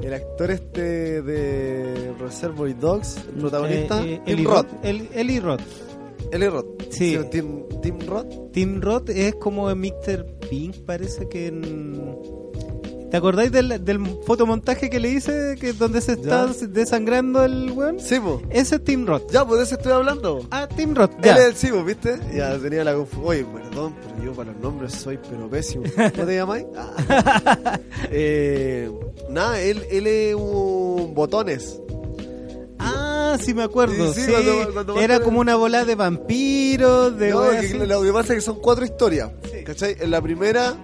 el 0.03 0.15
actor 0.15 0.51
este 0.51 1.23
de 1.23 2.13
Reservoir 2.19 2.79
Dogs, 2.79 3.17
el 3.29 3.41
protagonista, 3.41 4.03
Eh, 4.05 4.15
eh, 4.15 4.21
Tim 4.25 4.35
Eli 4.35 4.45
Roth. 4.45 4.55
Roth. 4.73 4.85
El, 4.85 5.09
Eli 5.15 5.41
Roth. 5.41 5.63
Eli 6.33 6.49
Roth. 6.49 6.83
Sí. 6.91 7.19
Tim, 7.31 7.65
Tim 7.83 7.99
Roth. 8.07 8.53
Tim 8.53 8.81
Roth 8.81 9.11
es 9.11 9.35
como 9.37 9.75
Mr. 9.75 10.27
Pink, 10.51 10.77
parece 10.85 11.29
que 11.29 11.47
en... 11.49 12.03
¿Te 13.11 13.17
acordáis 13.17 13.51
del, 13.51 13.83
del 13.85 14.01
fotomontaje 14.27 14.91
que 14.91 15.01
le 15.01 15.09
hice 15.11 15.57
que 15.59 15.73
donde 15.73 16.01
se 16.03 16.13
está 16.13 16.47
Ya. 16.53 16.67
desangrando 16.67 17.43
el 17.43 17.71
weón? 17.73 17.99
Sí, 18.01 18.21
po. 18.21 18.43
Ese 18.51 18.77
es 18.77 18.85
Tim 18.85 19.07
Roth. 19.07 19.31
Ya, 19.33 19.47
pues 19.47 19.59
de 19.61 19.65
eso 19.65 19.77
estoy 19.77 19.93
hablando. 19.93 20.47
Ah, 20.51 20.69
Tim 20.69 20.95
Roth, 20.95 21.13
Él 21.19 21.25
ya. 21.25 21.35
es 21.37 21.47
el 21.47 21.55
sí, 21.57 21.69
po, 21.69 21.83
¿viste? 21.85 22.19
Ya 22.35 22.59
tenía 22.59 22.85
la 22.85 22.95
confusión. 22.95 23.25
Oye, 23.27 23.45
perdón, 23.47 23.95
pero 24.03 24.25
yo 24.25 24.33
para 24.35 24.53
los 24.53 24.61
nombres 24.61 24.93
soy 24.93 25.19
pero 25.31 25.49
pésimo. 25.49 25.85
¿No 25.97 26.11
te 26.27 26.35
llamáis? 26.37 26.67
Ah. 26.77 27.79
Eh, 28.11 28.91
nada, 29.31 29.61
él, 29.61 29.83
él 29.91 30.07
es 30.07 30.35
un 30.35 31.13
botones. 31.15 31.81
Ah, 32.79 33.37
sí 33.41 33.55
me 33.55 33.63
acuerdo. 33.63 34.13
Sí, 34.13 34.21
Sí, 34.21 34.27
sí, 34.27 34.33
cuando- 34.33 34.73
cuando 34.73 34.99
Era 35.01 35.21
como 35.21 35.41
una 35.41 35.57
bola 35.57 35.85
de 35.85 35.95
vampiros, 35.95 37.19
de 37.19 37.31
No, 37.31 37.51
que 37.51 37.87
lo 37.87 38.03
que 38.03 38.13
pasa 38.13 38.33
es 38.35 38.39
que 38.39 38.41
son 38.43 38.61
cuatro 38.61 38.85
historias. 38.85 39.31
Sí. 39.51 39.65
¿Cachai? 39.65 39.97
En 39.99 40.11
la 40.11 40.23
primera, 40.23 40.75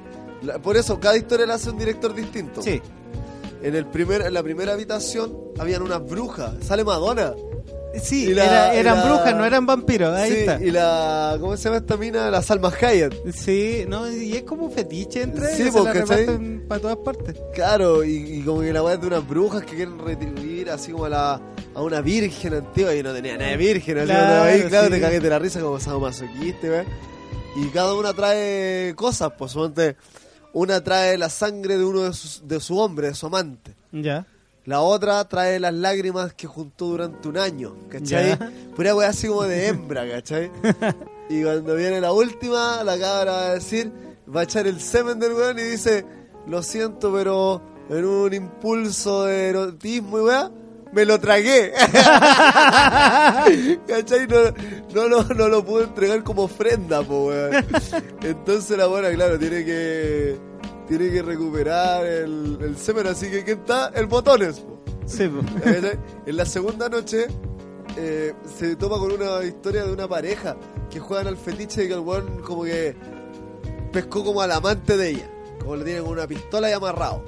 la- 0.44 0.58
por 0.58 0.76
eso 0.76 0.98
cada 1.00 1.16
historia 1.16 1.46
la 1.46 1.54
hace 1.54 1.70
un 1.70 1.78
director 1.78 2.14
distinto. 2.14 2.62
Sí. 2.62 2.80
En, 3.62 3.74
el 3.74 3.86
primer, 3.86 4.20
en 4.22 4.34
la 4.34 4.42
primera 4.42 4.72
habitación 4.74 5.36
habían 5.58 5.82
unas 5.82 6.04
brujas. 6.04 6.52
Sale 6.62 6.84
Madonna. 6.84 7.32
Sí, 8.02 8.34
la- 8.34 8.44
era- 8.44 8.74
eran 8.74 8.96
la- 8.98 9.04
brujas, 9.04 9.36
no 9.36 9.44
eran 9.44 9.66
vampiros. 9.66 10.14
Ahí 10.16 10.30
Sí, 10.32 10.36
está. 10.38 10.60
Y 10.60 10.70
la. 10.72 11.36
¿Cómo 11.40 11.56
se 11.56 11.64
llama 11.64 11.76
esta 11.76 11.96
mina? 11.96 12.28
La 12.30 12.42
Salma 12.42 12.68
Hayek. 12.80 13.32
Sí, 13.32 13.84
no, 13.88 14.10
y 14.10 14.32
es 14.36 14.42
como 14.42 14.66
un 14.66 14.72
fetiche 14.72 15.22
entre 15.22 15.54
Sí, 15.56 15.68
pues, 15.72 15.94
reparten 15.94 16.64
para 16.68 16.80
todas 16.80 16.96
partes. 16.96 17.36
Claro, 17.54 18.02
y, 18.04 18.16
y 18.16 18.42
como 18.42 18.62
que 18.62 18.72
la 18.72 18.82
weá 18.82 18.94
es 18.94 19.00
de 19.00 19.06
unas 19.06 19.26
brujas 19.26 19.62
que 19.64 19.76
quieren 19.76 19.96
retribuir 20.00 20.70
así 20.70 20.90
como 20.90 21.04
a, 21.04 21.08
la, 21.08 21.40
a 21.72 21.82
una 21.82 22.00
virgen 22.00 22.54
antigua 22.54 22.92
y 22.96 23.02
no 23.02 23.12
tenía 23.14 23.36
nada 23.38 23.50
de 23.52 23.56
virgen. 23.58 23.98
Así 23.98 24.06
Claro, 24.08 24.42
ahí, 24.42 24.62
claro, 24.64 24.86
sí. 24.86 24.92
te 24.94 25.00
cagué 25.00 25.20
de 25.20 25.30
la 25.30 25.38
risa 25.38 25.60
como 25.60 25.78
sadomasoquista, 25.78 26.66
weá. 26.66 26.84
Y 27.56 27.68
cada 27.68 27.94
una 27.94 28.12
trae 28.12 28.92
cosas, 28.96 29.30
pues 29.38 29.52
suponte, 29.52 29.94
una 30.54 30.82
trae 30.82 31.18
la 31.18 31.28
sangre 31.28 31.76
de 31.76 31.84
uno 31.84 32.02
de, 32.02 32.12
sus, 32.14 32.46
de 32.46 32.60
su 32.60 32.78
hombre, 32.78 33.08
de 33.08 33.14
su 33.14 33.26
amante. 33.26 33.74
Ya. 33.92 34.26
La 34.64 34.80
otra 34.80 35.28
trae 35.28 35.60
las 35.60 35.74
lágrimas 35.74 36.32
que 36.32 36.46
juntó 36.46 36.86
durante 36.86 37.28
un 37.28 37.36
año, 37.36 37.76
¿cachai? 37.90 38.30
Ya. 38.30 38.52
Pura 38.74 38.94
weá 38.94 39.10
así 39.10 39.26
como 39.28 39.42
de 39.42 39.68
hembra, 39.68 40.08
¿cachai? 40.08 40.50
y 41.28 41.42
cuando 41.42 41.74
viene 41.74 42.00
la 42.00 42.12
última, 42.12 42.82
la 42.82 42.98
cabra 42.98 43.32
va 43.32 43.46
a 43.48 43.54
decir, 43.54 43.92
va 44.34 44.40
a 44.40 44.44
echar 44.44 44.66
el 44.66 44.80
semen 44.80 45.18
del 45.18 45.34
weón 45.34 45.58
y 45.58 45.62
dice, 45.62 46.06
lo 46.46 46.62
siento, 46.62 47.12
pero 47.12 47.60
en 47.90 48.04
un 48.04 48.32
impulso 48.32 49.24
de 49.24 49.48
erotismo 49.48 50.18
y 50.18 50.22
weá, 50.22 50.50
me 50.94 51.04
lo 51.04 51.18
tragué. 51.20 51.72
¿Cachai? 53.86 54.26
No, 54.26 54.50
no, 54.94 55.08
lo- 55.08 55.24
no 55.34 55.48
lo 55.48 55.64
pude 55.64 55.84
entregar 55.84 56.22
como 56.22 56.42
ofrenda, 56.44 57.02
po, 57.02 57.26
weón. 57.28 57.64
Entonces 58.22 58.76
la 58.78 58.86
buena, 58.86 59.10
claro, 59.10 59.38
tiene 59.38 59.64
que 59.64 60.36
tiene 60.88 61.10
que 61.10 61.22
recuperar 61.22 62.04
el, 62.04 62.58
el 62.60 62.76
semen, 62.76 63.06
así 63.06 63.30
que 63.30 63.42
¿quién 63.44 63.60
está? 63.60 63.90
El 63.94 64.06
botones, 64.06 64.60
po. 64.60 64.80
Sí. 65.06 65.30
¿Cachai? 65.62 65.98
En 66.26 66.36
la 66.36 66.46
segunda 66.46 66.88
noche 66.88 67.26
eh, 67.96 68.32
se 68.58 68.76
toma 68.76 68.98
con 68.98 69.12
una 69.12 69.42
historia 69.44 69.84
de 69.84 69.92
una 69.92 70.08
pareja 70.08 70.56
que 70.90 71.00
juegan 71.00 71.26
al 71.26 71.36
fetiche 71.36 71.82
de 71.82 71.88
que 71.88 71.94
el 71.94 72.00
weón 72.00 72.42
como 72.42 72.64
que 72.64 72.94
pescó 73.92 74.24
como 74.24 74.40
al 74.40 74.52
amante 74.52 74.96
de 74.96 75.10
ella. 75.10 75.30
Como 75.60 75.76
le 75.76 75.84
tienen 75.84 76.02
con 76.04 76.12
una 76.12 76.26
pistola 76.26 76.68
y 76.68 76.72
amarrado. 76.72 77.24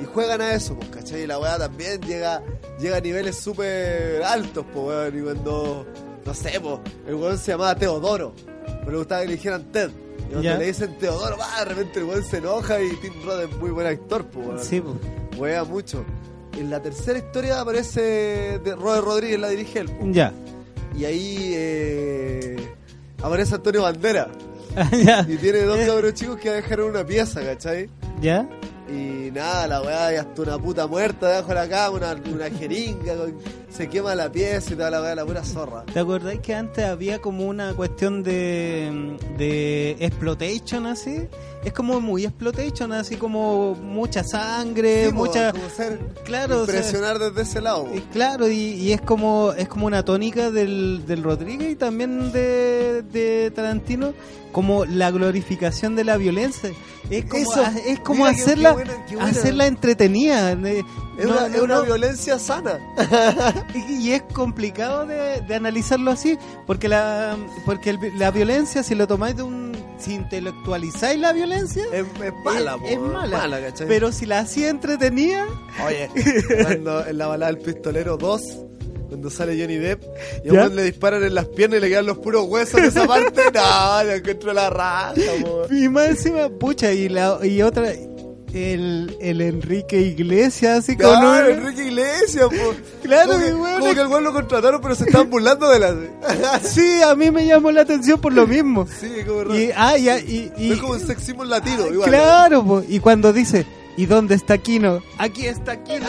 Y 0.00 0.04
juegan 0.04 0.40
a 0.40 0.52
eso, 0.54 0.76
pues, 0.76 0.88
¿cachai? 0.90 1.22
Y 1.22 1.26
la 1.26 1.38
weá 1.40 1.58
también 1.58 2.00
llega, 2.00 2.40
llega 2.78 2.96
a 2.96 3.00
niveles 3.00 3.36
súper 3.36 4.22
altos, 4.22 4.64
pues, 4.72 4.86
weón. 4.86 5.18
Y 5.18 5.22
cuando, 5.22 5.86
no 6.24 6.34
sé, 6.34 6.58
pues, 6.60 6.78
el 7.06 7.14
weón 7.14 7.38
se 7.38 7.52
llamaba 7.52 7.74
Teodoro. 7.74 8.32
Pero 8.66 8.90
le 8.92 8.98
gustaba 8.98 9.20
que 9.22 9.28
le 9.28 9.34
dijeran 9.34 9.64
Ted. 9.72 9.90
Y 10.28 10.32
cuando 10.32 10.56
le 10.58 10.66
dicen 10.66 10.98
Teodoro, 10.98 11.36
va, 11.38 11.58
de 11.60 11.64
repente 11.66 11.98
el 12.00 12.04
weón 12.06 12.24
se 12.24 12.38
enoja 12.38 12.80
y 12.82 12.90
Tim 12.96 13.12
Roth 13.24 13.40
es 13.50 13.56
muy 13.56 13.70
buen 13.70 13.86
actor, 13.86 14.26
pues, 14.26 14.46
weón. 14.46 14.64
Sí, 14.64 14.80
po. 14.80 14.96
Wea 15.38 15.64
mucho. 15.64 16.04
En 16.58 16.70
la 16.70 16.82
tercera 16.82 17.18
historia 17.18 17.60
aparece 17.60 18.00
de 18.58 18.74
Robert 18.74 19.04
Rodríguez, 19.04 19.38
la 19.38 19.48
dirige 19.48 19.78
él. 19.80 19.90
Ya. 20.12 20.32
Y 20.96 21.04
ahí 21.04 21.52
eh, 21.54 22.56
aparece 23.22 23.54
Antonio 23.54 23.82
Bandera. 23.82 24.28
ya. 25.04 25.24
Y 25.28 25.36
tiene 25.36 25.60
dos 25.62 25.78
Eh. 25.78 25.86
cabros 25.86 26.14
chicos 26.14 26.36
que 26.38 26.50
dejaron 26.50 26.90
una 26.90 27.04
pieza, 27.04 27.40
¿cachai? 27.42 27.88
¿Ya? 28.20 28.48
Y 28.88 29.30
nada, 29.32 29.66
la 29.66 29.82
weá, 29.82 30.14
y 30.14 30.16
hasta 30.16 30.42
una 30.42 30.58
puta 30.58 30.86
muerta 30.86 31.28
debajo 31.28 31.48
de 31.48 31.54
la 31.54 31.68
cama, 31.68 31.90
una, 31.90 32.16
una 32.32 32.50
jeringa, 32.50 33.16
con- 33.16 33.34
se 33.70 33.88
quema 33.88 34.14
la 34.14 34.32
pieza 34.32 34.72
y 34.72 34.76
toda 34.76 34.90
la 34.90 35.02
weá, 35.02 35.14
la 35.14 35.26
pura 35.26 35.44
zorra. 35.44 35.84
¿Te 35.92 36.00
acordáis 36.00 36.40
que 36.40 36.54
antes 36.54 36.84
había 36.86 37.20
como 37.20 37.44
una 37.46 37.74
cuestión 37.74 38.22
de, 38.22 39.16
de 39.36 39.90
exploitation 40.00 40.86
así? 40.86 41.20
Es 41.64 41.72
como 41.74 42.00
muy 42.00 42.24
exploitation, 42.24 42.92
así 42.92 43.16
como 43.16 43.74
mucha 43.74 44.24
sangre, 44.24 45.06
Sí, 45.08 45.12
mucha... 45.12 45.52
como 45.52 45.68
ser 45.68 45.98
Claro, 46.24 46.62
o 46.62 46.66
sea, 46.66 46.76
impresionar 46.76 47.18
desde 47.18 47.42
ese 47.42 47.60
lado. 47.60 47.88
Y 47.94 48.00
claro, 48.00 48.48
y, 48.48 48.54
y 48.56 48.92
es 48.92 49.00
como 49.02 49.52
es 49.52 49.68
como 49.68 49.86
una 49.86 50.04
tónica 50.04 50.50
del, 50.50 51.04
del 51.06 51.22
Rodríguez 51.22 51.72
y 51.72 51.76
también 51.76 52.32
de, 52.32 53.02
de 53.02 53.50
Tarantino, 53.54 54.14
como 54.52 54.86
la 54.86 55.10
glorificación 55.10 55.94
de 55.94 56.04
la 56.04 56.16
violencia. 56.16 56.70
Es 57.10 57.24
como, 57.24 57.42
Eso, 57.42 57.64
es 57.86 58.00
como 58.00 58.26
hacerla, 58.26 58.74
buena- 58.84 59.06
qué 59.06 59.14
buena. 59.16 59.30
hacerla 59.30 59.66
entretenida. 59.66 60.52
eh, 60.52 60.82
Es, 61.18 61.24
no- 61.26 61.30
una, 61.32 61.48
no- 61.48 61.54
es 61.56 61.62
una 61.62 61.74
no- 61.76 61.82
violencia 61.84 62.38
sana. 62.38 62.78
y, 63.74 64.08
y 64.08 64.12
es 64.12 64.22
complicado 64.32 65.06
de, 65.06 65.40
de 65.42 65.54
analizarlo 65.54 66.10
así, 66.10 66.38
porque 66.66 66.88
la 66.88 67.36
porque 67.64 67.90
el- 67.90 68.18
la 68.18 68.30
violencia, 68.30 68.82
si 68.82 68.94
lo 68.94 69.06
tomáis 69.06 69.36
de 69.36 69.42
un. 69.42 69.72
si 69.98 70.14
intelectualizáis 70.14 71.18
la 71.20 71.32
violencia, 71.32 71.82
Es, 71.92 72.04
es 72.22 72.32
mala, 72.44 72.76
es 72.86 72.98
mala. 72.98 73.60
¿cachai? 73.60 73.88
pero 73.88 74.12
si 74.12 74.26
la 74.26 74.40
hacía 74.40 74.68
entretenida, 74.70 75.44
Oye, 75.84 76.08
cuando 76.62 77.04
en 77.06 77.18
la 77.18 77.26
balada 77.26 77.52
del 77.52 77.60
pistolero 77.62 78.16
2, 78.16 78.40
cuando 79.08 79.30
sale 79.30 79.58
Johnny 79.60 79.76
Depp, 79.76 80.02
y 80.44 80.54
a 80.56 80.66
le 80.68 80.82
disparan 80.84 81.24
en 81.24 81.34
las 81.34 81.46
piernas 81.46 81.78
y 81.78 81.80
le 81.82 81.88
quedan 81.88 82.06
los 82.06 82.18
puros 82.18 82.44
huesos 82.46 82.80
de 82.80 82.88
esa 82.88 83.06
parte, 83.06 83.42
no, 83.54 84.04
le 84.04 84.16
encuentro 84.16 84.52
la 84.52 84.70
raja. 84.70 85.14
Y 85.70 85.88
más 85.88 86.08
encima, 86.10 86.48
pucha, 86.50 86.92
y 86.92 87.08
la 87.08 87.38
y 87.44 87.62
otra, 87.62 87.90
el, 88.54 89.16
el 89.20 89.40
Enrique 89.40 90.00
Iglesias, 90.00 90.78
así 90.80 90.96
Claro, 90.96 91.48
un- 91.48 91.58
Enrique 91.58 91.84
Iglesias, 91.86 92.46
po. 92.46 92.74
Claro, 93.02 93.32
como 93.32 93.44
que, 93.44 93.54
weón, 93.54 93.80
como 93.80 93.94
que 93.94 94.00
el 94.18 94.24
lo 94.24 94.32
contrataron, 94.32 94.80
pero 94.80 94.94
se 94.94 95.04
estaban 95.04 95.30
burlando 95.30 95.68
de 95.70 95.78
la. 95.78 95.94
Sí, 96.62 97.02
a 97.02 97.14
mí 97.14 97.30
me 97.30 97.46
llamó 97.46 97.70
la 97.70 97.82
atención 97.82 98.20
por 98.20 98.32
lo 98.32 98.46
mismo. 98.46 98.86
sí, 99.00 99.10
como 99.26 99.44
raro. 99.44 99.58
Y, 99.58 99.70
ah, 99.76 99.96
ya, 99.96 100.18
y, 100.18 100.52
y- 100.56 100.72
es 100.72 100.78
como 100.80 100.92
un 100.94 101.00
sexismo 101.00 101.44
latino, 101.44 101.86
igual. 101.86 102.08
claro, 102.10 102.64
po, 102.64 102.82
y 102.88 102.98
cuando 103.00 103.32
dice, 103.32 103.66
¿y 103.98 104.06
dónde 104.06 104.36
está 104.36 104.58
Kino? 104.58 105.02
Aquí 105.18 105.46
está 105.46 105.82
Kino. 105.82 106.06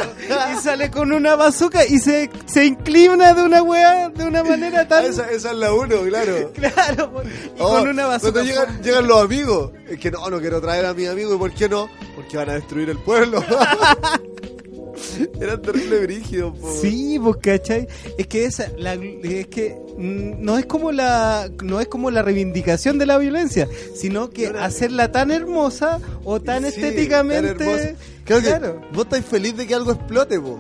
y 0.53 0.61
sale 0.61 0.91
con 0.91 1.11
una 1.11 1.35
bazooka 1.35 1.83
y 1.87 1.97
se, 1.97 2.29
se 2.45 2.65
inclina 2.67 3.33
de 3.33 3.43
una 3.43 3.63
weá, 3.63 4.09
de 4.09 4.25
una 4.25 4.43
manera 4.43 4.87
tan... 4.87 5.05
esa, 5.05 5.29
esa 5.31 5.49
es 5.49 5.57
la 5.57 5.73
uno, 5.73 6.03
claro. 6.03 6.53
Claro, 6.59 7.23
y 7.25 7.59
Oh, 7.59 7.79
con 7.79 7.87
una 7.89 8.05
bazooka. 8.05 8.33
Cuando 8.33 8.51
llegan, 8.51 8.81
llegan 8.83 9.07
los 9.07 9.23
amigos, 9.23 9.71
es 9.89 9.99
que 9.99 10.11
no, 10.11 10.29
no 10.29 10.39
quiero 10.39 10.61
traer 10.61 10.85
a 10.85 10.93
mis 10.93 11.09
amigos, 11.09 11.35
¿y 11.35 11.37
por 11.39 11.51
qué 11.51 11.67
no? 11.67 11.89
Porque 12.15 12.37
van 12.37 12.51
a 12.51 12.53
destruir 12.53 12.91
el 12.91 12.99
pueblo. 12.99 13.43
Eran 15.41 15.61
terrible 15.61 15.99
brígidos, 15.99 16.57
po. 16.57 16.71
Sí, 16.81 17.19
pues 17.21 17.37
cachai. 17.37 17.87
Es 18.17 18.27
que 18.27 18.45
esa, 18.45 18.69
la, 18.77 18.93
es 18.95 19.47
que 19.47 19.75
mm, 19.97 20.43
no 20.43 20.57
es 20.57 20.65
como 20.65 20.91
la, 20.91 21.49
no 21.63 21.79
es 21.79 21.87
como 21.87 22.11
la 22.11 22.21
reivindicación 22.21 22.97
de 22.97 23.05
la 23.05 23.17
violencia, 23.17 23.67
sino 23.95 24.29
que 24.29 24.47
Ahora- 24.47 24.65
hacerla 24.65 25.11
tan 25.11 25.31
hermosa 25.31 25.99
o 26.23 26.39
tan 26.39 26.63
Sí, 26.63 26.69
estéticamente. 26.69 27.53
tan 27.55 27.95
que 28.25 28.39
Claro. 28.41 28.81
vos 28.93 29.05
estáis 29.05 29.25
feliz 29.25 29.57
de 29.57 29.65
que 29.65 29.73
algo 29.75 29.91
explote, 29.91 30.39
po. 30.39 30.59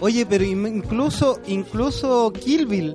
Oye, 0.00 0.24
pero 0.26 0.44
incluso, 0.44 1.40
incluso 1.46 2.32
Kill 2.32 2.66
Bill. 2.66 2.94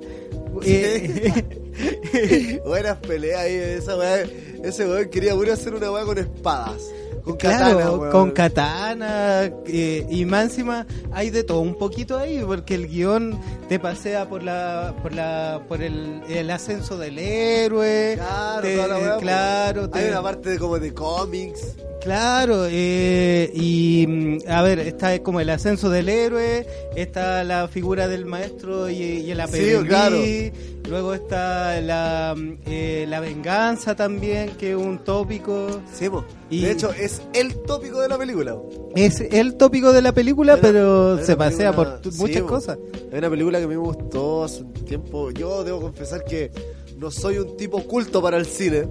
eh, 0.64 2.60
Buenas 2.66 2.98
peleas 2.98 3.40
ahí, 3.40 3.54
esa 3.54 3.96
weá. 3.96 4.24
Ese 4.62 4.86
weón 4.86 5.08
quería 5.10 5.34
puro 5.34 5.52
hacer 5.52 5.74
una 5.74 5.90
weá 5.90 6.04
con 6.04 6.18
espadas. 6.18 6.80
Con 7.24 7.36
Claro, 7.36 7.76
katana, 7.78 7.90
weón. 7.92 8.10
con 8.10 8.30
katana 8.32 9.50
eh, 9.66 10.06
y 10.10 10.24
más 10.24 10.44
encima 10.46 10.86
hay 11.12 11.30
de 11.30 11.44
todo 11.44 11.60
un 11.60 11.76
poquito 11.76 12.18
ahí 12.18 12.42
porque 12.44 12.74
el 12.74 12.88
guion 12.88 13.38
te 13.68 13.78
pasea 13.78 14.28
por 14.28 14.42
la 14.42 14.94
por 15.02 15.12
la 15.14 15.60
por 15.68 15.82
el, 15.82 16.20
el 16.28 16.50
ascenso 16.50 16.98
del 16.98 17.18
héroe 17.18 18.14
Claro, 18.16 18.60
te- 18.62 19.18
claro 19.20 19.82
Hay 19.92 20.02
te- 20.02 20.10
una 20.10 20.22
parte 20.22 20.50
de 20.50 20.58
como 20.58 20.78
de 20.78 20.92
cómics. 20.92 21.76
Claro, 22.02 22.66
eh, 22.68 23.48
y 23.54 24.04
mm, 24.08 24.38
a 24.50 24.62
ver, 24.62 24.80
está 24.80 25.16
como 25.22 25.38
el 25.38 25.48
ascenso 25.50 25.88
del 25.88 26.08
héroe, 26.08 26.66
está 26.96 27.44
la 27.44 27.68
figura 27.68 28.08
del 28.08 28.26
maestro 28.26 28.90
y, 28.90 28.96
y 29.00 29.30
el 29.30 29.40
aprendiz, 29.40 29.86
claro. 29.88 30.16
Luego 30.88 31.14
está 31.14 31.80
la, 31.80 32.34
eh, 32.66 33.06
la 33.08 33.20
venganza 33.20 33.94
también, 33.96 34.50
que 34.58 34.70
es 34.72 34.76
un 34.76 34.98
tópico. 34.98 35.80
Sí, 35.92 36.08
po. 36.08 36.24
Y- 36.50 36.62
De 36.62 36.72
hecho, 36.72 36.90
es 36.92 37.22
el 37.32 37.54
tópico 37.62 38.00
de 38.00 38.08
la 38.08 38.18
película. 38.18 38.56
Es 38.94 39.20
el 39.20 39.56
tópico 39.56 39.92
de 39.92 40.02
la 40.02 40.12
película, 40.12 40.54
una- 40.54 40.62
pero 40.62 41.24
se 41.24 41.36
pasea 41.36 41.72
por 41.74 42.00
sí, 42.02 42.10
muchas 42.18 42.42
po. 42.42 42.48
cosas. 42.48 42.78
Hay 43.12 43.18
una 43.18 43.30
película 43.30 43.58
que 43.60 43.66
me 43.66 43.76
gustó 43.76 44.44
hace 44.44 44.62
un 44.62 44.72
tiempo. 44.72 45.30
Yo 45.30 45.64
debo 45.64 45.80
confesar 45.80 46.24
que 46.24 46.50
no 46.98 47.10
soy 47.10 47.38
un 47.38 47.56
tipo 47.56 47.82
culto 47.84 48.20
para 48.22 48.36
el 48.36 48.46
cine, 48.46 48.88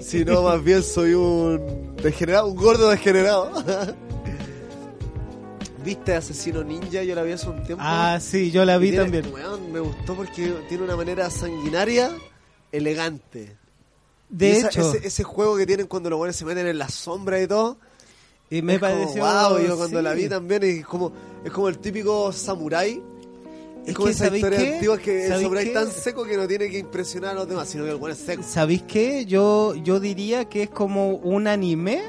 sino 0.00 0.42
más 0.42 0.62
bien 0.62 0.82
soy 0.82 1.14
un 1.14 1.94
degenerado, 2.02 2.46
un 2.48 2.56
gordo 2.56 2.88
degenerado. 2.90 3.50
¿Viste 5.84 6.14
Asesino 6.14 6.62
Ninja? 6.62 7.02
Yo 7.02 7.14
la 7.14 7.22
vi 7.22 7.32
hace 7.32 7.48
un 7.48 7.62
tiempo. 7.62 7.82
Ah, 7.86 8.18
sí, 8.20 8.50
yo 8.50 8.64
la 8.64 8.76
vi 8.78 8.90
tiene- 8.90 9.04
también. 9.04 9.32
weón, 9.34 9.72
me 9.72 9.80
gustó 9.80 10.14
porque 10.14 10.54
tiene 10.68 10.84
una 10.84 10.96
manera 10.96 11.30
sanguinaria, 11.30 12.10
elegante. 12.72 13.56
De 14.28 14.52
esa- 14.52 14.68
hecho, 14.68 14.92
ese, 14.94 15.06
ese 15.06 15.24
juego 15.24 15.56
que 15.56 15.66
tienen 15.66 15.86
cuando 15.86 16.10
los 16.10 16.18
buenos 16.18 16.36
se 16.36 16.44
meten 16.44 16.66
en 16.66 16.78
la 16.78 16.88
sombra 16.88 17.40
y 17.40 17.46
todo. 17.46 17.78
y 18.50 18.62
me 18.62 18.74
es 18.74 18.80
como, 18.80 18.92
pareció. 18.92 19.22
wow, 19.24 19.58
yo 19.66 19.76
cuando 19.76 19.98
sí. 19.98 20.04
la 20.04 20.12
vi 20.12 20.28
también 20.28 20.62
es 20.64 20.84
como, 20.86 21.12
es 21.44 21.50
como 21.52 21.68
el 21.68 21.78
típico 21.78 22.32
samurái. 22.32 23.00
Es, 23.84 23.88
Es 23.90 23.94
como 23.94 24.06
que, 24.06 24.12
esa 24.12 24.24
¿sabéis 24.26 24.44
historia 24.44 24.58
qué? 24.68 24.74
antigua 24.74 24.98
que 24.98 25.22
el 25.22 25.28
¿Sabéis 25.28 25.42
samurái 25.46 25.66
es 25.68 25.72
tan 25.72 25.90
seco 25.90 26.24
que 26.24 26.36
no 26.36 26.46
tiene 26.46 26.68
que 26.68 26.78
impresionar 26.78 27.30
a 27.30 27.34
los 27.34 27.48
demás, 27.48 27.68
sino 27.68 27.84
que 27.84 27.90
el 27.90 27.96
bueno 27.96 28.14
es 28.14 28.20
seco. 28.20 28.42
¿Sabéis 28.42 28.82
qué? 28.82 29.24
Yo, 29.24 29.74
yo 29.76 29.98
diría 30.00 30.44
que 30.46 30.64
es 30.64 30.70
como 30.70 31.14
un 31.14 31.46
anime 31.46 32.02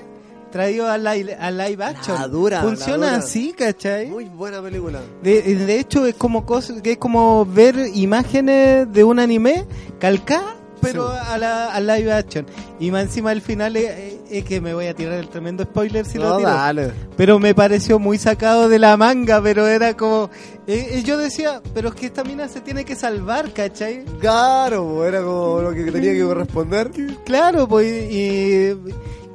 traído 0.52 0.88
a, 0.90 0.98
li- 0.98 1.32
a 1.40 1.50
live 1.52 1.84
action. 1.84 2.16
La 2.20 2.28
dura, 2.28 2.58
la 2.58 2.64
Funciona 2.64 3.08
dura. 3.08 3.16
así, 3.18 3.54
¿cachai? 3.58 4.08
Muy 4.08 4.26
buena 4.26 4.62
película. 4.62 5.00
De, 5.24 5.42
de 5.42 5.80
hecho, 5.80 6.06
es 6.06 6.16
como 6.16 6.46
cos- 6.46 6.82
que 6.82 6.94
es 6.94 6.98
como 6.98 7.46
ver 7.46 7.76
imágenes 7.94 8.92
de 8.92 9.04
un 9.04 9.20
anime 9.20 9.66
calcadas, 10.00 10.56
pero 10.82 11.12
Sí. 11.12 11.18
a 11.28 11.38
la 11.38 11.72
a 11.74 11.80
live 11.80 12.12
action. 12.12 12.46
Y 12.80 12.90
más 12.92 13.04
encima 13.04 13.32
el 13.32 13.42
final 13.42 13.76
es, 13.78 14.44
que 14.46 14.60
me 14.62 14.74
voy 14.74 14.88
a 14.88 14.96
tirar 14.96 15.14
el 15.20 15.28
tremendo 15.30 15.64
spoiler 15.64 16.06
si 16.06 16.18
lo 16.18 16.30
no, 16.30 16.38
tiro. 16.38 16.50
dale. 16.50 16.92
Pero 17.16 17.38
me 17.38 17.54
pareció 17.54 18.00
muy 18.00 18.18
sacado 18.18 18.68
de 18.70 18.80
la 18.80 18.98
manga, 18.98 19.40
pero 19.44 19.68
era 19.68 19.96
como... 19.96 20.32
eh, 20.66 20.88
eh, 20.94 21.04
yo 21.06 21.18
decía, 21.18 21.62
pero 21.76 21.90
es 21.90 21.96
que 21.96 22.08
esta 22.08 22.24
mina 22.24 22.48
se 22.48 22.62
tiene 22.62 22.84
que 22.84 22.96
salvar, 22.96 23.54
¿cachai? 23.54 24.04
Claro, 24.20 25.06
era 25.06 25.22
como 25.22 25.62
lo 25.62 25.72
que 25.74 25.92
tenía 25.92 26.14
que 26.14 26.24
corresponder. 26.24 26.90
Claro, 27.26 27.68
pues, 27.68 28.12
y, 28.12 28.76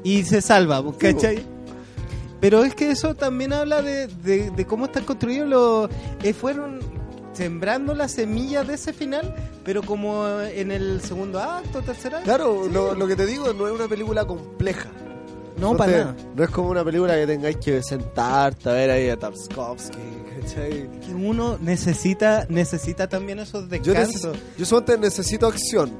y 0.09 0.25
se 0.25 0.41
salva, 0.41 0.83
¿cachai? 0.99 1.43
Pero 2.41 2.63
es 2.65 2.75
que 2.75 2.91
eso 2.91 3.15
también 3.15 3.53
habla 3.53 3.83
de, 3.83 4.07
de, 4.09 4.51
de 4.51 4.65
cómo 4.67 4.85
están 4.87 5.05
construidos 5.05 5.49
los... 5.49 5.91
eh, 6.23 6.33
fueron 6.35 6.81
sembrando 7.33 7.95
las 7.95 8.13
semillas 8.13 8.67
de 8.67 8.75
ese 8.75 8.93
final, 8.93 9.35
pero 9.65 9.83
como 9.83 10.27
en 10.41 10.71
el 10.71 11.01
segundo 11.03 11.39
acto, 11.41 11.83
tercer 11.83 12.15
acto. 12.15 12.25
Claro, 12.25 12.69
lo, 12.69 12.95
lo 12.95 13.07
que 13.07 13.17
te 13.17 13.27
digo 13.27 13.53
no 13.53 13.67
es 13.67 13.75
una 13.75 13.89
película 13.89 14.25
compleja. 14.27 14.89
No, 15.59 15.77
para 15.77 15.93
te- 15.93 15.99
nada. 15.99 16.17
No 16.35 16.45
es 16.45 16.51
como 16.51 16.69
una 16.71 16.85
película 16.85 17.15
que 17.15 17.27
tengáis 17.27 17.57
que 17.57 17.83
sentarte 17.83 18.69
a 18.69 18.73
ver 18.75 18.91
ahí 18.91 19.09
a 19.09 19.19
Tarkovsky, 19.19 19.99
¿cachai? 20.41 20.91
Que 21.01 21.15
uno 21.15 21.59
necesita 21.61 22.47
necesita 22.51 23.09
también 23.09 23.39
esos 23.39 23.65
Yo, 23.65 23.93
descansos. 23.95 24.35
neces- 24.37 24.41
yo 24.59 24.65
solamente 24.67 24.99
necesito 24.99 25.47
acción, 25.47 25.91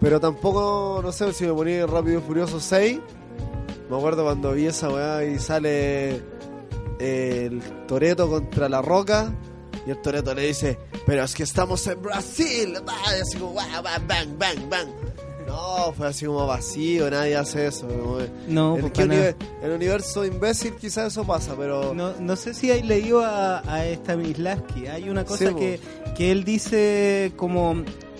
pero 0.00 0.20
tampoco, 0.20 1.00
no 1.02 1.10
sé, 1.12 1.32
si 1.32 1.44
me 1.44 1.52
ponía 1.52 1.84
Rápido 1.86 2.20
y 2.20 2.22
Furioso 2.22 2.60
6, 2.60 3.00
me 3.90 3.96
acuerdo 3.96 4.24
cuando 4.24 4.52
vi 4.52 4.66
esa 4.66 4.88
weá 4.88 5.24
y 5.24 5.38
sale 5.38 6.20
el 6.98 7.60
Toreto 7.86 8.28
contra 8.28 8.68
la 8.68 8.82
Roca, 8.82 9.32
y 9.86 9.90
el 9.90 10.00
Toreto 10.00 10.34
le 10.34 10.46
dice, 10.46 10.78
pero 11.06 11.22
es 11.24 11.34
que 11.34 11.42
estamos 11.44 11.86
en 11.86 12.00
Brasil, 12.02 12.74
y 12.74 13.20
así 13.20 13.38
como, 13.38 13.52
"Guau, 13.52 13.82
bang, 13.82 14.06
bang, 14.06 14.28
bang, 14.38 14.68
bang. 14.70 14.88
No, 15.46 15.92
fue 15.96 16.08
así 16.08 16.26
como 16.26 16.44
vacío, 16.44 17.08
nadie 17.08 17.36
hace 17.36 17.68
eso. 17.68 17.86
No, 18.48 18.76
en, 18.76 18.80
pues, 18.90 18.92
univer- 19.06 19.36
en 19.60 19.64
el 19.70 19.76
universo 19.76 20.24
imbécil 20.24 20.74
quizás 20.74 21.12
eso 21.12 21.24
pasa, 21.24 21.54
pero... 21.56 21.94
No, 21.94 22.14
no 22.18 22.34
sé 22.34 22.52
si 22.52 22.72
hay 22.72 22.82
leído 22.82 23.24
a, 23.24 23.58
a 23.60 23.84
Stanislavski. 23.86 24.88
Hay 24.88 25.08
una 25.08 25.24
cosa 25.24 25.46
Sí, 25.46 25.52
po. 25.52 25.58
que, 25.60 25.78
que 26.16 26.32
él 26.32 26.42
dice 26.42 27.32
como 27.36 27.76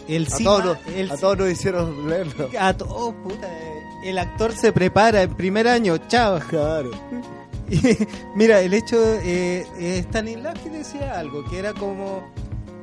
el 0.07 0.29
a, 0.33 0.37
todos 0.39 0.79
el 0.95 1.11
a 1.11 1.17
todos 1.17 1.39
nos 1.39 1.51
hicieron 1.51 2.09
leerlo. 2.09 2.49
a 2.61 2.73
todos, 2.77 3.13
puta. 3.25 3.49
eh, 3.53 3.76
el 4.09 4.19
actor 4.19 4.53
se 4.53 4.73
prepara 4.73 5.23
en 5.23 5.35
primer 5.35 5.69
año, 5.69 5.97
chao. 6.09 6.41
Claro. 6.49 6.91
Y, 7.69 7.81
mira, 8.37 8.61
el 8.61 8.75
hecho, 8.75 8.97
eh, 9.25 9.67
eh, 9.81 10.05
Stanislavski 10.05 10.69
decía 10.69 11.19
algo, 11.19 11.45
que 11.51 11.59
era 11.59 11.75
como 11.75 12.23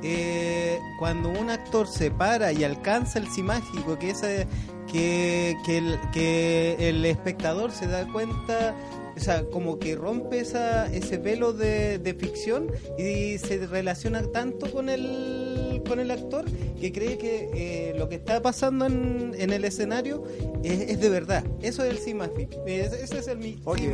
eh, 0.01 0.77
cuando 0.99 1.29
un 1.29 1.49
actor 1.49 1.87
se 1.87 2.11
para 2.11 2.51
y 2.51 2.65
alcanza 2.65 3.19
el 3.19 3.29
simágico, 3.29 3.97
que, 3.97 4.09
ese, 4.09 4.45
que, 4.91 5.55
que, 5.65 5.77
el, 5.77 5.99
que 6.11 6.89
el 6.89 7.05
espectador 7.05 7.71
se 7.71 7.87
da 7.87 8.05
cuenta, 8.11 8.75
o 9.15 9.19
sea, 9.21 9.45
como 9.45 9.79
que 9.79 9.95
rompe 9.95 10.39
esa, 10.39 10.87
ese 10.87 11.17
velo 11.17 11.53
de, 11.53 11.99
de 11.99 12.13
ficción 12.13 12.69
y 12.97 13.37
se 13.37 13.65
relaciona 13.65 14.23
tanto 14.33 14.69
con 14.69 14.89
el, 14.89 15.52
con 15.83 15.99
el 15.99 16.11
actor 16.11 16.45
que 16.79 16.91
cree 16.91 17.17
que 17.17 17.49
eh, 17.53 17.95
lo 17.97 18.09
que 18.09 18.15
está 18.15 18.41
pasando 18.41 18.85
en, 18.85 19.33
en 19.37 19.51
el 19.51 19.63
escenario 19.65 20.23
es, 20.63 20.79
es 20.81 20.99
de 20.99 21.09
verdad. 21.09 21.43
Eso 21.61 21.83
es 21.83 21.91
el 21.91 21.97
simágico. 21.99 22.61
Ese 22.65 23.17
es 23.17 23.27
el 23.27 23.37
mi 23.37 23.59
Oye, 23.65 23.91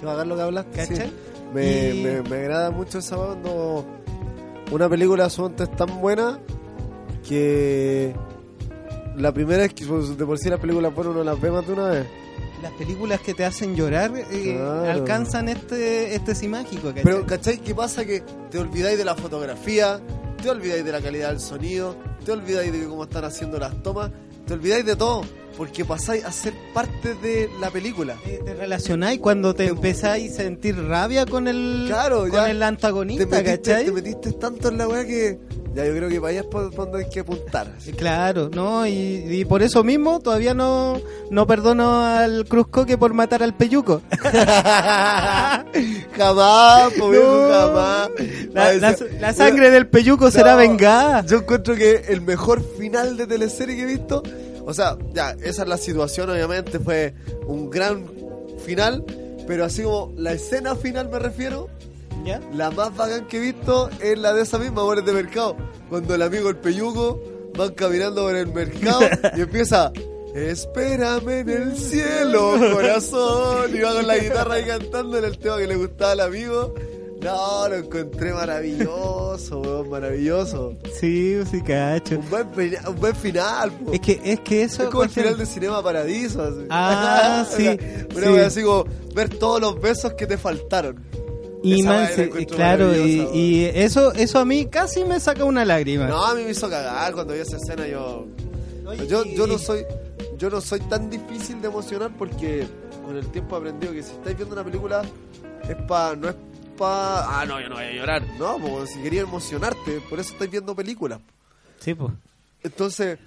qué 0.00 0.06
bacán 0.06 0.28
lo 0.28 0.36
que 0.36 0.42
hablas. 0.42 0.66
¿Cachai? 0.74 1.12
Me, 1.52 1.90
Y- 1.94 2.02
me, 2.02 2.22
me 2.22 2.36
agrada 2.36 2.70
mucho 2.70 2.98
esa 2.98 3.16
cuando 3.16 3.84
una 4.72 4.88
película 4.88 5.28
suelta 5.30 5.64
es 5.64 5.70
tan 5.76 6.00
buena 6.00 6.38
que 7.28 8.14
la 9.16 9.32
primera 9.32 9.64
es 9.64 9.74
que 9.74 9.86
pues, 9.86 10.16
de 10.18 10.26
por 10.26 10.38
sí 10.38 10.48
las 10.50 10.60
películas 10.60 10.94
buenas 10.94 11.14
uno 11.14 11.24
las 11.24 11.40
ve 11.40 11.50
más 11.50 11.66
de 11.66 11.72
una 11.72 11.88
vez. 11.88 12.06
Las 12.62 12.72
películas 12.72 13.20
que 13.20 13.34
te 13.34 13.44
hacen 13.44 13.76
llorar 13.76 14.12
eh, 14.16 14.54
Claro. 14.56 14.90
alcanzan 14.90 15.48
este 15.48 16.14
este 16.14 16.34
simágico, 16.34 16.88
¿cachai? 16.88 17.02
Pero 17.04 17.26
¿cachai 17.26 17.58
qué 17.58 17.74
pasa? 17.74 18.04
Que 18.04 18.22
te 18.50 18.58
olvidáis 18.58 18.96
de 18.98 19.04
la 19.04 19.14
fotografía, 19.14 20.00
te 20.44 20.50
olvidáis 20.50 20.84
de 20.84 20.92
la 20.92 21.00
calidad 21.00 21.30
del 21.30 21.40
sonido, 21.40 21.96
te 22.22 22.32
olvidáis 22.32 22.70
de 22.70 22.86
cómo 22.86 23.04
están 23.04 23.24
haciendo 23.24 23.58
las 23.58 23.82
tomas, 23.82 24.10
te 24.46 24.52
olvidáis 24.52 24.84
de 24.84 24.94
todo, 24.94 25.22
porque 25.56 25.84
pasáis 25.84 26.24
a 26.24 26.32
ser 26.32 26.52
parte 26.72 27.14
de 27.14 27.48
la 27.60 27.70
película. 27.70 28.16
Eh, 28.26 28.40
te 28.44 28.54
relacionáis 28.54 29.20
cuando 29.20 29.54
te 29.54 29.64
Te- 29.64 29.70
empezáis 29.70 30.32
a 30.32 30.36
sentir 30.36 30.76
rabia 30.76 31.26
con 31.26 31.46
el 31.48 31.84
Claro, 31.86 32.20
con 32.22 32.32
ya 32.32 32.50
el 32.50 32.58
Te 32.58 32.64
antagonista, 32.64 33.24
metiste, 33.26 33.44
¿cachai? 33.56 33.84
te 33.84 33.92
metiste 33.92 34.32
tanto 34.32 34.68
en 34.68 34.78
la 34.78 34.88
weá 34.88 35.04
que 35.06 35.38
ya 35.74 35.84
yo 35.86 35.92
creo 35.96 36.08
que 36.08 36.20
para 36.20 36.30
allá 36.30 36.40
es 36.40 36.46
por 36.46 36.72
donde 36.74 36.98
hay 37.04 37.08
que 37.10 37.20
apuntar. 37.20 37.66
Claro, 37.96 38.48
no, 38.52 38.86
y, 38.86 38.92
y 39.28 39.44
por 39.44 39.62
eso 39.62 39.82
mismo 39.84 40.20
todavía 40.20 40.54
no, 40.54 41.00
no 41.30 41.46
perdono 41.46 42.00
al 42.04 42.44
Cruzcoque 42.46 42.96
por 42.98 43.12
matar 43.14 43.42
al 43.42 43.54
Peyuco. 43.54 44.02
jamás, 46.16 46.92
po, 46.98 47.10
viejo, 47.10 47.48
No. 47.48 47.48
jamás. 47.48 48.10
La, 49.20 49.32
sangre 49.34 49.70
del 49.72 49.86
Peyuco 49.88 50.30
será 50.30 50.52
No, 50.52 50.58
vengada. 50.58 51.24
Yo 51.26 51.38
encuentro 51.38 51.74
que 51.74 52.04
el 52.08 52.20
mejor 52.20 52.62
final 52.78 53.16
de 53.16 53.26
teleserie 53.26 53.76
que 53.76 53.82
he 53.82 53.86
visto, 53.86 54.22
o 54.66 54.74
sea, 54.74 54.96
ya, 55.12 55.36
esa 55.42 55.62
es 55.62 55.68
la 55.68 55.76
situación, 55.76 56.30
obviamente, 56.30 56.78
fue 56.78 57.14
un 57.46 57.70
gran 57.70 58.06
final, 58.64 59.04
pero 59.46 59.64
así 59.64 59.82
como 59.82 60.12
la 60.16 60.32
escena 60.32 60.74
final 60.74 61.08
me 61.08 61.18
refiero, 61.18 61.68
¿Ya? 62.24 62.40
la 62.54 62.70
más 62.70 62.96
bacán 62.96 63.26
que 63.26 63.36
he 63.36 63.40
visto 63.40 63.90
es 64.00 64.18
la 64.18 64.32
de 64.32 64.42
esa 64.42 64.58
misma, 64.58 64.82
Amores 64.82 65.04
de 65.04 65.12
Mercado, 65.12 65.56
cuando 65.90 66.14
el 66.14 66.22
amigo 66.22 66.48
el 66.48 66.56
peyugo 66.56 67.22
van 67.56 67.72
caminando 67.74 68.22
por 68.22 68.36
el 68.36 68.46
mercado 68.48 69.00
y 69.36 69.40
empieza... 69.42 69.92
Espérame 70.34 71.28
en 71.28 71.48
el 71.48 71.76
cielo, 71.78 72.56
corazón. 72.72 73.72
Y 73.72 73.78
va 73.78 73.94
con 73.94 74.04
la 74.08 74.18
guitarra 74.18 74.54
ahí 74.54 74.64
cantando 74.64 75.16
en 75.16 75.26
el 75.26 75.38
tema 75.38 75.58
que 75.58 75.68
le 75.68 75.76
gustaba 75.76 76.10
al 76.10 76.20
amigo. 76.20 76.74
No, 77.24 77.68
lo 77.68 77.74
encontré 77.76 78.32
maravilloso, 78.32 79.60
weón, 79.60 79.88
maravilloso. 79.90 80.76
Sí, 81.00 81.38
sí, 81.50 81.62
cacho. 81.62 82.18
Un 82.18 82.30
buen, 82.30 82.48
un 82.86 82.96
buen 82.96 83.16
final, 83.16 83.72
po. 83.72 83.92
Es 83.92 84.00
que, 84.00 84.20
es 84.24 84.40
que 84.40 84.62
eso... 84.62 84.82
Es 84.84 84.88
como 84.90 85.02
el 85.04 85.10
final 85.10 85.36
de 85.38 85.46
Cinema 85.46 85.82
Paradiso. 85.82 86.42
así. 86.42 86.66
Ah, 86.70 87.46
sí, 87.56 87.68
Una 88.16 88.26
sí. 88.26 88.38
así 88.40 88.62
como 88.62 88.84
ver 89.14 89.28
todos 89.30 89.60
los 89.60 89.80
besos 89.80 90.12
que 90.14 90.26
te 90.26 90.36
faltaron. 90.38 91.02
Y 91.62 91.82
man, 91.82 92.08
se- 92.14 92.28
claro, 92.46 92.94
y, 92.94 93.64
eso, 93.74 94.12
eso 94.12 94.38
a 94.38 94.44
mí 94.44 94.66
casi 94.66 95.02
me 95.04 95.18
saca 95.18 95.44
una 95.44 95.64
lágrima. 95.64 96.06
No, 96.06 96.22
a 96.24 96.34
mí 96.34 96.44
me 96.44 96.50
hizo 96.50 96.68
cagar 96.68 97.14
cuando 97.14 97.32
vi 97.32 97.40
esa 97.40 97.56
escena. 97.56 97.86
Yo, 97.88 98.26
Oye, 98.86 99.06
yo, 99.06 99.24
yo 99.24 99.46
no 99.46 99.56
soy, 99.56 99.82
yo 100.36 100.50
no 100.50 100.60
soy 100.60 100.80
tan 100.80 101.08
difícil 101.08 101.62
de 101.62 101.68
emocionar 101.68 102.10
porque 102.18 102.66
con 103.02 103.16
el 103.16 103.26
tiempo 103.28 103.56
he 103.56 103.58
aprendido 103.60 103.94
que 103.94 104.02
si 104.02 104.12
estáis 104.12 104.36
viendo 104.36 104.54
una 104.54 104.62
película 104.62 105.02
es 105.66 105.76
pa, 105.88 106.14
no 106.14 106.28
es 106.28 106.34
ah 106.80 107.44
no, 107.46 107.60
yo 107.60 107.68
no 107.68 107.76
voy 107.76 107.84
a 107.84 107.92
llorar. 107.92 108.22
No, 108.38 108.58
porque 108.58 108.86
si 108.86 109.00
quería 109.00 109.22
emocionarte, 109.22 110.00
por 110.08 110.18
eso 110.20 110.32
estáis 110.32 110.50
viendo 110.50 110.74
películas. 110.74 111.20
Sí, 111.80 111.94
pues. 111.94 112.12
Entonces, 112.62 113.18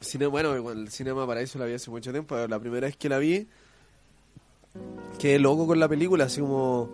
cine, 0.00 0.26
bueno, 0.26 0.70
el 0.70 0.90
Cinema 0.90 1.26
Paraíso 1.26 1.58
la 1.58 1.66
vi 1.66 1.74
hace 1.74 1.90
mucho 1.90 2.10
tiempo, 2.10 2.34
pero 2.34 2.48
la 2.48 2.58
primera 2.58 2.86
vez 2.86 2.96
que 2.96 3.08
la 3.08 3.18
vi, 3.18 3.46
quedé 5.18 5.38
loco 5.38 5.66
con 5.66 5.78
la 5.78 5.88
película, 5.88 6.24
así 6.24 6.40
como 6.40 6.90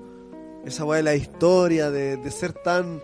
esa 0.65 0.85
weá 0.85 0.99
de 0.99 1.03
la 1.05 1.15
historia, 1.15 1.91
de, 1.91 2.17
de 2.17 2.31
ser 2.31 2.53
tan 2.53 3.01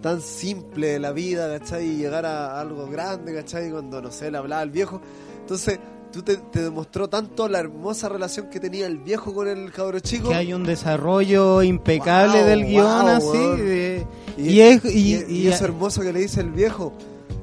tan 0.00 0.20
simple 0.20 0.98
la 0.98 1.12
vida, 1.12 1.58
¿cachai? 1.58 1.86
Y 1.86 1.96
llegar 1.96 2.26
a 2.26 2.60
algo 2.60 2.86
grande, 2.86 3.34
¿cachai? 3.34 3.70
Cuando, 3.70 4.00
no 4.00 4.10
sé, 4.10 4.30
le 4.30 4.38
hablaba 4.38 4.62
al 4.62 4.70
viejo. 4.70 5.00
Entonces, 5.40 5.78
tú 6.16 6.22
te, 6.22 6.36
te 6.36 6.62
demostró 6.62 7.08
tanto 7.08 7.48
la 7.48 7.60
hermosa 7.60 8.08
relación 8.08 8.48
que 8.50 8.58
tenía 8.60 8.86
el 8.86 8.98
viejo 8.98 9.32
con 9.34 9.46
el 9.48 9.70
cabro 9.72 10.00
chico. 10.00 10.30
Que 10.30 10.34
hay 10.34 10.52
un 10.52 10.64
desarrollo 10.64 11.62
impecable 11.62 12.38
Wow, 12.40 12.46
del 12.48 12.64
guion, 12.66 13.02
wow, 13.02 13.08
así. 13.08 13.62
de- 13.62 14.06
Y, 14.36 14.48
y, 14.50 14.60
es, 14.60 14.84
y, 14.84 14.88
y- 14.88 15.24
y- 15.28 15.36
y 15.42 15.48
eso 15.48 15.64
hermoso 15.64 16.02
que 16.02 16.12
le 16.12 16.20
dice 16.20 16.40
el 16.40 16.50
viejo, 16.50 16.92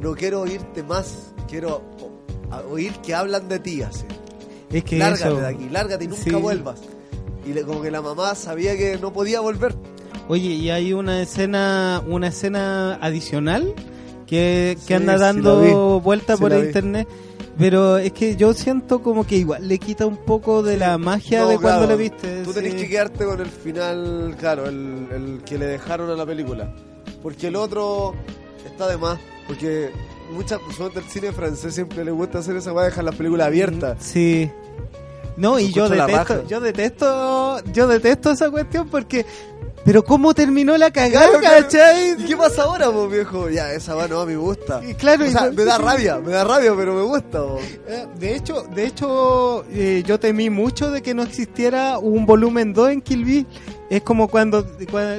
no 0.02 0.14
quiero 0.16 0.41
oírte 0.41 0.84
más, 0.84 1.34
quiero 1.50 1.82
oír 2.70 2.91
que 3.04 3.16
hablan 3.16 3.48
de 3.50 3.60
ti, 3.60 3.82
así. 3.82 4.04
es 4.72 4.84
que 4.84 4.98
lárgate 4.98 5.28
eso. 5.30 5.40
de 5.40 5.48
aquí, 5.48 5.70
lárgate 5.70 6.04
y 6.06 6.08
nunca 6.08 6.24
Sí. 6.24 6.30
vuelvas. 6.32 6.82
Y 7.45 7.54
le- 7.54 7.64
como 7.64 7.82
que 7.82 7.91
la 7.91 8.02
mamá 8.02 8.36
sabía 8.36 8.76
que 8.78 8.98
no 8.98 9.12
podía 9.14 9.40
volver. 9.40 9.76
Oye, 10.28 10.50
y 10.52 10.70
hay 10.70 10.94
una 10.94 11.22
escena, 11.22 12.02
una 12.08 12.28
escena 12.30 12.95
adicional 13.02 13.74
que, 14.26 14.78
que 14.82 14.88
Sí, 14.88 14.94
anda 14.94 15.18
dando 15.18 15.62
vi. 15.62 16.02
vuelta 16.04 16.38
por 16.38 16.52
vi. 16.54 16.58
Pero 17.57 17.97
es 17.97 18.11
que 18.13 18.35
yo 18.35 18.53
siento 18.53 19.01
como 19.01 19.25
que 19.25 19.35
igual 19.35 19.67
le 19.67 19.77
quita 19.77 20.05
un 20.05 20.17
poco 20.17 20.63
de 20.63 20.77
la 20.77 20.97
magia 20.97 21.41
No, 21.41 21.49
de 21.49 21.59
cuando 21.59 21.88
le 21.88 21.95
viste. 21.95 22.43
Tú 22.43 22.51
tenés 22.53 22.73
sí. 22.73 22.80
que 22.80 22.89
quedarte 22.89 23.25
con 23.25 23.39
el 23.39 23.49
final, 23.49 24.35
claro, 24.39 24.65
el, 24.67 25.07
el 25.13 25.41
que 25.45 25.57
le 25.57 25.65
dejaron 25.67 26.09
a 26.09 26.15
la 26.15 26.25
película. 26.25 26.73
Porque 27.21 27.47
el 27.47 27.55
otro 27.55 28.15
está 28.65 28.88
de 28.88 28.97
más. 28.97 29.19
Porque 29.47 29.91
muchas 30.31 30.59
personas 30.59 30.95
del 30.95 31.03
cine 31.05 31.31
francés 31.31 31.75
siempre 31.75 32.03
les 32.03 32.13
gusta 32.13 32.39
hacer 32.39 32.55
esa 32.55 32.73
weá, 32.73 32.85
dejar 32.85 33.03
las 33.03 33.15
películas 33.15 33.47
abiertas. 33.47 33.97
Sí. 34.01 34.49
No, 35.35 35.59
y 35.59 35.71
yo 35.73 35.88
la 35.89 36.05
detesto, 36.05 36.47
yo 36.47 36.59
detesto, 36.59 37.63
yo 37.73 37.88
detesto 37.88 38.31
esa 38.31 38.51
cuestión 38.51 38.88
porque, 38.88 39.25
pero 39.85 40.03
cómo 40.03 40.34
terminó 40.34 40.77
la 40.77 40.91
cagada, 40.91 41.39
claro, 41.39 41.68
¿Y 42.18 42.23
qué 42.26 42.38
pasa 42.38 42.64
ahora, 42.64 42.88
vos, 42.88 43.11
viejo? 43.11 43.49
Ya, 43.49 43.73
esa 43.73 43.95
va 43.95 44.07
no 44.07 44.22
a 44.22 44.26
mí 44.26 44.34
me 44.34 44.38
gusta. 44.38 44.81
Y 44.84 44.93
claro, 44.93 45.26
o 45.26 45.30
sea, 45.30 45.51
me 45.51 45.65
da 45.65 45.77
rabia, 45.77 46.19
me 46.19 46.31
da 46.31 46.43
rabia, 46.43 46.73
pero 46.76 46.95
me 46.95 47.01
gusta, 47.01 47.39
eh, 47.88 48.07
de 48.18 48.35
hecho, 48.35 48.64
de 48.64 48.85
hecho 48.85 49.65
eh, 49.72 50.03
yo 50.05 50.19
temí 50.19 50.49
mucho 50.49 50.89
de 50.89 51.01
que 51.01 51.14
no 51.14 51.23
existiera 51.23 51.99
un 51.99 52.26
volumen 52.26 52.73
2 52.73 52.91
en 52.91 53.01
Kill 53.01 53.45
Es 53.89 54.01
como 54.03 54.30
cuando, 54.30 54.65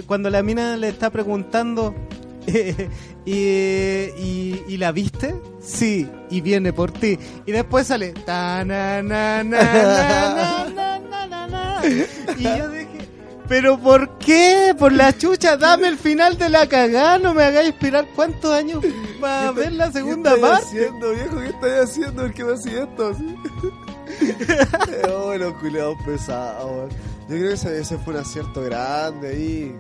cuando 0.07 0.31
la 0.31 0.43
mina 0.43 0.77
le 0.77 0.89
está 0.89 1.11
preguntando 1.11 1.95
eh, 2.47 4.15
y, 4.19 4.73
y, 4.73 4.77
la 4.77 4.93
viste, 4.93 5.35
sí, 5.63 6.09
y 6.31 6.41
viene 6.41 6.73
por 6.73 6.91
ti. 6.93 7.19
Y 7.47 7.53
después 7.53 7.87
sale 7.87 8.15
y 12.39 12.43
yo 12.43 12.69
dije 12.71 12.94
¿pero 13.49 13.79
por 13.79 14.19
qué? 14.19 14.75
Por 14.79 14.93
la 14.93 15.17
chucha, 15.17 15.57
dame 15.57 15.89
el 15.89 15.99
final 15.99 16.37
de 16.39 16.49
la 16.49 16.67
cagada, 16.69 17.19
no 17.19 17.35
me 17.35 17.45
hagáis 17.45 17.69
esperar 17.71 18.07
cuántos 18.15 18.53
años 18.53 18.85
para 19.21 19.53
ver 19.53 19.73
la 19.73 19.91
segunda 19.93 20.35
¿Qué 20.35 20.41
parte. 20.41 20.65
haciendo, 20.67 21.11
viejo? 21.13 21.39
¿Qué 21.41 21.47
estáis 21.49 21.91
haciendo? 21.91 22.25
¿El 22.25 22.35
que 22.35 22.45
me 22.45 22.55
hacía 22.55 22.83
esto? 22.85 23.13
oh, 25.15 25.35
los 25.35 25.55
pesados. 26.05 26.93
Yo 27.23 27.29
creo 27.37 27.49
que 27.49 27.55
ese, 27.55 27.81
ese 27.81 27.99
fue 27.99 28.15
un 28.15 28.21
acierto 28.21 28.63
grande 28.63 29.29
ahí. 29.29 29.77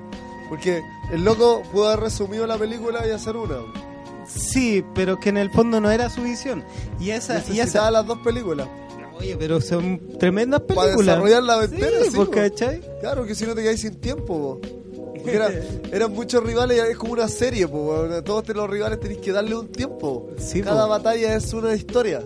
Porque 0.48 0.82
el 1.12 1.24
loco 1.24 1.62
pudo 1.72 1.88
haber 1.88 2.00
resumido 2.00 2.46
la 2.46 2.56
película 2.56 3.06
y 3.06 3.10
hacer 3.10 3.36
una. 3.36 3.56
Sí, 4.26 4.84
pero 4.94 5.20
que 5.20 5.28
en 5.28 5.36
el 5.36 5.50
fondo 5.50 5.80
no 5.80 5.90
era 5.90 6.08
su 6.10 6.22
visión. 6.22 6.64
Y 6.98 7.10
esa, 7.10 7.34
y 7.34 7.36
Necesitaba 7.38 7.86
esa. 7.86 7.90
las 7.90 8.06
dos 8.06 8.18
películas. 8.18 8.68
Oye, 9.18 9.36
pero 9.38 9.60
son 9.60 10.00
tremendas 10.18 10.60
Para 10.62 10.82
películas. 10.82 11.06
desarrollar 11.18 11.42
la 11.42 11.54
Sí, 11.54 11.60
ventera, 11.70 12.04
sí, 12.04 12.10
pues. 12.16 12.28
Claro, 13.00 13.24
que 13.24 13.34
si 13.34 13.46
no 13.46 13.54
te 13.54 13.62
quedáis 13.62 13.80
sin 13.80 13.94
tiempo, 13.96 14.26
po. 14.26 14.60
Porque 15.14 15.36
era- 15.36 15.50
eran 15.92 16.12
muchos 16.12 16.42
rivales, 16.42 16.82
es 16.90 16.96
como 16.96 17.12
una 17.14 17.28
serie, 17.28 17.66
po. 17.68 17.94
Todos 18.24 18.48
los 18.48 18.68
rivales 18.68 19.00
tenéis 19.00 19.20
que 19.20 19.32
darle 19.32 19.54
un 19.56 19.68
tiempo. 19.68 20.28
Sí, 20.38 20.60
Cada 20.62 20.84
po. 20.84 20.90
batalla 20.90 21.34
es 21.36 21.52
una 21.52 21.74
historia. 21.74 22.22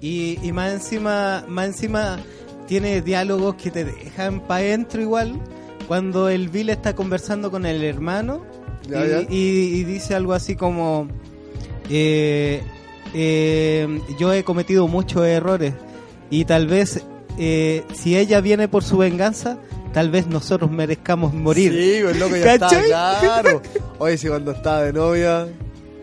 Y, 0.00 0.38
y 0.42 0.52
más 0.52 0.72
encima, 0.72 1.44
más 1.48 1.66
encima 1.68 2.18
tiene 2.66 3.02
diálogos 3.02 3.56
que 3.56 3.70
te 3.70 3.84
dejan 3.84 4.46
para 4.46 4.60
adentro 4.64 5.00
igual. 5.02 5.40
Cuando 5.88 6.28
el 6.28 6.48
Bill 6.48 6.70
está 6.70 6.94
conversando 6.94 7.50
con 7.50 7.66
el 7.66 7.82
hermano 7.82 8.44
Ya, 8.88 9.04
y, 9.04 9.08
ya. 9.10 9.20
y- 9.22 9.26
y 9.80 9.84
dice 9.84 10.14
algo 10.14 10.32
así 10.34 10.54
como 10.56 11.08
eh, 11.90 12.62
eh, 13.14 14.00
yo 14.18 14.32
he 14.32 14.44
cometido 14.44 14.88
muchos 14.88 15.24
errores, 15.26 15.74
y 16.30 16.44
tal 16.44 16.66
vez 16.66 17.02
eh, 17.38 17.84
si 17.94 18.16
ella 18.16 18.40
viene 18.40 18.68
por 18.68 18.84
su 18.84 18.98
venganza, 18.98 19.58
tal 19.92 20.10
vez 20.10 20.26
nosotros 20.26 20.70
merezcamos 20.70 21.34
morir. 21.34 21.72
Sí, 21.72 22.00
pues 22.02 22.18
loco, 22.18 22.36
ya 22.36 22.54
está 22.54 22.68
claro. 22.68 23.62
Oye, 23.98 24.16
si 24.18 24.28
cuando 24.28 24.52
estaba 24.52 24.82
de 24.82 24.92
novia, 24.92 25.46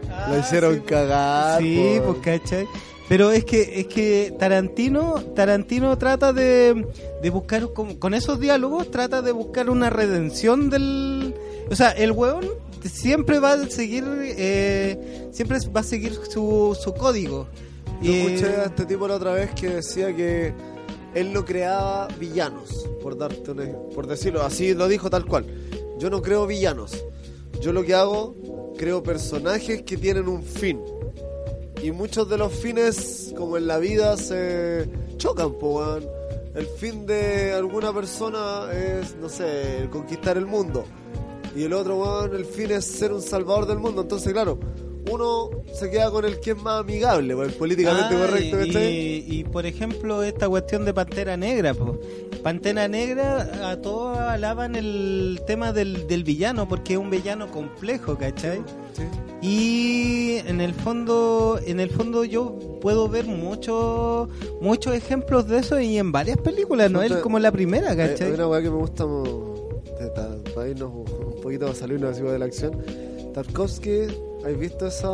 Ah, 0.09 0.29
lo 0.31 0.39
hicieron 0.39 0.75
sí, 0.75 0.81
cagar. 0.81 1.61
Sí, 1.61 1.99
po. 1.99 2.13
pues 2.13 2.39
cachai. 2.39 2.67
Pero 3.09 3.31
es 3.31 3.45
que 3.45 3.79
es 3.79 3.87
que 3.87 4.33
Tarantino 4.37 5.15
Tarantino 5.35 5.97
trata 5.97 6.33
de, 6.33 6.87
de 7.21 7.29
buscar 7.29 7.71
con, 7.73 7.95
con 7.95 8.13
esos 8.13 8.39
diálogos 8.39 8.89
trata 8.91 9.21
de 9.21 9.31
buscar 9.31 9.69
una 9.69 9.89
redención 9.89 10.69
del 10.69 11.35
o 11.69 11.75
sea 11.75 11.91
el 11.91 12.11
hueón 12.11 12.45
siempre 12.89 13.39
va 13.39 13.53
a 13.53 13.69
seguir 13.69 14.03
eh, 14.07 15.29
siempre 15.31 15.59
va 15.75 15.81
a 15.81 15.83
seguir 15.83 16.13
su, 16.29 16.77
su 16.79 16.93
código 16.93 17.47
Yo 18.01 18.11
Eh, 18.11 18.25
escuché 18.25 18.55
a 18.55 18.65
este 18.65 18.85
tipo 18.85 19.07
la 19.07 19.15
otra 19.15 19.33
vez 19.33 19.51
que 19.55 19.69
decía 19.69 20.15
que 20.15 20.53
él 21.15 21.33
no 21.33 21.45
creaba 21.45 22.07
villanos, 22.19 22.87
por 23.01 23.17
darte 23.17 23.51
un 23.51 23.89
por 23.95 24.05
decirlo, 24.05 24.43
así 24.43 24.73
lo 24.73 24.87
dijo 24.87 25.09
tal 25.09 25.25
cual. 25.25 25.45
Yo 25.97 26.09
no 26.11 26.21
creo 26.21 26.45
villanos. 26.45 27.03
Yo 27.59 27.73
lo 27.73 27.83
que 27.83 27.95
hago, 27.95 28.35
creo 28.77 29.01
personajes 29.01 29.81
que 29.81 29.97
tienen 29.97 30.27
un 30.27 30.43
fin. 30.43 30.79
Y 31.81 31.91
muchos 31.91 32.29
de 32.29 32.37
los 32.37 32.53
fines, 32.53 33.33
como 33.35 33.57
en 33.57 33.65
la 33.65 33.79
vida, 33.79 34.15
se 34.17 34.87
chocan, 35.17 35.55
weón. 35.59 36.05
El 36.53 36.67
fin 36.67 37.05
de 37.05 37.53
alguna 37.53 37.93
persona 37.93 38.71
es, 38.71 39.15
no 39.15 39.29
sé, 39.29 39.87
conquistar 39.91 40.37
el 40.37 40.45
mundo. 40.45 40.85
Y 41.57 41.63
el 41.63 41.73
otro, 41.73 41.97
weón, 41.97 42.35
el 42.35 42.45
fin 42.45 42.71
es 42.71 42.85
ser 42.85 43.11
un 43.11 43.21
salvador 43.21 43.65
del 43.65 43.79
mundo. 43.79 44.03
Entonces, 44.03 44.31
claro, 44.31 44.59
uno 45.11 45.49
se 45.73 45.89
queda 45.89 46.11
con 46.11 46.25
el 46.25 46.39
que 46.39 46.51
es 46.51 46.57
más 46.61 46.81
amigable, 46.81 47.35
pues, 47.35 47.53
políticamente 47.53 48.15
Ah, 48.15 48.19
correcto, 48.27 48.63
y, 48.63 49.25
y, 49.27 49.43
por 49.45 49.65
ejemplo 49.65 50.21
esta 50.23 50.49
cuestión 50.49 50.83
de 50.85 50.93
Pantera 50.93 51.37
Negra 51.37 51.73
pues. 51.73 51.97
Pantera 52.43 52.87
Negra 52.87 53.69
a 53.71 53.77
todos 53.81 54.17
alaban 54.17 54.75
el 54.75 55.41
tema 55.47 55.71
del, 55.71 56.07
del 56.07 56.23
villano 56.25 56.67
porque 56.67 56.93
es 56.93 56.99
un 56.99 57.09
villano 57.09 57.49
complejo 57.51 58.17
¿cachai? 58.17 58.61
Sí. 58.93 59.03
y 59.41 60.37
en 60.49 60.59
el 60.61 60.73
fondo 60.73 61.59
en 61.65 61.79
el 61.79 61.89
fondo 61.89 62.23
yo 62.25 62.57
puedo 62.81 63.07
ver 63.07 63.25
muchos 63.25 64.27
muchos 64.61 64.93
ejemplos 64.95 65.47
de 65.47 65.59
eso 65.59 65.79
y 65.79 65.97
en 65.97 66.11
varias 66.11 66.37
películas 66.37 66.91
no 66.91 67.01
es 67.01 67.13
como 67.17 67.39
la 67.39 67.51
primera 67.51 67.91
Hay, 67.91 67.99
hay 67.99 68.09
¿cachai? 68.09 68.31
una 68.33 68.47
weá 68.47 68.61
que 68.61 68.69
me 68.69 68.75
gusta 68.77 69.05
para 70.57 70.69
irnos 70.69 70.91
un 70.91 71.41
poquito 71.41 71.67
a 71.67 71.75
salirnos 71.75 72.11
así 72.15 72.23
de 72.23 72.39
la 72.39 72.45
acción. 72.45 72.81
Tarkovsky, 73.33 74.07
¿has 74.45 74.57
visto 74.59 74.87
esa 74.87 75.07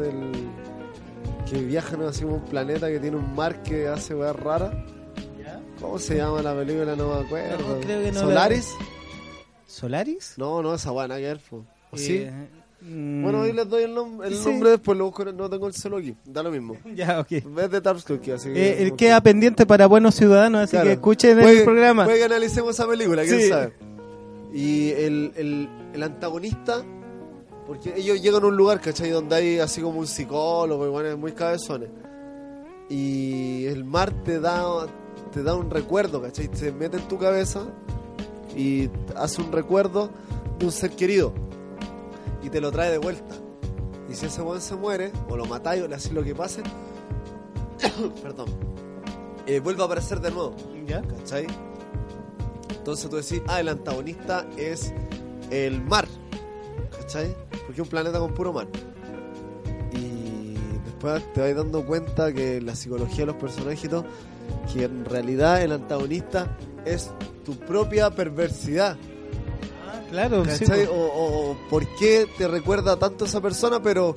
del 0.00 0.48
que 1.50 1.58
viajan 1.62 2.00
así 2.02 2.22
como 2.22 2.36
un 2.36 2.44
planeta 2.46 2.88
que 2.88 2.98
tiene 2.98 3.18
un 3.18 3.34
mar 3.34 3.62
que 3.62 3.86
hace 3.88 4.14
weas 4.14 4.34
raras? 4.34 4.72
¿Cómo 5.80 5.98
se 5.98 6.16
llama 6.16 6.40
la 6.42 6.54
película? 6.54 6.94
No 6.96 7.14
me 7.14 7.24
acuerdo. 7.26 7.58
No, 7.74 7.80
creo 7.80 8.02
que 8.02 8.12
no 8.12 8.20
la- 8.20 8.26
¿Solaris? 8.26 8.68
¿Solaris? 9.66 10.34
No, 10.36 10.62
no, 10.62 10.74
esa 10.74 10.92
nada 10.92 11.16
que 11.16 11.22
ver, 11.22 11.40
po. 11.48 11.64
¿O 11.90 11.96
sí? 11.96 12.16
Eh, 12.18 12.32
mm, 12.82 13.22
Bueno, 13.22 13.42
ahí 13.42 13.52
les 13.52 13.68
doy 13.68 13.84
el, 13.84 13.94
nom- 13.94 14.24
el 14.24 14.34
Sí. 14.36 14.44
nombre 14.48 14.70
después, 14.70 14.96
lo 14.98 15.06
busco, 15.06 15.24
no 15.26 15.48
tengo 15.50 15.66
el 15.66 15.74
celo 15.74 15.96
aquí, 15.98 16.14
da 16.24 16.42
lo 16.42 16.50
mismo. 16.50 16.76
ya 16.94 17.20
ok 17.20 17.32
Es 17.32 17.70
de 17.70 17.80
Tarkovsky, 17.80 18.30
así 18.30 18.52
que... 18.52 18.86
Eh, 18.86 18.92
queda 18.96 19.20
pendiente 19.22 19.64
para 19.66 19.86
buenos 19.86 20.14
ciudadanos 20.14 20.62
así 20.62 20.72
Claro. 20.72 20.86
que 20.86 20.92
escuchen 20.92 21.38
Puede- 21.38 21.58
el 21.58 21.64
programa 21.64 22.04
Puede 22.04 22.18
que 22.18 22.24
analicemos 22.24 22.70
esa 22.74 22.86
película, 22.86 23.22
quién 23.24 23.40
Sí. 23.40 23.48
sabe. 23.48 23.72
Y 24.52 24.90
el, 24.90 25.32
el, 25.36 25.68
el 25.92 26.02
antagonista, 26.02 26.84
porque 27.66 27.94
ellos 27.96 28.20
llegan 28.20 28.42
a 28.42 28.46
un 28.46 28.56
lugar, 28.56 28.80
¿cachai? 28.80 29.10
Donde 29.10 29.36
hay 29.36 29.58
así 29.58 29.80
como 29.80 30.00
un 30.00 30.06
psicólogo, 30.06 30.86
y 30.86 30.90
bueno, 30.90 31.16
muy 31.16 31.32
cabezones. 31.32 31.90
Y 32.88 33.66
el 33.66 33.84
mar 33.84 34.12
te 34.24 34.40
da, 34.40 34.86
te 35.32 35.44
da 35.44 35.54
un 35.54 35.70
recuerdo, 35.70 36.20
¿cachai? 36.20 36.50
Se 36.52 36.72
mete 36.72 36.96
en 36.96 37.06
tu 37.06 37.18
cabeza 37.18 37.66
y 38.56 38.90
hace 39.16 39.40
un 39.40 39.52
recuerdo 39.52 40.10
de 40.58 40.66
un 40.66 40.72
ser 40.72 40.90
querido. 40.90 41.32
Y 42.42 42.50
te 42.50 42.60
lo 42.60 42.72
trae 42.72 42.90
de 42.90 42.98
vuelta. 42.98 43.36
Y 44.10 44.14
si 44.14 44.26
ese 44.26 44.42
weón 44.42 44.60
se 44.60 44.74
muere, 44.74 45.12
o 45.28 45.36
lo 45.36 45.46
matáis, 45.46 45.82
o 45.82 45.86
le 45.86 45.94
hacéis 45.94 46.14
lo 46.14 46.24
que 46.24 46.34
pase, 46.34 46.62
perdón, 48.22 48.48
eh, 49.46 49.60
vuelve 49.60 49.82
a 49.82 49.84
aparecer 49.86 50.20
de 50.20 50.32
nuevo. 50.32 50.56
¿Ya? 50.86 51.02
¿Cachai? 51.02 51.46
Entonces 52.76 53.08
tú 53.10 53.16
decís, 53.16 53.42
ah, 53.48 53.60
el 53.60 53.68
antagonista 53.68 54.46
es 54.56 54.92
el 55.50 55.80
mar. 55.82 56.06
¿Cachai? 56.98 57.34
Porque 57.50 57.72
es 57.74 57.78
un 57.80 57.88
planeta 57.88 58.18
con 58.18 58.32
puro 58.34 58.52
mar. 58.52 58.66
Y 59.92 60.54
después 60.84 61.22
te 61.32 61.40
vas 61.40 61.54
dando 61.56 61.84
cuenta 61.84 62.32
que 62.32 62.60
la 62.60 62.74
psicología 62.74 63.20
de 63.20 63.26
los 63.26 63.36
personajes 63.36 63.84
y 63.84 63.88
todo, 63.88 64.04
que 64.72 64.84
en 64.84 65.04
realidad 65.04 65.62
el 65.62 65.72
antagonista 65.72 66.56
es 66.84 67.10
tu 67.44 67.54
propia 67.56 68.10
perversidad. 68.10 68.96
Ah, 69.88 70.00
claro, 70.10 70.44
sí, 70.44 70.64
¿Cachai? 70.64 70.86
po. 70.86 70.92
o, 70.92 71.06
o- 71.06 71.50
o 71.52 71.56
por 71.68 71.86
qué 71.96 72.26
te 72.38 72.48
recuerda 72.48 72.96
tanto 72.96 73.24
esa 73.24 73.40
persona, 73.40 73.82
pero 73.82 74.14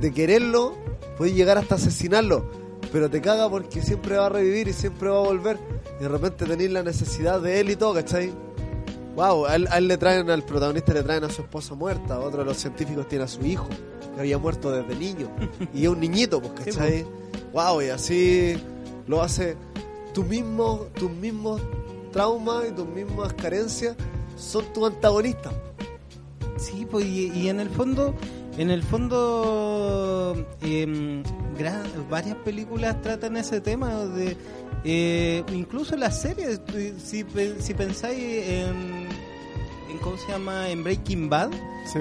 de 0.00 0.12
quererlo, 0.12 0.74
puedes 1.16 1.34
llegar 1.34 1.58
hasta 1.58 1.76
asesinarlo. 1.76 2.50
Pero 2.92 3.10
te 3.10 3.20
caga 3.20 3.48
porque 3.50 3.82
siempre 3.82 4.16
va 4.16 4.26
a 4.26 4.28
revivir 4.28 4.68
y 4.68 4.72
siempre 4.72 5.08
va 5.08 5.16
a 5.18 5.22
volver. 5.22 5.58
Y 5.98 6.02
de 6.02 6.08
repente 6.08 6.44
tenés 6.46 6.70
la 6.70 6.82
necesidad 6.82 7.40
de 7.40 7.60
él 7.60 7.70
y 7.70 7.76
todo, 7.76 7.94
¿cachai? 7.94 8.32
Wow, 9.16 9.46
a 9.46 9.54
él, 9.56 9.68
a 9.70 9.78
él 9.78 9.86
le 9.88 9.96
traen, 9.96 10.28
al 10.30 10.42
protagonista 10.42 10.92
le 10.92 11.02
traen 11.04 11.22
a 11.24 11.30
su 11.30 11.42
esposa 11.42 11.74
muerta, 11.74 12.18
otro 12.18 12.40
de 12.40 12.46
los 12.46 12.56
científicos 12.56 13.06
tiene 13.06 13.24
a 13.24 13.28
su 13.28 13.44
hijo, 13.46 13.68
que 14.14 14.20
había 14.20 14.38
muerto 14.38 14.70
desde 14.72 14.94
niño. 14.96 15.28
Y 15.74 15.84
es 15.84 15.88
un 15.88 16.00
niñito, 16.00 16.40
pues, 16.42 16.52
¿cachai? 16.74 17.06
Wow, 17.52 17.82
y 17.82 17.88
así 17.90 18.56
lo 19.06 19.22
hace. 19.22 19.56
Tus 20.12 20.26
mismos, 20.26 20.92
tus 20.94 21.10
mismos 21.10 21.60
traumas 22.12 22.64
y 22.68 22.72
tus 22.72 22.86
mismas 22.88 23.32
carencias 23.34 23.94
son 24.36 24.64
tu 24.72 24.84
antagonista. 24.86 25.52
Sí, 26.56 26.86
pues 26.90 27.04
y, 27.04 27.30
y 27.32 27.48
en 27.48 27.60
el 27.60 27.68
fondo, 27.70 28.14
en 28.58 28.70
el 28.70 28.82
fondo, 28.82 30.34
gra- 30.60 31.82
varias 32.10 32.36
películas 32.38 33.00
tratan 33.02 33.36
ese 33.36 33.60
tema 33.60 34.04
de, 34.06 34.36
eh, 34.84 35.42
incluso 35.52 35.96
las 35.96 36.20
series. 36.20 36.64
tú- 36.64 36.74
Si, 37.02 37.24
si 37.60 37.74
pensáis 37.74 38.18
en, 38.48 39.08
en 39.90 39.98
cómo 40.02 40.16
se 40.18 40.28
llama, 40.32 40.68
en 40.70 40.84
Breaking 40.84 41.28
Bad, 41.30 41.50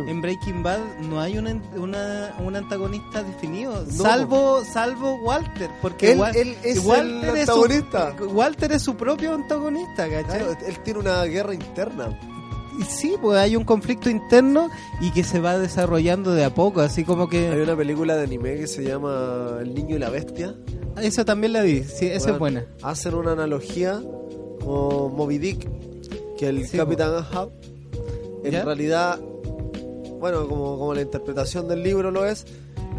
en 0.07 0.22
Breaking 0.22 0.64
Bad 0.64 0.80
no 1.01 1.19
hay 1.19 1.38
un, 1.38 1.47
an- 1.47 1.61
una, 1.76 2.34
un 2.39 2.55
antagonista 2.55 3.22
definido, 3.23 3.85
salvo 4.03 4.64
salvo 4.65 5.15
Walter, 5.23 5.69
porque 5.81 6.11
Él- 6.14 6.19
él 6.35 6.57
es 6.64 6.77
el 6.77 6.81
su- 6.84 6.93
antagonista. 6.93 8.15
Walter 8.31 8.72
es 8.72 8.81
su 8.81 8.95
propio 8.95 9.34
antagonista, 9.35 10.10
¿cachai? 10.10 10.23
Claro, 10.39 10.57
él 10.65 10.80
tiene 10.84 10.99
una 10.99 11.23
guerra 11.26 11.53
interna. 11.53 12.18
Y 12.79 12.83
sí, 12.83 13.15
pues 13.21 13.37
hay 13.37 13.55
un 13.55 13.63
conflicto 13.65 14.09
interno 14.09 14.69
y 14.99 15.11
que 15.11 15.23
se 15.23 15.39
va 15.39 15.57
desarrollando 15.57 16.33
de 16.33 16.43
a 16.43 16.53
poco, 16.53 16.81
así 16.81 17.03
como 17.03 17.23
Hay 17.23 17.29
que... 17.29 17.61
una 17.61 17.75
película 17.75 18.15
de 18.15 18.23
anime 18.23 18.55
que 18.55 18.67
se 18.67 18.83
llama 18.83 19.57
El 19.61 19.73
niño 19.75 19.95
y 19.95 19.99
la 19.99 20.09
bestia. 20.09 20.55
Esa 21.01 21.23
también 21.25 21.53
la 21.53 21.61
vi, 21.61 21.83
sí, 21.83 22.07
esa 22.07 22.31
Bueno, 22.31 22.33
es 22.33 22.39
buena. 22.39 22.65
Hacen 22.81 23.13
una 23.15 23.31
analogía 23.33 24.01
con 24.63 25.15
Moby 25.15 25.37
Dick, 25.37 25.67
que 26.37 26.49
el 26.49 26.67
Sí, 26.67 26.77
Capitán 26.77 27.13
Ahab, 27.13 27.49
en 28.43 28.51
¿Ya? 28.51 28.63
realidad, 28.63 29.19
bueno, 30.19 30.47
como, 30.47 30.77
como 30.77 30.93
la 30.93 31.01
interpretación 31.01 31.67
del 31.67 31.83
libro 31.83 32.11
lo 32.11 32.25
es, 32.25 32.45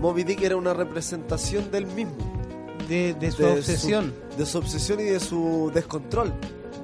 Moby 0.01 0.25
Dick 0.25 0.43
era 0.43 0.57
una 0.57 0.75
representación 0.75 1.71
del 1.71 1.87
mismo. 1.87 2.15
De, 2.89 3.15
de 3.15 3.31
su 3.31 3.43
de 3.43 3.53
obsesión. 3.53 4.13
Su, 4.33 4.39
de 4.39 4.47
su 4.47 4.59
obsesión 4.59 5.01
y 5.01 5.05
de 5.05 5.21
su 5.21 5.71
descontrol. 5.75 6.33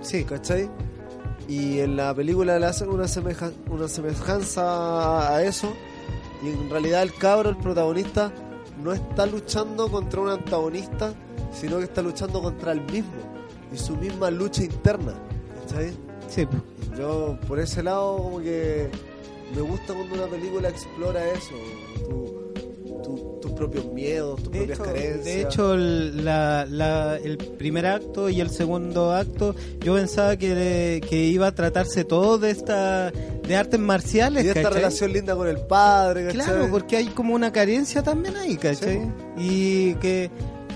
Sí, 0.00 0.24
¿Cachai? 0.24 0.70
Y 1.50 1.80
en 1.80 1.96
la 1.96 2.14
película 2.14 2.58
le 2.58 2.66
hacen 2.66 2.88
una, 2.90 3.08
semeja- 3.08 3.50
una 3.68 3.88
semejanza 3.88 5.34
a 5.34 5.42
eso. 5.42 5.72
Y 6.44 6.48
en 6.48 6.70
realidad 6.70 7.02
el 7.02 7.12
cabro, 7.14 7.50
el 7.50 7.56
protagonista, 7.56 8.32
no 8.82 8.92
está 8.92 9.26
luchando 9.26 9.90
contra 9.90 10.20
un 10.20 10.28
antagonista, 10.30 11.12
sino 11.52 11.78
que 11.78 11.84
está 11.84 12.02
luchando 12.02 12.40
contra 12.40 12.72
el 12.72 12.82
mismo. 12.82 13.10
Y 13.72 13.76
su 13.78 13.96
misma 13.96 14.30
lucha 14.30 14.62
interna. 14.64 15.14
¿Cachai? 15.62 15.90
sí. 16.28 16.46
Y 16.92 16.98
Yo 16.98 17.36
por 17.48 17.58
ese 17.58 17.82
lado 17.82 18.16
como 18.18 18.40
que 18.40 18.88
me 19.54 19.60
gusta 19.60 19.92
cuando 19.94 20.14
una 20.14 20.26
película 20.26 20.68
explora 20.68 21.26
eso. 21.32 21.54
tu- 22.08 23.29
propios 23.60 23.86
miedos, 23.92 24.42
tus 24.42 24.52
De 24.52 24.58
propias 24.58 24.78
hecho, 24.78 24.84
carencias. 24.84 25.24
de 25.24 25.42
hecho 25.42 25.74
el, 25.74 26.24
la- 26.24 26.66
la- 26.68 27.16
el 27.16 27.36
primer 27.36 27.86
acto 27.86 28.28
y 28.28 28.40
el 28.40 28.50
segundo 28.50 29.12
acto, 29.12 29.54
yo 29.80 29.94
pensaba 29.94 30.36
que, 30.36 31.00
que 31.08 31.16
iba 31.26 31.46
a 31.48 31.54
tratarse 31.54 32.04
todo 32.04 32.38
de 32.38 32.50
esta 32.50 33.10
de 33.10 33.56
artes 33.56 33.78
marciales, 33.80 34.42
y 34.42 34.46
de 34.46 34.50
esta 34.52 34.62
¿cachai? 34.62 34.76
relación 34.78 35.12
linda 35.12 35.34
con 35.36 35.48
el 35.48 35.58
padre, 35.58 36.26
¿cachai? 36.26 36.40
Claro, 36.44 36.68
porque 36.70 36.96
hay 36.96 37.06
como 37.08 37.34
una 37.34 37.52
carencia 37.52 38.02
también 38.02 38.36
ahí, 38.36 38.56
¿cachai? 38.56 39.00
Y 39.36 39.94
que 39.96 40.30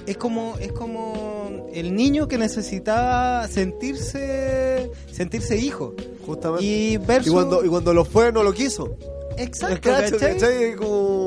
es 0.06 0.16
como 0.18 0.56
es 0.60 0.72
como 0.72 1.66
el 1.72 1.94
niño 1.96 2.28
que 2.28 2.36
necesitaba 2.36 3.48
sentirse 3.48 4.90
sentirse 5.10 5.56
hijo 5.56 5.94
Justamente. 6.26 6.64
y 6.64 6.96
versus 6.98 7.28
Y 7.28 7.30
cuando, 7.30 7.64
y 7.64 7.68
cuando 7.68 7.94
lo 7.94 8.04
fue, 8.04 8.32
no 8.32 8.42
lo 8.42 8.52
quiso. 8.52 8.96
exacto, 9.38 9.90
¿cachai? 9.90 10.18
¿cachai? 10.18 10.62
Es 10.64 10.76
como, 10.76 11.23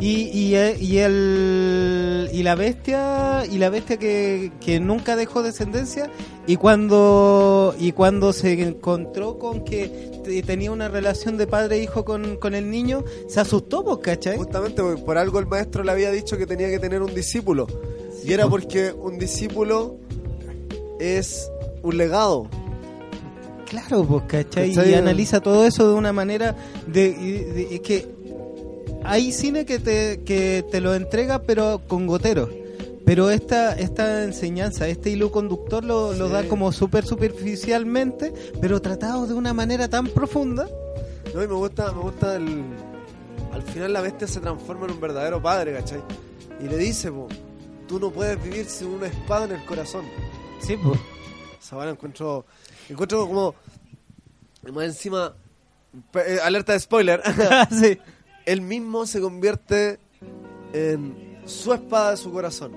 Y, 0.00 0.28
y, 0.32 0.54
eh, 0.54 0.76
y 0.80 0.98
el 0.98 2.28
y 2.32 2.42
la 2.42 2.54
bestia 2.54 3.44
y 3.50 3.58
la 3.58 3.70
bestia 3.70 3.96
que, 3.98 4.52
que 4.60 4.80
nunca 4.80 5.16
dejó 5.16 5.42
descendencia 5.42 6.10
y 6.46 6.56
cuando 6.56 7.74
y 7.78 7.92
cuando 7.92 8.32
se 8.32 8.52
encontró 8.62 9.38
con 9.38 9.64
que 9.64 9.88
te- 10.24 10.42
tenía 10.42 10.70
una 10.72 10.88
relación 10.88 11.36
de 11.36 11.46
padre 11.46 11.76
e 11.76 11.82
hijo 11.82 12.04
con, 12.04 12.36
con 12.36 12.54
el 12.54 12.70
niño 12.70 13.04
se 13.28 13.40
asustó 13.40 13.84
pues 13.84 13.98
¿cachai? 13.98 14.36
Justamente 14.36 14.82
porque 14.82 15.02
por 15.02 15.18
algo 15.18 15.38
el 15.38 15.46
maestro 15.46 15.82
le 15.84 15.92
había 15.92 16.10
dicho 16.10 16.36
que 16.36 16.46
tenía 16.46 16.68
que 16.68 16.78
tener 16.78 17.02
un 17.02 17.14
discípulo. 17.14 17.66
y 18.24 18.32
era 18.32 18.48
porque 18.48 18.92
un 18.92 19.18
discípulo 19.18 19.96
es 20.98 21.50
un 21.82 21.96
legado. 21.96 22.48
Claro, 23.68 24.04
pues, 24.04 24.22
¿cachai? 24.28 24.72
¿Cachai? 24.74 24.90
Y 24.92 24.94
analiza 24.94 25.40
todo 25.40 25.66
eso 25.66 25.88
de 25.88 25.94
una 25.94 26.12
manera 26.12 26.54
de, 26.86 27.10
de- 27.12 27.80
que 27.82 28.06
hay 29.06 29.32
cine 29.32 29.64
que 29.66 29.78
te, 29.78 30.22
que 30.24 30.64
te 30.70 30.80
lo 30.80 30.94
entrega 30.94 31.42
pero 31.42 31.82
con 31.86 32.06
goteros. 32.06 32.50
Pero 33.04 33.30
esta, 33.30 33.74
esta 33.74 34.24
enseñanza, 34.24 34.88
este 34.88 35.10
hilo 35.10 35.30
conductor 35.30 35.84
lo, 35.84 36.12
lo 36.12 36.26
Sí. 36.26 36.32
da 36.32 36.48
como 36.48 36.72
súper 36.72 37.06
superficialmente, 37.06 38.32
pero 38.60 38.82
tratado 38.82 39.26
de 39.28 39.34
una 39.34 39.52
manera 39.54 39.86
tan 39.88 40.08
profunda. 40.08 40.68
No, 41.32 41.42
y 41.42 41.46
me 41.46 41.54
gusta, 41.54 41.92
me 41.92 42.00
gusta 42.02 42.34
el. 42.36 42.64
Al 43.52 43.62
final 43.62 43.92
la 43.92 44.00
bestia 44.00 44.26
se 44.26 44.40
transforma 44.40 44.86
en 44.86 44.92
un 44.92 45.00
verdadero 45.00 45.40
padre, 45.40 45.72
¿cachai? 45.74 46.02
Y 46.60 46.64
le 46.68 46.76
dice, 46.78 47.12
po, 47.12 47.28
tú 47.86 48.00
no 48.00 48.10
puedes 48.10 48.42
vivir 48.42 48.66
sin 48.66 48.88
una 48.88 49.06
espada 49.06 49.44
en 49.44 49.52
el 49.52 49.64
corazón. 49.64 50.04
Sí, 50.60 50.76
pues. 50.76 50.98
Esa 51.62 51.76
vara 51.76 51.92
encuentro. 51.92 52.44
Encuentro 52.88 53.26
como. 53.28 53.54
Más 54.72 54.84
encima. 54.84 55.32
eh, 56.14 56.38
alerta 56.42 56.72
de 56.72 56.80
spoiler. 56.80 57.22
sí. 57.70 57.98
Él 58.46 58.60
mismo 58.62 59.06
se 59.06 59.20
convierte 59.20 59.98
en 60.72 61.38
su 61.44 61.72
espada 61.72 62.12
de 62.12 62.16
su 62.16 62.32
corazón. 62.32 62.72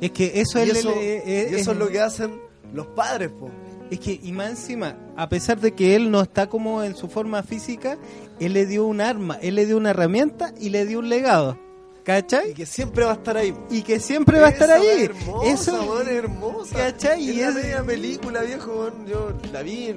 Es 0.00 0.10
que 0.12 0.40
eso, 0.40 0.58
y 0.64 0.70
es, 0.70 0.78
eso, 0.78 0.92
el- 0.92 0.98
eh, 0.98 1.22
y 1.50 1.54
es- 1.54 1.60
eso 1.62 1.72
es 1.72 1.78
lo 1.78 1.88
que 1.88 2.00
hacen 2.00 2.38
los 2.72 2.86
padres, 2.88 3.30
po. 3.30 3.50
Es 3.90 4.00
que, 4.00 4.18
y 4.22 4.32
más 4.32 4.50
encima, 4.50 4.96
a 5.16 5.28
pesar 5.28 5.60
de 5.60 5.72
que 5.72 5.94
él 5.94 6.10
no 6.10 6.20
está 6.20 6.48
como 6.48 6.82
en 6.82 6.96
su 6.96 7.08
forma 7.08 7.42
física, 7.42 7.96
él 8.40 8.52
le 8.52 8.66
dio 8.66 8.84
un 8.84 9.00
arma, 9.00 9.38
él 9.40 9.54
le 9.54 9.64
dio 9.64 9.76
una 9.76 9.90
herramienta 9.90 10.52
y 10.60 10.70
le 10.70 10.84
dio 10.86 10.98
un 10.98 11.08
legado. 11.08 11.56
Y 12.00 12.04
¿Cachai? 12.06 12.54
que 12.54 12.66
siempre 12.66 13.04
va 13.04 13.12
a 13.12 13.14
estar 13.14 13.36
ahí. 13.36 13.54
Y 13.70 13.82
que 13.82 13.98
siempre 14.00 14.38
va 14.40 14.46
a 14.48 14.50
estar 14.50 14.70
ahí. 14.70 14.86
es 14.86 15.02
hermosa, 15.10 15.50
Eso 15.52 16.00
es 16.02 16.08
hermosa. 16.08 16.76
¿Cachai? 16.76 17.20
Y 17.24 17.30
Y 17.30 17.40
la 17.40 17.48
es- 17.48 17.54
media 17.54 17.82
película, 17.84 18.42
viejo, 18.42 18.92
yo 19.08 19.32
la 19.52 19.62
vi 19.62 19.94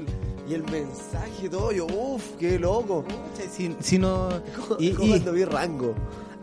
y 0.49 0.55
el 0.55 0.63
mensaje 0.63 1.45
y 1.45 1.49
todo, 1.49 1.71
yo, 1.71 1.85
uff, 1.85 2.35
qué 2.39 2.57
loco. 2.57 3.05
Si, 3.51 3.75
si 3.79 3.99
no. 3.99 4.29
Y, 4.79 4.93
cuando 4.93 5.31
vi 5.31 5.45
Rango. 5.45 5.93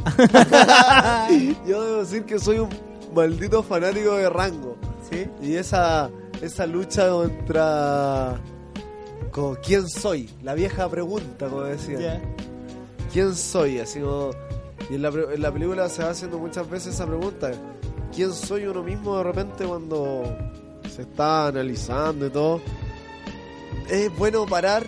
yo 1.67 1.85
debo 1.85 1.99
decir 1.99 2.25
que 2.25 2.39
soy 2.39 2.61
un 2.61 2.69
maldito 3.13 3.65
fanático 3.65 4.15
de 4.15 4.31
Rango. 4.31 4.77
¿Sí? 5.11 5.27
Y 5.43 5.57
esa, 5.57 6.11
esa 6.41 6.67
lucha 6.67 7.09
contra... 7.11 8.41
Con 9.33 9.57
quién 9.57 9.89
soy, 9.89 10.31
la 10.43 10.55
vieja 10.55 10.89
pregunta, 10.89 11.49
como 11.49 11.63
decía. 11.63 12.23
¿Quién 13.13 13.35
soy? 13.35 13.81
Así 13.81 14.01
como... 14.01 14.31
Y 14.89 14.95
en 14.95 15.03
la, 15.03 15.09
en 15.09 15.43
la 15.43 15.53
película 15.53 15.89
se 15.89 16.05
va 16.05 16.11
haciendo 16.11 16.39
muchas 16.39 16.71
veces 16.71 16.95
esa 16.95 17.07
pregunta. 17.07 17.51
¿Quién 18.15 18.33
soy 18.33 18.67
uno 18.67 18.85
mismo 18.85 19.19
de 19.19 19.25
repente 19.25 19.65
cuando 19.65 20.23
se 20.95 21.03
está 21.03 21.49
analizando 21.49 22.27
y 22.27 22.31
todo? 22.31 22.61
Es 23.89 24.17
bueno 24.17 24.47
parar 24.47 24.85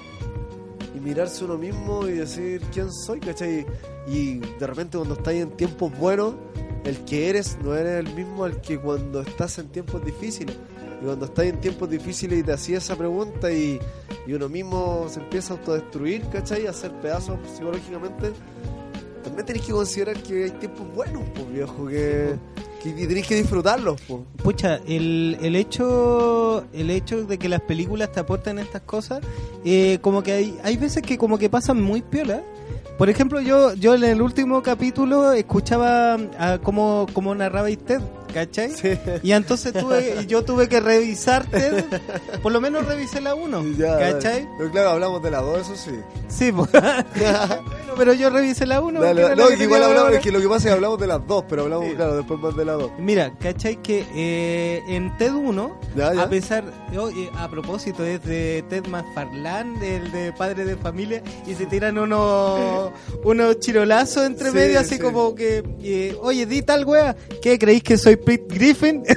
y 0.95 1.01
mirarse 1.01 1.45
uno 1.45 1.57
mismo 1.57 2.07
y 2.09 2.13
decir 2.13 2.61
quién 2.73 2.93
soy, 2.93 3.21
¿cachai? 3.21 3.65
Y 4.09 4.39
de 4.39 4.67
repente 4.67 4.97
cuando 4.97 5.15
estás 5.15 5.35
en 5.35 5.51
tiempos 5.53 5.97
buenos, 5.97 6.35
el 6.85 7.05
que 7.05 7.29
eres 7.29 7.59
no 7.63 7.75
eres 7.75 8.05
el 8.05 8.15
mismo 8.15 8.45
al 8.45 8.61
que 8.61 8.79
cuando 8.79 9.21
estás 9.21 9.59
en 9.59 9.69
tiempos 9.69 10.05
difíciles. 10.05 10.57
Y 11.01 11.05
cuando 11.05 11.27
estás 11.27 11.45
en 11.45 11.61
tiempos 11.61 11.89
difíciles 11.89 12.41
y 12.41 12.43
te 12.43 12.53
hacías 12.53 12.85
esa 12.85 12.97
pregunta 12.97 13.53
y, 13.53 13.79
y 14.27 14.33
uno 14.33 14.49
mismo 14.49 15.07
se 15.09 15.21
empieza 15.21 15.55
a 15.55 15.57
autodestruir, 15.59 16.23
¿cachai? 16.31 16.67
A 16.67 16.71
hacer 16.71 16.91
pedazos 17.01 17.39
psicológicamente, 17.55 18.33
también 19.23 19.47
tenés 19.47 19.63
que 19.63 19.73
considerar 19.73 20.17
que 20.23 20.45
hay 20.45 20.51
tiempos 20.51 20.93
buenos, 20.95 21.23
pues 21.35 21.53
viejo, 21.53 21.87
que, 21.87 22.35
que, 22.83 22.95
que 22.95 23.07
tenés 23.07 23.27
que 23.27 23.35
disfrutarlos, 23.37 24.01
pues. 24.07 24.23
Pucha, 24.43 24.81
el, 24.87 25.39
el 25.41 25.57
hecho 25.57 26.65
el 26.73 26.91
hecho 26.91 27.25
de 27.25 27.39
que 27.39 27.49
las 27.49 27.61
películas 27.61 28.13
te 28.13 28.21
aporten 28.21 28.59
estas 28.59 28.83
cosas, 28.83 29.21
eh, 29.65 29.99
como 30.01 30.23
que 30.23 30.33
hay, 30.33 30.59
hay 30.63 30.77
veces 30.77 31.03
que 31.03 31.19
como 31.19 31.39
que 31.39 31.49
pasan 31.51 31.81
muy 31.83 32.03
piola. 32.03 32.43
Por 32.97 33.09
ejemplo, 33.09 33.41
yo 33.41 33.75
yo 33.75 33.95
en 33.95 34.03
el 34.05 34.21
último 34.21 34.63
capítulo 34.63 35.33
escuchaba 35.33 36.15
a 36.39 36.59
cómo, 36.63 37.07
cómo 37.13 37.33
narraba 37.33 37.69
Ted, 37.69 38.01
¿cachai? 38.35 38.73
Sí. 38.73 38.99
Y 39.23 39.33
entonces 39.33 39.73
tuve, 39.73 40.27
yo 40.27 40.45
tuve 40.45 40.69
que 40.69 40.81
revisar 40.81 41.47
Ted, 41.47 41.85
por 42.43 42.51
lo 42.51 42.61
menos 42.61 42.87
revisé 42.87 43.21
la 43.21 43.37
1, 43.37 43.65
Ya, 43.79 43.99
¿cachai? 43.99 44.49
Pero 44.59 44.71
claro, 44.73 44.91
hablamos 44.91 45.23
de 45.23 45.31
las 45.31 45.43
dos, 45.43 45.61
eso 45.61 45.77
sí. 45.77 45.97
Sí, 46.29 46.51
pues. 46.51 46.71
Bueno, 47.89 47.95
pero 47.97 48.13
yo 48.13 48.29
revisé 48.31 48.67
la 48.67 48.81
1. 48.83 49.01
Dale, 49.01 49.23
dale. 49.23 49.37
No, 49.43 49.49
que 49.49 49.63
igual 49.65 49.83
hablamos, 49.83 50.13
es 50.13 50.21
que 50.21 50.31
lo 50.31 50.41
que 50.41 50.47
pasa 50.49 50.59
es 50.59 50.65
que 50.67 50.71
hablamos 50.73 50.99
de 51.01 51.07
las 51.07 51.27
dos, 51.27 51.45
pero 51.49 51.63
hablamos, 51.63 51.87
Sí. 51.89 51.95
claro, 51.95 52.17
después 52.17 52.39
más 52.41 52.57
de 52.57 52.65
las 52.65 52.79
dos. 52.79 52.91
Mira, 52.99 53.33
¿cachai? 53.39 53.77
Que 53.83 54.05
eh, 54.15 54.83
en 54.89 55.17
TED 55.17 55.33
1, 55.35 55.81
Ya, 55.97 56.13
ya. 56.15 56.23
a 56.23 56.29
pesar, 56.29 56.65
oh, 56.99 57.09
eh, 57.09 57.31
a 57.37 57.49
propósito, 57.49 58.05
es 58.05 58.23
de 58.25 58.63
Ted 58.69 58.87
McFarlane, 58.89 59.97
el 59.97 60.13
de 60.13 60.33
Padre 60.33 60.65
de 60.65 60.77
Familia, 60.77 61.23
y 61.47 61.55
se 61.55 61.67
tiran 61.67 61.97
unos 61.99 62.91
unos 63.25 63.59
chirolazos 63.61 64.25
entre 64.27 64.51
Sí, 64.51 64.55
medio, 64.57 64.81
así 64.81 64.97
sí. 64.97 65.01
como 65.01 65.35
que, 65.35 65.63
eh, 65.83 66.17
oye, 66.21 66.45
di 66.47 66.63
tal 66.63 66.85
wea, 66.85 67.17
¿qué 67.41 67.59
creéis 67.59 67.83
que 67.83 67.97
soy 67.97 68.17
Pete 68.17 68.47
Griffin? 68.55 69.03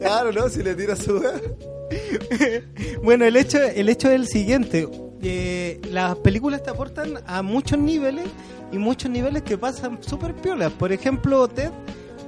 Claro, 0.00 0.32
¿no? 0.32 0.48
Si 0.50 0.62
le 0.62 0.74
tiras 0.74 0.98
su 0.98 1.16
weá. 1.18 1.32
bueno, 3.02 3.24
el 3.24 3.36
hecho, 3.36 3.58
el 3.58 3.88
hecho 3.88 4.08
es 4.08 4.14
el 4.14 4.26
siguiente. 4.28 4.86
Eh, 5.24 5.80
las 5.90 6.16
películas 6.16 6.62
te 6.62 6.70
aportan 6.70 7.20
a 7.26 7.42
muchos 7.42 7.78
niveles 7.78 8.26
y 8.72 8.78
muchos 8.78 9.10
niveles 9.10 9.42
que 9.42 9.56
pasan 9.58 9.98
súper 10.02 10.34
piolas. 10.34 10.72
Por 10.72 10.92
ejemplo, 10.92 11.48
Ted 11.48 11.70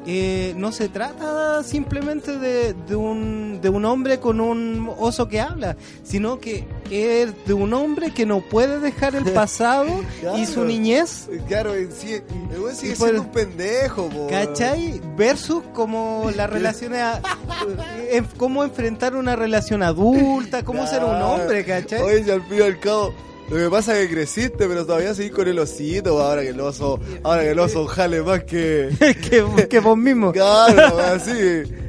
eh, 0.06 0.54
no 0.56 0.70
se 0.72 0.88
trata 0.88 1.62
simplemente 1.64 2.38
de, 2.38 2.74
de 2.74 2.94
un, 2.96 3.58
de 3.60 3.68
un 3.68 3.84
hombre 3.84 4.20
con 4.20 4.40
un 4.40 4.90
oso 4.98 5.28
que 5.28 5.40
habla, 5.40 5.76
sino 6.04 6.38
que 6.38 6.64
es 6.90 7.32
de 7.46 7.54
un 7.54 7.74
hombre 7.74 8.12
que 8.12 8.24
no 8.26 8.40
puede 8.40 8.78
dejar 8.78 9.16
el 9.16 9.24
pasado 9.32 9.86
y 10.36 10.46
su 10.46 10.64
niñez. 10.64 11.28
Claro, 11.48 11.72
sigue 11.96 12.22
Y 12.48 12.94
por- 12.94 13.08
siendo 13.08 13.22
un 13.22 13.28
pendejo. 13.32 14.08
¿Cachai? 14.30 15.00
Versus 15.16 15.62
como 15.74 16.30
las 16.36 16.48
relaciones, 16.56 17.00
a- 17.02 17.20
eh, 18.10 18.22
cómo 18.36 18.62
enfrentar 18.64 19.16
una 19.16 19.34
relación 19.34 19.82
adulta, 19.82 20.64
cómo 20.64 20.86
ser 20.86 21.02
un 21.02 21.20
hombre, 21.20 21.64
¿cachai? 21.64 22.00
Oye, 22.02 22.24
si 22.24 22.30
al 22.30 22.42
fin 22.42 22.58
y 22.58 22.62
al 22.62 22.78
cabo, 22.78 23.12
lo 23.48 23.56
que 23.56 23.70
pasa 23.70 23.98
es 23.98 24.08
que 24.08 24.14
creciste, 24.14 24.66
pero 24.66 24.84
todavía 24.84 25.14
seguís 25.14 25.32
con 25.32 25.46
el 25.46 25.58
osito, 25.58 26.20
ahora 26.20 26.42
que 26.42 26.48
el 26.48 26.60
oso, 26.60 26.98
ahora 27.22 27.42
que 27.42 27.50
el 27.50 27.58
oso 27.58 27.86
jale 27.86 28.22
más 28.22 28.44
que... 28.44 28.90
que, 28.98 29.68
que 29.68 29.80
vos 29.80 29.96
mismo. 29.96 30.32
Claro, 30.32 30.98
así, 30.98 31.30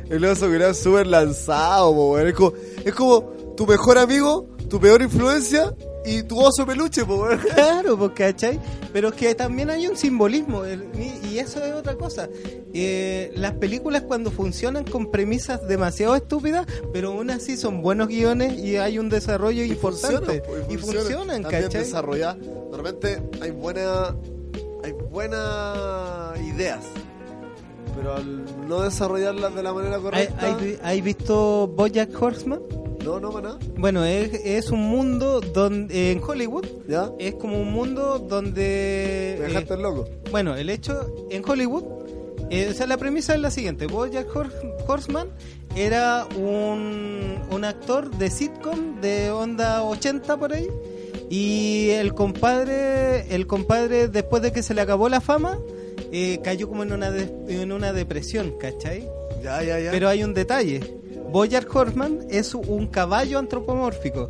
el 0.10 0.26
oso 0.26 0.48
que 0.50 0.56
era 0.56 0.74
súper 0.74 1.08
lanzado, 1.08 1.94
po, 1.94 2.14
weón. 2.14 2.28
es, 2.28 2.34
como, 2.34 2.54
es 2.86 2.94
como 2.94 3.22
tu 3.56 3.66
mejor 3.66 3.98
amigo, 3.98 4.48
tu 4.70 4.80
peor 4.80 5.02
influencia 5.02 5.74
y 6.08 6.24
tu 6.24 6.40
oso 6.40 6.66
peluche, 6.66 7.04
weón. 7.04 7.40
Claro, 7.54 7.98
pues, 7.98 8.12
¿cachai? 8.12 8.60
Pero 8.94 9.10
es 9.10 9.16
que 9.16 9.36
también 9.36 9.70
hay 9.70 9.88
un 9.88 9.98
simbolismo, 9.98 10.64
y 10.66 11.38
eso 11.38 11.64
es 11.64 11.74
otra 11.74 11.96
cosa. 11.96 12.30
Eh, 12.74 13.32
las 13.36 13.54
películas 13.54 14.04
cuando 14.04 14.32
funcionan 14.32 14.86
con 14.86 15.12
premisas 15.12 15.68
demasiado 15.68 16.16
estúpidas, 16.16 16.66
pero 16.94 17.12
aún 17.12 17.30
así 17.30 17.58
son 17.58 17.82
buenos 17.82 18.08
guiones 18.08 18.58
y 18.58 18.78
hay 18.78 19.00
un 19.00 19.10
desarrollo 19.10 19.64
importante. 19.64 20.42
Funcionan, 20.42 20.68
po, 20.68 20.74
y 20.74 20.78
funcionan, 20.78 21.42
también 21.44 21.64
¿cachai? 21.64 21.84
desarrolladas. 21.84 22.38
Repente 22.72 23.22
hay 23.42 23.52
buena, 23.52 24.16
hay 24.84 24.92
buenas 25.12 26.40
ideas, 26.42 26.80
pero 27.96 28.16
al 28.16 28.68
no 28.68 28.82
desarrollarlas 28.82 29.56
de 29.56 29.64
la 29.64 29.74
manera 29.74 29.96
¿Hay, 29.96 30.02
correcta, 30.02 30.46
hay, 30.46 30.80
hay 30.84 31.02
visto 31.02 31.68
Bojack 31.68 32.22
Horseman? 32.22 32.62
No, 33.08 33.20
no, 33.20 33.32
para 33.32 33.50
nada, 33.50 33.60
Bueno, 33.78 34.04
es, 34.06 34.34
es 34.46 34.70
un 34.72 34.82
mundo 34.82 35.42
donde 35.42 36.12
en 36.12 36.22
Hollywood 36.24 36.66
¿ya? 36.88 37.12
es 37.20 37.34
como 37.36 37.60
un 37.60 37.72
mundo 37.72 38.20
donde 38.20 39.36
Me 39.40 39.46
eh, 39.46 39.48
dejaste 39.48 39.78
loco. 39.78 40.06
Bueno, 40.32 40.56
el 40.56 40.70
hecho 40.70 41.28
en 41.30 41.44
Hollywood, 41.48 41.84
eh, 42.50 42.70
o 42.72 42.74
sea, 42.74 42.88
la 42.88 42.98
premisa 42.98 43.34
es 43.36 43.42
la 43.42 43.52
siguiente: 43.52 43.88
Bojack 43.88 44.28
Hor- 44.34 44.52
Horseman 44.88 45.30
era 45.76 46.26
un, 46.38 47.38
un 47.52 47.64
actor 47.66 48.10
de 48.18 48.30
sitcom 48.30 49.00
de 49.02 49.30
onda 49.32 49.84
80 49.84 50.38
por 50.38 50.54
ahí. 50.54 50.68
Y 51.30 51.90
el 51.90 52.14
compadre, 52.14 53.34
el 53.36 53.48
compadre 53.48 54.08
después 54.08 54.42
de 54.42 54.52
que 54.54 54.64
se 54.64 54.74
le 54.74 54.80
acabó 54.82 55.10
la 55.10 55.20
fama, 55.20 55.60
eh, 56.12 56.40
cayó 56.44 56.70
como 56.70 56.84
en 56.84 56.94
una, 56.94 57.12
de- 57.12 57.30
en 57.62 57.72
una 57.74 57.92
depresión, 57.92 58.54
¿cachai? 58.58 59.10
Ya, 59.44 59.62
ya, 59.62 59.78
ya. 59.80 59.92
Pero 59.92 60.08
hay 60.08 60.24
un 60.24 60.34
detalle. 60.34 60.80
Bojack 61.32 61.74
Horseman 61.76 62.20
es 62.30 62.54
un 62.56 62.88
caballo 62.88 63.40
antropomórfico. 63.40 64.30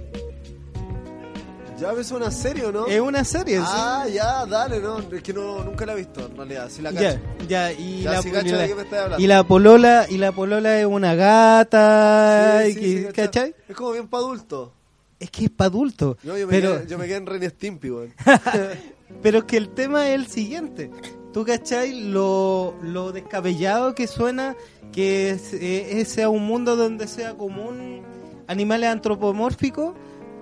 Ya 1.80 1.92
ves 1.94 2.10
una 2.12 2.32
serie 2.32 2.66
o 2.66 2.72
no? 2.72 2.88
Es 2.88 3.00
una 3.00 3.24
serie, 3.24 3.60
Ah, 3.62 4.06
ya, 4.12 4.48
dale, 4.48 4.80
no. 4.80 4.98
Es 4.98 5.22
que 5.22 5.32
no, 5.32 5.64
nunca 5.64 5.86
la 5.86 5.94
he 5.94 5.98
visto, 5.98 6.26
en 6.26 6.36
realidad. 6.36 6.70
Sí 6.72 6.82
la 6.82 6.92
cacho. 6.92 7.20
Ya, 7.48 7.72
ya, 7.72 7.72
y 7.74 8.02
Ya, 8.02 8.14
la, 8.14 8.22
sí 8.24 8.32
cacho 8.32 8.48
y 8.48 8.52
de 8.52 8.58
la- 8.58 8.68
qué 8.68 8.76
me 8.76 8.82
estás 8.82 9.00
hablando. 9.04 9.24
y 9.24 9.28
la 9.28 9.44
polola, 9.44 10.06
y 10.10 10.18
la 10.18 10.32
polola 10.32 10.80
es 10.80 10.88
una 10.88 11.14
gata, 11.14 12.64
Sí, 12.66 13.06
y. 13.08 13.14
¿cachai? 13.14 13.54
Es 13.70 13.76
como 13.76 13.92
bien 13.92 14.08
para 14.08 14.24
adultos. 14.24 14.72
Es 15.20 15.30
que 15.30 15.46
es 15.46 15.52
para 15.52 15.68
adultos. 15.68 16.18
No, 16.24 16.36
yo 16.36 16.48
me, 16.48 16.52
pero, 16.54 16.78
quedé, 16.80 16.88
yo 16.88 16.98
me 16.98 17.06
quedé 17.06 17.18
en 17.18 17.26
Ren 17.28 17.50
Stimpy, 17.52 17.92
weón. 17.92 18.14
pero 19.22 19.38
es 19.40 19.44
que 19.44 19.58
el 19.58 19.70
tema 19.70 20.08
es 20.10 20.16
el 20.16 20.28
siguiente. 20.28 20.90
¿Tú 21.32 21.46
cachai 21.46 22.02
lo, 22.10 22.74
lo 22.82 23.12
descabellado 23.12 23.94
que 23.94 24.08
suena 24.08 24.56
que 24.98 25.30
es- 25.30 25.54
eh, 25.54 26.04
sea 26.06 26.28
un 26.28 26.44
mundo 26.48 26.76
donde 26.76 27.08
sea 27.08 27.36
común 27.38 28.02
animales 28.48 28.90
antropomórficos, 28.90 29.94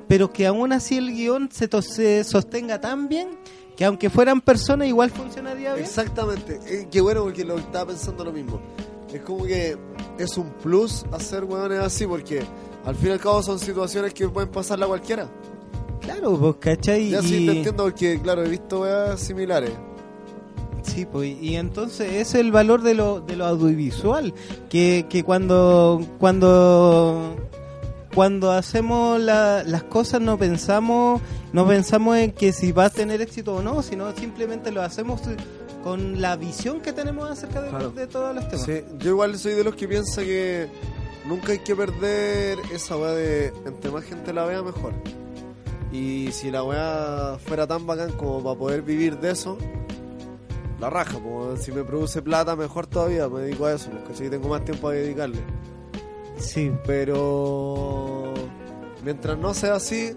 pero 0.07 0.31
que 0.31 0.47
aún 0.47 0.71
así 0.71 0.95
el 0.97 1.11
guion 1.13 1.49
se, 1.51 1.67
to- 1.67 1.81
se 1.81 2.23
sostenga 2.23 2.79
tan 2.79 3.09
bien 3.09 3.27
que 3.75 3.83
aunque 3.83 4.09
fueran 4.09 4.39
personas 4.39 4.87
igual 4.87 5.09
funcionaría 5.11 5.73
bien? 5.73 5.83
Exactamente. 5.85 6.57
Eh, 6.67 6.87
qué 6.89 7.01
bueno 7.01 7.23
porque 7.23 7.43
lo 7.43 7.57
estaba 7.57 7.87
pensando 7.87 8.23
lo 8.23 8.31
mismo. 8.31 8.61
Es 9.13 9.19
como 9.23 9.43
que 9.43 9.75
es 10.17 10.37
un 10.37 10.49
plus 10.63 11.03
hacer 11.11 11.43
weones 11.43 11.79
así 11.79 12.07
porque 12.07 12.41
al 12.85 12.95
fin 12.95 13.09
y 13.09 13.11
al 13.11 13.19
cabo 13.19 13.43
son 13.43 13.59
situaciones 13.59 14.13
que 14.13 14.29
pueden 14.29 14.49
pasarle 14.51 14.85
a 14.85 14.87
cualquiera. 14.87 15.27
Claro, 15.99 16.39
pues, 16.39 16.55
¿cachai? 16.61 17.09
Ya 17.09 17.21
sí 17.21 17.45
te 17.45 17.51
entiendo 17.57 17.83
porque, 17.83 18.21
claro, 18.21 18.45
he 18.45 18.47
visto 18.49 18.79
weas 18.83 19.19
similares. 19.19 19.71
Sí, 20.85 21.05
pues, 21.05 21.35
y 21.41 21.55
entonces 21.55 22.13
es 22.13 22.35
el 22.35 22.51
valor 22.51 22.81
de 22.83 22.93
lo, 22.93 23.19
de 23.19 23.35
lo 23.35 23.45
audiovisual, 23.45 24.33
que, 24.69 25.05
que 25.09 25.23
cuando, 25.23 25.99
cuando, 26.19 27.35
cuando 28.13 28.51
hacemos 28.51 29.19
la- 29.19 29.63
las 29.63 29.83
cosas 29.83 30.21
no 30.21 30.37
pensamos, 30.37 31.21
no 31.53 31.67
pensamos 31.67 32.17
en 32.17 32.31
que 32.31 32.53
si 32.53 32.71
va 32.71 32.85
a 32.85 32.89
tener 32.89 33.21
éxito 33.21 33.55
o 33.55 33.61
no, 33.61 33.81
sino 33.81 34.11
simplemente 34.15 34.71
lo 34.71 34.81
hacemos 34.81 35.21
con 35.83 36.21
la 36.21 36.35
visión 36.35 36.81
que 36.81 36.93
tenemos 36.93 37.29
acerca 37.29 37.61
de, 37.61 37.69
Claro. 37.69 37.89
de 37.91 38.07
todos 38.07 38.33
los 38.35 38.47
temas. 38.47 38.65
Sí, 38.65 38.81
yo 38.99 39.09
igual 39.11 39.37
soy 39.37 39.53
de 39.53 39.63
los 39.63 39.75
que 39.75 39.87
piensa 39.87 40.21
que 40.23 40.67
nunca 41.27 41.51
hay 41.51 41.59
que 41.59 41.75
perder 41.75 42.59
esa 42.73 42.95
wea 42.97 43.11
de 43.11 43.53
entre 43.65 43.91
más 43.91 44.03
gente 44.03 44.31
la 44.33 44.45
vea 44.45 44.61
mejor. 44.61 44.93
Y 45.91 46.29
si 46.31 46.51
la 46.51 46.63
wea 46.63 47.37
fuera 47.45 47.65
tan 47.67 47.85
bacán 47.85 48.11
como 48.13 48.43
para 48.43 48.57
poder 48.57 48.81
vivir 48.81 49.17
de 49.19 49.31
eso, 49.31 49.57
la 50.79 50.89
raja, 50.89 51.13
como 51.13 51.55
si 51.57 51.71
me 51.71 51.83
produce 51.83 52.21
plata 52.21 52.55
mejor 52.55 52.87
todavía, 52.87 53.27
me 53.29 53.41
dedico 53.41 53.65
a 53.65 53.73
eso, 53.73 53.89
porque 53.91 54.15
si 54.15 54.29
tengo 54.29 54.49
más 54.49 54.63
tiempo 54.65 54.89
a 54.89 54.93
dedicarle. 54.93 55.39
Sí, 56.37 56.71
Pero 56.85 58.33
mientras 59.03 59.37
no 59.37 59.53
sea 59.53 59.75
así, 59.75 60.13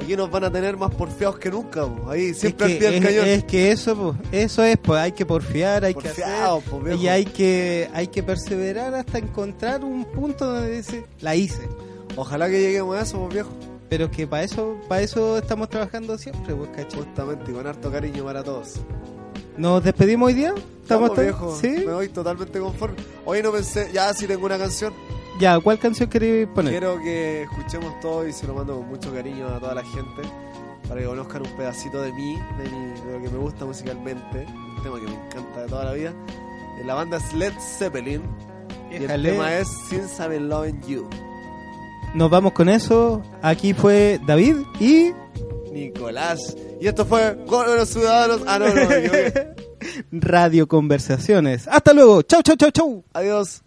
aquí 0.00 0.16
nos 0.16 0.30
van 0.30 0.44
a 0.44 0.52
tener 0.52 0.76
más 0.76 0.94
porfiados 0.94 1.38
que 1.38 1.50
nunca, 1.50 1.84
po. 1.86 2.10
ahí 2.10 2.32
siempre 2.32 2.66
es 2.66 2.72
al 2.72 2.78
que, 2.78 2.78
pie 2.78 2.90
del 2.90 3.02
es, 3.02 3.08
cañón. 3.08 3.28
es 3.28 3.44
que 3.44 3.72
eso, 3.72 3.96
pues, 3.96 4.16
eso 4.32 4.62
es, 4.62 4.76
pues 4.76 5.00
hay 5.00 5.12
que 5.12 5.26
porfiar, 5.26 5.84
hay 5.84 5.94
que 5.94 6.08
hacer, 6.08 6.24
po, 6.70 6.80
y 6.88 7.08
hay 7.08 7.24
que, 7.24 7.90
hay 7.92 8.06
que 8.06 8.22
perseverar 8.22 8.94
hasta 8.94 9.18
encontrar 9.18 9.84
un 9.84 10.04
punto 10.04 10.46
donde 10.46 10.76
dice, 10.76 11.04
la 11.20 11.34
hice. 11.34 11.68
Ojalá 12.16 12.48
que 12.48 12.60
lleguemos 12.60 12.96
a 12.96 13.02
eso, 13.02 13.18
pues, 13.18 13.34
viejo. 13.34 13.50
Pero 13.88 14.10
que 14.10 14.26
para 14.26 14.42
eso, 14.42 14.76
para 14.86 15.00
eso 15.00 15.38
estamos 15.38 15.70
trabajando 15.70 16.18
siempre, 16.18 16.54
pues, 16.54 16.70
¿cachai? 16.70 17.00
Justamente, 17.00 17.50
y 17.50 17.54
con 17.54 17.66
harto 17.66 17.90
cariño 17.90 18.22
para 18.24 18.44
todos. 18.44 18.80
¿Nos 19.58 19.82
despedimos 19.84 20.28
hoy 20.28 20.34
día? 20.34 20.54
¿Estamos 20.82 21.10
Vamos, 21.10 21.14
todos? 21.16 21.24
viejo. 21.24 21.56
¿Sí? 21.60 21.84
Me 21.86 21.92
voy 21.92 22.08
totalmente 22.08 22.58
conforme. 22.58 22.96
Hoy 23.26 23.42
no 23.42 23.52
pensé, 23.52 23.90
ya 23.92 24.12
sí 24.14 24.26
tengo 24.26 24.46
una 24.46 24.56
canción. 24.58 24.92
Ya, 25.40 25.58
¿cuál 25.60 25.78
canción 25.78 26.08
queréis 26.08 26.48
poner? 26.48 26.72
Quiero 26.72 26.98
que 27.00 27.42
escuchemos 27.42 27.98
todo 28.00 28.26
y 28.26 28.32
se 28.32 28.46
lo 28.46 28.54
mando 28.54 28.76
con 28.76 28.88
mucho 28.88 29.12
cariño 29.12 29.46
a 29.48 29.60
toda 29.60 29.74
la 29.74 29.84
gente 29.84 30.22
para 30.88 31.00
que 31.00 31.06
conozcan 31.06 31.42
un 31.46 31.52
pedacito 31.56 32.00
de 32.00 32.12
mí, 32.12 32.34
de, 32.58 32.70
mi- 32.70 33.00
de 33.00 33.12
lo 33.18 33.22
que 33.22 33.28
me 33.28 33.38
gusta 33.38 33.64
musicalmente, 33.66 34.46
un 34.76 34.82
tema 34.82 34.96
que 34.98 35.06
me 35.06 35.14
encanta 35.26 35.62
de 35.62 35.68
toda 35.68 35.84
la 35.84 35.92
vida. 35.92 36.10
Eh, 36.80 36.84
La 36.84 36.94
banda 36.94 37.18
es 37.18 37.32
Led 37.34 37.52
Zeppelin 37.78 38.22
y 38.90 38.96
el 38.96 39.22
tema 39.22 39.54
es 39.58 39.68
Since 39.90 40.22
I've 40.22 40.28
Been 40.30 40.48
Loving 40.48 40.80
You. 40.86 41.06
Nos 42.14 42.30
vamos 42.30 42.52
con 42.52 42.68
eso. 42.70 43.20
Aquí 43.42 43.74
fue 43.74 44.18
David 44.26 44.56
y 44.80 45.12
Nicolás. 45.78 46.56
Y 46.80 46.86
esto 46.86 47.04
fue 47.04 47.36
Gol 47.46 47.66
de 47.66 47.76
los 47.76 47.88
Ciudadanos. 47.88 48.42
Ah, 48.46 48.58
no. 48.58 48.66
Radio 50.12 50.66
Conversaciones. 50.66 51.68
Hasta 51.68 51.92
luego. 51.92 52.22
Chau, 52.22 52.42
chau, 52.42 52.56
chau, 52.56 52.70
chau. 52.70 53.04
Adiós. 53.12 53.62